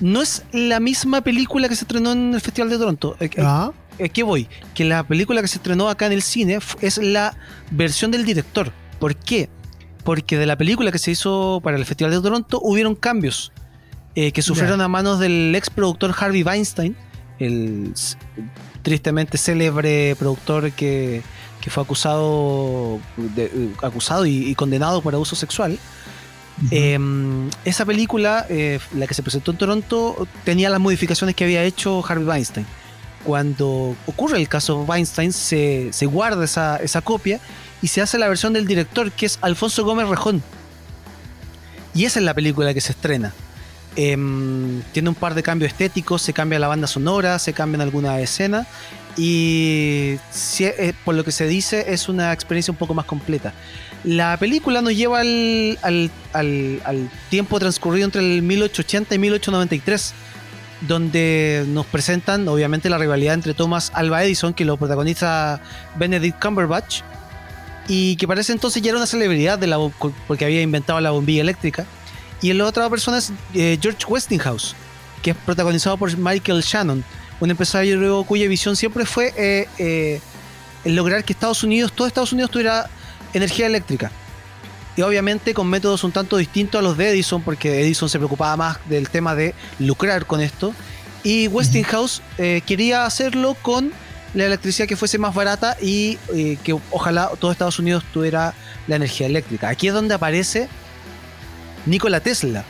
no 0.00 0.22
es 0.22 0.42
la 0.52 0.80
misma 0.80 1.20
película 1.20 1.68
que 1.68 1.76
se 1.76 1.84
estrenó 1.84 2.12
en 2.12 2.34
el 2.34 2.40
Festival 2.40 2.70
de 2.70 2.78
Toronto. 2.78 3.16
Eh, 3.20 3.26
eh, 3.36 3.42
Ah, 3.42 3.72
¿A 4.02 4.08
qué 4.08 4.22
voy? 4.22 4.48
Que 4.74 4.84
la 4.84 5.06
película 5.06 5.40
que 5.40 5.48
se 5.48 5.56
estrenó 5.58 5.88
acá 5.88 6.06
en 6.06 6.12
el 6.12 6.22
cine 6.22 6.58
es 6.82 6.98
la 6.98 7.36
versión 7.70 8.10
del 8.10 8.24
director. 8.26 8.72
¿Por 8.98 9.16
qué? 9.16 9.48
Porque 10.04 10.36
de 10.38 10.46
la 10.46 10.56
película 10.56 10.92
que 10.92 10.98
se 10.98 11.10
hizo 11.12 11.60
para 11.64 11.76
el 11.78 11.84
Festival 11.86 12.12
de 12.12 12.20
Toronto 12.20 12.60
hubieron 12.62 12.94
cambios 12.94 13.52
eh, 14.16 14.32
que 14.32 14.42
sufrieron 14.42 14.80
a 14.80 14.88
manos 14.88 15.20
del 15.20 15.54
ex 15.54 15.70
productor 15.70 16.12
Harvey 16.18 16.42
Weinstein, 16.42 16.96
el 17.38 17.92
tristemente 18.82 19.36
célebre 19.38 20.16
productor 20.18 20.72
que, 20.72 21.22
que 21.60 21.70
fue 21.70 21.82
acusado, 21.82 22.98
de- 23.16 23.70
acusado 23.82 24.26
y, 24.26 24.48
y 24.48 24.54
condenado 24.54 25.00
por 25.02 25.14
abuso 25.14 25.36
sexual. 25.36 25.78
Eh, 26.70 26.98
esa 27.66 27.84
película, 27.84 28.46
eh, 28.48 28.78
la 28.94 29.06
que 29.06 29.12
se 29.12 29.22
presentó 29.22 29.50
en 29.50 29.58
Toronto, 29.58 30.26
tenía 30.44 30.70
las 30.70 30.80
modificaciones 30.80 31.36
que 31.36 31.44
había 31.44 31.62
hecho 31.64 32.02
Harvey 32.08 32.24
Weinstein. 32.26 32.66
Cuando 33.24 33.94
ocurre 34.06 34.38
el 34.38 34.48
caso 34.48 34.82
Weinstein, 34.84 35.32
se, 35.32 35.88
se 35.92 36.06
guarda 36.06 36.44
esa, 36.44 36.76
esa 36.78 37.02
copia 37.02 37.40
y 37.82 37.88
se 37.88 38.00
hace 38.00 38.18
la 38.18 38.28
versión 38.28 38.52
del 38.54 38.66
director, 38.66 39.10
que 39.12 39.26
es 39.26 39.38
Alfonso 39.42 39.84
Gómez 39.84 40.08
Rejón. 40.08 40.42
Y 41.92 42.04
esa 42.04 42.20
es 42.20 42.24
la 42.24 42.32
película 42.34 42.72
que 42.72 42.80
se 42.80 42.92
estrena. 42.92 43.34
Em, 43.96 44.82
tiene 44.92 45.08
un 45.08 45.14
par 45.14 45.34
de 45.34 45.42
cambios 45.42 45.72
estéticos, 45.72 46.20
se 46.20 46.34
cambia 46.34 46.58
la 46.58 46.68
banda 46.68 46.86
sonora, 46.86 47.38
se 47.38 47.54
cambian 47.54 47.80
algunas 47.80 48.20
escenas 48.20 48.66
y 49.16 50.18
eh, 50.60 50.92
por 51.02 51.14
lo 51.14 51.24
que 51.24 51.32
se 51.32 51.46
dice 51.46 51.86
es 51.88 52.10
una 52.10 52.34
experiencia 52.34 52.70
un 52.70 52.76
poco 52.76 52.92
más 52.92 53.06
completa. 53.06 53.54
La 54.04 54.36
película 54.36 54.82
nos 54.82 54.94
lleva 54.94 55.20
al, 55.20 56.10
tiempo 57.30 57.58
transcurrido 57.58 58.04
entre 58.04 58.20
el 58.20 58.42
1880 58.42 59.14
y 59.14 59.18
1893, 59.18 60.12
donde 60.82 61.64
nos 61.68 61.86
presentan 61.86 62.46
obviamente 62.48 62.90
la 62.90 62.98
rivalidad 62.98 63.32
entre 63.32 63.54
Thomas 63.54 63.90
Alva 63.94 64.22
Edison, 64.24 64.52
que 64.52 64.66
lo 64.66 64.76
protagoniza 64.76 65.60
Benedict 65.96 66.40
Cumberbatch, 66.40 67.00
y 67.88 68.16
que 68.16 68.28
parece 68.28 68.52
entonces 68.52 68.82
ya 68.82 68.90
era 68.90 68.98
una 68.98 69.06
celebridad 69.06 69.58
de 69.58 69.66
la, 69.66 69.78
porque 70.28 70.44
había 70.44 70.60
inventado 70.60 71.00
la 71.00 71.10
bombilla 71.10 71.40
eléctrica. 71.40 71.86
Y 72.42 72.52
la 72.52 72.66
otra 72.66 72.88
persona 72.90 73.18
es 73.18 73.32
eh, 73.54 73.78
George 73.80 74.04
Westinghouse, 74.06 74.74
que 75.22 75.30
es 75.30 75.36
protagonizado 75.36 75.96
por 75.96 76.16
Michael 76.16 76.60
Shannon, 76.60 77.04
un 77.40 77.50
empresario 77.50 78.24
cuya 78.24 78.48
visión 78.48 78.76
siempre 78.76 79.04
fue 79.06 79.32
eh, 79.36 79.68
eh, 79.78 80.20
lograr 80.84 81.24
que 81.24 81.32
Estados 81.32 81.62
Unidos, 81.62 81.92
todo 81.92 82.06
Estados 82.06 82.32
Unidos 82.32 82.50
tuviera 82.50 82.88
energía 83.32 83.66
eléctrica. 83.66 84.10
Y 84.96 85.02
obviamente 85.02 85.52
con 85.52 85.68
métodos 85.68 86.04
un 86.04 86.12
tanto 86.12 86.38
distintos 86.38 86.78
a 86.78 86.82
los 86.82 86.96
de 86.96 87.10
Edison, 87.10 87.42
porque 87.42 87.82
Edison 87.82 88.08
se 88.08 88.18
preocupaba 88.18 88.56
más 88.56 88.78
del 88.88 89.10
tema 89.10 89.34
de 89.34 89.54
lucrar 89.78 90.24
con 90.24 90.40
esto. 90.40 90.74
Y 91.22 91.48
Westinghouse 91.48 92.22
eh, 92.38 92.62
quería 92.64 93.04
hacerlo 93.04 93.56
con 93.60 93.92
la 94.32 94.46
electricidad 94.46 94.88
que 94.88 94.96
fuese 94.96 95.18
más 95.18 95.34
barata 95.34 95.76
y 95.80 96.16
que 96.62 96.78
ojalá 96.90 97.30
todo 97.40 97.50
Estados 97.50 97.78
Unidos 97.78 98.04
tuviera 98.12 98.54
la 98.86 98.96
energía 98.96 99.26
eléctrica. 99.26 99.68
Aquí 99.68 99.88
es 99.88 99.94
donde 99.94 100.14
aparece 100.14 100.68
Nikola 101.86 102.20
Tesla, 102.20 102.64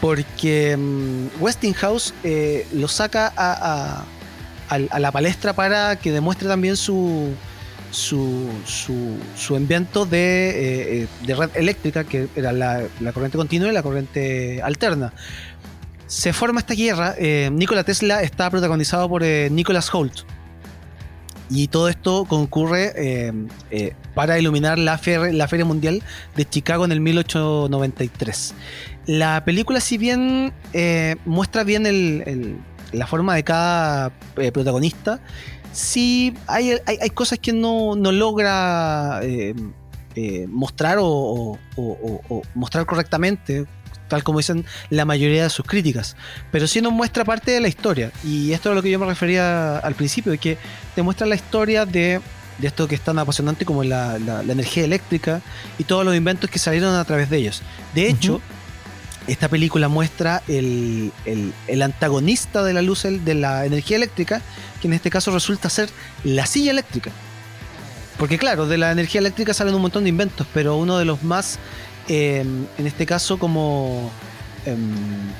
porque 0.00 0.76
mm, 0.76 1.40
Westinghouse 1.40 2.12
eh, 2.24 2.66
lo 2.72 2.88
saca 2.88 3.32
a, 3.36 4.04
a- 4.68 4.98
la 4.98 5.12
palestra 5.12 5.54
para 5.54 5.96
que 5.96 6.12
demuestre 6.12 6.46
también 6.46 6.76
su, 6.76 7.32
su, 7.90 8.50
su, 8.66 9.56
invento 9.56 10.04
de, 10.04 10.50
eh, 10.50 11.02
eh, 11.02 11.06
de 11.26 11.34
red 11.34 11.50
eléctrica, 11.54 12.04
que 12.04 12.28
era 12.36 12.52
la, 12.52 12.82
corriente 13.14 13.38
continua 13.38 13.70
y 13.70 13.72
la 13.72 13.82
corriente 13.82 14.60
alterna. 14.62 15.12
Se 16.06 16.32
forma 16.32 16.60
esta 16.60 16.74
guerra. 16.74 17.14
Nikola 17.50 17.84
Tesla 17.84 18.22
está 18.22 18.50
protagonizado 18.50 19.08
por 19.08 19.22
Nicholas 19.22 19.92
Holt. 19.94 20.20
Y 21.50 21.68
todo 21.68 21.88
esto 21.88 22.24
concurre 22.26 22.92
eh, 22.96 23.32
eh, 23.70 23.94
para 24.14 24.38
iluminar 24.38 24.78
la, 24.78 25.00
la 25.32 25.48
Feria 25.48 25.64
Mundial 25.64 26.02
de 26.36 26.48
Chicago 26.48 26.84
en 26.84 26.92
el 26.92 27.00
1893. 27.00 28.54
La 29.06 29.44
película, 29.44 29.80
si 29.80 29.96
bien 29.96 30.52
eh, 30.74 31.16
muestra 31.24 31.64
bien 31.64 31.86
el- 31.86 32.58
la 32.92 33.06
forma 33.06 33.34
de 33.34 33.44
cada 33.44 34.12
protagonista, 34.52 35.20
sí 35.72 36.34
hay, 36.46 36.72
hay, 36.86 36.96
hay 37.00 37.10
cosas 37.10 37.38
que 37.38 37.52
no, 37.52 37.96
no 37.96 38.12
logra 38.12 39.20
mostrar 40.48 40.98
o 41.00 41.58
mostrar 42.54 42.86
correctamente, 42.86 43.66
tal 44.08 44.24
como 44.24 44.38
dicen 44.38 44.64
la 44.90 45.04
mayoría 45.04 45.44
de 45.44 45.50
sus 45.50 45.64
críticas, 45.66 46.16
pero 46.50 46.66
sí 46.66 46.80
nos 46.80 46.92
muestra 46.92 47.24
parte 47.24 47.50
de 47.52 47.60
la 47.60 47.68
historia. 47.68 48.10
Y 48.24 48.52
esto 48.52 48.68
es 48.70 48.72
a 48.72 48.74
lo 48.74 48.82
que 48.82 48.90
yo 48.90 48.98
me 48.98 49.06
refería 49.06 49.78
al 49.78 49.94
principio, 49.94 50.32
de 50.32 50.38
que 50.38 50.58
te 50.94 51.02
muestra 51.02 51.26
la 51.26 51.34
historia 51.36 51.84
de, 51.86 52.20
de 52.58 52.66
esto 52.66 52.88
que 52.88 52.94
es 52.94 53.00
tan 53.02 53.18
apasionante 53.18 53.64
como 53.64 53.84
la, 53.84 54.18
la- 54.18 54.42
la 54.42 54.52
energía 54.52 54.84
eléctrica 54.84 55.40
y 55.78 55.84
todos 55.84 56.04
los 56.04 56.16
inventos 56.16 56.50
que 56.50 56.58
salieron 56.58 56.94
a 56.94 57.04
través 57.04 57.30
de 57.30 57.36
ellos. 57.36 57.62
De 57.94 58.08
hecho, 58.08 58.40
esta 59.26 59.48
película 59.48 59.88
muestra 59.88 60.42
el, 60.48 61.12
el- 61.26 61.52
el 61.66 61.82
antagonista 61.82 62.62
de 62.64 62.72
la 62.72 62.80
luz 62.82 63.04
el- 63.04 63.24
de 63.24 63.34
la 63.34 63.66
energía 63.66 63.96
eléctrica, 63.98 64.40
que 64.80 64.88
en 64.88 64.94
este 64.94 65.10
caso 65.10 65.30
resulta 65.32 65.68
ser 65.68 65.90
la 66.24 66.46
silla 66.46 66.70
eléctrica. 66.70 67.10
Porque 68.18 68.36
claro, 68.38 68.66
de 68.66 68.78
la 68.78 68.90
energía 68.90 69.20
eléctrica 69.20 69.54
salen 69.54 69.74
un 69.74 69.82
montón 69.82 70.02
de 70.04 70.08
inventos, 70.08 70.46
pero 70.52 70.76
uno 70.76 70.98
de 70.98 71.04
los 71.04 71.22
más, 71.22 71.58
eh, 72.08 72.40
en 72.78 72.86
este 72.86 73.06
caso 73.06 73.38
como 73.38 74.10
em, 74.66 74.78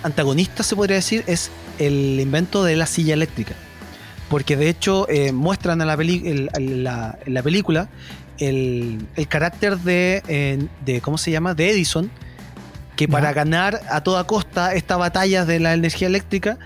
antagonistas 0.02 0.66
se 0.66 0.76
podría 0.76 0.96
decir, 0.96 1.24
es 1.26 1.50
el 1.78 2.18
invento 2.20 2.64
de 2.64 2.76
la 2.76 2.86
silla 2.86 3.14
eléctrica. 3.14 3.54
Porque 4.28 4.56
de 4.56 4.68
hecho 4.68 5.08
eh, 5.08 5.32
muestran 5.32 5.80
a 5.80 5.86
la 5.86 5.96
el- 6.54 6.84
la- 6.84 7.18
en 7.24 7.34
la 7.34 7.42
película 7.42 7.88
el, 8.38 8.98
el 9.16 9.26
carácter 9.26 9.78
de, 9.78 10.68
de, 10.84 11.00
¿cómo 11.00 11.16
se 11.18 11.30
llama? 11.30 11.54
De 11.54 11.70
Edison, 11.70 12.10
que 12.94 13.08
para 13.08 13.32
ganar 13.32 13.80
a 13.90 14.02
toda 14.02 14.24
costa 14.24 14.74
esta 14.74 14.96
batalla 14.96 15.44
de 15.44 15.60
la 15.60 15.72
energía 15.74 16.08
eléctrica, 16.08 16.58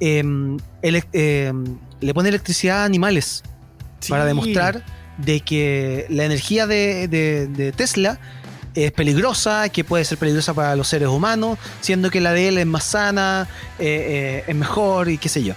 em, 0.00 0.56
ele- 0.80 1.04
em, 1.12 1.64
le 2.00 2.14
pone 2.14 2.28
electricidad 2.30 2.82
a 2.82 2.84
animales 2.84 3.42
para 4.08 4.24
demostrar 4.24 4.84
de 5.18 5.40
que 5.40 6.06
la 6.08 6.24
energía 6.24 6.66
de, 6.66 7.06
de- 7.08 7.46
de 7.46 7.72
Tesla 7.72 8.18
es 8.74 8.92
peligrosa, 8.92 9.68
que 9.68 9.84
puede 9.84 10.04
ser 10.04 10.18
peligrosa 10.18 10.54
para 10.54 10.74
los 10.76 10.88
seres 10.88 11.08
humanos, 11.08 11.58
siendo 11.80 12.10
que 12.10 12.20
la 12.20 12.32
de 12.32 12.48
él 12.48 12.58
es 12.58 12.66
más 12.66 12.84
sana, 12.84 13.48
eh, 13.78 14.42
eh, 14.44 14.44
es 14.46 14.54
mejor 14.56 15.08
y 15.08 15.18
qué 15.18 15.28
sé 15.28 15.42
yo. 15.42 15.54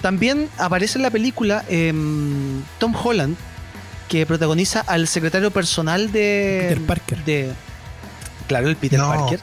También 0.00 0.48
aparece 0.58 0.98
en 0.98 1.02
la 1.02 1.10
película 1.10 1.64
em, 1.68 2.62
Tom 2.78 2.92
Holland, 2.96 3.36
que 4.08 4.26
protagoniza 4.26 4.80
al 4.80 5.06
secretario 5.06 5.50
personal 5.52 6.10
de 6.10 6.66
Peter 6.68 6.80
Parker. 6.86 7.24
de 7.24 7.52
claro, 8.48 8.68
el 8.68 8.76
Peter 8.76 8.98
No. 8.98 9.08
Parker. 9.10 9.40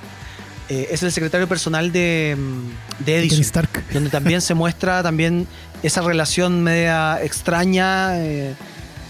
Eh, 0.69 0.89
es 0.91 1.01
el 1.03 1.11
secretario 1.11 1.47
personal 1.47 1.91
de, 1.91 2.37
mm, 2.37 3.03
de 3.05 3.19
Edison 3.19 3.41
Stark. 3.41 3.83
donde 3.93 4.09
también 4.09 4.41
se 4.41 4.53
muestra 4.53 5.01
también 5.03 5.47
esa 5.83 6.01
relación 6.01 6.61
media 6.61 7.21
extraña 7.23 8.17
eh, 8.19 8.53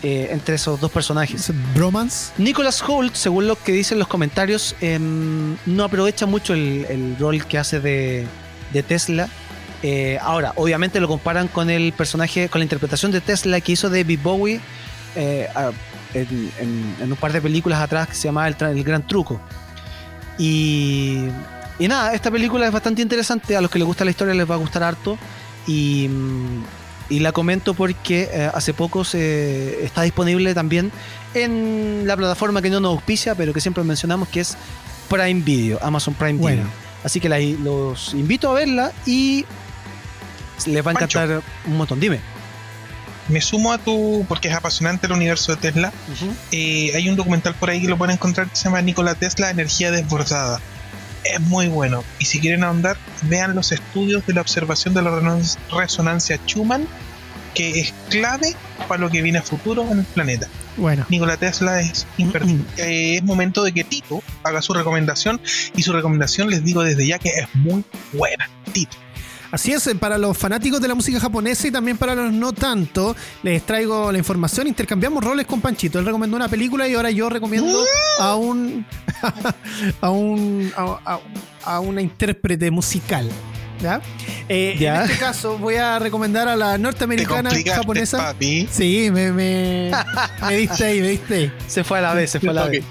eh, 0.03 0.29
entre 0.31 0.55
esos 0.55 0.79
dos 0.79 0.91
personajes. 0.91 1.49
Es 1.49 1.55
Bromance. 1.75 2.31
Nicholas 2.37 2.81
Holt, 2.87 3.13
según 3.15 3.47
lo 3.47 3.55
que 3.61 3.71
dicen 3.71 3.99
los 3.99 4.07
comentarios, 4.07 4.75
em, 4.81 5.55
no 5.65 5.83
aprovecha 5.83 6.25
mucho 6.25 6.53
el, 6.53 6.85
el 6.89 7.15
rol 7.19 7.45
que 7.45 7.57
hace 7.57 7.79
de, 7.79 8.25
de 8.73 8.83
Tesla. 8.83 9.27
Eh, 9.83 10.17
ahora, 10.21 10.53
obviamente 10.57 10.99
lo 10.99 11.07
comparan 11.07 11.47
con 11.47 11.69
el 11.69 11.93
personaje, 11.93 12.49
con 12.49 12.59
la 12.59 12.63
interpretación 12.65 13.11
de 13.11 13.21
Tesla 13.21 13.59
que 13.61 13.71
hizo 13.71 13.89
David 13.89 14.19
Bowie 14.21 14.59
eh, 15.15 15.47
a- 15.55 15.71
en, 16.13 16.51
en- 16.59 16.95
en 16.99 17.11
un 17.11 17.17
par 17.17 17.31
de 17.33 17.41
películas 17.41 17.79
atrás 17.81 18.07
que 18.09 18.15
se 18.15 18.23
llamaba 18.27 18.47
El, 18.47 18.83
Gran 18.83 19.07
Truco. 19.07 19.39
Y, 20.37 21.25
y 21.79 21.87
nada, 21.87 22.13
esta 22.13 22.31
película 22.31 22.65
es 22.65 22.71
bastante 22.71 23.01
interesante. 23.01 23.55
A 23.55 23.61
los 23.61 23.69
que 23.71 23.79
les 23.79 23.85
gusta 23.87 24.03
la 24.05 24.11
historia 24.11 24.33
les 24.33 24.49
va 24.49 24.55
a 24.55 24.57
gustar 24.57 24.83
harto. 24.83 25.17
Y, 25.67 26.07
mm, 26.09 26.63
y 27.11 27.19
la 27.19 27.31
comento 27.31 27.73
porque 27.75 28.29
eh, 28.31 28.49
hace 28.53 28.73
poco 28.73 29.03
se, 29.03 29.83
está 29.85 30.01
disponible 30.01 30.53
también 30.55 30.91
en 31.35 32.03
la 32.07 32.17
plataforma 32.17 32.61
que 32.61 32.69
no 32.71 32.79
nos 32.79 32.93
auspicia, 32.95 33.35
pero 33.35 33.53
que 33.53 33.61
siempre 33.61 33.83
mencionamos, 33.83 34.27
que 34.29 34.39
es 34.39 34.57
Prime 35.09 35.41
Video, 35.41 35.77
Amazon 35.83 36.13
Prime 36.15 36.39
Bueno. 36.39 36.61
Video. 36.63 36.71
Así 37.03 37.19
que 37.19 37.29
la- 37.29 37.39
los 37.39 38.13
invito 38.13 38.49
a 38.49 38.53
verla 38.53 38.91
y 39.05 39.45
les 40.65 40.77
va 40.85 40.91
a 40.91 40.93
Pancho. 40.93 41.19
encantar 41.21 41.43
un 41.65 41.77
montón. 41.77 41.99
Dime. 41.99 42.19
Me 43.27 43.39
sumo 43.39 43.71
a 43.71 43.77
tu, 43.77 44.25
porque 44.27 44.47
es 44.49 44.53
apasionante 44.53 45.07
el 45.07 45.13
universo 45.13 45.55
de 45.55 45.61
Tesla. 45.61 45.93
Eh, 46.51 46.91
hay 46.95 47.07
un 47.09 47.15
documental 47.15 47.53
por 47.55 47.69
ahí 47.69 47.81
que 47.81 47.87
lo 47.87 47.97
pueden 47.97 48.15
encontrar 48.15 48.47
que 48.49 48.55
se 48.55 48.65
llama 48.65 48.81
Nikola 48.81 49.15
Tesla, 49.15 49.49
Energía 49.49 49.91
Desbordada. 49.91 50.59
Es 51.23 51.39
muy 51.41 51.67
bueno. 51.67 52.03
Y 52.19 52.25
si 52.25 52.39
quieren 52.39 52.63
ahondar, 52.63 52.97
vean 53.23 53.55
los 53.55 53.71
estudios 53.71 54.25
de 54.25 54.33
la 54.33 54.41
observación 54.41 54.93
de 54.93 55.01
la 55.01 55.39
resonancia 55.71 56.39
Schumann, 56.45 56.87
que 57.53 57.79
es 57.79 57.93
clave 58.09 58.55
para 58.87 59.01
lo 59.01 59.09
que 59.09 59.21
viene 59.21 59.39
a 59.39 59.41
futuro 59.41 59.89
en 59.91 59.99
el 59.99 60.05
planeta. 60.05 60.47
Bueno. 60.77 61.05
Nikola 61.09 61.37
Tesla 61.37 61.81
es 61.81 62.07
imperdible. 62.17 62.65
Eh, 62.77 63.17
es 63.17 63.23
momento 63.23 63.63
de 63.63 63.73
que 63.73 63.83
Tito 63.83 64.23
haga 64.43 64.61
su 64.61 64.73
recomendación. 64.73 65.41
Y 65.75 65.83
su 65.83 65.93
recomendación 65.93 66.49
les 66.49 66.63
digo 66.63 66.83
desde 66.83 67.05
ya 67.05 67.19
que 67.19 67.29
es 67.29 67.47
muy 67.53 67.83
buena. 68.13 68.49
Tito. 68.71 68.97
Así 69.51 69.73
es, 69.73 69.85
eh, 69.87 69.95
para 69.95 70.17
los 70.17 70.37
fanáticos 70.37 70.81
de 70.81 70.87
la 70.87 70.95
música 70.95 71.19
japonesa 71.19 71.67
y 71.67 71.71
también 71.71 71.97
para 71.97 72.15
los 72.15 72.31
no 72.31 72.53
tanto, 72.53 73.15
les 73.43 73.63
traigo 73.65 74.11
la 74.11 74.17
información. 74.17 74.67
Intercambiamos 74.67 75.23
roles 75.23 75.45
con 75.45 75.59
Panchito. 75.59 75.99
Él 75.99 76.05
recomendó 76.05 76.37
una 76.37 76.47
película 76.47 76.87
y 76.87 76.95
ahora 76.95 77.11
yo 77.11 77.29
recomiendo 77.29 77.83
a 78.19 78.35
un. 78.35 78.85
a 80.01 80.09
un. 80.09 80.71
a, 81.65 81.79
una 81.79 82.01
intérprete 82.01 82.71
musical. 82.71 83.29
¿Ya? 83.81 84.01
Eh, 84.47 84.75
Ya. 84.79 84.97
En 85.05 85.11
este 85.11 85.17
caso, 85.17 85.57
voy 85.57 85.75
a 85.75 85.97
recomendar 85.99 86.47
a 86.47 86.55
la 86.55 86.73
Te 86.73 86.79
norteamericana 86.79 87.49
japonesa. 87.73 88.17
papi. 88.17 88.67
Sí, 88.71 89.09
me, 89.11 89.31
me, 89.31 89.91
me 90.47 90.55
diste 90.57 90.85
ahí, 90.85 91.01
me 91.01 91.07
diste 91.09 91.33
ahí. 91.35 91.51
Se 91.67 91.83
fue 91.83 91.99
a 91.99 92.01
la 92.01 92.13
vez, 92.13 92.29
se 92.31 92.39
fue 92.39 92.49
a 92.49 92.53
la 92.53 92.65
vez. 92.67 92.83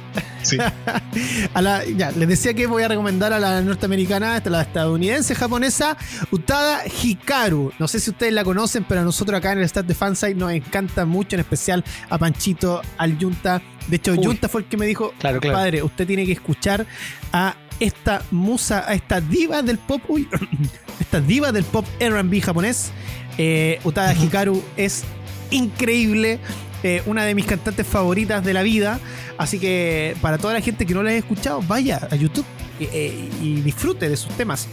Sí. 0.42 0.56
A 1.54 1.60
la, 1.60 1.84
ya, 1.84 2.10
les 2.12 2.26
decía 2.26 2.54
que 2.54 2.66
voy 2.66 2.82
a 2.82 2.88
recomendar 2.88 3.30
a 3.32 3.38
la 3.38 3.60
norteamericana, 3.60 4.38
esta, 4.38 4.48
la 4.48 4.62
estadounidense 4.62 5.34
japonesa, 5.34 5.98
Utada 6.30 6.80
Hikaru. 6.86 7.72
No 7.78 7.86
sé 7.88 8.00
si 8.00 8.08
ustedes 8.10 8.32
la 8.32 8.42
conocen, 8.42 8.84
pero 8.84 9.02
a 9.02 9.04
nosotros 9.04 9.36
acá 9.36 9.52
en 9.52 9.58
el 9.58 9.64
staff 9.64 9.84
de 9.84 9.94
Fansite 9.94 10.34
nos 10.36 10.50
encanta 10.52 11.04
mucho, 11.04 11.36
en 11.36 11.40
especial 11.40 11.84
a 12.08 12.16
Panchito, 12.16 12.80
al 12.96 13.18
Junta. 13.20 13.60
De 13.88 13.96
hecho, 13.96 14.12
Uy. 14.12 14.24
Junta 14.24 14.48
fue 14.48 14.62
el 14.62 14.66
que 14.68 14.78
me 14.78 14.86
dijo, 14.86 15.12
Claro, 15.18 15.40
claro. 15.40 15.58
padre, 15.58 15.82
usted 15.82 16.06
tiene 16.06 16.24
que 16.24 16.32
escuchar 16.32 16.86
a 17.34 17.54
esta 17.80 18.22
musa, 18.30 18.84
a 18.86 18.94
esta 18.94 19.20
diva 19.20 19.62
del 19.62 19.78
pop, 19.78 20.02
uy, 20.08 20.28
esta 21.00 21.20
diva 21.20 21.52
del 21.52 21.64
pop 21.64 21.84
R&B 21.98 22.40
japonés. 22.40 22.92
Eh, 23.38 23.80
Utada 23.84 24.12
Hikaru 24.14 24.62
es 24.76 25.04
increíble, 25.50 26.38
eh, 26.82 27.02
una 27.06 27.24
de 27.24 27.34
mis 27.34 27.46
cantantes 27.46 27.86
favoritas 27.86 28.44
de 28.44 28.52
la 28.52 28.62
vida. 28.62 29.00
Así 29.38 29.58
que 29.58 30.14
para 30.20 30.38
toda 30.38 30.52
la 30.52 30.60
gente 30.60 30.86
que 30.86 30.94
no 30.94 31.02
la 31.02 31.10
haya 31.10 31.18
escuchado, 31.18 31.62
vaya 31.66 32.06
a 32.10 32.14
YouTube 32.14 32.44
eh, 32.78 32.88
eh, 32.92 33.30
y 33.42 33.60
disfrute 33.62 34.08
de 34.08 34.16
sus 34.16 34.32
temas. 34.36 34.68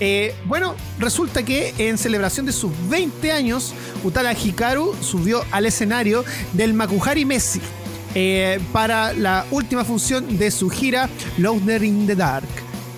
Eh, 0.00 0.34
bueno, 0.44 0.76
resulta 0.98 1.44
que 1.44 1.74
en 1.78 1.98
celebración 1.98 2.46
de 2.46 2.52
sus 2.52 2.70
20 2.88 3.32
años, 3.32 3.74
Utada 4.04 4.32
Hikaru 4.32 4.94
subió 5.00 5.44
al 5.50 5.66
escenario 5.66 6.24
del 6.52 6.72
Makuhari 6.74 7.24
Messi 7.24 7.60
eh, 8.14 8.60
para 8.72 9.12
la 9.12 9.44
última 9.50 9.84
función 9.84 10.38
de 10.38 10.50
su 10.50 10.70
gira 10.70 11.08
Louder 11.36 11.82
in 11.82 12.06
the 12.06 12.16
Dark. 12.16 12.48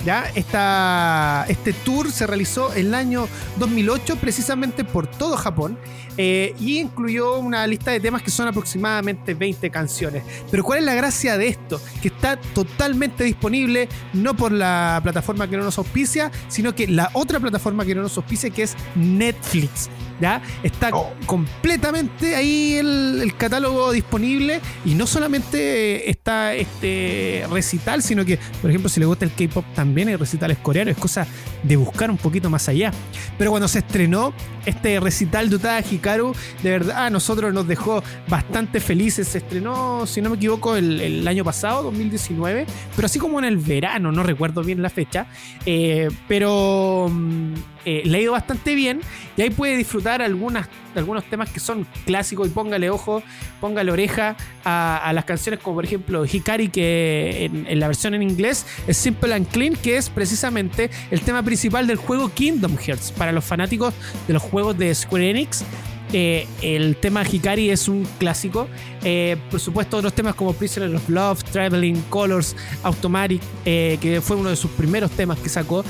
¿Ya? 0.05 0.25
Esta, 0.35 1.45
este 1.49 1.75
tour 1.75 2.11
se 2.11 2.27
realizó 2.27 2.73
el 2.73 2.95
año 2.95 3.29
2008 3.59 4.17
precisamente 4.17 4.83
por 4.83 5.07
todo 5.07 5.37
Japón 5.37 5.77
eh, 6.17 6.55
y 6.61 6.79
incluyó 6.81 7.39
una 7.39 7.67
lista 7.67 7.91
de 7.91 8.01
temas 8.01 8.23
que 8.23 8.31
son 8.31 8.49
aproximadamente 8.49 9.35
20 9.35 9.71
canciones. 9.71 10.23
Pero 10.51 10.65
¿cuál 10.65 10.81
es 10.81 10.85
la 10.85 10.95
gracia 10.95 11.37
de 11.39 11.49
esto? 11.49 11.81
Que 12.03 12.09
está 12.09 12.37
totalmente 12.37 13.25
disponible 13.25 13.89
no 14.13 14.35
por 14.37 14.53
la 14.53 15.01
plataforma 15.03 15.49
que 15.49 15.57
no 15.57 15.65
nos 15.65 15.79
auspicia, 15.79 16.31
sino 16.49 16.75
que 16.75 16.87
la 16.89 17.11
otra 17.15 17.41
plataforma 17.41 17.85
que 17.85 17.95
no 17.95 18.03
nos 18.03 18.17
auspicia 18.17 18.51
que 18.51 18.63
es 18.65 18.77
Netflix. 18.95 19.89
¿Ya? 20.21 20.43
Está 20.63 20.91
Oh. 20.93 21.15
completamente 21.25 22.35
ahí 22.35 22.75
el, 22.75 23.21
el 23.23 23.35
catálogo 23.37 23.91
disponible 23.91 24.61
y 24.85 24.95
no 24.95 25.07
solamente 25.07 26.11
está 26.11 26.53
este 26.55 27.47
recital, 27.51 28.03
sino 28.03 28.25
que, 28.27 28.39
por 28.61 28.69
ejemplo, 28.71 28.91
si 28.91 29.01
le 29.01 29.07
gusta 29.07 29.25
el 29.25 29.33
K-pop 29.33 29.65
también 29.75 30.09
hay 30.09 30.17
recitales 30.17 30.59
coreanos, 30.59 30.93
es 30.93 30.99
cosa 31.01 31.27
de 31.63 31.77
buscar 31.77 32.11
un 32.11 32.19
poquito 32.19 32.51
más 32.51 32.69
allá. 32.69 32.93
Pero 33.39 33.51
cuando 33.51 33.67
se 33.69 33.79
estrenó 33.79 34.35
este 34.67 35.01
recital 35.01 35.49
de 35.49 35.57
Utada 35.57 35.83
Hikaru, 36.01 36.35
de 36.63 36.71
verdad 36.71 37.07
a 37.07 37.11
nosotros 37.11 37.53
nos 37.53 37.69
dejó 37.69 38.03
bastante 38.29 38.81
felices. 38.81 39.29
Se 39.29 39.39
estrenó, 39.39 40.07
si 40.07 40.21
no 40.23 40.31
me 40.31 40.37
equivoco, 40.37 40.77
el, 40.77 41.27
año 41.29 41.45
pasado, 41.45 41.83
2019, 41.85 42.67
pero 42.97 43.07
así 43.07 43.19
como 43.19 43.39
en 43.39 43.45
el 43.45 43.59
verano, 43.59 44.11
no 44.11 44.23
recuerdo 44.23 44.63
bien 44.65 44.83
la 44.83 44.91
fecha, 44.91 45.27
eh, 45.67 46.09
pero 46.27 47.09
mm, 47.11 47.55
eh, 47.85 48.03
le 48.05 48.19
ha 48.19 48.21
ido 48.21 48.33
bastante 48.33 48.75
bien 48.75 49.01
y 49.37 49.43
ahí 49.43 49.51
puede 49.51 49.77
disfrutar 49.77 50.23
algunas, 50.23 50.69
algunos 50.95 51.25
temas 51.25 51.51
que 51.51 51.61
son 51.61 51.87
clásicos 52.05 52.49
y 52.49 52.51
póngale 52.51 52.91
ojo, 52.91 53.23
póngale 53.61 53.93
oreja 53.93 54.37
a, 54.65 54.99
a 54.99 55.13
las 55.13 55.25
canciones 55.25 55.61
como 55.61 55.77
por 55.77 55.85
ejemplo 55.85 56.25
Hikari 56.27 56.69
que 56.69 57.47
en, 57.47 57.67
en 57.67 57.81
la 57.81 57.87
versión 57.87 58.15
en 58.15 58.23
inglés 58.23 58.67
es 58.87 58.97
Simple 58.97 59.35
and 59.35 59.49
Clean 59.49 59.75
que 59.75 59.97
es 59.97 60.11
precisamente 60.11 60.91
el 61.11 61.21
tema 61.23 61.43
principal 61.43 61.87
del 61.87 61.97
juego 61.97 62.31
Kingdom 62.33 62.77
Hearts 62.77 63.13
para 63.13 63.33
los 63.33 63.45
fanáticos 63.45 63.95
de 64.27 64.35
los 64.35 64.43
juegos 64.43 64.77
de 64.77 64.95
Square 64.95 65.31
Enix 65.31 65.65
Eh, 66.13 66.47
el 66.63 66.97
tema 66.97 67.23
Hikari 67.23 67.71
es 67.71 67.89
un 67.89 68.07
clásico. 68.19 68.69
Eh, 69.03 69.37
por 69.51 69.61
supuesto, 69.61 69.97
otros 69.97 70.13
temas 70.13 70.35
como 70.35 70.53
Prisoner 70.53 70.95
of 70.95 71.09
Love, 71.09 71.43
Traveling, 71.45 72.03
Colors, 72.09 72.57
Automatic, 72.83 73.41
eh, 73.65 73.99
que 74.01 74.21
fue 74.21 74.37
uno 74.37 74.51
de 74.51 74.57
sus 74.57 74.71
primeros 74.73 75.11
temas 75.13 75.39
que 75.39 75.49
sacó. 75.49 75.85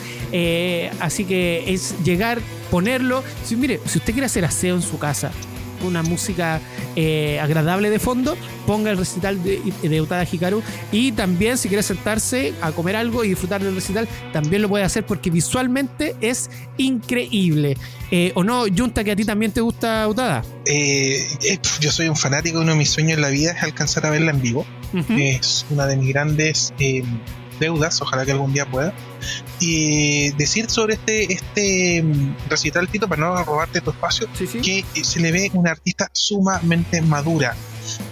Así 1.01 1.25
que 1.25 1.65
es 1.73 1.95
llegar, 2.05 2.41
ponerlo. 2.71 3.23
Si, 3.45 3.57
mire, 3.57 3.81
si 3.87 3.99
usted 3.99 4.13
quiere 4.13 4.27
hacer 4.27 4.45
aseo 4.45 4.77
en 4.77 4.83
su 4.83 4.99
casa, 4.99 5.33
una 5.82 6.02
música 6.02 6.61
eh, 6.97 7.39
agradable 7.40 7.90
de 7.90 7.98
fondo, 7.98 8.36
ponga 8.66 8.90
el 8.90 8.98
recital 8.98 9.43
de, 9.43 9.61
de 9.82 10.01
Utada 10.01 10.27
Hikaru 10.31 10.62
y 10.93 11.12
también 11.12 11.59
si 11.59 11.69
quiere 11.69 11.82
sentarse 11.82 12.55
a 12.61 12.73
comer 12.73 12.97
algo 12.97 13.24
y 13.24 13.28
disfrutar 13.31 13.62
del 13.62 13.74
recital, 13.74 14.09
también 14.32 14.62
lo 14.62 14.69
puede 14.69 14.85
hacer 14.85 15.05
porque 15.07 15.31
visualmente 15.31 16.16
es 16.20 16.51
increíble. 16.77 17.77
Eh, 18.11 18.32
¿O 18.35 18.43
no, 18.43 18.65
Junta, 18.77 19.05
que 19.05 19.12
a 19.12 19.16
ti 19.16 19.24
también 19.24 19.52
te 19.52 19.61
gusta 19.61 20.07
Utada? 20.09 20.43
Eh, 20.66 21.27
eh, 21.43 21.59
yo 21.81 21.90
soy 21.90 22.09
un 22.09 22.16
fanático, 22.16 22.61
uno 22.61 22.73
de 22.73 22.78
mis 22.78 22.90
sueños 22.90 23.15
en 23.15 23.23
la 23.23 23.28
vida 23.28 23.52
es 23.52 23.62
alcanzar 23.62 24.07
a 24.07 24.11
verla 24.11 24.31
en 24.31 24.40
vivo. 24.40 24.66
Es 25.16 25.66
una 25.70 25.86
de 25.86 25.97
mis 25.97 26.09
grandes 26.09 26.74
eh, 26.81 27.05
deudas, 27.61 28.03
ojalá 28.03 28.24
que 28.27 28.32
algún 28.32 28.53
día 28.53 28.66
pueda. 28.66 28.93
Y 29.61 30.31
decir 30.32 30.69
sobre 30.70 30.95
este, 30.95 31.32
este 31.32 32.03
mm, 32.03 32.37
recital, 32.49 32.89
Tito, 32.89 33.07
para 33.07 33.20
no 33.20 33.45
robarte 33.45 33.81
tu 33.81 33.91
espacio, 33.91 34.27
Sí, 34.37 34.47
sí. 34.47 34.61
que 34.61 34.78
eh, 34.81 35.05
se 35.05 35.20
le 35.20 35.31
ve 35.31 35.51
una 35.55 35.70
artista 35.70 36.09
sumamente 36.12 37.01
madura. 37.03 37.55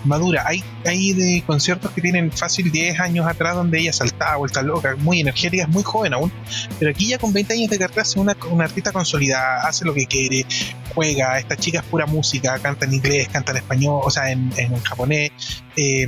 Madura. 0.04 0.44
Hay, 0.46 0.62
hay 0.84 1.12
de 1.12 1.42
conciertos 1.46 1.90
que 1.92 2.00
tienen 2.00 2.30
fácil 2.32 2.70
10 2.70 3.00
años 3.00 3.26
atrás 3.26 3.54
donde 3.54 3.80
ella 3.80 3.92
saltaba, 3.92 4.36
vuelta 4.36 4.62
loca, 4.62 4.96
muy 4.96 5.20
energética, 5.20 5.64
es 5.64 5.68
muy 5.68 5.82
joven 5.82 6.14
aún. 6.14 6.32
Pero 6.78 6.90
aquí 6.90 7.08
ya 7.08 7.18
con 7.18 7.32
20 7.32 7.54
años 7.54 7.70
de 7.70 7.78
carrera 7.78 8.02
es 8.02 8.16
una, 8.16 8.36
una 8.50 8.64
artista 8.64 8.92
consolidada, 8.92 9.66
hace 9.68 9.84
lo 9.84 9.94
que 9.94 10.06
quiere, 10.06 10.46
juega. 10.94 11.38
Esta 11.38 11.56
chica 11.56 11.80
es 11.80 11.84
pura 11.84 12.06
música, 12.06 12.58
canta 12.58 12.86
en 12.86 12.94
inglés, 12.94 13.28
canta 13.28 13.52
en 13.52 13.58
español, 13.58 14.00
o 14.04 14.10
sea, 14.10 14.30
en, 14.30 14.52
en 14.56 14.80
japonés, 14.82 15.30
eh, 15.76 16.06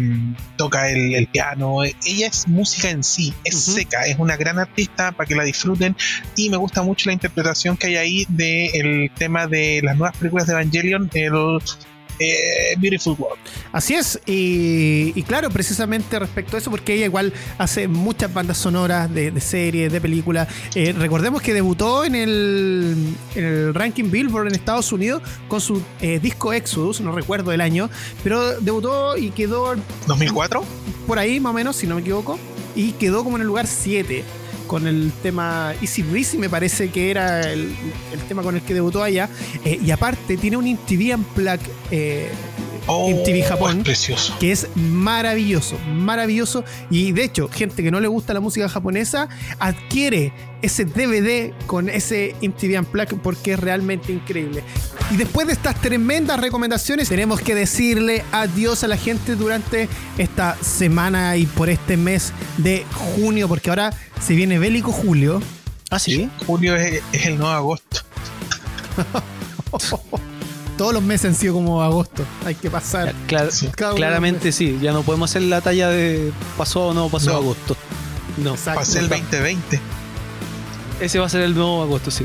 toca 0.56 0.90
el, 0.90 1.14
el 1.14 1.26
piano. 1.26 1.84
Ella 1.84 2.26
es 2.26 2.48
música 2.48 2.90
en 2.90 3.04
sí, 3.04 3.32
es 3.44 3.60
seca, 3.60 4.06
es 4.06 4.18
una 4.18 4.36
gran 4.36 4.58
artista 4.58 5.12
para 5.12 5.26
que 5.26 5.34
la 5.34 5.44
disfruten. 5.44 5.96
Y 6.36 6.50
me 6.50 6.56
gusta 6.56 6.82
mucho 6.82 7.08
la 7.08 7.12
interpretación 7.12 7.76
que 7.76 7.88
hay 7.88 7.96
ahí 7.96 8.26
del 8.28 9.10
tema 9.16 9.46
de 9.46 9.80
las 9.82 9.96
nuevas 9.96 10.16
películas 10.16 10.46
de 10.46 10.52
Evangelion, 10.54 11.10
el 11.14 11.34
eh, 12.20 12.76
Beautiful 12.78 13.16
World. 13.18 13.38
Así 13.72 13.94
es, 13.94 14.20
y, 14.26 15.12
y 15.14 15.22
claro, 15.22 15.51
precisamente 15.51 16.18
respecto 16.18 16.56
a 16.56 16.59
eso, 16.59 16.70
porque 16.70 16.94
ella 16.94 17.06
igual 17.06 17.32
hace 17.59 17.88
muchas 17.88 18.32
bandas 18.32 18.59
sonoras 18.59 19.12
de, 19.12 19.30
de 19.30 19.40
series, 19.40 19.90
de 19.90 20.01
películas. 20.01 20.48
Eh, 20.74 20.92
recordemos 20.92 21.40
que 21.40 21.55
debutó 21.55 22.05
en 22.05 22.14
el, 22.14 23.14
en 23.34 23.44
el 23.44 23.74
ranking 23.74 24.10
Billboard 24.10 24.48
en 24.48 24.55
Estados 24.55 24.92
Unidos 24.92 25.22
con 25.48 25.60
su 25.60 25.82
eh, 26.01 26.18
disco 26.20 26.52
Exodus, 26.52 27.01
no 27.01 27.12
recuerdo 27.12 27.52
el 27.52 27.60
año, 27.60 27.88
pero 28.22 28.60
debutó 28.60 29.16
y 29.16 29.30
quedó 29.30 29.74
¿2004? 30.06 30.62
por 31.06 31.18
ahí 31.18 31.40
más 31.40 31.51
o 31.51 31.55
menos, 31.55 31.76
si 31.76 31.86
no 31.86 31.94
me 31.94 32.02
equivoco, 32.02 32.38
y 32.76 32.92
quedó 32.92 33.24
como 33.24 33.36
en 33.36 33.42
el 33.42 33.47
lugar 33.47 33.66
7 33.66 34.24
con 34.70 34.86
el 34.86 35.10
tema 35.20 35.74
Easy 35.80 36.05
Breezy, 36.05 36.38
me 36.38 36.48
parece 36.48 36.90
que 36.90 37.10
era 37.10 37.40
el, 37.40 37.74
el 38.12 38.20
tema 38.28 38.40
con 38.40 38.55
el 38.55 38.62
que 38.62 38.72
debutó 38.72 39.02
allá. 39.02 39.28
Eh, 39.64 39.80
y 39.84 39.90
aparte, 39.90 40.36
tiene 40.36 40.56
un 40.56 40.64
MTV 40.64 41.18
eh, 41.90 42.30
Oh, 42.92 43.08
MTV 43.08 43.44
Japón. 43.46 43.78
es 43.78 43.84
precioso. 43.84 44.36
que 44.40 44.50
es 44.50 44.66
maravilloso, 44.74 45.78
maravilloso. 45.94 46.64
Y 46.90 47.12
de 47.12 47.24
hecho, 47.24 47.48
gente 47.48 47.82
que 47.82 47.90
no 47.90 48.00
le 48.00 48.08
gusta 48.08 48.34
la 48.34 48.40
música 48.40 48.68
japonesa 48.68 49.28
adquiere 49.60 50.32
ese 50.60 50.84
DVD 50.84 51.52
con 51.66 51.88
ese 51.88 52.34
MTV 52.42 52.80
Unplugged 52.80 53.18
porque 53.18 53.52
es 53.52 53.60
realmente 53.60 54.12
increíble. 54.12 54.64
Y 55.10 55.16
después 55.16 55.46
de 55.46 55.52
estas 55.52 55.80
tremendas 55.80 56.40
recomendaciones, 56.40 57.08
tenemos 57.08 57.40
que 57.40 57.54
decirle 57.54 58.24
adiós 58.32 58.82
a 58.84 58.88
la 58.88 58.96
gente 58.96 59.36
durante 59.36 59.88
esta 60.18 60.56
semana 60.56 61.36
y 61.36 61.46
por 61.46 61.70
este 61.70 61.96
mes 61.96 62.32
de 62.58 62.84
junio, 63.16 63.48
porque 63.48 63.70
ahora 63.70 63.92
se 64.20 64.34
viene 64.34 64.58
bélico 64.58 64.90
julio. 64.92 65.40
Ah, 65.90 65.98
sí. 65.98 66.28
Julio 66.46 66.76
es, 66.76 67.02
es 67.12 67.26
el 67.26 67.38
9 67.38 67.52
de 67.52 67.56
agosto. 67.56 68.00
Todos 70.81 70.94
los 70.94 71.02
meses 71.02 71.27
han 71.27 71.35
sido 71.35 71.52
como 71.52 71.82
agosto. 71.82 72.24
Hay 72.47 72.55
que 72.55 72.70
pasar. 72.70 73.15
Clar- 73.28 73.51
Sí. 73.51 73.69
claramente 73.69 74.51
sí, 74.51 74.78
ya 74.81 74.93
no 74.93 75.02
podemos 75.02 75.28
hacer 75.31 75.43
la 75.43 75.61
talla 75.61 75.90
de 75.90 76.32
pasó 76.57 76.86
o 76.86 76.94
no 76.94 77.11
pasó 77.11 77.32
No. 77.32 77.36
agosto. 77.36 77.77
No, 78.39 78.52
Exacto. 78.55 78.81
Pasé 78.81 79.01
el 79.01 79.11
2020. 79.11 79.78
ese 81.02 81.19
va 81.19 81.27
a 81.27 81.28
ser 81.28 81.43
el 81.43 81.55
nuevo 81.55 81.82
agosto, 81.82 82.11
sí. 82.11 82.24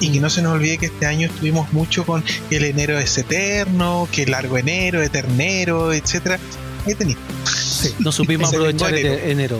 Y 0.00 0.10
que 0.12 0.18
no 0.18 0.30
se 0.30 0.40
nos 0.40 0.52
olvide 0.54 0.78
que 0.78 0.86
este 0.86 1.04
año 1.04 1.26
estuvimos 1.26 1.70
mucho 1.74 2.06
con 2.06 2.24
que 2.48 2.56
el 2.56 2.64
enero 2.64 2.98
es 2.98 3.18
eterno, 3.18 4.08
que 4.12 4.22
el 4.22 4.30
largo 4.30 4.56
enero, 4.56 5.02
eternero, 5.02 5.92
etcétera. 5.92 6.38
Ahí 6.86 6.94
tenéis. 6.94 7.18
Sí. 7.44 7.94
No 7.98 8.12
supimos 8.12 8.48
aprovechar 8.54 8.92
tengo 8.94 9.08
enero. 9.08 9.24
enero. 9.26 9.58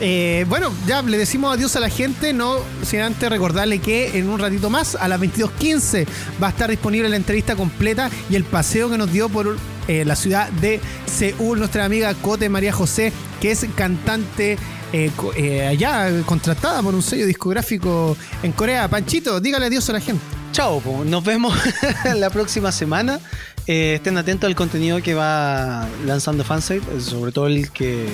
Eh, 0.00 0.44
bueno, 0.48 0.72
ya 0.86 1.00
le 1.02 1.16
decimos 1.16 1.54
adiós 1.54 1.74
a 1.76 1.80
la 1.80 1.88
gente, 1.88 2.32
no 2.32 2.58
sin 2.82 3.00
antes 3.00 3.28
recordarle 3.30 3.78
que 3.78 4.18
en 4.18 4.28
un 4.28 4.38
ratito 4.38 4.68
más, 4.68 4.94
a 4.94 5.08
las 5.08 5.20
22.15, 5.20 6.06
va 6.42 6.48
a 6.48 6.50
estar 6.50 6.70
disponible 6.70 7.08
la 7.08 7.16
entrevista 7.16 7.56
completa 7.56 8.10
y 8.28 8.34
el 8.34 8.44
paseo 8.44 8.90
que 8.90 8.98
nos 8.98 9.10
dio 9.10 9.28
por 9.28 9.56
eh, 9.88 10.04
la 10.04 10.16
ciudad 10.16 10.50
de 10.50 10.80
Seúl 11.06 11.58
nuestra 11.58 11.84
amiga 11.84 12.12
Cote 12.14 12.48
María 12.48 12.72
José, 12.72 13.12
que 13.40 13.52
es 13.52 13.66
cantante 13.74 14.58
eh, 14.92 15.66
allá, 15.66 16.10
contratada 16.26 16.82
por 16.82 16.94
un 16.94 17.02
sello 17.02 17.26
discográfico 17.26 18.16
en 18.42 18.52
Corea. 18.52 18.88
Panchito, 18.88 19.40
dígale 19.40 19.66
adiós 19.66 19.88
a 19.88 19.94
la 19.94 20.00
gente. 20.00 20.22
Chao, 20.52 20.82
nos 21.04 21.24
vemos 21.24 21.54
la 22.16 22.28
próxima 22.30 22.70
semana. 22.70 23.18
Estén 23.66 24.16
atentos 24.16 24.46
al 24.46 24.54
contenido 24.54 25.02
que 25.02 25.14
va 25.14 25.88
lanzando 26.04 26.44
Fansite, 26.44 27.00
sobre 27.00 27.32
todo 27.32 27.48
el 27.48 27.70
que, 27.70 28.06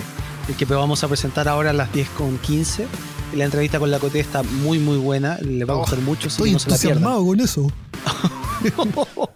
el 0.48 0.54
que 0.56 0.64
vamos 0.64 1.02
a 1.04 1.08
presentar 1.08 1.48
ahora 1.48 1.70
a 1.70 1.72
las 1.72 1.90
10.15. 1.92 2.86
La 3.34 3.44
entrevista 3.44 3.78
con 3.78 3.90
la 3.90 3.98
Cote 3.98 4.20
está 4.20 4.42
muy 4.42 4.78
muy 4.78 4.98
buena, 4.98 5.38
le 5.38 5.64
va 5.64 5.74
a 5.74 5.76
gustar 5.78 6.00
mucho, 6.00 6.28
así 6.28 6.42
que 6.42 6.50
no 6.52 6.58
se 6.58 6.70
la 6.70 6.78
pierdan. 6.78 7.24
con 7.24 7.40
eso. 7.40 7.72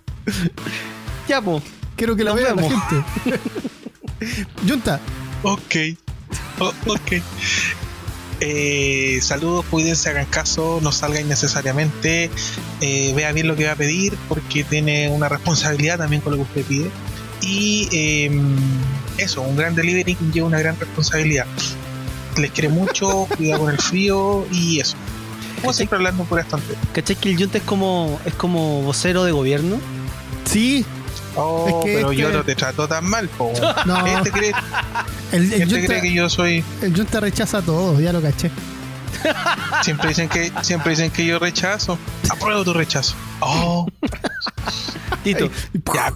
Ya, 1.29 1.41
po. 1.41 1.61
Quiero 1.97 2.15
que 2.15 2.23
la 2.25 2.31
Nos 2.33 2.41
vea 2.41 2.55
la 2.55 2.63
vemos. 2.63 2.73
gente. 2.91 3.41
Junta, 4.69 5.01
Ok. 5.43 5.75
O- 6.61 6.73
ok. 6.93 7.13
Eh, 8.41 9.19
saludos, 9.23 9.65
cuídense, 9.71 10.11
hagan 10.11 10.27
caso, 10.27 10.79
no 10.83 10.93
salga 10.93 11.21
innecesariamente. 11.21 12.31
eh, 12.81 13.13
vea 13.17 13.33
bien 13.33 13.49
lo 13.49 13.57
que 13.57 13.67
va 13.67 13.73
a 13.73 13.77
pedir 13.77 14.17
porque 14.29 14.63
tiene 14.65 15.09
una 15.09 15.29
responsabilidad 15.29 15.99
también 15.99 16.21
con 16.23 16.33
lo 16.33 16.37
que 16.39 16.43
usted 16.45 16.65
pide. 16.65 16.91
Y 17.41 17.89
eh, 17.93 18.31
eso, 19.19 19.43
un 19.43 19.57
gran 19.57 19.75
delivery 19.75 20.17
lleva 20.33 20.47
una 20.47 20.59
gran 20.59 20.79
responsabilidad. 20.79 21.47
Les 22.39 22.51
quiere 22.51 22.69
mucho, 22.69 23.27
cuidado 23.37 23.63
con 23.63 23.71
el 23.73 23.79
frío 23.79 24.47
y 24.53 24.81
eso. 24.81 24.97
Como 25.61 25.73
siempre 25.73 25.97
hablando 25.97 26.25
por 26.25 26.39
esta 26.39 26.59
¿Cachai 26.93 27.17
que 27.17 27.31
el 27.31 27.39
Junta 27.39 27.57
es 27.59 27.65
como, 27.65 28.21
es 28.27 28.35
como 28.35 28.83
vocero 28.83 29.25
de 29.25 29.33
gobierno? 29.33 29.79
sí, 30.45 30.85
Oh, 31.39 31.67
Es 31.69 31.75
que 31.85 31.95
pero 31.97 32.11
este- 32.13 32.23
yo 32.23 32.31
no 32.33 32.43
te 32.45 32.55
trato 32.55 32.89
tan 32.89 33.05
mal, 33.05 33.29
po. 33.29 33.53
no, 33.85 34.07
Este 34.07 34.31
cree, 34.31 34.53
el, 35.33 35.53
el 35.53 35.63
este 35.65 35.87
cree 35.87 36.01
que 36.01 36.13
yo 36.15 36.31
soy. 36.31 36.65
el 36.81 36.97
Junta 36.97 37.21
rechaza 37.21 37.59
a 37.59 37.63
todos, 37.63 38.01
ya 38.01 38.11
lo 38.13 38.23
caché. 38.23 38.51
Siempre 39.83 40.09
dicen 40.11 40.29
que, 40.31 40.51
siempre 40.63 40.91
dicen 40.91 41.11
que 41.11 41.27
yo 41.27 41.39
rechazo. 41.39 41.99
Apruebo 42.31 42.65
tu 42.65 42.73
rechazo. 42.73 43.15
Oh, 43.41 43.87
Tito, 45.25 45.51
ya. 45.95 46.13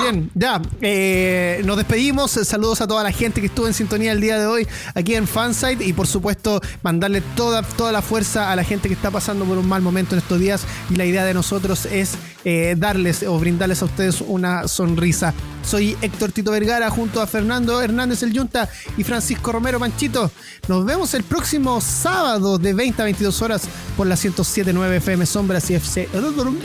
Bien, 0.00 0.30
ya. 0.34 0.60
eh, 0.80 1.62
nos 1.64 1.76
despedimos. 1.76 2.30
Saludos 2.30 2.80
a 2.80 2.86
toda 2.86 3.02
la 3.02 3.12
gente 3.12 3.40
que 3.40 3.46
estuvo 3.46 3.66
en 3.66 3.74
sintonía 3.74 4.12
el 4.12 4.20
día 4.20 4.38
de 4.38 4.46
hoy 4.46 4.66
aquí 4.94 5.14
en 5.14 5.26
Fansite. 5.26 5.84
Y 5.84 5.92
por 5.92 6.06
supuesto, 6.06 6.60
mandarle 6.82 7.20
toda, 7.36 7.62
toda 7.62 7.92
la 7.92 8.02
fuerza 8.02 8.50
a 8.50 8.56
la 8.56 8.64
gente 8.64 8.88
que 8.88 8.94
está 8.94 9.10
pasando 9.10 9.44
por 9.44 9.58
un 9.58 9.68
mal 9.68 9.82
momento 9.82 10.14
en 10.14 10.20
estos 10.20 10.38
días. 10.38 10.64
Y 10.90 10.96
la 10.96 11.04
idea 11.04 11.24
de 11.24 11.34
nosotros 11.34 11.86
es 11.86 12.14
eh, 12.44 12.74
darles 12.76 13.22
o 13.22 13.38
brindarles 13.38 13.82
a 13.82 13.84
ustedes 13.86 14.20
una 14.20 14.66
sonrisa. 14.68 15.34
Soy 15.64 15.96
Héctor 16.02 16.32
Tito 16.32 16.50
Vergara 16.50 16.90
junto 16.90 17.20
a 17.20 17.26
Fernando 17.26 17.80
Hernández 17.80 18.22
el 18.22 18.32
Yunta 18.32 18.68
y 18.96 19.04
Francisco 19.04 19.52
Romero 19.52 19.78
Manchito. 19.78 20.30
Nos 20.68 20.84
vemos 20.84 21.14
el 21.14 21.22
próximo 21.22 21.80
sábado 21.80 22.58
de 22.58 22.74
20 22.74 23.02
a 23.02 23.04
22 23.04 23.42
horas 23.42 23.62
por 23.96 24.06
la 24.06 24.16
107.9 24.16 24.96
FM 24.96 25.26
Sombras 25.26 25.70
y, 25.70 25.74
FC, 25.74 26.08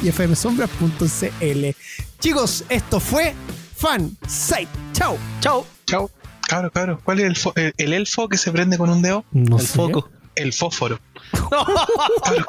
y 0.02 0.12
fmsombras.cl. 0.12 2.07
Chicos, 2.20 2.64
esto 2.70 3.00
fue 3.00 3.34
Fan 3.76 4.18
Site. 4.28 4.68
Chao. 4.94 5.18
chao. 5.40 5.66
Chao. 5.86 6.10
Cabro, 6.48 6.72
cabro. 6.72 7.00
¿Cuál 7.04 7.20
es 7.20 7.26
el, 7.26 7.36
fo- 7.36 7.54
el, 7.56 7.74
el 7.78 7.94
elfo 7.94 8.28
que 8.30 8.38
se 8.38 8.52
prende 8.52 8.78
con 8.78 8.90
un 8.90 9.02
dedo? 9.02 9.26
No 9.32 9.60
el 9.60 9.66
foco. 9.68 10.10
El 10.36 10.54
fósforo. 10.54 11.00
Cabro, 12.24 12.46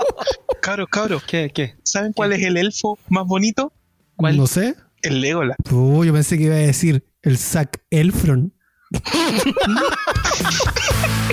cabro, 0.61 0.87
cabro. 0.87 1.23
¿Qué? 1.27 1.51
¿Qué? 1.55 1.77
¿Saben 1.83 2.13
cuál 2.13 2.33
es 2.33 2.43
el 2.43 2.57
elfo 2.57 2.99
más 3.09 3.27
bonito? 3.27 3.73
¿Cuál? 4.17 4.37
No 4.37 4.47
sé. 4.47 4.75
El 5.03 5.21
Legolas. 5.21 5.57
Uh, 5.71 6.05
yo 6.05 6.13
pensé 6.13 6.37
que 6.39 6.45
iba 6.45 6.55
a 6.55 6.59
decir 6.59 7.05
el 7.23 7.39
Zac 7.39 7.81
Elfron. 7.91 8.53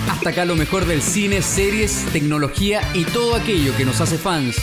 Hasta 0.10 0.30
acá 0.30 0.46
lo 0.46 0.56
mejor 0.56 0.86
del 0.86 1.02
cine, 1.02 1.42
series, 1.42 2.06
tecnología 2.14 2.82
y 2.94 3.04
todo 3.06 3.36
aquello 3.36 3.76
que 3.76 3.86
nos 3.86 4.00
hace 4.02 4.18
fans. 4.18 4.56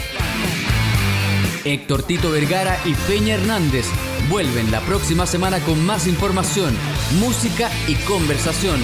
Héctor 1.64 2.02
Tito 2.02 2.30
Vergara 2.30 2.78
y 2.84 2.94
Peña 3.06 3.34
Hernández 3.34 3.86
vuelven 4.28 4.70
la 4.70 4.80
próxima 4.80 5.26
semana 5.26 5.60
con 5.60 5.84
más 5.84 6.06
información, 6.06 6.74
música 7.20 7.70
y 7.86 7.94
conversación. 8.04 8.80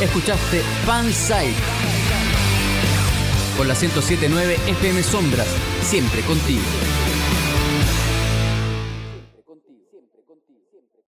Escuchaste 0.00 0.60
Fansite 0.84 1.54
por 3.56 3.66
la 3.66 3.74
1079 3.74 4.58
FM 4.66 5.02
Sombras, 5.02 5.48
siempre 5.82 6.22
contigo. 6.22 6.62